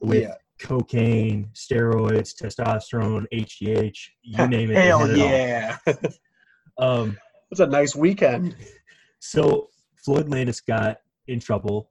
with 0.00 0.22
Yeah. 0.22 0.34
cocaine, 0.60 1.50
steroids, 1.52 2.34
testosterone, 2.34 3.26
HGH, 3.32 4.10
you 4.22 4.46
name 4.48 4.70
it. 4.70 4.76
Hell 4.76 5.10
it 5.10 5.18
yeah. 5.18 5.78
Um, 6.78 7.18
It's 7.50 7.60
a 7.60 7.66
nice 7.66 7.94
weekend. 7.96 8.54
so 9.20 9.68
Floyd 10.04 10.28
Landis 10.28 10.60
got 10.60 11.00
in 11.26 11.40
trouble 11.40 11.90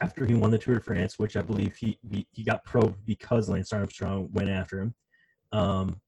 after 0.00 0.24
he 0.26 0.34
won 0.34 0.50
the 0.50 0.58
Tour 0.58 0.76
de 0.76 0.80
France, 0.80 1.18
which 1.18 1.36
I 1.36 1.42
believe 1.42 1.76
he 1.76 1.98
he, 2.32 2.44
got 2.44 2.64
probed 2.64 3.04
because 3.04 3.48
Lance 3.48 3.72
Armstrong 3.72 4.28
went 4.32 4.48
after 4.48 4.80
him. 4.80 4.94
Um, 5.52 6.00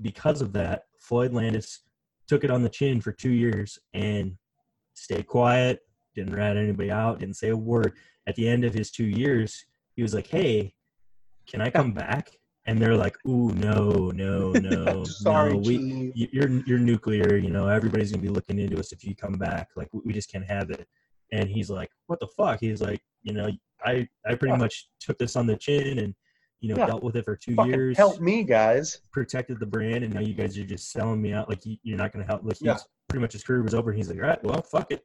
because 0.00 0.40
of 0.40 0.52
that, 0.54 0.84
Floyd 1.00 1.32
Landis 1.32 1.80
took 2.26 2.44
it 2.44 2.50
on 2.50 2.62
the 2.62 2.68
chin 2.68 3.00
for 3.00 3.12
two 3.12 3.30
years 3.30 3.78
and 3.94 4.36
stayed 4.94 5.26
quiet, 5.26 5.80
didn't 6.14 6.34
rat 6.34 6.56
anybody 6.56 6.90
out, 6.90 7.20
didn't 7.20 7.36
say 7.36 7.50
a 7.50 7.56
word. 7.56 7.92
At 8.26 8.34
the 8.36 8.48
end 8.48 8.64
of 8.64 8.74
his 8.74 8.90
two 8.90 9.04
years, 9.04 9.64
he 9.94 10.02
was 10.02 10.14
like, 10.14 10.26
"Hey, 10.26 10.74
can 11.46 11.60
I 11.60 11.70
come 11.70 11.92
back?" 11.92 12.30
And 12.66 12.80
they're 12.80 12.96
like, 12.96 13.16
"Ooh, 13.26 13.50
no, 13.52 14.10
no, 14.14 14.52
no, 14.52 15.04
Sorry, 15.04 15.52
no. 15.52 15.58
We, 15.58 16.12
you- 16.14 16.28
you're 16.32 16.50
you're 16.66 16.78
nuclear. 16.78 17.36
You 17.36 17.50
know, 17.50 17.68
everybody's 17.68 18.10
gonna 18.12 18.22
be 18.22 18.28
looking 18.28 18.58
into 18.58 18.78
us 18.78 18.92
if 18.92 19.04
you 19.04 19.14
come 19.14 19.34
back. 19.34 19.68
Like, 19.76 19.88
we 19.92 20.12
just 20.12 20.30
can't 20.30 20.46
have 20.46 20.70
it." 20.70 20.86
And 21.32 21.48
he's 21.48 21.70
like, 21.70 21.90
"What 22.06 22.20
the 22.20 22.28
fuck?" 22.28 22.60
He's 22.60 22.80
like, 22.80 23.02
"You 23.22 23.32
know, 23.34 23.48
I 23.84 24.08
I 24.26 24.34
pretty 24.34 24.52
Yeah. 24.52 24.56
much 24.56 24.88
took 25.00 25.18
this 25.18 25.36
on 25.36 25.46
the 25.46 25.56
chin 25.56 25.98
and." 25.98 26.14
You 26.64 26.68
know, 26.68 26.76
Yeah. 26.78 26.86
dealt 26.86 27.02
with 27.02 27.16
it 27.16 27.24
for 27.24 27.34
two 27.34 27.56
Fucking 27.56 27.72
years 27.74 27.96
help 27.96 28.20
me, 28.20 28.44
guys. 28.44 29.00
protected 29.10 29.58
the 29.58 29.66
brand, 29.66 30.04
and 30.04 30.14
now 30.14 30.20
you 30.20 30.32
guys 30.32 30.56
are 30.56 30.64
just 30.64 30.92
selling 30.92 31.20
me 31.20 31.32
out. 31.32 31.48
Like 31.48 31.66
you, 31.66 31.76
you're 31.82 31.98
not 31.98 32.12
going 32.12 32.24
to 32.24 32.30
help. 32.30 32.44
Like 32.44 32.56
Yeah. 32.60 32.78
pretty 33.08 33.20
much 33.20 33.32
his 33.32 33.42
career 33.42 33.64
was 33.64 33.74
over. 33.74 33.92
He's 33.92 34.08
like, 34.08 34.18
all 34.18 34.28
right, 34.28 34.44
well, 34.44 34.62
fuck 34.62 34.92
it. 34.92 35.04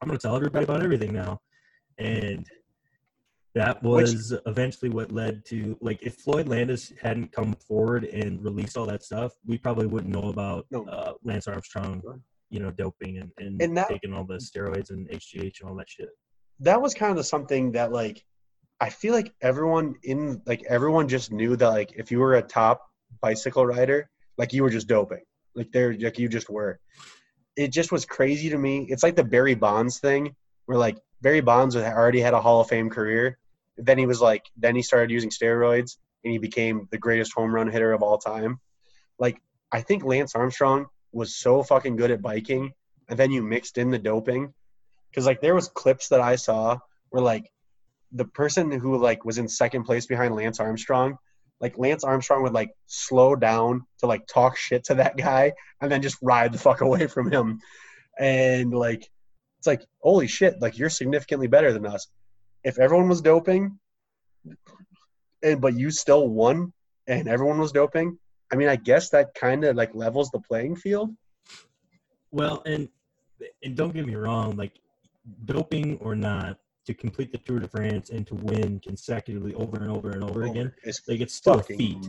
I'm 0.00 0.08
going 0.08 0.18
to 0.18 0.22
tell 0.26 0.34
everybody 0.34 0.64
about 0.64 0.82
everything 0.82 1.12
now, 1.12 1.42
and 1.98 2.46
that 3.54 3.82
Which- 3.82 4.10
was 4.12 4.34
eventually 4.46 4.90
what 4.90 5.12
led 5.12 5.44
to 5.46 5.76
like 5.82 6.02
if 6.02 6.14
Floyd 6.16 6.48
Landis 6.48 6.94
hadn't 7.00 7.30
come 7.30 7.52
forward 7.54 8.04
and 8.04 8.42
released 8.42 8.78
all 8.78 8.86
that 8.86 9.02
stuff, 9.02 9.34
we 9.44 9.58
probably 9.58 9.86
wouldn't 9.86 10.12
know 10.14 10.30
about 10.30 10.66
No. 10.70 10.86
uh, 10.86 11.12
Lance 11.24 11.46
Armstrong, 11.46 12.02
you 12.48 12.60
know, 12.60 12.70
doping 12.70 13.18
and, 13.18 13.30
and, 13.36 13.60
And 13.60 13.76
that- 13.76 13.88
taking 13.88 14.14
all 14.14 14.24
the 14.24 14.36
steroids 14.38 14.88
and 14.88 15.06
HGH 15.10 15.60
and 15.60 15.68
all 15.68 15.76
that 15.76 15.90
shit. 15.90 16.08
That 16.60 16.80
was 16.80 16.94
kind 16.94 17.18
of 17.18 17.26
something 17.26 17.72
that 17.72 17.92
like 17.92 18.24
I 18.80 18.90
feel 18.90 19.14
like 19.14 19.32
everyone 19.40 19.94
in 20.02 20.42
like 20.46 20.62
everyone 20.68 21.08
just 21.08 21.32
knew 21.32 21.56
that 21.56 21.68
like 21.68 21.92
if 21.96 22.10
you 22.10 22.18
were 22.18 22.34
a 22.34 22.42
top 22.42 22.82
bicycle 23.20 23.66
rider, 23.66 24.10
like 24.36 24.52
you 24.52 24.62
were 24.62 24.70
just 24.70 24.88
doping. 24.88 25.22
Like 25.54 25.72
they're 25.72 25.96
like 25.96 26.18
you 26.18 26.28
just 26.28 26.50
were. 26.50 26.78
It 27.56 27.72
just 27.72 27.90
was 27.90 28.04
crazy 28.04 28.50
to 28.50 28.58
me. 28.58 28.86
It's 28.88 29.02
like 29.02 29.16
the 29.16 29.24
Barry 29.24 29.54
Bonds 29.54 29.98
thing 29.98 30.34
where 30.66 30.78
like 30.78 30.98
Barry 31.22 31.40
Bonds 31.40 31.74
had 31.74 31.92
already 31.92 32.20
had 32.20 32.34
a 32.34 32.40
Hall 32.40 32.60
of 32.60 32.68
Fame 32.68 32.90
career. 32.90 33.38
Then 33.78 33.98
he 33.98 34.06
was 34.06 34.20
like 34.20 34.44
then 34.56 34.76
he 34.76 34.82
started 34.82 35.10
using 35.10 35.30
steroids 35.30 35.96
and 36.24 36.32
he 36.32 36.38
became 36.38 36.88
the 36.90 36.98
greatest 36.98 37.32
home 37.34 37.54
run 37.54 37.70
hitter 37.70 37.92
of 37.92 38.02
all 38.02 38.18
time. 38.18 38.60
Like 39.18 39.40
I 39.72 39.80
think 39.80 40.04
Lance 40.04 40.34
Armstrong 40.34 40.86
was 41.12 41.34
so 41.34 41.62
fucking 41.62 41.96
good 41.96 42.10
at 42.10 42.20
biking 42.20 42.72
and 43.08 43.18
then 43.18 43.30
you 43.30 43.42
mixed 43.42 43.78
in 43.78 43.90
the 43.90 43.98
doping 43.98 44.52
because 45.10 45.26
like 45.26 45.40
there 45.40 45.54
was 45.54 45.68
clips 45.68 46.08
that 46.08 46.20
I 46.20 46.36
saw 46.36 46.78
where 47.10 47.22
like 47.22 47.50
the 48.12 48.24
person 48.24 48.70
who 48.70 48.98
like 48.98 49.24
was 49.24 49.38
in 49.38 49.48
second 49.48 49.84
place 49.84 50.06
behind 50.06 50.34
Lance 50.34 50.60
Armstrong, 50.60 51.16
like 51.60 51.78
Lance 51.78 52.04
Armstrong 52.04 52.42
would 52.42 52.52
like 52.52 52.70
slow 52.86 53.34
down 53.34 53.86
to 53.98 54.06
like 54.06 54.26
talk 54.26 54.56
shit 54.56 54.84
to 54.84 54.94
that 54.94 55.16
guy 55.16 55.52
and 55.80 55.90
then 55.90 56.02
just 56.02 56.18
ride 56.22 56.52
the 56.52 56.58
fuck 56.58 56.80
away 56.80 57.06
from 57.06 57.30
him. 57.30 57.60
And 58.18 58.72
like 58.72 59.08
it's 59.58 59.66
like 59.66 59.84
holy 60.00 60.26
shit, 60.26 60.60
like 60.60 60.78
you're 60.78 60.90
significantly 60.90 61.46
better 61.46 61.72
than 61.72 61.86
us. 61.86 62.06
If 62.64 62.78
everyone 62.78 63.08
was 63.08 63.20
doping 63.20 63.78
and 65.42 65.60
but 65.60 65.74
you 65.74 65.90
still 65.90 66.28
won 66.28 66.72
and 67.06 67.28
everyone 67.28 67.58
was 67.58 67.72
doping, 67.72 68.18
I 68.52 68.56
mean 68.56 68.68
I 68.68 68.76
guess 68.76 69.10
that 69.10 69.34
kind 69.34 69.64
of 69.64 69.76
like 69.76 69.94
levels 69.94 70.30
the 70.30 70.40
playing 70.40 70.76
field. 70.76 71.10
Well, 72.30 72.62
and 72.66 72.88
and 73.62 73.76
don't 73.76 73.94
get 73.94 74.06
me 74.06 74.14
wrong, 74.14 74.56
like 74.56 74.72
doping 75.44 75.98
or 75.98 76.14
not, 76.14 76.58
to 76.86 76.94
complete 76.94 77.32
the 77.32 77.38
Tour 77.38 77.58
de 77.58 77.68
France 77.68 78.10
and 78.10 78.26
to 78.28 78.34
win 78.36 78.78
consecutively 78.80 79.54
over 79.54 79.76
and 79.78 79.90
over 79.90 80.10
and 80.10 80.22
over 80.22 80.44
oh, 80.44 80.50
again, 80.50 80.72
It's 80.84 81.00
like 81.08 81.20
it's 81.20 81.34
still 81.34 81.58
a 81.58 81.62
feat. 81.62 82.08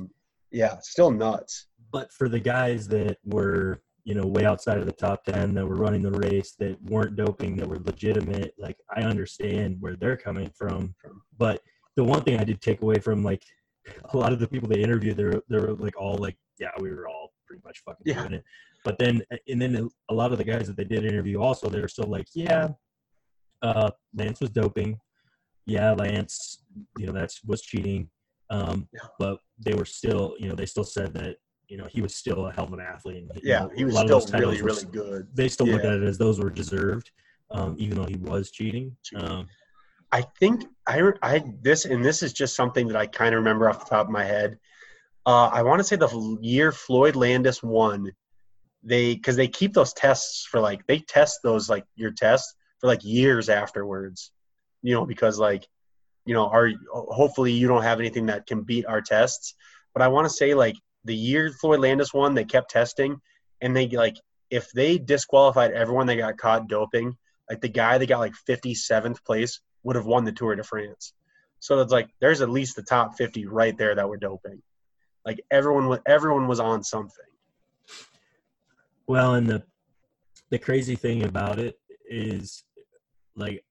yeah, 0.52 0.78
still 0.82 1.10
nuts. 1.12 1.66
But 1.92 2.12
for 2.14 2.30
the 2.30 2.40
guys 2.40 2.88
that 2.90 3.18
were, 3.26 3.82
you 4.04 4.14
know, 4.14 4.26
way 4.28 4.46
outside 4.46 4.78
of 4.78 4.86
the 4.86 4.92
top 4.92 5.24
ten 5.26 5.54
that 5.56 5.66
were 5.66 5.76
running 5.76 6.02
the 6.04 6.12
race 6.12 6.54
that 6.60 6.80
weren't 6.84 7.16
doping, 7.16 7.56
that 7.58 7.68
were 7.68 7.80
legitimate, 7.80 8.54
like 8.60 8.78
I 8.96 9.02
understand 9.02 9.78
where 9.80 9.96
they're 9.96 10.18
coming 10.18 10.52
from. 10.56 10.94
But 11.38 11.62
the 11.96 12.04
one 12.04 12.22
thing 12.24 12.40
I 12.40 12.44
did 12.44 12.62
take 12.62 12.82
away 12.84 13.00
from 13.00 13.24
like 13.24 13.42
a 14.14 14.18
lot 14.18 14.32
of 14.34 14.40
the 14.40 14.48
people 14.48 14.68
they 14.70 14.82
interviewed, 14.82 15.18
they're 15.18 15.42
they're 15.50 15.74
like 15.74 16.00
all 16.00 16.18
like, 16.18 16.38
yeah, 16.60 16.70
we 16.80 16.92
were 16.92 17.08
all 17.08 17.34
pretty 17.48 17.64
much 17.66 17.82
fucking 17.84 18.04
Yeah. 18.06 18.20
doing 18.22 18.34
it. 18.34 18.44
But 18.84 19.00
then, 19.00 19.24
and 19.48 19.60
then 19.62 19.90
a 20.10 20.14
lot 20.14 20.32
of 20.32 20.38
the 20.38 20.44
guys 20.44 20.68
that 20.68 20.78
they 20.78 20.84
did 20.84 21.04
interview 21.04 21.42
also, 21.42 21.68
they 21.68 21.82
were 21.82 21.88
still 21.88 22.08
like, 22.08 22.28
yeah, 22.34 22.70
uh, 23.62 23.92
Lance 24.16 24.40
was 24.40 24.50
doping. 24.50 25.00
Yeah, 25.66 25.92
Lance, 25.92 26.64
you 26.98 27.08
know, 27.08 27.12
that's 27.12 27.44
was 27.44 27.62
cheating. 27.62 28.10
Um, 28.50 28.88
Yeah. 28.94 29.02
but 29.20 29.40
they 29.60 29.74
were 29.74 29.86
still, 29.86 30.36
you 30.40 30.48
know, 30.48 30.56
they 30.56 30.66
still 30.66 30.86
said 30.86 31.14
that, 31.16 31.38
you 31.68 31.78
know, 31.78 31.86
he 31.90 32.02
was 32.02 32.16
still 32.16 32.48
a 32.48 32.52
hell 32.54 32.64
of 32.66 32.74
an 32.74 32.80
athlete. 32.80 33.24
And, 33.24 33.42
Yeah, 33.44 33.64
know, 33.64 33.72
he 33.76 33.84
was 33.84 33.96
still 33.96 34.22
titles 34.22 34.34
really, 34.34 34.62
were- 34.62 34.68
really 34.68 34.86
good. 34.86 35.28
They 35.36 35.50
still 35.50 35.68
look 35.68 35.84
Yeah. 35.84 35.90
at 35.92 36.02
it 36.02 36.04
as 36.04 36.18
those 36.18 36.40
were 36.40 36.50
deserved, 36.50 37.12
um, 37.52 37.76
even 37.78 37.98
though 37.98 38.08
he 38.08 38.16
was 38.16 38.52
cheating. 38.52 38.96
Cheating. 39.04 39.28
Um, 39.28 39.50
I 40.14 40.22
think 40.40 40.64
I, 40.88 41.12
I 41.22 41.44
this 41.62 41.84
and 41.84 42.04
this 42.06 42.24
is 42.24 42.32
just 42.32 42.56
something 42.56 42.88
that 42.88 42.96
I 42.96 43.08
kind 43.08 43.36
of 43.36 43.40
remember 43.40 43.70
off 43.70 43.80
the 43.84 43.90
top 43.90 44.06
of 44.08 44.12
my 44.12 44.24
head. 44.24 44.58
Uh, 45.26 45.48
I 45.48 45.62
want 45.64 45.80
to 45.80 45.84
say 45.84 45.98
the 45.98 46.38
year 46.42 46.72
Floyd 46.72 47.18
Landis 47.18 47.62
won, 47.62 48.14
they 48.84 49.16
because 49.16 49.36
they 49.36 49.50
keep 49.50 49.74
those 49.74 49.92
tests 49.92 50.46
for 50.46 50.62
like 50.62 50.88
they 50.88 51.00
test 51.00 51.42
those 51.44 51.70
like 51.70 51.84
your 51.96 52.12
tests 52.12 52.56
for 52.80 52.88
like 52.88 53.04
years 53.04 53.50
afterwards, 53.50 54.32
you 54.82 54.94
know, 54.94 55.06
because 55.06 55.40
like 55.40 55.68
you 56.26 56.34
know 56.34 56.48
our 56.48 56.72
hopefully 56.92 57.54
you 57.54 57.68
don't 57.68 57.84
have 57.84 58.00
anything 58.00 58.28
that 58.28 58.48
can 58.48 58.64
beat 58.64 58.86
our 58.86 59.02
tests. 59.02 59.56
But 59.94 60.02
I 60.02 60.10
want 60.10 60.26
to 60.26 60.34
say 60.34 60.54
like 60.54 60.76
the 61.06 61.16
year 61.16 61.52
Floyd 61.52 61.80
Landis 61.80 62.14
won, 62.14 62.34
they 62.34 62.46
kept 62.46 62.72
testing, 62.72 63.18
and 63.62 63.76
they 63.76 63.88
like 63.88 64.18
if 64.50 64.72
they 64.72 64.98
disqualified 64.98 65.72
everyone 65.72 66.08
that 66.08 66.18
got 66.18 66.38
caught 66.38 66.68
doping, 66.68 67.18
like 67.50 67.62
the 67.62 67.70
guy 67.70 67.98
that 67.98 68.06
got 68.08 68.20
like 68.20 68.34
57th 68.48 69.24
place 69.24 69.60
would 69.84 69.96
have 69.96 70.06
won 70.06 70.26
the 70.26 70.32
Tour 70.32 70.56
de 70.56 70.64
France. 70.64 71.14
So 71.60 71.80
it's 71.80 71.92
like 71.92 72.10
there's 72.20 72.42
at 72.42 72.50
least 72.50 72.76
the 72.76 72.84
top 72.84 73.18
50 73.18 73.46
right 73.48 73.78
there 73.78 73.96
that 73.96 74.08
were 74.08 74.18
doping. 74.18 74.62
Like 75.26 75.42
everyone 75.52 75.88
was 75.88 76.00
everyone 76.06 76.48
was 76.48 76.60
on 76.60 76.84
something. 76.84 77.26
Well, 79.08 79.36
and 79.36 79.48
the 79.48 79.64
the 80.50 80.60
crazy 80.60 80.96
thing 80.96 81.24
about 81.24 81.60
it 81.60 81.80
is, 82.10 82.64
like, 83.38 83.64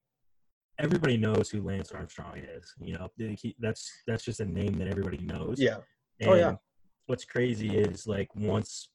everybody 0.79 1.17
knows 1.17 1.49
who 1.49 1.61
Lance 1.61 1.91
Armstrong 1.91 2.37
is. 2.37 2.73
You 2.79 2.93
know, 2.93 3.09
keep- 3.37 3.57
that's 3.59 3.89
that's 4.07 4.23
just 4.23 4.39
a 4.39 4.45
name 4.45 4.73
that 4.79 4.87
everybody 4.87 5.17
knows. 5.17 5.59
Yeah. 5.59 5.77
And 6.19 6.29
Oh, 6.29 6.35
yeah. 6.35 6.55
What's 7.07 7.25
crazy 7.25 7.77
is 7.77 8.05
like 8.07 8.29
once 8.35 8.89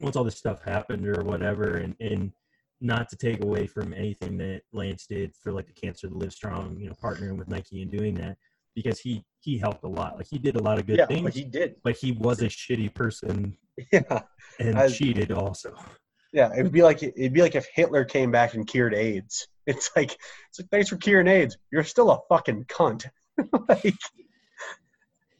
once 0.00 0.16
all 0.16 0.24
this 0.24 0.36
stuff 0.36 0.62
happened 0.62 1.06
or 1.06 1.22
whatever, 1.24 1.76
and 1.78 1.94
and 2.00 2.32
not 2.80 3.08
to 3.08 3.16
take 3.16 3.42
away 3.44 3.66
from 3.66 3.92
anything 3.94 4.36
that 4.38 4.62
Lance 4.72 5.06
did 5.06 5.32
for 5.40 5.52
like 5.52 5.66
the 5.66 5.72
Cancer 5.72 6.08
to 6.08 6.14
Live 6.14 6.32
Strong, 6.32 6.78
you 6.80 6.88
know, 6.88 6.94
partnering 7.02 7.36
with 7.36 7.48
Nike 7.48 7.82
and 7.82 7.90
doing 7.90 8.14
that 8.16 8.36
because 8.74 9.00
he 9.00 9.24
he 9.40 9.58
helped 9.58 9.84
a 9.84 9.88
lot. 9.88 10.16
Like 10.16 10.26
he 10.28 10.38
did 10.38 10.56
a 10.56 10.62
lot 10.62 10.78
of 10.78 10.86
good 10.86 10.98
yeah, 10.98 11.06
things, 11.06 11.22
but 11.22 11.34
he 11.34 11.44
did. 11.44 11.76
but 11.84 11.96
he 11.96 12.12
was 12.12 12.42
a 12.42 12.46
shitty 12.46 12.94
person 12.94 13.56
Yeah. 13.92 14.22
and 14.60 14.78
I- 14.78 14.88
cheated 14.88 15.32
also. 15.32 15.74
Yeah, 16.32 16.50
it 16.56 16.62
would 16.62 16.72
be 16.72 16.82
like 16.82 17.02
it'd 17.02 17.32
be 17.34 17.42
like 17.42 17.54
if 17.56 17.66
Hitler 17.74 18.04
came 18.04 18.30
back 18.30 18.54
and 18.54 18.66
cured 18.66 18.94
AIDS. 18.94 19.46
It's 19.66 19.90
like 19.94 20.12
it's 20.48 20.58
like 20.60 20.68
thanks 20.70 20.88
for 20.88 20.96
curing 20.96 21.28
AIDS. 21.28 21.56
You're 21.70 21.84
still 21.84 22.10
a 22.10 22.18
fucking 22.28 22.64
cunt. 22.64 23.06
like 23.68 23.94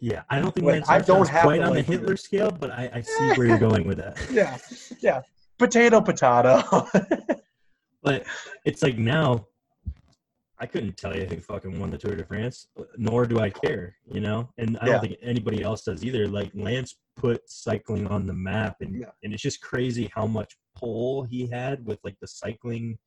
Yeah, 0.00 0.22
I 0.30 0.40
don't 0.40 0.54
think 0.54 0.66
Lance 0.66 0.88
I 0.88 1.00
don't 1.00 1.28
have 1.28 1.42
quite 1.42 1.60
on 1.60 1.70
the 1.70 1.76
like. 1.78 1.86
Hitler 1.86 2.16
scale, 2.16 2.50
but 2.50 2.70
I, 2.70 2.90
I 2.94 3.00
see 3.00 3.30
where 3.36 3.46
you're 3.48 3.58
going 3.58 3.86
with 3.86 3.98
that. 3.98 4.16
yeah, 4.30 4.58
yeah. 5.00 5.22
Potato 5.58 6.00
potato. 6.00 6.62
But 8.02 8.24
it's 8.64 8.82
like 8.82 8.98
now, 8.98 9.46
I 10.58 10.66
couldn't 10.66 10.96
tell 10.96 11.16
you 11.16 11.24
who 11.26 11.36
fucking 11.40 11.78
won 11.78 11.90
the 11.90 11.98
Tour 11.98 12.16
de 12.16 12.24
France, 12.24 12.66
nor 12.96 13.26
do 13.26 13.38
I 13.40 13.50
care, 13.50 13.94
you 14.06 14.20
know. 14.20 14.48
And 14.58 14.76
I 14.80 14.86
Yeah. 14.86 14.92
don't 14.94 15.00
think 15.02 15.18
anybody 15.22 15.62
else 15.62 15.82
does 15.84 16.04
either. 16.04 16.26
Like 16.26 16.50
Lance 16.54 16.96
put 17.16 17.48
cycling 17.48 18.06
on 18.08 18.26
the 18.26 18.32
map, 18.32 18.76
and 18.80 19.00
Yeah. 19.00 19.10
and 19.22 19.32
it's 19.32 19.42
just 19.42 19.60
crazy 19.60 20.10
how 20.14 20.26
much 20.26 20.56
pull 20.76 21.22
he 21.24 21.46
had 21.46 21.84
with 21.86 21.98
like 22.04 22.16
the 22.20 22.26
cycling 22.26 22.98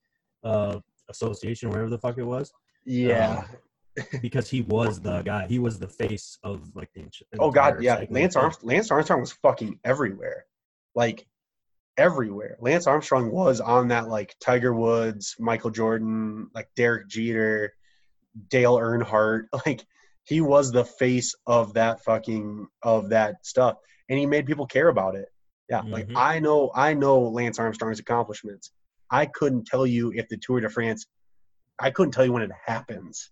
uh, 0.43 0.79
association, 1.10 1.69
wherever 1.69 1.90
the 1.90 1.99
fuck 1.99 2.18
it 2.18 2.23
was, 2.23 2.52
yeah. 2.86 3.45
because 4.22 4.49
he 4.49 4.61
was 4.61 4.99
the 4.99 5.22
guy. 5.22 5.48
He 5.48 5.60
was 5.60 5.80
the 5.80 5.88
face 5.88 6.38
of 6.44 6.76
like 6.76 6.90
the. 6.94 7.10
Oh 7.40 7.52
god, 7.52 7.82
yeah. 7.82 7.95
cycling 7.98 8.22
Lance. 8.22 8.36
Armstrong 8.36 8.68
Lance 8.69 8.91
Armstrong 8.91 9.22
was 9.22 9.32
fucking 9.32 9.80
everywhere. 9.84 10.45
Like 10.94 11.26
everywhere. 11.98 12.57
Lance 12.60 12.88
Armstrong 12.88 13.32
was 13.32 13.61
on 13.61 13.90
that 13.90 14.07
like 14.07 14.36
Tiger 14.40 14.73
Woods, 14.73 15.36
Michael 15.40 15.72
Jordan, 15.72 16.49
like 16.53 16.69
Derek 16.76 17.07
Jeter, 17.07 17.73
Dale 18.49 18.77
Earnhardt. 18.77 19.45
Like 19.65 19.86
he 20.23 20.41
was 20.41 20.72
the 20.72 20.84
face 20.86 21.36
of 21.45 21.76
that 21.76 22.03
fucking 22.03 22.68
of 22.82 23.10
that 23.10 23.45
stuff, 23.45 23.77
and 24.10 24.18
he 24.19 24.26
made 24.26 24.45
people 24.45 24.65
care 24.65 24.88
about 24.88 25.15
it. 25.15 25.30
Yeah, 25.69 25.82
like 25.82 26.07
Mhm. 26.07 26.15
I 26.15 26.40
know, 26.40 26.72
I 26.76 26.94
know 26.94 27.22
Lance 27.22 27.60
Armstrong's 27.60 27.99
accomplishments. 27.99 28.72
I 29.11 29.26
couldn't 29.26 29.65
tell 29.65 29.86
you 29.86 30.11
if 30.14 30.27
the 30.30 30.38
Tour 30.38 30.61
de 30.61 30.69
France. 30.69 31.06
I 31.80 31.91
couldn't 31.91 32.11
tell 32.11 32.26
you 32.26 32.34
when 32.34 32.44
it 32.44 32.52
happens. 32.65 33.30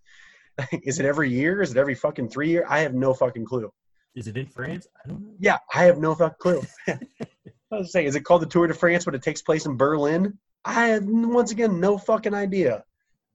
Is 0.72 1.00
it 1.00 1.06
every 1.06 1.30
year? 1.30 1.62
Is 1.62 1.70
it 1.70 1.76
every 1.76 1.94
fucking 1.94 2.28
three 2.28 2.48
year? 2.48 2.64
I 2.68 2.80
have 2.80 2.94
no 2.94 3.14
fucking 3.14 3.44
clue. 3.44 3.72
Is 4.14 4.28
it 4.28 4.36
in 4.36 4.46
France? 4.46 4.86
I 5.04 5.08
don't 5.08 5.22
know. 5.22 5.34
Yeah, 5.38 5.58
I 5.74 5.84
have 5.84 5.98
no 5.98 6.14
fucking 6.14 6.36
clue. 6.38 6.62
I 6.88 6.98
was 7.70 7.90
saying, 7.90 8.06
is 8.06 8.14
it 8.14 8.24
called 8.24 8.42
the 8.42 8.46
Tour 8.46 8.68
de 8.68 8.74
France 8.74 9.06
when 9.06 9.14
it 9.14 9.22
takes 9.22 9.42
place 9.42 9.66
in 9.66 9.76
Berlin? 9.76 10.38
I 10.64 10.88
have 10.88 11.04
once 11.04 11.50
again 11.50 11.80
no 11.80 11.98
fucking 11.98 12.34
idea. 12.34 12.84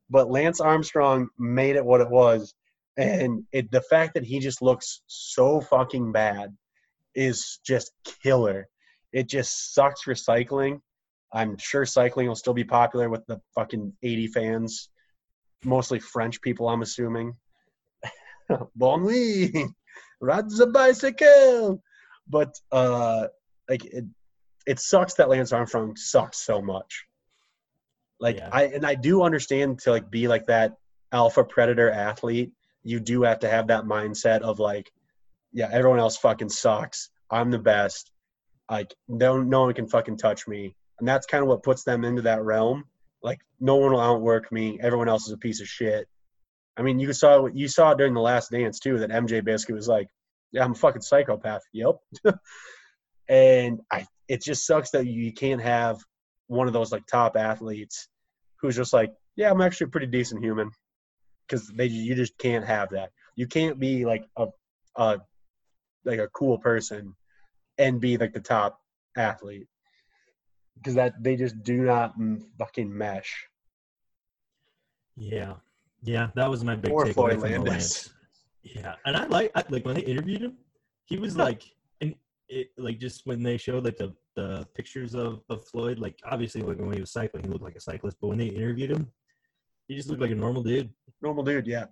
But 0.09 0.31
Lance 0.31 0.59
Armstrong 0.61 1.29
made 1.37 1.75
it 1.75 1.85
what 1.85 2.01
it 2.01 2.09
was, 2.09 2.55
and 2.97 3.43
it 3.51 3.69
the 3.69 3.81
fact 3.81 4.15
that 4.15 4.23
he 4.23 4.39
just 4.39 4.61
looks 4.61 5.01
so 5.05 5.61
fucking 5.61 6.11
bad 6.11 6.55
is 7.13 7.59
just 7.63 7.91
killer. 8.23 8.67
It 9.11 9.27
just 9.27 9.73
sucks 9.73 10.01
for 10.01 10.15
cycling. 10.15 10.81
I'm 11.31 11.57
sure 11.57 11.85
cycling 11.85 12.27
will 12.27 12.35
still 12.35 12.53
be 12.53 12.63
popular 12.63 13.09
with 13.09 13.25
the 13.27 13.39
fucking 13.55 13.93
80 14.01 14.27
fans, 14.27 14.89
mostly 15.63 15.99
French 15.99 16.41
people, 16.41 16.67
I'm 16.67 16.81
assuming. 16.81 17.35
bon 18.75 19.03
nuit, 19.03 19.69
ride 20.19 20.49
the 20.49 20.67
bicycle. 20.67 21.81
But 22.27 22.55
uh, 22.71 23.27
like 23.69 23.85
it, 23.85 24.05
it 24.65 24.79
sucks 24.79 25.15
that 25.15 25.29
Lance 25.29 25.51
Armstrong 25.51 25.95
sucks 25.95 26.37
so 26.37 26.61
much. 26.61 27.05
Like 28.19 28.37
Yeah. 28.37 28.49
I 28.51 28.63
and 28.65 28.85
I 28.85 28.95
do 28.95 29.23
understand 29.23 29.79
to 29.79 29.91
like 29.91 30.09
be 30.09 30.27
like 30.27 30.47
that 30.47 30.75
alpha 31.11 31.43
predator 31.43 31.89
athlete, 31.89 32.51
you 32.83 32.99
do 32.99 33.23
have 33.23 33.39
to 33.39 33.49
have 33.49 33.67
that 33.67 33.85
mindset 33.85 34.41
of 34.41 34.59
like, 34.59 34.91
yeah, 35.53 35.69
everyone 35.71 35.99
else 35.99 36.17
fucking 36.17 36.49
sucks. 36.49 37.09
I'm 37.31 37.51
the 37.51 37.59
best. 37.59 38.11
Like 38.69 38.93
no 39.07 39.41
no 39.41 39.61
one 39.61 39.73
can 39.73 39.87
fucking 39.87 40.17
touch 40.17 40.47
me. 40.47 40.75
And 40.99 41.07
that's 41.07 41.25
kind 41.25 41.41
of 41.41 41.47
what 41.47 41.63
puts 41.63 41.83
them 41.83 42.03
into 42.03 42.21
that 42.23 42.43
realm. 42.43 42.85
Like 43.23 43.39
no 43.59 43.77
one 43.77 43.91
will 43.91 43.99
outwork 43.99 44.51
me. 44.51 44.79
Everyone 44.81 45.09
else 45.09 45.27
is 45.27 45.33
a 45.33 45.37
piece 45.37 45.61
of 45.61 45.67
shit. 45.67 46.07
I 46.77 46.81
mean, 46.81 46.99
you 46.99 47.11
saw 47.13 47.47
you 47.47 47.67
saw 47.67 47.91
it 47.91 47.97
during 47.97 48.13
the 48.13 48.21
last 48.21 48.51
dance 48.51 48.79
too 48.79 48.99
that 48.99 49.09
MJ 49.09 49.43
basically 49.43 49.75
was 49.75 49.87
like, 49.87 50.07
"Yeah, 50.51 50.63
I'm 50.63 50.71
a 50.71 50.75
fucking 50.75 51.01
psychopath." 51.01 51.61
Yep. 51.73 51.95
and 53.29 53.81
I, 53.91 54.05
it 54.27 54.41
just 54.41 54.65
sucks 54.65 54.91
that 54.91 55.05
you 55.05 55.33
can't 55.33 55.61
have 55.61 55.97
one 56.47 56.67
of 56.67 56.73
those 56.73 56.91
like 56.91 57.05
top 57.05 57.35
athletes 57.35 58.07
who's 58.61 58.77
just 58.77 58.93
like, 58.93 59.13
"Yeah, 59.35 59.51
I'm 59.51 59.61
actually 59.61 59.85
a 59.85 59.89
pretty 59.89 60.07
decent 60.07 60.41
human," 60.41 60.71
because 61.47 61.67
they 61.67 61.87
you 61.87 62.15
just 62.15 62.37
can't 62.37 62.65
have 62.65 62.89
that. 62.91 63.09
You 63.35 63.47
can't 63.47 63.79
be 63.79 64.05
like 64.05 64.23
a, 64.37 64.47
a 64.95 65.19
like 66.05 66.19
a 66.19 66.29
cool 66.29 66.57
person 66.59 67.15
and 67.77 67.99
be 67.99 68.17
like 68.17 68.33
the 68.33 68.39
top 68.39 68.79
athlete 69.17 69.67
because 70.79 70.95
that 70.95 71.21
they 71.21 71.35
just 71.35 71.61
do 71.63 71.77
not 71.77 72.15
fucking 72.57 72.95
mesh. 72.95 73.47
Yeah, 75.15 75.55
yeah, 76.01 76.29
that 76.35 76.49
was 76.49 76.63
my 76.63 76.75
big 76.75 76.91
Or 76.91 77.05
takeaway 77.05 77.13
Floyd 77.13 77.39
from 77.41 77.51
the 77.51 77.59
Landis. 77.59 77.69
Lance. 77.69 78.09
Yeah, 78.63 78.95
and 79.05 79.15
I 79.15 79.25
like 79.25 79.51
I, 79.55 79.63
like 79.69 79.85
when 79.85 79.95
they 79.95 80.01
interviewed 80.01 80.41
him, 80.41 80.57
he 81.05 81.17
was 81.17 81.37
like, 81.37 81.63
and 82.01 82.15
it 82.47 82.71
like 82.77 82.99
just 82.99 83.25
when 83.27 83.43
they 83.43 83.57
showed 83.57 83.85
like 83.85 83.97
the 83.97 84.13
the 84.35 84.65
pictures 84.73 85.13
of 85.15 85.41
of 85.49 85.67
Floyd, 85.67 85.99
like 85.99 86.19
obviously 86.25 86.61
like 86.61 86.79
when 86.79 86.93
he 86.93 87.01
was 87.01 87.11
cycling, 87.11 87.43
he 87.43 87.49
looked 87.49 87.63
like 87.63 87.75
a 87.75 87.81
cyclist, 87.81 88.17
but 88.21 88.27
when 88.27 88.37
they 88.37 88.47
interviewed 88.47 88.91
him, 88.91 89.11
he 89.87 89.95
just 89.95 90.09
looked 90.09 90.21
like 90.21 90.31
a 90.31 90.35
normal 90.35 90.63
dude. 90.63 90.89
normal 91.21 91.43
dude 91.43 91.67
yeah 91.67 91.85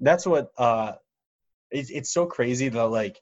that's 0.00 0.26
what 0.26 0.50
uh 0.58 0.92
it's, 1.70 1.90
it's 1.90 2.12
so 2.12 2.26
crazy 2.26 2.68
that 2.68 2.86
like 2.86 3.20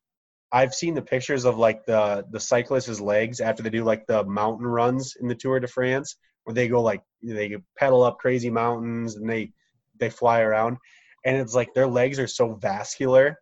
i've 0.52 0.74
seen 0.74 0.94
the 0.94 1.02
pictures 1.02 1.44
of 1.44 1.58
like 1.58 1.84
the 1.86 2.24
the 2.30 2.40
cyclists' 2.40 3.00
legs 3.00 3.40
after 3.40 3.62
they 3.62 3.70
do 3.70 3.84
like 3.84 4.06
the 4.06 4.24
mountain 4.24 4.66
runs 4.66 5.16
in 5.20 5.28
the 5.28 5.34
tour 5.34 5.60
de 5.60 5.66
france 5.66 6.16
where 6.44 6.54
they 6.54 6.68
go 6.68 6.82
like 6.82 7.02
they 7.22 7.56
pedal 7.78 8.02
up 8.02 8.18
crazy 8.18 8.50
mountains 8.50 9.16
and 9.16 9.28
they 9.28 9.52
they 9.98 10.10
fly 10.10 10.40
around. 10.40 10.78
And 11.24 11.36
it's 11.36 11.54
like 11.54 11.72
their 11.74 11.86
legs 11.86 12.18
are 12.18 12.26
so 12.26 12.54
vascular 12.54 13.38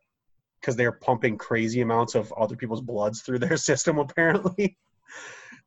because 0.60 0.76
they're 0.76 0.92
pumping 0.92 1.38
crazy 1.38 1.80
amounts 1.80 2.14
of 2.14 2.32
other 2.34 2.56
people's 2.56 2.82
bloods 2.82 3.22
through 3.22 3.38
their 3.38 3.56
system 3.70 3.98
apparently. 3.98 4.76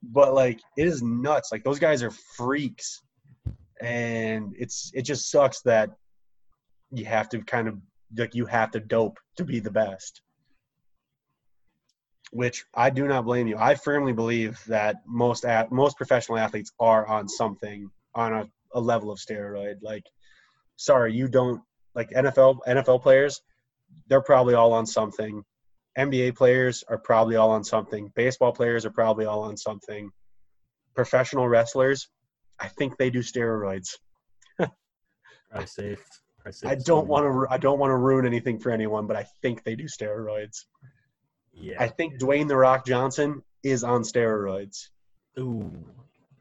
But 0.02 0.34
like 0.34 0.60
it 0.78 0.88
is 0.88 1.02
nuts. 1.02 1.50
Like 1.52 1.64
those 1.64 1.80
guys 1.80 2.04
are 2.04 2.12
freaks. 2.38 3.02
And 3.82 4.54
it's 4.58 4.92
it 4.94 5.02
just 5.02 5.32
sucks 5.32 5.62
that 5.64 5.90
you 6.92 7.06
have 7.06 7.28
to 7.30 7.42
kind 7.42 7.68
of 7.68 7.78
like 8.16 8.36
you 8.36 8.46
have 8.46 8.72
to 8.72 8.80
dope 8.80 9.18
to 9.38 9.44
be 9.44 9.60
the 9.60 9.72
best 9.72 10.22
which 12.34 12.66
i 12.74 12.90
do 12.90 13.08
not 13.08 13.26
blame 13.26 13.48
you 13.48 13.58
i 13.58 13.76
firmly 13.76 14.12
believe 14.12 14.60
that 14.66 14.98
most 15.06 15.46
at 15.46 15.72
most 15.72 15.96
professional 15.98 16.38
athletes 16.38 16.72
are 16.80 17.08
on 17.08 17.28
something 17.30 17.90
on 18.16 18.34
a, 18.34 18.50
a 18.74 18.80
level 18.80 19.12
of 19.12 19.20
steroid 19.20 19.76
like 19.82 20.04
sorry 20.76 21.14
you 21.14 21.28
don't 21.28 21.62
like 21.96 22.10
nfl 22.10 22.58
nfl 22.68 23.02
players 23.02 23.42
they're 24.08 24.22
probably 24.22 24.56
all 24.56 24.74
on 24.74 24.86
something 24.86 25.44
nba 25.98 26.36
players 26.36 26.84
are 26.88 26.98
probably 26.98 27.36
all 27.36 27.52
on 27.52 27.64
something 27.64 28.12
baseball 28.16 28.52
players 28.52 28.86
are 28.86 28.92
probably 28.92 29.26
all 29.26 29.44
on 29.44 29.56
something 29.56 30.10
professional 30.96 31.48
wrestlers 31.48 32.10
i 32.60 32.68
think 32.68 32.98
they 32.98 33.12
do 33.12 33.20
steroids 33.20 33.90
I 35.54 35.66
safe. 35.66 36.04
Safe 36.50 36.70
I 36.70 36.76
don't 36.76 37.08
want 37.08 37.26
to. 37.26 37.48
I 37.50 37.58
don't 37.58 37.80
want 37.80 37.92
to 37.92 37.96
ruin 37.96 38.26
anything 38.26 38.60
for 38.60 38.70
anyone, 38.70 39.08
but 39.08 39.16
I 39.16 39.26
think 39.42 39.64
they 39.64 39.76
do 39.76 39.86
steroids. 39.86 40.66
Yeah. 41.54 41.76
I 41.80 41.88
think 41.88 42.20
Dwayne 42.20 42.48
the 42.48 42.58
Rock 42.58 42.86
Johnson 42.86 43.44
is 43.64 43.84
on 43.84 44.02
steroids. 44.02 44.90
Ooh. 45.40 45.72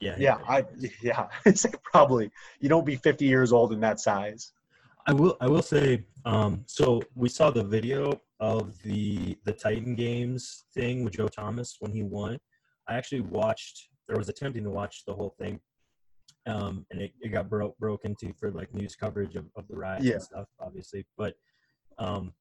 Yeah. 0.01 0.17
Yeah, 0.19 0.39
I 0.49 0.65
yeah, 1.01 1.29
I'd 1.47 1.59
say 1.59 1.71
probably. 1.85 2.31
You 2.61 2.69
don't 2.69 2.85
be 2.85 2.97
50 2.97 3.25
years 3.25 3.53
old 3.53 3.73
in 3.73 3.81
that 3.81 4.01
size. 4.01 4.53
I 5.07 5.13
will. 5.13 5.37
I 5.41 5.47
will 5.49 5.63
say. 5.63 6.05
Um. 6.25 6.65
So 6.67 7.03
we 7.15 7.29
saw 7.29 7.51
the 7.51 7.63
video 7.65 8.21
of 8.41 8.81
the 8.83 9.37
the 9.45 9.53
Titan 9.53 9.95
Games 9.95 10.65
thing 10.75 11.05
with 11.05 11.15
Joe 11.15 11.29
Thomas 11.29 11.77
when 11.81 11.93
he 11.93 12.03
won. 12.03 12.39
I 12.89 12.95
actually 12.95 13.21
watched. 13.23 13.89
There 14.09 14.17
was 14.17 14.29
attempting 14.29 14.65
to 14.65 14.71
watch 14.71 15.05
the 15.07 15.15
whole 15.15 15.35
thing, 15.39 15.61
um, 16.47 16.85
and 16.91 17.01
it, 17.01 17.13
it 17.21 17.29
got 17.29 17.49
broke 17.49 17.79
broke 17.79 18.05
into 18.05 18.33
for 18.39 18.51
like 18.51 18.75
news 18.75 18.95
coverage 18.97 19.37
of, 19.37 19.47
of 19.57 19.67
the 19.69 19.77
riots 19.77 20.05
Yeah. 20.05 20.15
and 20.15 20.23
stuff, 20.23 20.47
obviously. 20.61 21.07
But 21.17 21.35
um, 21.99 22.33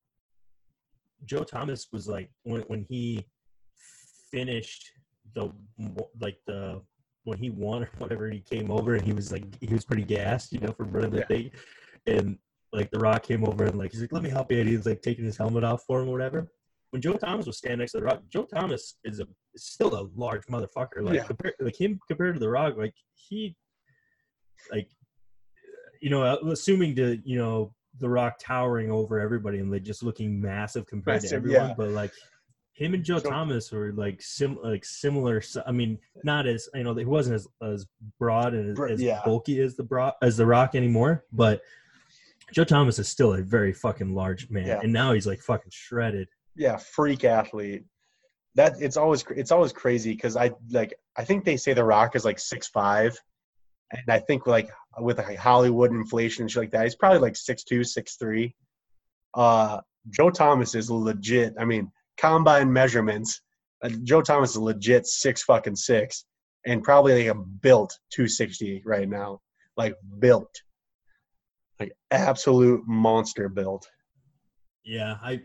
Joe 1.25 1.43
Thomas 1.43 1.87
was 1.91 2.07
like 2.07 2.29
when 2.43 2.61
when 2.63 2.85
he 2.89 3.25
finished 4.31 4.91
the 5.33 5.51
like 6.19 6.37
the 6.47 6.81
when 7.23 7.37
he 7.37 7.49
won 7.49 7.83
or 7.83 7.89
whatever 7.99 8.29
he 8.29 8.39
came 8.39 8.71
over 8.71 8.95
and 8.95 9.05
he 9.05 9.13
was 9.13 9.31
like 9.31 9.43
he 9.61 9.73
was 9.73 9.85
pretty 9.85 10.03
gassed, 10.03 10.51
you 10.53 10.59
know, 10.59 10.71
for 10.71 10.85
running 10.85 11.11
the 11.11 11.19
Yeah. 11.19 11.25
thing, 11.25 11.51
and 12.07 12.37
like 12.73 12.89
the 12.91 12.99
Rock 12.99 13.23
came 13.23 13.43
over 13.45 13.65
and 13.65 13.77
like 13.77 13.91
he's 13.91 14.01
like 14.01 14.11
let 14.11 14.23
me 14.23 14.29
help 14.29 14.51
you, 14.51 14.59
and 14.59 14.69
he's 14.69 14.85
like 14.85 15.01
taking 15.01 15.25
his 15.25 15.37
helmet 15.37 15.63
off 15.63 15.83
for 15.85 16.01
him 16.01 16.09
or 16.09 16.13
whatever. 16.13 16.47
When 16.89 17.01
Joe 17.01 17.13
Thomas 17.13 17.45
was 17.45 17.57
standing 17.57 17.79
next 17.79 17.93
to 17.93 17.99
the 17.99 18.03
Rock, 18.05 18.21
Joe 18.29 18.43
Thomas 18.43 18.97
is 19.03 19.19
a 19.19 19.27
is 19.53 19.65
still 19.65 19.95
a 19.95 20.07
large 20.15 20.45
motherfucker. 20.47 21.01
Like 21.03 21.15
Yeah. 21.15 21.23
compared 21.23 21.55
like 21.59 21.79
him 21.79 21.99
compared 22.07 22.35
to 22.35 22.39
the 22.39 22.49
Rock, 22.49 22.75
like 22.77 22.95
he 23.13 23.55
like 24.71 24.89
you 26.01 26.09
know 26.09 26.23
assuming 26.49 26.95
to 26.95 27.19
you 27.23 27.37
know 27.37 27.73
the 28.01 28.09
Rock 28.09 28.37
towering 28.39 28.91
over 28.91 29.19
everybody 29.19 29.59
and 29.59 29.71
like 29.71 29.83
just 29.83 30.03
looking 30.03 30.41
massive 30.41 30.85
compared 30.87 31.21
to 31.21 31.35
everyone, 31.35 31.69
yeah. 31.69 31.73
but 31.77 31.89
like 31.89 32.11
him 32.73 32.93
and 32.93 33.03
Joe 33.03 33.19
So- 33.19 33.29
Thomas 33.29 33.71
were 33.71 33.93
like 33.93 34.21
sim 34.21 34.57
like 34.63 34.83
similar. 34.83 35.41
I 35.65 35.71
mean, 35.71 35.97
not 36.23 36.47
as 36.47 36.67
you 36.73 36.83
know, 36.83 36.93
he 36.95 37.05
wasn't 37.05 37.35
as 37.35 37.47
as 37.61 37.85
broad 38.19 38.53
and 38.53 38.77
as, 38.77 38.91
as 38.91 39.01
yeah. 39.01 39.21
bulky 39.23 39.61
as 39.61 39.75
the 39.75 39.83
bro- 39.83 40.11
as 40.21 40.35
the 40.37 40.45
Rock 40.45 40.75
anymore, 40.75 41.23
but 41.31 41.61
Joe 42.51 42.65
Thomas 42.65 42.99
is 42.99 43.07
still 43.07 43.33
a 43.33 43.41
very 43.41 43.71
fucking 43.71 44.13
large 44.13 44.49
man, 44.49 44.67
Yeah. 44.67 44.79
and 44.83 44.91
now 44.91 45.13
he's 45.13 45.25
like 45.27 45.41
fucking 45.41 45.71
shredded. 45.71 46.27
Yeah, 46.55 46.77
freak 46.77 47.23
athlete. 47.23 47.85
That 48.55 48.75
it's 48.81 48.97
always 48.97 49.23
it's 49.29 49.51
always 49.51 49.71
crazy 49.71 50.11
because 50.13 50.35
I 50.35 50.51
like 50.71 50.93
I 51.15 51.23
think 51.23 51.45
they 51.45 51.55
say 51.55 51.73
The 51.73 51.83
Rock 51.85 52.15
is 52.17 52.25
like 52.25 52.39
six 52.39 52.67
five, 52.67 53.17
and 53.91 54.09
I 54.09 54.19
think 54.19 54.47
like 54.47 54.69
with 54.99 55.17
like 55.17 55.37
Hollywood 55.37 55.91
inflation 55.91 56.43
and 56.43 56.51
shit 56.51 56.61
like 56.61 56.71
that, 56.71 56.83
he's 56.83 56.95
probably 56.95 57.19
like 57.19 57.35
six 57.35 57.63
two, 57.63 57.83
six 57.83 58.15
three. 58.15 58.55
Uh, 59.33 59.81
Joe 60.09 60.29
Thomas 60.29 60.75
is 60.75 60.89
legit. 60.89 61.53
I 61.59 61.65
mean, 61.65 61.91
combine 62.17 62.71
measurements. 62.71 63.41
Uh, 63.83 63.89
Joe 64.03 64.21
Thomas 64.21 64.51
is 64.51 64.57
legit 64.57 65.05
six 65.07 65.43
fucking 65.43 65.75
six, 65.75 66.25
and 66.65 66.83
probably 66.83 67.23
like 67.23 67.35
a 67.35 67.39
built 67.39 67.97
two 68.11 68.27
sixty 68.27 68.81
right 68.85 69.07
now, 69.07 69.41
like 69.77 69.95
built, 70.19 70.49
like 71.79 71.91
absolute 72.11 72.81
monster 72.87 73.49
built. 73.49 73.87
Yeah, 74.83 75.17
I 75.21 75.41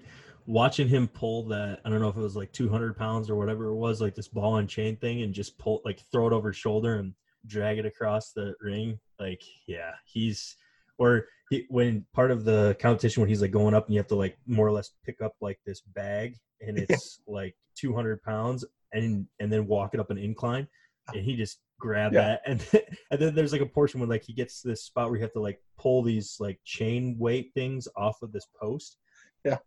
watching 0.47 0.89
him 0.89 1.09
pull 1.09 1.47
that 1.49 1.81
I 1.85 1.91
don't 1.91 2.01
know 2.01 2.09
if 2.09 2.17
it 2.17 2.21
was 2.21 2.37
like 2.37 2.53
200 2.53 2.97
pounds 2.97 3.29
or 3.29 3.35
whatever 3.35 3.67
it 3.67 3.75
was, 3.75 4.01
like 4.01 4.15
this 4.15 4.29
ball 4.29 4.57
and 4.57 4.69
chain 4.69 4.97
thing, 4.97 5.23
and 5.23 5.35
just 5.35 5.59
pull 5.59 5.83
like 5.85 6.01
throw 6.13 6.27
it 6.27 6.33
over 6.33 6.51
his 6.51 6.57
shoulder 6.57 6.97
and 6.97 7.15
drag 7.47 7.79
it 7.79 7.87
across 7.87 8.33
the 8.33 8.55
ring. 8.61 8.99
Like, 9.19 9.43
yeah, 9.67 9.93
he's 10.05 10.57
or 10.99 11.27
he, 11.51 11.67
when 11.69 12.05
part 12.15 12.31
of 12.31 12.45
the 12.45 12.77
competition 12.81 13.21
when 13.21 13.29
he's 13.29 13.43
like 13.43 13.51
going 13.51 13.75
up 13.75 13.87
and 13.87 13.95
you 13.95 14.01
have 14.01 14.09
to 14.09 14.15
like 14.17 14.37
more 14.47 14.67
or 14.67 14.73
less 14.73 14.91
pick 15.05 15.21
up 15.21 15.35
like 15.41 15.59
this 15.67 15.81
bag 15.95 16.37
and 16.61 16.79
it's 16.79 17.21
like 17.27 17.55
200 17.77 18.23
pounds 18.23 18.65
and 18.93 19.27
and 19.41 19.53
then 19.53 19.67
walk 19.67 19.93
it 19.95 20.01
up 20.01 20.11
an 20.11 20.19
incline 20.19 20.67
and 21.15 21.23
he 21.23 21.37
just 21.37 21.59
grabbed 21.79 22.15
Yeah. 22.15 22.23
that 22.23 22.43
and 22.47 22.61
then, 22.61 22.81
and 23.11 23.21
then 23.21 23.35
there's 23.35 23.53
like 23.53 23.61
a 23.61 23.67
portion 23.67 24.01
where 24.01 24.09
like 24.09 24.25
he 24.25 24.33
gets 24.33 24.63
to 24.63 24.69
this 24.69 24.85
spot 24.85 25.09
where 25.11 25.17
you 25.19 25.23
have 25.23 25.33
to 25.35 25.41
like 25.41 25.61
pull 25.79 26.03
these 26.03 26.37
like 26.41 26.59
chain 26.65 27.17
weight 27.19 27.51
things 27.55 27.87
off 27.97 28.23
of 28.23 28.33
this 28.33 28.47
post 28.61 28.97
Yeah. 29.45 29.59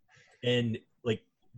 and 0.42 0.78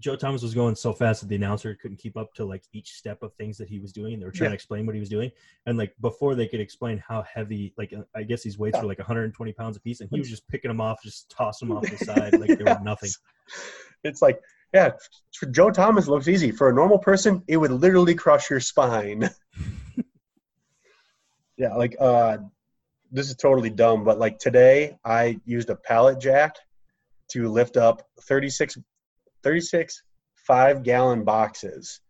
Joe 0.03 0.17
Thomas 0.17 0.43
was 0.43 0.53
going 0.53 0.75
so 0.75 0.93
fast 0.93 1.21
that 1.21 1.29
the 1.29 1.37
announcer 1.37 1.77
couldn't 1.81 1.99
keep 1.99 2.17
up 2.17 2.35
to 2.35 2.45
like 2.45 2.65
each 2.73 2.91
step 2.91 3.23
of 3.23 3.33
things 3.35 3.57
that 3.59 3.69
he 3.69 3.79
was 3.79 3.93
doing. 3.93 4.19
They 4.19 4.27
were 4.27 4.33
trying 4.33 4.47
Yeah. 4.47 4.51
to 4.51 4.55
explain 4.55 4.85
what 4.85 4.97
he 4.97 5.01
was 5.01 5.09
doing, 5.09 5.31
and 5.67 5.79
like 5.79 5.95
before 6.01 6.35
they 6.35 6.49
could 6.49 6.59
explain 6.59 6.99
how 6.99 7.23
heavy, 7.23 7.73
like 7.79 7.93
uh, 7.93 8.03
I 8.15 8.25
guess 8.25 8.43
these 8.43 8.59
weights 8.59 8.77
Yeah. 8.77 8.83
were 8.83 8.89
like 8.89 8.99
120 8.99 9.53
pounds 9.53 9.77
a 9.77 9.81
piece, 9.81 10.01
and 10.01 10.11
he 10.11 10.19
was 10.19 10.29
just 10.29 10.47
picking 10.49 10.71
them 10.71 10.81
off, 10.81 11.01
just 11.05 11.31
tossing 11.31 11.69
them 11.69 11.77
off 11.77 11.89
the 11.89 11.99
side 11.99 12.41
like 12.41 12.59
they 12.59 12.65
were 12.65 12.81
nothing. 12.83 13.11
It's 14.03 14.21
like, 14.21 14.41
yeah, 14.75 14.91
for 15.35 15.47
Joe 15.47 15.71
Thomas 15.71 16.09
looks 16.09 16.27
easy. 16.27 16.51
For 16.51 16.69
a 16.69 16.75
normal 16.75 16.99
person, 16.99 17.45
it 17.47 17.57
would 17.57 17.71
literally 17.71 18.17
crush 18.17 18.51
your 18.51 18.59
spine. 18.59 19.31
yeah, 21.57 21.75
like 21.75 21.95
uh 22.01 22.39
this 23.13 23.29
is 23.29 23.37
totally 23.37 23.71
dumb, 23.71 24.03
but 24.03 24.19
like 24.19 24.39
today 24.39 24.97
I 25.05 25.39
used 25.45 25.71
a 25.71 25.77
pallet 25.77 26.19
jack 26.19 26.57
to 27.29 27.49
lift 27.49 27.77
up 27.77 28.09
36 28.23 28.79
36 29.43 30.03
five 30.47 30.83
gallon 30.83 31.25
boxes. 31.25 32.01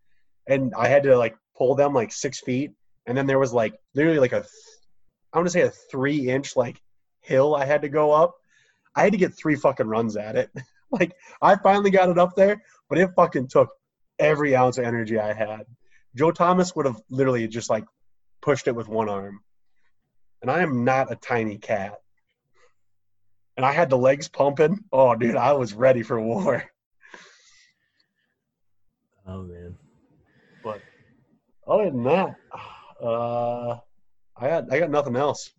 And 0.49 0.73
I 0.77 0.89
had 0.89 1.03
to 1.05 1.17
like 1.17 1.37
pull 1.57 1.75
them 1.75 1.95
like 1.95 2.13
six 2.13 2.41
feet. 2.41 2.73
And 3.07 3.17
then 3.17 3.27
there 3.27 3.39
was 3.39 3.53
like 3.53 3.75
literally 3.95 4.19
like 4.19 4.33
a 4.33 4.41
th- 4.41 4.51
I'm 5.33 5.41
gonna 5.41 5.51
say 5.51 5.63
a 5.63 5.71
three 5.91 6.29
inch 6.29 6.57
like 6.57 6.81
hill 7.21 7.55
I 7.55 7.65
had 7.65 7.83
to 7.83 7.89
go 7.89 8.13
up. 8.13 8.35
I 8.95 9.05
had 9.05 9.13
to 9.13 9.19
get 9.19 9.37
three 9.37 9.57
fucking 9.57 9.87
runs 9.87 10.17
at 10.17 10.37
it. 10.37 10.51
like 10.91 11.13
I 11.41 11.57
finally 11.57 11.91
got 11.91 12.11
it 12.11 12.19
up 12.19 12.35
there, 12.37 12.63
but 12.89 12.99
it 12.99 13.11
fucking 13.17 13.49
took 13.49 13.71
every 14.19 14.55
ounce 14.55 14.79
of 14.79 14.85
energy 14.85 15.19
I 15.19 15.33
had. 15.33 15.65
Joe 16.15 16.31
Thomas 16.31 16.77
would 16.77 16.87
have 16.87 17.01
literally 17.11 17.49
just 17.49 17.71
like 17.71 17.85
pushed 18.43 18.69
it 18.69 18.77
with 18.77 18.89
one 18.89 19.09
arm. 19.09 19.41
And 20.43 20.51
I 20.51 20.61
am 20.61 20.85
not 20.85 21.13
a 21.13 21.17
tiny 21.17 21.57
cat. 21.59 21.95
And 23.57 23.65
I 23.65 23.73
had 23.73 23.91
the 23.91 23.99
legs 23.99 24.29
pumping. 24.29 24.81
Oh, 24.93 25.15
dude, 25.15 25.37
I 25.37 25.53
was 25.53 25.73
ready 25.75 26.03
for 26.03 26.21
war. 26.21 26.65
Oh 29.27 29.43
man, 29.43 29.77
But 30.65 30.83
other 31.67 31.91
than 31.91 32.03
that, 32.05 32.35
uh, 33.03 33.79
I 34.37 34.49
got 34.49 34.73
I 34.73 34.79
got 34.81 34.91
nothing 34.91 35.17
else. 35.17 35.51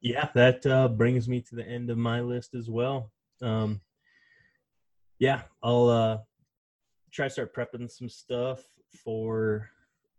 yeah, 0.00 0.28
that 0.34 0.64
uh, 0.66 0.88
brings 0.88 1.28
me 1.28 1.40
to 1.42 1.54
the 1.56 1.66
end 1.66 1.90
of 1.90 1.98
my 1.98 2.20
list 2.20 2.54
as 2.54 2.68
well. 2.70 3.10
Um, 3.42 3.80
yeah, 5.18 5.42
I'll 5.62 5.88
uh, 5.88 6.18
try 7.12 7.26
to 7.26 7.30
start 7.30 7.54
prepping 7.54 7.90
some 7.90 8.08
stuff 8.08 8.62
for 9.04 9.68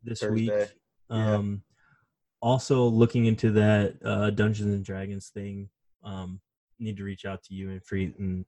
this 0.04 0.22
week. 0.22 0.50
Thursday. 0.50 0.74
Yeah. 1.10 1.36
Um, 1.36 1.64
also 2.42 2.84
looking 2.86 3.26
into 3.26 3.52
that 3.52 3.96
uh, 4.04 4.30
Dungeons 4.30 4.74
and 4.74 4.86
Dragons 4.86 5.30
thing. 5.30 5.70
Um, 6.04 6.40
need 6.80 6.98
to 6.98 7.04
reach 7.04 7.26
out 7.26 7.42
to 7.44 7.54
you 7.54 7.72
and 7.72 7.84
Freet 7.84 8.18
and 8.20 8.46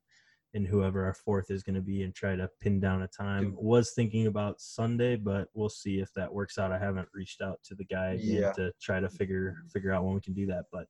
and 0.53 0.65
whoever 0.65 1.03
our 1.05 1.13
fourth 1.13 1.51
is 1.51 1.61
going 1.63 1.75
to 1.75 1.81
be 1.81 2.03
and 2.03 2.13
try 2.15 2.35
to 2.35 2.49
pin 2.59 2.79
down 2.79 3.01
a 3.03 3.07
time. 3.07 3.55
Was 3.57 3.91
thinking 3.91 4.27
about 4.27 4.59
Sunday, 4.61 5.15
but 5.15 5.49
we'll 5.53 5.69
see 5.69 5.99
if 5.99 6.13
that 6.13 6.33
works 6.33 6.57
out. 6.57 6.71
I 6.71 6.79
haven't 6.79 7.07
reached 7.13 7.41
out 7.41 7.59
to 7.65 7.75
the 7.75 7.83
guy 7.85 8.17
Yeah. 8.19 8.51
to 8.53 8.71
try 8.81 8.99
to 8.99 9.09
figure 9.09 9.57
figure 9.71 9.91
out 9.93 10.03
when 10.05 10.15
we 10.15 10.21
can 10.21 10.33
do 10.33 10.45
that, 10.47 10.65
but 10.71 10.87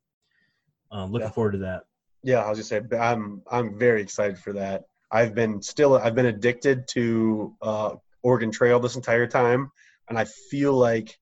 um, 0.92 1.12
looking 1.12 1.28
Yeah. 1.28 1.32
forward 1.34 1.52
to 1.54 1.58
that. 1.60 1.84
Yeah, 2.24 2.44
I 2.44 2.50
was 2.50 2.58
just 2.60 2.70
say 2.70 2.82
I'm 2.98 3.42
I'm 3.52 3.78
very 3.78 4.02
excited 4.02 4.38
for 4.38 4.54
that. 4.54 4.86
I've 5.12 5.34
been 5.34 5.62
still 5.62 5.96
I've 5.96 6.16
been 6.16 6.26
addicted 6.28 6.88
to 6.90 7.56
uh, 7.62 7.96
Oregon 8.24 8.52
Trail 8.52 8.80
this 8.80 8.96
entire 8.96 9.28
time, 9.28 9.72
and 10.10 10.18
I 10.18 10.26
feel 10.26 10.74
like 10.74 11.18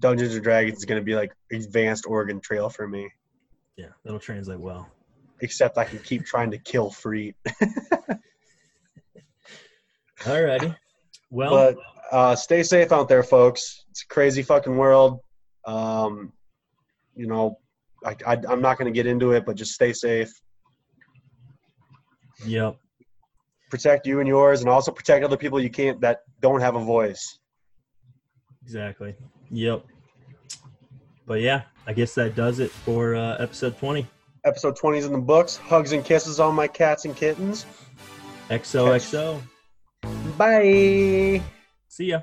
Dungeons 0.00 0.34
and 0.34 0.42
Dragons 0.44 0.78
is 0.78 0.84
going 0.84 1.00
to 1.00 1.04
be 1.04 1.14
like 1.14 1.32
advanced 1.52 2.04
Oregon 2.06 2.40
Trail 2.40 2.68
for 2.68 2.86
me. 2.88 3.10
Yeah, 3.76 3.88
that'll 4.04 4.18
translate 4.20 4.58
well. 4.60 4.88
Except 5.40 5.78
I 5.78 5.84
can 5.84 5.98
keep 6.00 6.24
trying 6.24 6.50
to 6.50 6.58
kill 6.58 6.90
Freet. 6.90 7.36
Alrighty. 10.20 10.74
Well, 11.30 11.50
But 11.50 11.76
uh, 12.10 12.34
stay 12.34 12.62
safe 12.62 12.92
out 12.92 13.08
there, 13.08 13.22
folks. 13.22 13.84
It's 13.90 14.02
a 14.02 14.06
crazy 14.06 14.42
fucking 14.42 14.76
world. 14.76 15.20
Um, 15.66 16.32
you 17.14 17.26
know, 17.26 17.58
I, 18.04 18.16
I, 18.26 18.38
I'm 18.48 18.60
not 18.60 18.78
going 18.78 18.92
to 18.92 18.96
get 18.96 19.06
into 19.06 19.32
it, 19.32 19.44
but 19.44 19.56
just 19.56 19.72
stay 19.72 19.92
safe. 19.92 20.32
yep. 22.44 22.76
Protect 23.70 24.06
you 24.06 24.20
and 24.20 24.28
yours, 24.28 24.60
and 24.60 24.70
also 24.70 24.90
protect 24.90 25.24
other 25.24 25.36
people 25.36 25.60
you 25.60 25.68
can't 25.68 26.00
that 26.00 26.20
don't 26.40 26.60
have 26.60 26.74
a 26.74 26.82
voice. 26.82 27.38
Exactly. 28.62 29.14
Yep. 29.50 29.84
But 31.26 31.42
yeah, 31.42 31.62
I 31.86 31.92
guess 31.92 32.14
that 32.14 32.34
does 32.34 32.58
it 32.60 32.70
for 32.70 33.14
uh, 33.14 33.36
episode 33.38 33.78
20. 33.78 34.06
Episode 34.48 34.76
20 34.76 34.98
is 34.98 35.04
in 35.04 35.12
the 35.12 35.18
books. 35.18 35.58
Hugs 35.58 35.92
and 35.92 36.02
kisses 36.02 36.40
on 36.40 36.54
my 36.54 36.66
cats 36.66 37.04
and 37.04 37.14
kittens. 37.14 37.66
XOXO. 38.48 39.42
Bye. 40.38 41.42
See 41.88 42.06
ya. 42.06 42.22